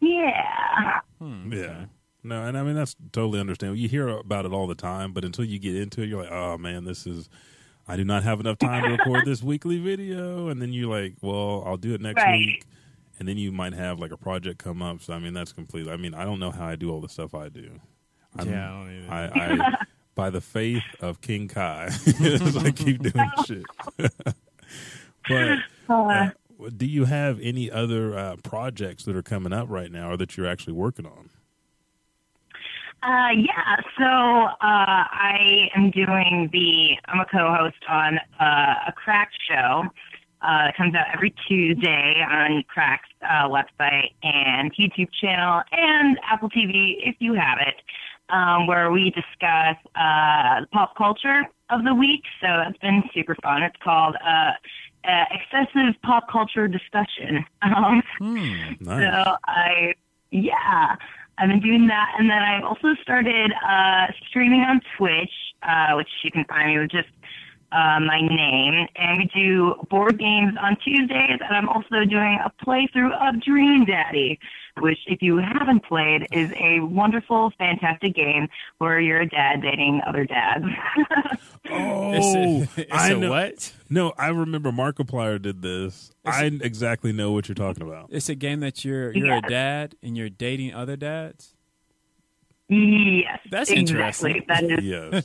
yeah. 0.00 1.00
Hmm, 1.18 1.52
Yeah. 1.52 1.84
No, 2.26 2.42
and 2.42 2.56
I 2.56 2.62
mean 2.62 2.74
that's 2.74 2.96
totally 3.12 3.38
understandable. 3.38 3.78
You 3.78 3.86
hear 3.88 4.08
about 4.08 4.46
it 4.46 4.52
all 4.52 4.66
the 4.66 4.74
time, 4.74 5.12
but 5.12 5.26
until 5.26 5.44
you 5.44 5.58
get 5.58 5.76
into 5.76 6.00
it, 6.00 6.06
you're 6.08 6.22
like, 6.22 6.32
"Oh 6.32 6.56
man, 6.56 6.84
this 6.84 7.06
is 7.06 7.28
I 7.86 7.96
do 7.96 8.04
not 8.04 8.22
have 8.22 8.40
enough 8.40 8.56
time 8.56 8.82
to 8.82 8.92
record 8.92 9.26
this 9.26 9.42
weekly 9.50 9.78
video." 9.78 10.48
And 10.48 10.62
then 10.62 10.72
you're 10.72 10.88
like, 10.88 11.16
"Well, 11.20 11.62
I'll 11.66 11.76
do 11.76 11.92
it 11.92 12.00
next 12.00 12.22
Right. 12.22 12.38
week." 12.38 12.64
And 13.18 13.28
then 13.28 13.36
you 13.36 13.52
might 13.52 13.74
have 13.74 13.98
like 14.00 14.10
a 14.10 14.16
project 14.16 14.58
come 14.58 14.80
up. 14.80 15.02
So 15.02 15.12
I 15.12 15.18
mean, 15.18 15.34
that's 15.34 15.52
completely. 15.52 15.92
I 15.92 15.98
mean, 15.98 16.14
I 16.14 16.24
don't 16.24 16.40
know 16.40 16.50
how 16.50 16.66
I 16.66 16.76
do 16.76 16.90
all 16.90 17.02
the 17.02 17.10
stuff 17.10 17.34
I 17.34 17.50
do. 17.50 17.78
I'm, 18.38 18.48
Yeah, 18.48 18.70
I 18.72 18.72
don't 18.72 18.90
either. 18.96 19.12
I, 19.12 19.64
I 19.68 19.74
by 20.14 20.30
the 20.30 20.40
faith 20.40 20.82
of 21.00 21.20
King 21.20 21.46
Kai, 21.48 21.90
I 22.20 22.70
keep 22.74 23.02
doing 23.02 23.30
shit. 23.44 23.66
but 25.28 25.58
uh, 25.90 26.30
do 26.76 26.86
you 26.86 27.04
have 27.04 27.38
any 27.40 27.70
other 27.70 28.16
uh, 28.16 28.36
projects 28.42 29.04
that 29.04 29.16
are 29.16 29.22
coming 29.22 29.52
up 29.52 29.68
right 29.68 29.90
now, 29.90 30.10
or 30.10 30.16
that 30.16 30.36
you're 30.36 30.46
actually 30.46 30.72
working 30.72 31.06
on? 31.06 31.30
Uh, 33.02 33.32
yeah, 33.36 33.76
so 33.98 34.04
uh, 34.04 34.54
I 34.62 35.68
am 35.76 35.90
doing 35.90 36.48
the, 36.52 36.96
I'm 37.06 37.20
a 37.20 37.26
co 37.26 37.54
host 37.54 37.76
on 37.86 38.18
uh, 38.40 38.74
a 38.88 38.92
crack 38.92 39.30
show. 39.46 39.84
Uh, 40.40 40.68
it 40.68 40.76
comes 40.76 40.94
out 40.94 41.06
every 41.12 41.34
Tuesday 41.46 42.24
on 42.30 42.62
Crack's 42.68 43.08
uh, 43.22 43.48
website 43.48 44.12
and 44.22 44.74
YouTube 44.74 45.08
channel 45.20 45.62
and 45.72 46.18
Apple 46.30 46.48
TV 46.48 46.96
if 46.98 47.16
you 47.18 47.34
have 47.34 47.58
it, 47.60 47.74
um, 48.30 48.66
where 48.66 48.90
we 48.90 49.10
discuss 49.10 49.76
uh, 49.96 50.64
pop 50.72 50.96
culture 50.96 51.42
of 51.70 51.84
the 51.84 51.94
week. 51.94 52.22
So 52.40 52.46
that's 52.46 52.78
been 52.78 53.02
super 53.14 53.36
fun. 53.42 53.62
It's 53.62 53.76
called 53.82 54.16
uh, 55.06 55.24
Excessive 55.30 55.94
Pop 56.02 56.28
Culture 56.30 56.68
Discussion. 56.68 57.44
Um, 57.62 58.02
Hmm. 58.18 58.72
Nice. 58.80 59.00
so 59.24 59.36
I, 59.46 59.94
yeah, 60.30 60.96
I've 61.38 61.48
been 61.48 61.60
doing 61.60 61.86
that, 61.88 62.12
and 62.18 62.28
then 62.30 62.38
I've 62.42 62.62
also 62.64 62.94
started 63.02 63.52
uh, 63.66 64.06
streaming 64.28 64.60
on 64.60 64.80
Twitch, 64.96 65.32
uh, 65.62 65.94
which 65.96 66.08
you 66.22 66.30
can 66.30 66.44
find 66.44 66.68
me 66.68 66.78
with 66.78 66.90
just 66.90 67.08
uh, 67.72 67.98
my 68.00 68.20
name. 68.20 68.86
And 68.96 69.18
we 69.18 69.30
do 69.34 69.74
board 69.90 70.18
games 70.18 70.54
on 70.60 70.76
Tuesdays, 70.84 71.40
and 71.40 71.56
I'm 71.56 71.68
also 71.68 72.04
doing 72.08 72.38
a 72.44 72.52
playthrough 72.64 73.12
of 73.28 73.42
Dream 73.42 73.84
Daddy, 73.86 74.38
which, 74.80 74.98
if 75.06 75.22
you 75.22 75.36
haven't 75.38 75.84
played, 75.84 76.26
is 76.32 76.52
a 76.56 76.80
wonderful, 76.80 77.52
fantastic 77.58 78.14
game 78.14 78.48
where 78.78 78.98
you're 79.00 79.20
a 79.20 79.28
dad 79.28 79.62
dating 79.62 80.00
other 80.06 80.24
dads. 80.24 80.64
Oh, 81.70 82.12
It's 82.14 82.34
a, 82.34 82.38
oh, 82.38 82.66
it's 82.76 82.92
I 82.92 83.10
a 83.10 83.16
know. 83.16 83.30
what? 83.30 83.72
No, 83.88 84.12
I 84.18 84.28
remember 84.28 84.70
Markiplier 84.72 85.40
did 85.40 85.62
this. 85.62 86.12
I 86.24 86.44
exactly 86.46 87.12
know 87.12 87.32
what 87.32 87.48
you're 87.48 87.54
talking 87.54 87.82
about. 87.86 88.08
It's 88.10 88.28
a 88.28 88.34
game 88.34 88.60
that 88.60 88.84
you're 88.84 89.12
you're 89.12 89.26
Yes. 89.28 89.42
a 89.44 89.48
dad 89.48 89.94
and 90.02 90.16
you're 90.16 90.28
dating 90.30 90.74
other 90.74 90.96
dads. 90.96 91.54
yes, 92.68 93.38
That's 93.50 93.70
exactly. 93.70 93.78
interesting. 93.80 94.44
That 94.48 94.64
is 94.64 94.84
Yes. 94.84 95.24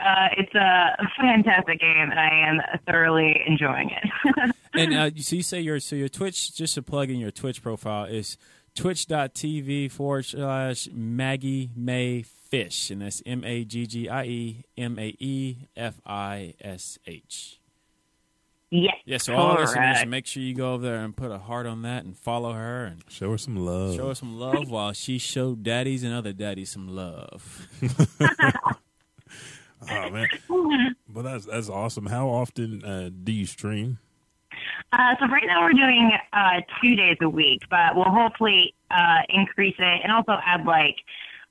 Uh, 0.00 0.28
it's 0.36 0.54
a 0.54 0.96
fantastic 1.20 1.80
game, 1.80 2.10
and 2.10 2.18
I 2.18 2.48
am 2.48 2.60
thoroughly 2.86 3.40
enjoying 3.46 3.90
it. 3.90 4.54
And 4.76 4.92
uh, 4.92 5.08
so 5.18 5.36
you 5.36 5.44
say 5.44 5.60
your 5.60 5.78
so 5.78 5.94
your 5.94 6.08
Twitch 6.08 6.52
just 6.56 6.74
to 6.74 6.82
plug 6.82 7.08
in 7.08 7.20
your 7.20 7.30
Twitch 7.30 7.62
profile 7.62 8.06
is 8.06 8.36
twitch.tv 8.74 9.88
forward 9.92 10.24
slash 10.24 10.88
Maggie 10.92 11.70
Mae 11.76 12.22
Fish, 12.22 12.90
and 12.90 13.00
that's 13.02 13.22
M 13.24 13.44
A 13.44 13.64
G 13.64 13.86
G 13.86 14.08
I 14.08 14.24
E 14.24 14.64
M 14.76 14.98
A 14.98 15.14
E 15.20 15.68
F 15.76 16.00
I 16.04 16.54
S 16.60 16.98
H. 17.06 17.60
yes. 18.72 18.94
Yeah, 19.04 19.18
so 19.18 19.36
all 19.36 19.54
listeners, 19.60 19.74
correct. 19.76 20.08
make 20.08 20.26
sure 20.26 20.42
you 20.42 20.56
go 20.56 20.72
over 20.74 20.82
there 20.82 21.04
and 21.04 21.16
put 21.16 21.30
a 21.30 21.38
heart 21.38 21.66
on 21.66 21.82
that 21.82 22.04
and 22.04 22.16
follow 22.18 22.52
her 22.52 22.84
and 22.84 23.04
Show 23.08 23.30
her 23.30 23.38
some 23.38 23.54
love. 23.64 23.94
show 23.94 24.08
her 24.08 24.14
some 24.16 24.36
love 24.40 24.68
while 24.68 24.92
she 24.92 25.18
showed 25.18 25.62
daddies 25.62 26.02
and 26.02 26.12
other 26.12 26.32
daddies 26.32 26.70
some 26.72 26.88
love. 26.88 27.68
Oh 29.90 30.10
man. 30.10 30.96
Well, 31.12 31.24
that's 31.24 31.46
that's 31.46 31.68
awesome. 31.68 32.06
How 32.06 32.28
often 32.28 32.84
uh, 32.84 33.10
do 33.22 33.32
you 33.32 33.46
stream? 33.46 33.98
Uh, 34.92 35.14
so 35.18 35.26
right 35.26 35.44
now 35.46 35.62
we're 35.62 35.72
doing 35.72 36.12
uh, 36.32 36.60
two 36.82 36.94
days 36.94 37.16
a 37.20 37.28
week, 37.28 37.62
but 37.68 37.94
we'll 37.94 38.04
hopefully 38.04 38.74
uh, 38.90 39.22
increase 39.28 39.74
it 39.78 40.00
and 40.02 40.12
also 40.12 40.36
add 40.44 40.64
like 40.64 40.96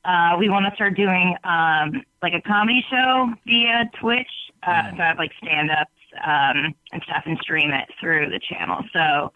uh, 0.05 0.35
we 0.37 0.49
want 0.49 0.65
to 0.65 0.75
start 0.75 0.95
doing 0.95 1.35
um, 1.43 2.01
like 2.21 2.33
a 2.33 2.41
comedy 2.41 2.83
show 2.89 3.29
via 3.45 3.89
Twitch. 3.99 4.27
Uh, 4.63 4.91
so 4.91 5.01
I 5.01 5.07
have 5.07 5.17
like 5.17 5.31
stand 5.43 5.71
ups 5.71 5.91
um, 6.25 6.73
and 6.91 7.01
stuff 7.03 7.23
and 7.25 7.37
stream 7.41 7.71
it 7.71 7.89
through 7.99 8.29
the 8.29 8.39
channel. 8.39 8.83
So 8.93 9.31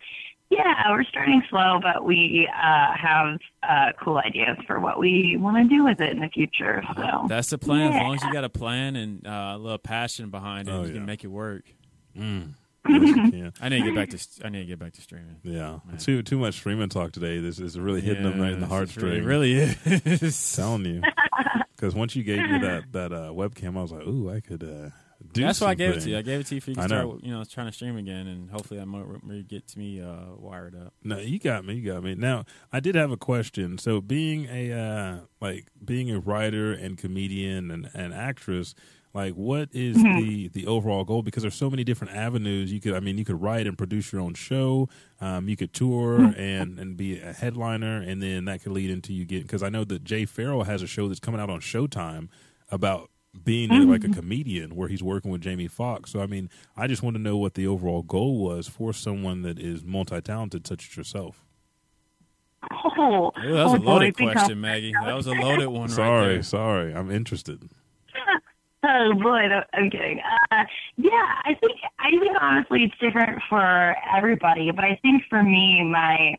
yeah, 0.49 0.89
we're 0.91 1.03
starting 1.03 1.43
slow, 1.49 1.79
but 1.81 2.05
we 2.05 2.47
uh, 2.55 2.93
have 2.95 3.37
uh, 3.67 3.91
cool 4.01 4.17
ideas 4.17 4.57
for 4.65 4.79
what 4.79 4.99
we 4.99 5.37
want 5.39 5.57
to 5.57 5.63
do 5.75 5.83
with 5.83 5.99
it 5.99 6.11
in 6.11 6.19
the 6.19 6.29
future. 6.29 6.81
So 6.95 7.25
That's 7.27 7.49
the 7.49 7.57
plan. 7.57 7.93
As 7.93 8.01
long 8.01 8.15
as 8.15 8.23
you 8.23 8.31
got 8.31 8.43
a 8.45 8.49
plan 8.49 8.95
and 8.95 9.27
uh, 9.27 9.53
a 9.55 9.57
little 9.57 9.77
passion 9.77 10.29
behind 10.29 10.69
it, 10.69 10.71
Oh, 10.71 10.81
you 10.83 10.87
yeah. 10.87 10.93
can 10.93 11.05
make 11.05 11.23
it 11.23 11.27
work. 11.27 11.63
Mm. 12.17 12.53
Yes. 12.89 13.51
I 13.61 13.67
need 13.67 13.79
to 13.83 13.91
get 13.91 13.95
back 13.95 14.09
to 14.11 14.45
I 14.45 14.49
need 14.49 14.59
to 14.59 14.65
get 14.65 14.79
back 14.79 14.93
to 14.93 15.01
streaming. 15.01 15.35
Yeah, 15.43 15.79
Man. 15.85 15.97
too 15.97 16.23
too 16.23 16.37
much 16.39 16.53
streaming 16.55 16.87
talk 16.87 17.11
today. 17.11 17.39
This 17.39 17.59
is 17.59 17.77
really 17.77 17.99
hitting 17.99 18.23
them 18.23 18.39
right 18.39 18.53
in 18.53 18.61
the 18.61 18.67
Yes, 18.67 18.81
it's 18.83 18.93
heartstring. 18.93 19.25
really- 19.25 19.53
It 19.55 19.77
really 19.85 20.21
is. 20.21 20.55
telling 20.55 20.85
you. 20.85 21.01
Because 21.75 21.93
once 21.93 22.15
you 22.15 22.23
gave 22.23 22.39
me 22.49 22.57
that 22.59 22.91
that 22.93 23.11
uh, 23.11 23.31
webcam, 23.33 23.77
I 23.77 23.81
was 23.81 23.91
like, 23.91 24.07
"Ooh, 24.07 24.31
I 24.31 24.39
could 24.39 24.63
uh, 24.63 24.89
do." 25.37 25.43
That's 25.43 25.61
why 25.61 25.69
I 25.69 25.73
gave 25.75 25.95
it 25.95 26.01
to 26.01 26.09
you. 26.09 26.17
I 26.17 26.21
gave 26.21 26.39
it 26.39 26.47
to 26.47 26.55
you 26.55 26.61
for 26.61 26.71
you 26.71 26.75
to 26.75 26.81
I 26.81 26.87
know. 26.87 27.09
start, 27.09 27.23
you 27.23 27.31
know, 27.31 27.43
trying 27.43 27.67
to 27.67 27.71
stream 27.71 27.97
again, 27.97 28.27
and 28.27 28.49
hopefully 28.49 28.79
that 28.79 28.85
might 28.85 29.05
re- 29.05 29.43
get 29.43 29.67
to 29.69 29.79
me 29.79 30.01
uh, 30.01 30.35
wired 30.37 30.75
up. 30.75 30.93
No, 31.03 31.19
you 31.19 31.39
got 31.39 31.65
me. 31.65 31.75
You 31.75 31.93
got 31.93 32.03
me. 32.03 32.15
Now, 32.15 32.45
I 32.71 32.79
did 32.79 32.95
have 32.95 33.11
a 33.11 33.17
question. 33.17 33.77
So, 33.77 34.01
being 34.01 34.47
a 34.51 34.71
uh, 34.73 35.19
like 35.39 35.67
being 35.83 36.11
a 36.11 36.19
writer 36.19 36.73
and 36.73 36.97
comedian 36.97 37.71
and, 37.71 37.89
and 37.93 38.13
actress, 38.13 38.75
like, 39.13 39.33
what 39.33 39.69
is 39.73 39.97
the 39.97 40.49
the 40.53 40.67
overall 40.67 41.03
goal? 41.03 41.23
Because 41.23 41.41
there's 41.41 41.55
so 41.55 41.69
many 41.71 41.83
different 41.83 42.15
avenues. 42.15 42.71
You 42.71 42.79
could, 42.79 42.93
I 42.93 42.99
mean, 42.99 43.17
you 43.17 43.25
could 43.25 43.41
write 43.41 43.65
and 43.65 43.75
produce 43.77 44.11
your 44.11 44.21
own 44.21 44.35
show. 44.35 44.89
Um, 45.19 45.49
you 45.49 45.55
could 45.57 45.73
tour 45.73 46.21
and 46.37 46.77
and 46.77 46.95
be 46.95 47.19
a 47.19 47.33
headliner, 47.33 47.97
and 47.97 48.21
then 48.21 48.45
that 48.45 48.61
could 48.61 48.73
lead 48.73 48.91
into 48.91 49.13
you 49.13 49.25
getting. 49.25 49.43
Because 49.43 49.63
I 49.63 49.69
know 49.69 49.83
that 49.85 50.03
Jay 50.03 50.25
Pharoah 50.25 50.65
has 50.65 50.83
a 50.83 50.87
show 50.87 51.07
that's 51.07 51.19
coming 51.19 51.41
out 51.41 51.49
on 51.49 51.61
Showtime 51.61 52.27
about 52.69 53.09
being 53.43 53.71
a, 53.71 53.79
like 53.85 54.03
a 54.03 54.09
comedian 54.09 54.75
where 54.75 54.87
he's 54.87 55.03
working 55.03 55.31
with 55.31 55.41
Jamie 55.41 55.67
Foxx. 55.67 56.11
So 56.11 56.21
I 56.21 56.27
mean, 56.27 56.49
I 56.75 56.87
just 56.87 57.03
want 57.03 57.15
to 57.15 57.21
know 57.21 57.37
what 57.37 57.53
the 57.53 57.67
overall 57.67 58.03
goal 58.03 58.39
was 58.39 58.67
for 58.67 58.93
someone 58.93 59.41
that 59.43 59.59
is 59.59 59.83
multi-talented 59.83 60.67
such 60.67 60.89
as 60.89 60.97
yourself. 60.97 61.43
oh, 62.71 63.31
Ooh, 63.37 63.41
that 63.41 63.63
was 63.63 63.73
oh 63.73 63.77
a 63.77 63.79
loaded 63.79 64.15
big 64.15 64.31
question, 64.31 64.61
Maggie. 64.61 64.93
That 64.93 65.15
was 65.15 65.27
a 65.27 65.33
loaded 65.33 65.67
one. 65.67 65.81
right 65.81 65.91
sorry, 65.91 66.33
there. 66.35 66.43
sorry, 66.43 66.93
I'm 66.93 67.11
interested. 67.11 67.69
Oh 68.83 69.13
boy, 69.15 69.49
that, 69.49 69.67
I'm 69.73 69.89
kidding. 69.89 70.21
Uh, 70.51 70.63
yeah, 70.97 71.09
I 71.43 71.55
think 71.59 71.79
I 71.99 72.11
think 72.11 72.37
honestly 72.39 72.83
it's 72.83 72.97
different 72.99 73.41
for 73.49 73.95
everybody, 74.15 74.69
but 74.71 74.85
I 74.85 74.97
think 75.01 75.23
for 75.29 75.41
me, 75.41 75.83
my 75.83 76.35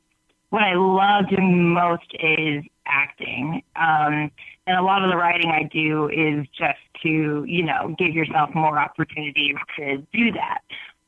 what 0.50 0.62
I 0.62 0.74
love 0.74 1.28
doing 1.28 1.72
most 1.74 2.14
is 2.14 2.64
acting. 2.86 3.62
Um, 3.76 4.30
and 4.68 4.76
a 4.76 4.82
lot 4.82 5.02
of 5.02 5.10
the 5.10 5.16
writing 5.16 5.50
I 5.50 5.62
do 5.62 6.08
is 6.08 6.46
just 6.56 6.78
to 7.02 7.44
you 7.48 7.64
know 7.64 7.94
give 7.98 8.14
yourself 8.14 8.50
more 8.54 8.78
opportunities 8.78 9.56
to 9.76 9.96
do 10.12 10.30
that. 10.32 10.60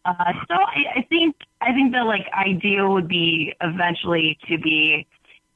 Uh, 0.07 0.33
so 0.49 0.55
I, 0.55 1.01
I 1.01 1.03
think 1.09 1.37
I 1.61 1.73
think 1.73 1.93
the 1.93 2.03
like 2.03 2.27
ideal 2.33 2.93
would 2.95 3.07
be 3.07 3.53
eventually 3.61 4.39
to 4.49 4.59
be 4.59 5.07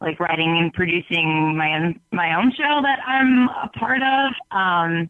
like 0.03 0.21
writing 0.21 0.59
and 0.61 0.73
producing 0.73 1.57
my 1.57 1.77
own 1.77 2.01
my 2.13 2.37
own 2.37 2.53
show 2.53 2.83
that 2.83 2.99
I'm 3.07 3.49
a 3.49 3.71
part 3.79 4.03
of. 4.03 4.33
Um, 4.57 5.09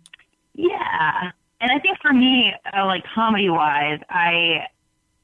yeah, 0.55 1.33
and 1.61 1.73
I 1.73 1.81
think 1.81 1.99
for 2.01 2.13
me, 2.13 2.55
uh, 2.77 2.87
like 2.87 3.03
comedy 3.13 3.51
wise, 3.51 3.99
I 4.09 4.67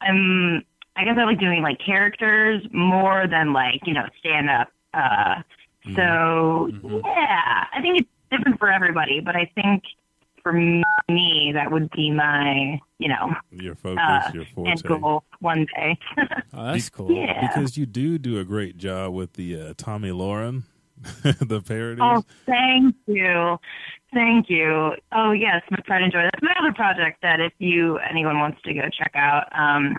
I'm 0.00 0.64
I 0.96 1.04
guess 1.04 1.14
I 1.16 1.24
like 1.24 1.38
doing 1.38 1.62
like 1.62 1.78
characters 1.78 2.62
more 2.72 3.28
than 3.28 3.52
like 3.52 3.80
you 3.86 3.94
know 3.94 4.06
stand 4.18 4.50
up. 4.50 4.68
Uh, 4.92 5.42
so 5.94 6.70
yeah, 7.04 7.64
I 7.74 7.80
think 7.80 8.00
it's 8.00 8.08
different 8.30 8.58
for 8.58 8.70
everybody, 8.70 9.20
but 9.20 9.36
I 9.36 9.50
think 9.54 9.82
for 10.42 10.52
me 10.52 10.82
that 11.54 11.70
would 11.70 11.90
be 11.90 12.10
my 12.10 12.80
you 12.98 13.08
know 13.08 13.34
Your 13.50 13.74
focus, 13.74 14.02
uh, 14.02 14.30
your 14.32 14.44
end 14.66 14.82
forte. 14.82 15.00
goal 15.00 15.24
one 15.40 15.66
day. 15.76 15.98
Oh, 16.52 16.64
that's 16.72 16.90
cool. 16.90 17.10
yeah. 17.12 17.46
Because 17.46 17.76
you 17.76 17.86
do 17.86 18.18
do 18.18 18.38
a 18.40 18.44
great 18.44 18.76
job 18.76 19.12
with 19.14 19.34
the 19.34 19.60
uh, 19.60 19.74
Tomi 19.76 20.10
Lahren, 20.10 20.64
the 21.22 21.62
parodies. 21.62 22.00
Oh, 22.02 22.24
thank 22.44 22.94
you. 23.06 23.56
Thank 24.12 24.50
you. 24.50 24.92
Oh, 25.12 25.30
yes, 25.30 25.62
my 25.70 25.78
pride 25.86 26.02
and 26.02 26.12
joy. 26.12 26.22
That's 26.24 26.42
my 26.42 26.52
other 26.60 26.72
project 26.74 27.22
that 27.22 27.38
if 27.38 27.52
you 27.58 27.98
anyone 27.98 28.40
wants 28.40 28.60
to 28.62 28.74
go 28.74 28.82
check 28.90 29.12
out. 29.14 29.44
Um, 29.56 29.96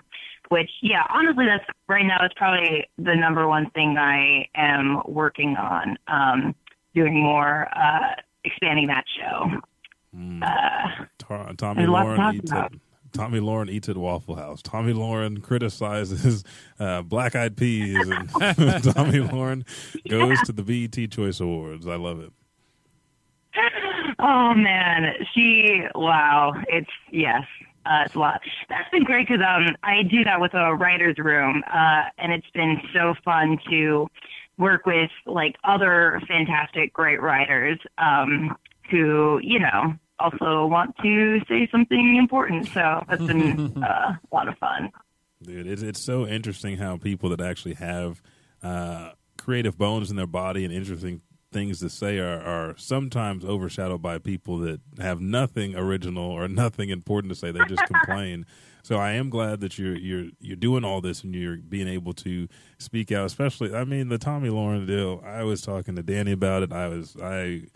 which, 0.52 0.70
yeah, 0.82 1.04
honestly, 1.08 1.46
that's 1.46 1.64
right 1.88 2.04
now 2.04 2.22
is 2.24 2.30
probably 2.36 2.86
the 2.98 3.14
number 3.14 3.48
one 3.48 3.70
thing 3.70 3.96
I 3.96 4.46
am 4.54 5.00
working 5.06 5.56
on. 5.56 5.96
Um, 6.08 6.54
doing 6.94 7.14
more, 7.14 7.68
uh, 7.74 8.20
expanding 8.44 8.86
that 8.88 9.04
show. 9.18 9.50
Mm. 10.14 10.42
Uh, 10.42 11.54
Tommy 11.56 11.76
There's 11.76 11.88
a 11.88 11.90
lot 11.90 12.02
to 12.02 12.08
Lahren 12.10 12.34
eats 12.34 12.50
about. 12.50 12.74
at 12.74 12.80
Tomi 13.12 13.40
Lahren 13.40 13.70
eats 13.70 13.88
at 13.88 13.96
Waffle 13.96 14.36
House. 14.36 14.60
Tomi 14.62 14.92
Lahren 14.92 15.42
criticizes 15.42 16.44
uh, 16.78 17.00
Black 17.00 17.34
Eyed 17.34 17.56
Peas, 17.56 17.96
and 17.96 18.28
Tomi 18.84 19.20
Lahren 19.20 19.64
goes 20.06 20.38
to 20.42 20.52
the 20.52 20.62
BET 20.62 21.10
Choice 21.10 21.40
Awards. 21.40 21.86
I 21.86 21.96
love 21.96 22.20
it. 22.20 22.32
oh 24.18 24.52
man, 24.52 25.14
she 25.34 25.82
wow, 25.94 26.52
it's 26.68 26.90
yes. 27.10 27.42
Uh, 27.84 28.02
it's 28.06 28.14
a 28.14 28.18
lot. 28.18 28.40
That's 28.68 28.88
been 28.90 29.04
great 29.04 29.28
because 29.28 29.42
um, 29.42 29.74
I 29.82 30.02
do 30.02 30.24
that 30.24 30.40
with 30.40 30.54
a 30.54 30.74
writer's 30.74 31.18
room, 31.18 31.62
uh, 31.72 32.04
and 32.18 32.32
it's 32.32 32.50
been 32.54 32.80
so 32.94 33.14
fun 33.24 33.58
to 33.70 34.08
work 34.58 34.86
with 34.86 35.10
like 35.26 35.56
other 35.64 36.20
fantastic, 36.28 36.92
great 36.92 37.20
writers 37.20 37.78
um, 37.98 38.56
who, 38.90 39.40
you 39.42 39.58
know, 39.58 39.94
also 40.18 40.66
want 40.66 40.94
to 41.02 41.40
say 41.48 41.68
something 41.70 42.16
important. 42.16 42.68
So 42.68 43.04
that's 43.08 43.24
been 43.24 43.82
uh, 43.82 44.12
a 44.12 44.34
lot 44.34 44.48
of 44.48 44.56
fun. 44.58 44.90
Dude, 45.42 45.66
it's 45.66 45.82
it's 45.82 46.00
so 46.00 46.26
interesting 46.26 46.76
how 46.76 46.96
people 46.96 47.30
that 47.30 47.40
actually 47.40 47.74
have 47.74 48.22
uh, 48.62 49.10
creative 49.36 49.76
bones 49.76 50.10
in 50.10 50.16
their 50.16 50.26
body 50.26 50.64
and 50.64 50.72
interesting 50.72 51.20
things 51.52 51.80
to 51.80 51.88
say 51.88 52.18
are, 52.18 52.40
are 52.40 52.74
sometimes 52.76 53.44
overshadowed 53.44 54.02
by 54.02 54.18
people 54.18 54.58
that 54.58 54.80
have 54.98 55.20
nothing 55.20 55.76
original 55.76 56.24
or 56.24 56.48
nothing 56.48 56.90
important 56.90 57.32
to 57.32 57.38
say. 57.38 57.50
They 57.52 57.64
just 57.66 57.86
complain. 57.86 58.46
So 58.84 58.96
I 58.96 59.12
am 59.12 59.30
glad 59.30 59.60
that 59.60 59.78
you're 59.78 59.96
you're 59.96 60.30
you're 60.40 60.56
doing 60.56 60.84
all 60.84 61.00
this 61.00 61.22
and 61.22 61.32
you're 61.36 61.56
being 61.56 61.86
able 61.86 62.14
to 62.14 62.48
speak 62.78 63.12
out. 63.12 63.26
Especially, 63.26 63.72
I 63.72 63.84
mean, 63.84 64.08
the 64.08 64.18
Tomi 64.18 64.48
Lahren 64.48 64.88
deal. 64.88 65.22
I 65.24 65.44
was 65.44 65.62
talking 65.62 65.94
to 65.94 66.02
Danny 66.02 66.32
about 66.32 66.64
it. 66.64 66.72
I 66.72 66.88
was 66.88 67.16
I 67.22 67.66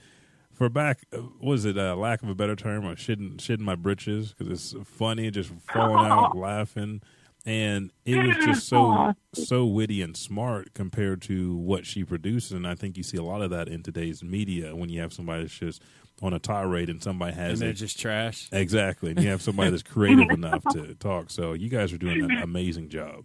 for 0.52 0.68
back 0.68 1.06
was 1.40 1.64
it 1.64 1.78
uh, 1.78 1.94
lack 1.94 2.22
of 2.22 2.28
a 2.28 2.34
better 2.34 2.56
term 2.56 2.84
or 2.84 2.96
shitting 2.96 3.36
shitting 3.36 3.60
my 3.60 3.76
britches 3.76 4.32
because 4.32 4.52
it's 4.52 4.88
funny 4.88 5.30
just 5.30 5.52
falling 5.72 6.04
out 6.04 6.36
laughing 6.36 7.02
and 7.46 7.90
it 8.04 8.16
was 8.26 8.36
just 8.44 8.66
so 8.68 9.14
so 9.32 9.64
witty 9.64 10.02
and 10.02 10.16
smart 10.16 10.74
compared 10.74 11.22
to 11.22 11.56
what 11.56 11.86
she 11.86 12.02
produces 12.04 12.50
and 12.52 12.66
i 12.66 12.74
think 12.74 12.96
you 12.96 13.02
see 13.04 13.16
a 13.16 13.22
lot 13.22 13.40
of 13.40 13.50
that 13.50 13.68
in 13.68 13.82
today's 13.82 14.22
media 14.22 14.74
when 14.74 14.88
you 14.90 15.00
have 15.00 15.12
somebody 15.12 15.42
that's 15.42 15.54
just 15.56 15.80
on 16.22 16.32
a 16.32 16.38
tirade 16.38 16.90
and 16.90 17.02
somebody 17.02 17.30
And 17.32 17.40
has 17.40 17.60
they're 17.60 17.70
a, 17.70 17.74
just 17.74 17.98
trash. 18.00 18.48
exactly 18.52 19.10
and 19.12 19.22
you 19.22 19.28
have 19.28 19.40
somebody 19.42 19.70
that's 19.70 19.82
creative 19.84 20.28
enough 20.30 20.64
to 20.72 20.94
talk 20.96 21.30
so 21.30 21.52
you 21.52 21.68
guys 21.68 21.92
are 21.92 21.98
doing 21.98 22.22
an 22.22 22.42
amazing 22.42 22.88
job 22.88 23.24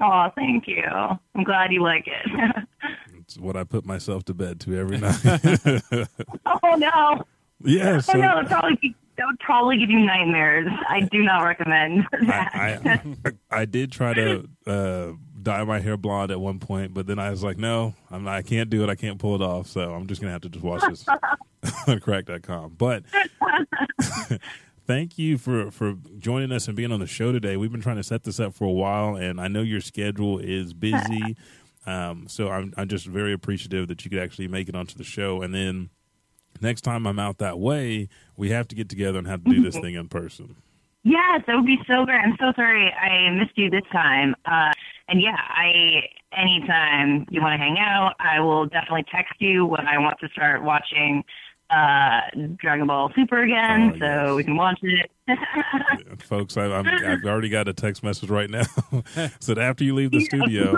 Oh, 0.00 0.28
thank 0.36 0.68
you. 0.68 0.84
I'm 0.86 1.42
glad 1.42 1.72
you 1.72 1.82
like 1.82 2.06
it. 2.06 2.64
it's 3.18 3.36
what 3.36 3.56
i 3.56 3.64
put 3.64 3.84
myself 3.84 4.24
to 4.26 4.34
bed 4.34 4.60
to 4.60 4.76
every 4.78 4.96
night 5.06 5.20
oh 6.46 6.74
no. 6.76 7.24
yeah 7.64 8.00
Oh 8.08 8.12
no, 8.18 8.40
that 8.42 8.46
probably 8.48 8.76
be- 8.80 8.96
that 9.18 9.26
would 9.26 9.38
probably 9.40 9.76
give 9.78 9.90
you 9.90 9.98
nightmares. 9.98 10.68
I 10.88 11.00
do 11.00 11.22
not 11.22 11.42
recommend 11.42 12.06
that. 12.26 12.50
I, 12.54 13.02
I 13.50 13.60
I 13.62 13.64
did 13.64 13.90
try 13.92 14.14
to 14.14 14.48
uh, 14.66 15.08
dye 15.42 15.64
my 15.64 15.80
hair 15.80 15.96
blonde 15.96 16.30
at 16.30 16.40
one 16.40 16.60
point, 16.60 16.94
but 16.94 17.06
then 17.06 17.18
I 17.18 17.30
was 17.30 17.42
like, 17.42 17.58
no, 17.58 17.94
I'm 18.10 18.24
not, 18.24 18.34
I 18.36 18.42
can't 18.42 18.70
do 18.70 18.82
it. 18.84 18.88
I 18.88 18.94
can't 18.94 19.18
pull 19.18 19.34
it 19.34 19.42
off. 19.42 19.66
So 19.66 19.92
I'm 19.92 20.06
just 20.06 20.20
gonna 20.20 20.32
have 20.32 20.42
to 20.42 20.48
just 20.48 20.64
watch 20.64 20.82
this 20.88 21.04
on 21.88 21.98
crack.com. 21.98 22.76
But 22.78 23.02
thank 24.86 25.18
you 25.18 25.36
for 25.36 25.72
for 25.72 25.94
joining 26.18 26.52
us 26.52 26.68
and 26.68 26.76
being 26.76 26.92
on 26.92 27.00
the 27.00 27.06
show 27.06 27.32
today. 27.32 27.56
We've 27.56 27.72
been 27.72 27.82
trying 27.82 27.96
to 27.96 28.04
set 28.04 28.22
this 28.22 28.38
up 28.38 28.54
for 28.54 28.64
a 28.64 28.72
while, 28.72 29.16
and 29.16 29.40
I 29.40 29.48
know 29.48 29.62
your 29.62 29.80
schedule 29.80 30.38
is 30.38 30.72
busy. 30.74 31.36
Um, 31.86 32.28
so 32.28 32.50
I'm 32.50 32.72
I'm 32.76 32.86
just 32.86 33.06
very 33.06 33.32
appreciative 33.32 33.88
that 33.88 34.04
you 34.04 34.10
could 34.10 34.20
actually 34.20 34.46
make 34.46 34.68
it 34.68 34.76
onto 34.76 34.96
the 34.96 35.04
show, 35.04 35.42
and 35.42 35.52
then. 35.52 35.90
Next 36.60 36.82
time 36.82 37.06
I'm 37.06 37.18
out 37.18 37.38
that 37.38 37.58
way, 37.58 38.08
we 38.36 38.50
have 38.50 38.68
to 38.68 38.74
get 38.74 38.88
together 38.88 39.18
and 39.18 39.26
have 39.26 39.44
to 39.44 39.50
do 39.50 39.62
this 39.62 39.76
thing 39.80 39.94
in 39.94 40.08
person. 40.08 40.56
Yes, 41.04 41.42
that 41.46 41.54
would 41.56 41.64
be 41.66 41.78
so 41.86 42.04
great. 42.04 42.18
I'm 42.18 42.36
so 42.38 42.52
sorry 42.56 42.92
I 42.92 43.30
missed 43.30 43.56
you 43.56 43.70
this 43.70 43.84
time. 43.92 44.34
Uh, 44.44 44.72
and 45.08 45.22
yeah, 45.22 45.36
I 45.38 46.02
anytime 46.36 47.24
you 47.30 47.40
want 47.40 47.54
to 47.54 47.58
hang 47.64 47.78
out, 47.78 48.14
I 48.20 48.40
will 48.40 48.66
definitely 48.66 49.04
text 49.10 49.34
you 49.38 49.64
when 49.64 49.86
I 49.86 49.98
want 49.98 50.18
to 50.20 50.28
start 50.28 50.62
watching 50.62 51.24
uh, 51.70 52.20
Dragon 52.56 52.86
Ball 52.86 53.10
Super 53.14 53.42
again, 53.42 53.92
Oh, 53.94 53.98
so 53.98 54.04
yes. 54.06 54.34
we 54.36 54.44
can 54.44 54.56
watch 54.56 54.78
it. 54.82 56.22
Folks, 56.22 56.56
I, 56.56 56.64
I'm, 56.64 56.86
I've 57.06 57.24
already 57.24 57.48
got 57.48 57.68
a 57.68 57.72
text 57.74 58.02
message 58.02 58.28
right 58.30 58.50
now. 58.50 58.64
Said 59.40 59.58
after 59.58 59.84
you 59.84 59.94
leave 59.94 60.10
the 60.10 60.20
studio. 60.24 60.76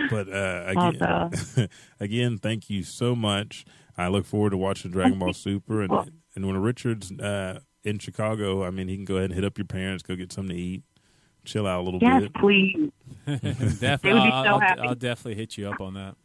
Whoop. 0.00 0.10
But 0.10 0.28
uh, 0.28 0.64
again, 1.60 1.68
again, 2.00 2.38
thank 2.38 2.70
you 2.70 2.82
so 2.82 3.14
much. 3.14 3.64
I 3.96 4.08
look 4.08 4.24
forward 4.24 4.50
to 4.50 4.56
watching 4.56 4.90
Dragon 4.90 5.18
Ball 5.18 5.32
Super, 5.32 5.82
and 5.82 6.12
and 6.34 6.46
when 6.46 6.56
Richard's 6.56 7.12
uh, 7.12 7.60
in 7.84 7.98
Chicago, 7.98 8.64
I 8.64 8.70
mean, 8.70 8.88
he 8.88 8.96
can 8.96 9.04
go 9.04 9.16
ahead 9.16 9.26
and 9.30 9.34
hit 9.34 9.44
up 9.44 9.58
your 9.58 9.66
parents, 9.66 10.02
go 10.02 10.16
get 10.16 10.32
something 10.32 10.56
to 10.56 10.62
eat, 10.62 10.82
chill 11.44 11.66
out 11.66 11.80
a 11.80 11.82
little 11.82 12.00
yes, 12.00 12.22
bit. 12.22 12.34
please. 12.34 12.90
definitely, 13.26 14.12
would 14.14 14.26
be 14.26 14.32
I'll, 14.32 14.44
so 14.44 14.50
I'll- 14.50 14.60
happy. 14.60 14.80
I'll 14.82 14.94
definitely 14.94 15.34
hit 15.34 15.58
you 15.58 15.68
up 15.70 15.80
on 15.80 15.94
that. 15.94 16.16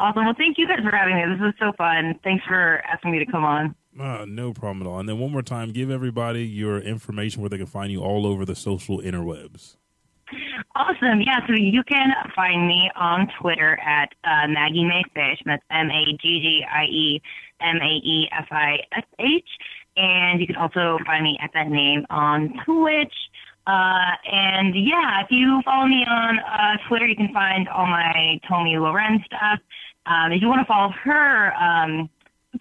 awesome. 0.00 0.24
Well, 0.24 0.34
thank 0.36 0.58
you 0.58 0.66
guys 0.66 0.80
for 0.82 0.94
having 0.94 1.16
me. 1.16 1.22
This 1.32 1.40
was 1.40 1.54
so 1.58 1.72
fun. 1.76 2.18
Thanks 2.24 2.44
for 2.46 2.82
asking 2.86 3.12
me 3.12 3.18
to 3.18 3.30
come 3.30 3.44
on. 3.44 3.74
Uh, 3.98 4.24
no 4.26 4.52
problem 4.52 4.86
at 4.86 4.88
all. 4.90 5.00
And 5.00 5.08
then 5.08 5.18
one 5.18 5.32
more 5.32 5.42
time, 5.42 5.72
give 5.72 5.90
everybody 5.90 6.46
your 6.46 6.78
information 6.78 7.42
where 7.42 7.48
they 7.50 7.58
can 7.58 7.66
find 7.66 7.90
you 7.90 8.02
all 8.02 8.26
over 8.26 8.44
the 8.44 8.54
social 8.54 8.98
interwebs. 9.00 9.76
Awesome. 10.74 11.20
Yeah, 11.20 11.46
so 11.46 11.54
you 11.54 11.82
can 11.84 12.10
find 12.34 12.66
me 12.66 12.90
on 12.96 13.28
Twitter 13.40 13.78
at 13.80 14.10
uh, 14.24 14.46
Maggie 14.48 14.84
Mae 14.84 15.02
Fish. 15.14 15.40
That's 15.44 15.62
M 15.70 15.90
A 15.90 16.04
G 16.20 16.40
G 16.40 16.64
I 16.70 16.84
E 16.84 17.22
M 17.60 17.76
A 17.76 17.94
E 18.04 18.28
F 18.32 18.46
I 18.50 18.78
S 18.96 19.04
H. 19.18 19.48
And 19.96 20.40
you 20.40 20.46
can 20.46 20.56
also 20.56 20.98
find 21.04 21.24
me 21.24 21.38
at 21.42 21.50
that 21.54 21.68
name 21.68 22.06
on 22.10 22.54
Twitch. 22.64 23.14
Uh, 23.66 24.16
and 24.24 24.74
yeah, 24.74 25.22
if 25.22 25.30
you 25.30 25.60
follow 25.64 25.86
me 25.86 26.04
on 26.08 26.38
uh, 26.38 26.76
Twitter, 26.88 27.06
you 27.06 27.16
can 27.16 27.32
find 27.32 27.68
all 27.68 27.86
my 27.86 28.40
Tomi 28.48 28.74
Lahren 28.74 29.24
stuff. 29.24 29.60
Um, 30.06 30.32
if 30.32 30.40
you 30.40 30.48
want 30.48 30.60
to 30.60 30.66
follow 30.66 30.92
her 31.04 31.52
um, 31.54 32.08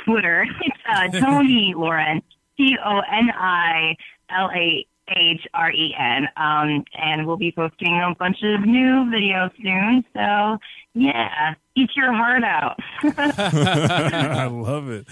Twitter, 0.06 0.46
it's 0.62 0.78
uh, 0.88 1.08
Toni 1.20 1.74
Lahren, 1.76 2.22
T 2.58 2.76
O 2.84 3.00
N 3.00 3.32
I 3.32 3.96
L 4.30 4.52
A 4.54 4.86
H 5.16 5.48
R 5.54 5.72
E 5.72 5.96
N. 5.98 6.28
Um, 6.38 6.84
and 6.94 7.26
we'll 7.26 7.38
be 7.38 7.52
posting 7.52 8.00
a 8.00 8.14
bunch 8.16 8.38
of 8.44 8.62
new 8.62 9.06
videos 9.12 9.52
soon. 9.62 10.04
So 10.14 10.58
yeah, 10.94 11.54
eat 11.76 11.90
your 11.96 12.14
heart 12.14 12.44
out. 12.44 12.80
I 13.04 14.46
love 14.52 14.90
it. 14.90 15.08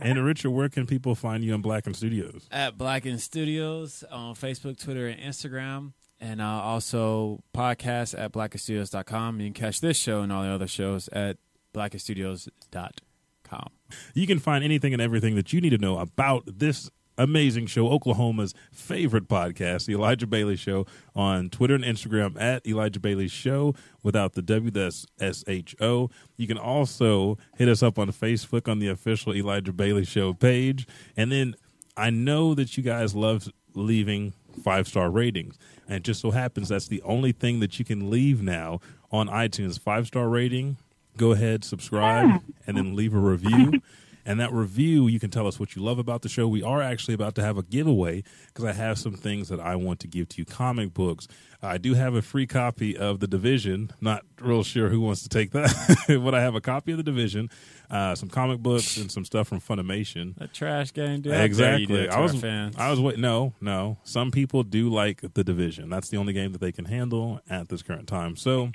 And 0.00 0.24
Richard, 0.24 0.50
where 0.50 0.68
can 0.68 0.86
people 0.86 1.14
find 1.14 1.44
you 1.44 1.54
on 1.54 1.62
Blacken 1.62 1.94
Studios? 1.94 2.46
At 2.50 2.78
Blacken 2.78 3.18
Studios 3.18 4.04
on 4.10 4.34
Facebook, 4.34 4.82
Twitter, 4.82 5.06
and 5.06 5.20
Instagram. 5.20 5.92
And 6.20 6.40
uh, 6.40 6.44
also 6.44 7.42
podcast 7.52 8.18
at 8.18 8.32
blackenstudios.com. 8.32 9.40
You 9.40 9.46
can 9.46 9.54
catch 9.54 9.80
this 9.80 9.96
show 9.96 10.20
and 10.20 10.32
all 10.32 10.44
the 10.44 10.50
other 10.50 10.68
shows 10.68 11.08
at 11.08 11.36
blackenstudios.com. 11.74 13.68
You 14.14 14.26
can 14.26 14.38
find 14.38 14.64
anything 14.64 14.92
and 14.92 15.02
everything 15.02 15.34
that 15.34 15.52
you 15.52 15.60
need 15.60 15.70
to 15.70 15.78
know 15.78 15.98
about 15.98 16.44
this 16.46 16.90
amazing 17.18 17.66
show, 17.66 17.88
Oklahoma's 17.88 18.54
favorite 18.72 19.28
podcast, 19.28 19.86
The 19.86 19.94
Elijah 19.94 20.26
Bailey 20.26 20.56
Show, 20.56 20.86
on 21.14 21.50
Twitter 21.50 21.74
and 21.74 21.84
Instagram 21.84 22.40
at 22.40 22.66
Elijah 22.66 23.00
Bailey 23.00 23.28
Show 23.28 23.74
without 24.02 24.32
the 24.34 24.42
W, 24.42 24.70
that's 24.70 25.06
S 25.20 25.44
H 25.46 25.74
O. 25.80 26.10
You 26.36 26.46
can 26.46 26.58
also 26.58 27.38
hit 27.56 27.68
us 27.68 27.82
up 27.82 27.98
on 27.98 28.08
Facebook 28.12 28.68
on 28.68 28.78
the 28.78 28.88
official 28.88 29.34
Elijah 29.34 29.72
Bailey 29.72 30.04
Show 30.04 30.32
page. 30.32 30.86
And 31.16 31.30
then 31.30 31.54
I 31.96 32.10
know 32.10 32.54
that 32.54 32.76
you 32.76 32.82
guys 32.82 33.14
love 33.14 33.48
leaving 33.74 34.32
five 34.62 34.88
star 34.88 35.10
ratings. 35.10 35.58
And 35.86 35.96
it 35.96 36.02
just 36.02 36.20
so 36.20 36.30
happens 36.30 36.68
that's 36.68 36.88
the 36.88 37.02
only 37.02 37.32
thing 37.32 37.60
that 37.60 37.78
you 37.78 37.84
can 37.84 38.10
leave 38.10 38.42
now 38.42 38.80
on 39.10 39.28
iTunes. 39.28 39.78
Five 39.78 40.06
star 40.06 40.28
rating. 40.28 40.76
Go 41.18 41.32
ahead, 41.32 41.62
subscribe, 41.62 42.40
and 42.66 42.74
then 42.76 42.96
leave 42.96 43.14
a 43.14 43.18
review. 43.18 43.82
And 44.24 44.38
that 44.40 44.52
review, 44.52 45.08
you 45.08 45.18
can 45.18 45.30
tell 45.30 45.46
us 45.46 45.58
what 45.58 45.74
you 45.74 45.82
love 45.82 45.98
about 45.98 46.22
the 46.22 46.28
show. 46.28 46.46
We 46.46 46.62
are 46.62 46.80
actually 46.80 47.14
about 47.14 47.34
to 47.36 47.42
have 47.42 47.58
a 47.58 47.62
giveaway 47.62 48.22
because 48.46 48.64
I 48.64 48.72
have 48.72 48.98
some 48.98 49.14
things 49.14 49.48
that 49.48 49.60
I 49.60 49.76
want 49.76 50.00
to 50.00 50.06
give 50.08 50.28
to 50.30 50.38
you. 50.38 50.44
Comic 50.44 50.94
books. 50.94 51.26
I 51.64 51.78
do 51.78 51.94
have 51.94 52.14
a 52.14 52.22
free 52.22 52.46
copy 52.46 52.96
of 52.96 53.20
The 53.20 53.28
Division. 53.28 53.90
Not 54.00 54.24
real 54.40 54.64
sure 54.64 54.88
who 54.88 55.00
wants 55.00 55.22
to 55.22 55.28
take 55.28 55.52
that, 55.52 55.70
but 56.24 56.34
I 56.34 56.40
have 56.40 56.56
a 56.56 56.60
copy 56.60 56.90
of 56.90 56.96
The 56.98 57.04
Division, 57.04 57.50
uh, 57.88 58.16
some 58.16 58.28
comic 58.28 58.58
books, 58.58 58.96
and 58.96 59.10
some 59.12 59.24
stuff 59.24 59.46
from 59.46 59.60
Funimation. 59.60 60.34
A 60.40 60.48
trash 60.48 60.92
game, 60.92 61.20
dude. 61.20 61.32
How 61.32 61.46
dare 61.46 61.78
you 61.78 61.86
do 61.86 61.94
Exactly. 61.94 62.06
to 62.08 62.14
I 62.16 62.20
was 62.20 62.34
fans. 62.34 62.74
I 62.76 62.90
was 62.90 63.00
wait 63.00 63.18
no, 63.18 63.54
no. 63.60 63.98
Some 64.02 64.32
people 64.32 64.64
do 64.64 64.88
like 64.88 65.20
the 65.34 65.44
division. 65.44 65.88
That's 65.88 66.08
the 66.08 66.16
only 66.16 66.32
game 66.32 66.50
that 66.50 66.60
they 66.60 66.72
can 66.72 66.86
handle 66.86 67.40
at 67.48 67.68
this 67.68 67.82
current 67.82 68.08
time. 68.08 68.34
So 68.34 68.70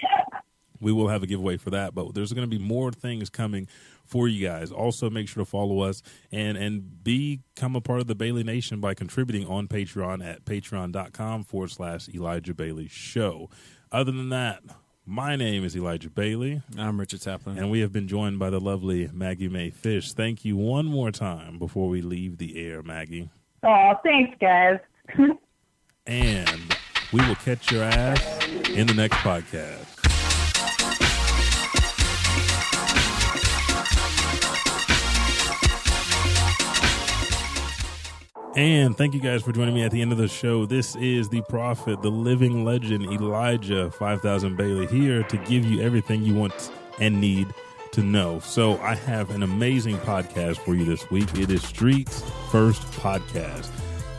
we 0.79 0.91
will 0.91 1.07
have 1.07 1.23
a 1.23 1.27
giveaway 1.27 1.57
for 1.57 1.69
that, 1.71 1.93
but 1.95 2.13
there's 2.13 2.33
going 2.33 2.49
to 2.49 2.57
be 2.57 2.61
more 2.61 2.91
things 2.91 3.29
coming 3.29 3.67
for 4.05 4.27
you 4.27 4.47
guys. 4.47 4.71
Also 4.71 5.09
make 5.09 5.27
sure 5.27 5.43
to 5.43 5.49
follow 5.49 5.81
us 5.81 6.01
and 6.31 6.57
and 6.57 7.03
become 7.03 7.75
a 7.75 7.81
part 7.81 7.99
of 7.99 8.07
the 8.07 8.15
Bailey 8.15 8.43
Nation 8.43 8.79
by 8.79 8.93
contributing 8.93 9.47
on 9.47 9.67
Patreon 9.67 10.25
at 10.25 10.45
patreon.com 10.45 11.43
forward 11.43 11.71
slash 11.71 12.07
Elijah 12.09 12.53
Bailey 12.53 12.87
Show. 12.87 13.49
Other 13.91 14.11
than 14.11 14.29
that, 14.29 14.63
my 15.05 15.35
name 15.35 15.63
is 15.63 15.75
Elijah 15.75 16.09
Bailey. 16.09 16.61
I'm 16.77 16.99
Richard 16.99 17.21
Taplin. 17.21 17.57
And 17.57 17.71
we 17.71 17.79
have 17.79 17.91
been 17.93 18.07
joined 18.07 18.39
by 18.39 18.49
the 18.49 18.59
lovely 18.59 19.09
Maggie 19.13 19.47
Mae 19.47 19.69
Fish. 19.69 20.13
Thank 20.13 20.43
you 20.43 20.57
one 20.57 20.85
more 20.85 21.11
time 21.11 21.57
before 21.59 21.87
we 21.87 22.01
leave 22.01 22.37
the 22.37 22.65
air, 22.65 22.83
Maggie. 22.83 23.29
Oh, 23.63 23.93
thanks, 24.03 24.37
guys. 24.39 24.79
And 26.07 26.77
we 27.11 27.19
will 27.27 27.35
catch 27.35 27.69
your 27.69 27.83
ass 27.83 28.47
in 28.69 28.87
the 28.87 28.93
next 28.93 29.17
podcast. 29.17 30.06
And 38.57 38.97
thank 38.97 39.13
you 39.13 39.19
guys 39.19 39.43
for 39.43 39.51
joining 39.51 39.75
me 39.75 39.83
at 39.83 39.91
the 39.91 40.01
end 40.01 40.11
of 40.11 40.17
the 40.17 40.27
show. 40.27 40.65
This 40.65 40.95
is 40.95 41.29
the 41.29 41.41
prophet, 41.41 42.01
the 42.01 42.09
living 42.09 42.65
legend, 42.65 43.03
Elijah 43.03 43.91
5000 43.91 44.57
Bailey, 44.57 44.87
here 44.87 45.21
to 45.21 45.37
give 45.37 45.63
you 45.63 45.79
everything 45.81 46.23
you 46.23 46.33
want 46.33 46.71
and 46.99 47.21
need 47.21 47.53
to 47.91 48.01
know. 48.01 48.39
So, 48.39 48.79
I 48.79 48.95
have 48.95 49.29
an 49.29 49.43
amazing 49.43 49.97
podcast 49.97 50.57
for 50.57 50.73
you 50.73 50.85
this 50.85 51.07
week. 51.11 51.31
It 51.37 51.51
is 51.51 51.61
Streets 51.61 52.23
First 52.49 52.81
Podcast. 52.93 53.69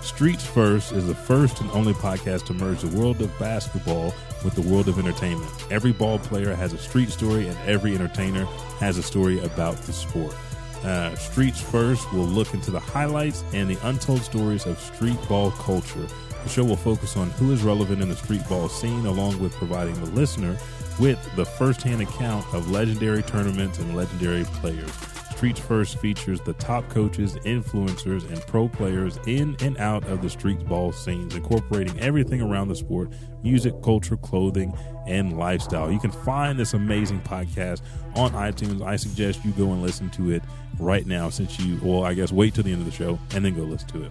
Streets 0.03 0.47
First 0.47 0.93
is 0.93 1.09
the 1.09 1.17
first 1.17 1.61
and 1.61 1.69
only 1.73 1.93
podcast 1.95 2.47
to 2.47 2.55
merge 2.55 2.83
the 2.83 2.97
world 2.97 3.21
of 3.21 3.37
basketball 3.41 4.15
with 4.45 4.55
the 4.55 4.63
world 4.63 4.87
of 4.87 5.01
entertainment. 5.01 5.51
Every 5.69 5.91
ball 5.91 6.21
player 6.21 6.55
has 6.55 6.73
a 6.73 6.79
street 6.79 7.09
story, 7.09 7.49
and 7.49 7.59
every 7.67 7.93
entertainer 7.93 8.45
has 8.79 8.99
a 8.99 9.03
story 9.03 9.41
about 9.41 9.79
the 9.79 9.93
sport. 9.93 10.37
Uh, 10.85 11.15
Streets 11.17 11.61
First 11.61 12.11
will 12.13 12.27
look 12.27 12.55
into 12.55 12.71
the 12.71 12.81
highlights 12.81 13.45
and 13.53 13.69
the 13.69 13.79
untold 13.89 14.23
stories 14.23 14.67
of 14.67 14.79
street 14.79 15.19
ball 15.29 15.51
culture. 15.51 16.07
The 16.45 16.49
show 16.49 16.65
will 16.65 16.77
focus 16.77 17.17
on 17.17 17.31
who 17.31 17.53
is 17.53 17.63
relevant 17.63 18.01
in 18.01 18.09
the 18.09 18.17
street 18.17 18.47
ball 18.49 18.69
scene, 18.69 19.07
along 19.07 19.41
with 19.41 19.53
providing 19.55 19.95
the 19.95 20.11
listener 20.11 20.57
with 20.99 21.19
the 21.37 21.45
firsthand 21.45 22.03
account 22.03 22.47
of 22.55 22.71
legendary 22.71 23.23
tournaments 23.23 23.79
and 23.79 23.95
legendary 23.97 24.45
players. 24.45 25.18
Streets 25.39 25.61
First 25.61 25.99
features 25.99 26.41
the 26.41 26.55
top 26.55 26.89
coaches, 26.89 27.37
influencers, 27.45 28.29
and 28.29 28.45
pro 28.49 28.67
players 28.67 29.21
in 29.25 29.55
and 29.61 29.79
out 29.79 30.05
of 30.09 30.21
the 30.21 30.29
street 30.29 30.59
ball 30.67 30.91
scenes, 30.91 31.37
incorporating 31.37 31.97
everything 32.01 32.43
around 32.43 32.67
the 32.67 32.75
sport 32.75 33.13
music, 33.45 33.73
culture, 33.85 34.17
clothing, 34.17 34.77
and 35.07 35.39
lifestyle. 35.39 35.93
You 35.93 36.01
can 36.01 36.11
find 36.11 36.59
this 36.59 36.75
amazing 36.75 37.21
podcast 37.21 37.83
on 38.17 38.33
iTunes. 38.33 38.85
I 38.85 38.97
suggest 38.97 39.45
you 39.45 39.53
go 39.53 39.71
and 39.71 39.81
listen 39.81 40.11
to 40.11 40.33
it 40.33 40.43
right 40.81 41.07
now, 41.07 41.31
since 41.31 41.57
you, 41.61 41.79
well, 41.85 42.03
I 42.03 42.15
guess 42.15 42.33
wait 42.33 42.55
till 42.55 42.65
the 42.65 42.73
end 42.73 42.81
of 42.81 42.87
the 42.87 42.91
show 42.91 43.17
and 43.33 43.45
then 43.45 43.55
go 43.55 43.63
listen 43.63 43.89
to 43.91 44.03
it. 44.07 44.11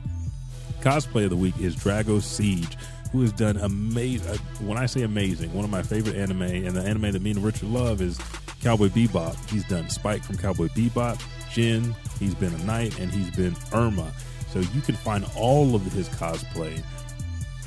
Cosplay 0.79 1.25
of 1.25 1.31
the 1.31 1.35
week 1.35 1.59
is 1.59 1.75
Drago 1.75 2.21
Siege, 2.21 2.77
who 3.11 3.19
has 3.19 3.33
done 3.33 3.57
amazing. 3.57 4.31
Uh, 4.31 4.37
when 4.61 4.77
I 4.77 4.85
say 4.85 5.01
amazing, 5.01 5.53
one 5.53 5.65
of 5.65 5.71
my 5.71 5.83
favorite 5.83 6.15
anime, 6.15 6.43
and 6.43 6.73
the 6.73 6.83
anime 6.83 7.11
that 7.11 7.21
me 7.21 7.31
and 7.31 7.43
Richard 7.43 7.67
love 7.67 8.01
is 8.01 8.17
Cowboy 8.67 8.89
Bebop. 8.89 9.49
He's 9.49 9.63
done 9.63 9.89
Spike 9.89 10.21
from 10.21 10.35
Cowboy 10.35 10.67
Bebop, 10.67 11.23
Jin, 11.53 11.95
he's 12.19 12.35
been 12.35 12.53
a 12.53 12.57
knight, 12.65 12.99
and 12.99 13.09
he's 13.09 13.29
been 13.29 13.55
Irma. 13.71 14.11
So 14.49 14.59
you 14.59 14.81
can 14.81 14.95
find 14.95 15.25
all 15.37 15.73
of 15.73 15.83
his 15.93 16.09
cosplay 16.09 16.83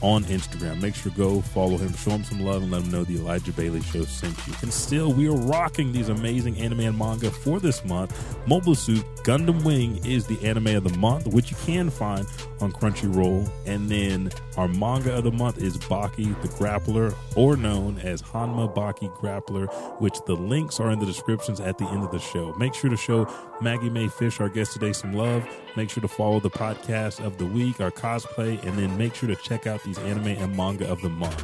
on 0.03 0.25
Instagram. 0.25 0.81
Make 0.81 0.95
sure 0.95 1.13
to 1.13 1.19
go 1.19 1.41
follow 1.41 1.77
him, 1.77 1.95
show 1.95 2.11
him 2.11 2.25
some 2.25 2.41
love, 2.41 2.63
and 2.63 2.71
let 2.71 2.83
him 2.83 2.91
know 2.91 3.05
the 3.05 3.17
Elijah 3.17 3.53
Bailey 3.53 3.83
Show 3.83 4.05
sent 4.05 4.37
you. 4.47 4.55
And 4.63 4.73
still, 4.73 5.13
we 5.13 5.29
are 5.29 5.37
rocking 5.37 5.93
these 5.93 6.09
amazing 6.09 6.59
anime 6.59 6.81
and 6.81 6.99
manga 6.99 7.31
for 7.31 7.61
this 7.61 7.85
month. 7.85 8.17
Mobile 8.47 8.75
Suit 8.75 9.05
Gundam 9.25 9.63
Wing 9.65 10.05
is 10.05 10.27
the 10.27 10.43
anime 10.47 10.69
of 10.69 10.85
the 10.85 10.97
month, 10.99 11.27
which 11.27 11.51
you 11.51 11.57
can 11.65 11.91
find 11.91 12.27
on 12.61 12.73
Crunchyroll. 12.73 13.51
And 13.67 13.89
then 13.89 14.31
our 14.57 14.69
manga 14.69 15.17
of 15.17 15.25
the 15.25 15.33
month 15.33 15.59
is 15.59 15.77
Baki 15.77 16.41
the 16.43 16.49
Grappler, 16.49 17.15
or 17.37 17.57
known 17.57 17.99
as 17.99 18.23
Hanma 18.23 18.75
Baki 18.75 19.15
Grappler, 19.19 19.69
which 20.01 20.19
the 20.27 20.35
links 20.35 20.81
are 20.81 20.91
in 20.91 20.99
the 20.99 21.07
descriptions 21.07 21.61
at 21.61 21.79
the 21.79 21.87
end 21.87 22.05
of 22.05 22.11
the 22.11 22.19
show. 22.19 22.55
Make 22.55 22.75
sure 22.75 22.91
to 22.91 22.97
show 22.97 23.33
Maggie 23.61 23.91
Mae 23.91 24.09
Fish, 24.09 24.41
our 24.41 24.49
guest 24.49 24.73
today, 24.73 24.93
some 24.93 25.13
love. 25.13 25.47
Make 25.77 25.91
sure 25.91 26.01
to 26.01 26.09
follow 26.09 26.41
the 26.41 26.51
podcast 26.51 27.25
of 27.25 27.39
the 27.39 27.47
week, 27.47 27.81
our 27.81 27.91
cosplay, 27.91 28.63
and 28.65 28.79
then 28.79 28.97
make 28.99 29.15
sure 29.15 29.29
to 29.29 29.37
check 29.37 29.67
out 29.67 29.83
these 29.85 29.99
anime 29.99 30.29
and 30.29 30.57
manga 30.57 30.89
of 30.91 31.01
the 31.03 31.09
month. 31.09 31.41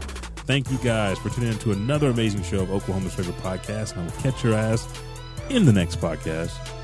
Thank 0.47 0.71
you 0.71 0.79
guys 0.79 1.19
for 1.19 1.29
tuning 1.31 1.53
in 1.53 1.59
to 1.59 1.73
another 1.73 2.11
amazing 2.11 2.43
show 2.43 2.63
of 2.63 2.71
Oklahoma's 2.71 3.15
favorite 3.15 3.37
podcast, 3.39 3.93
and 3.93 4.03
I 4.03 4.05
will 4.05 4.23
catch 4.23 4.45
your 4.45 4.55
ass 4.55 4.89
in 5.51 5.65
the 5.65 5.73
next 5.73 6.01
podcast. 6.01 6.76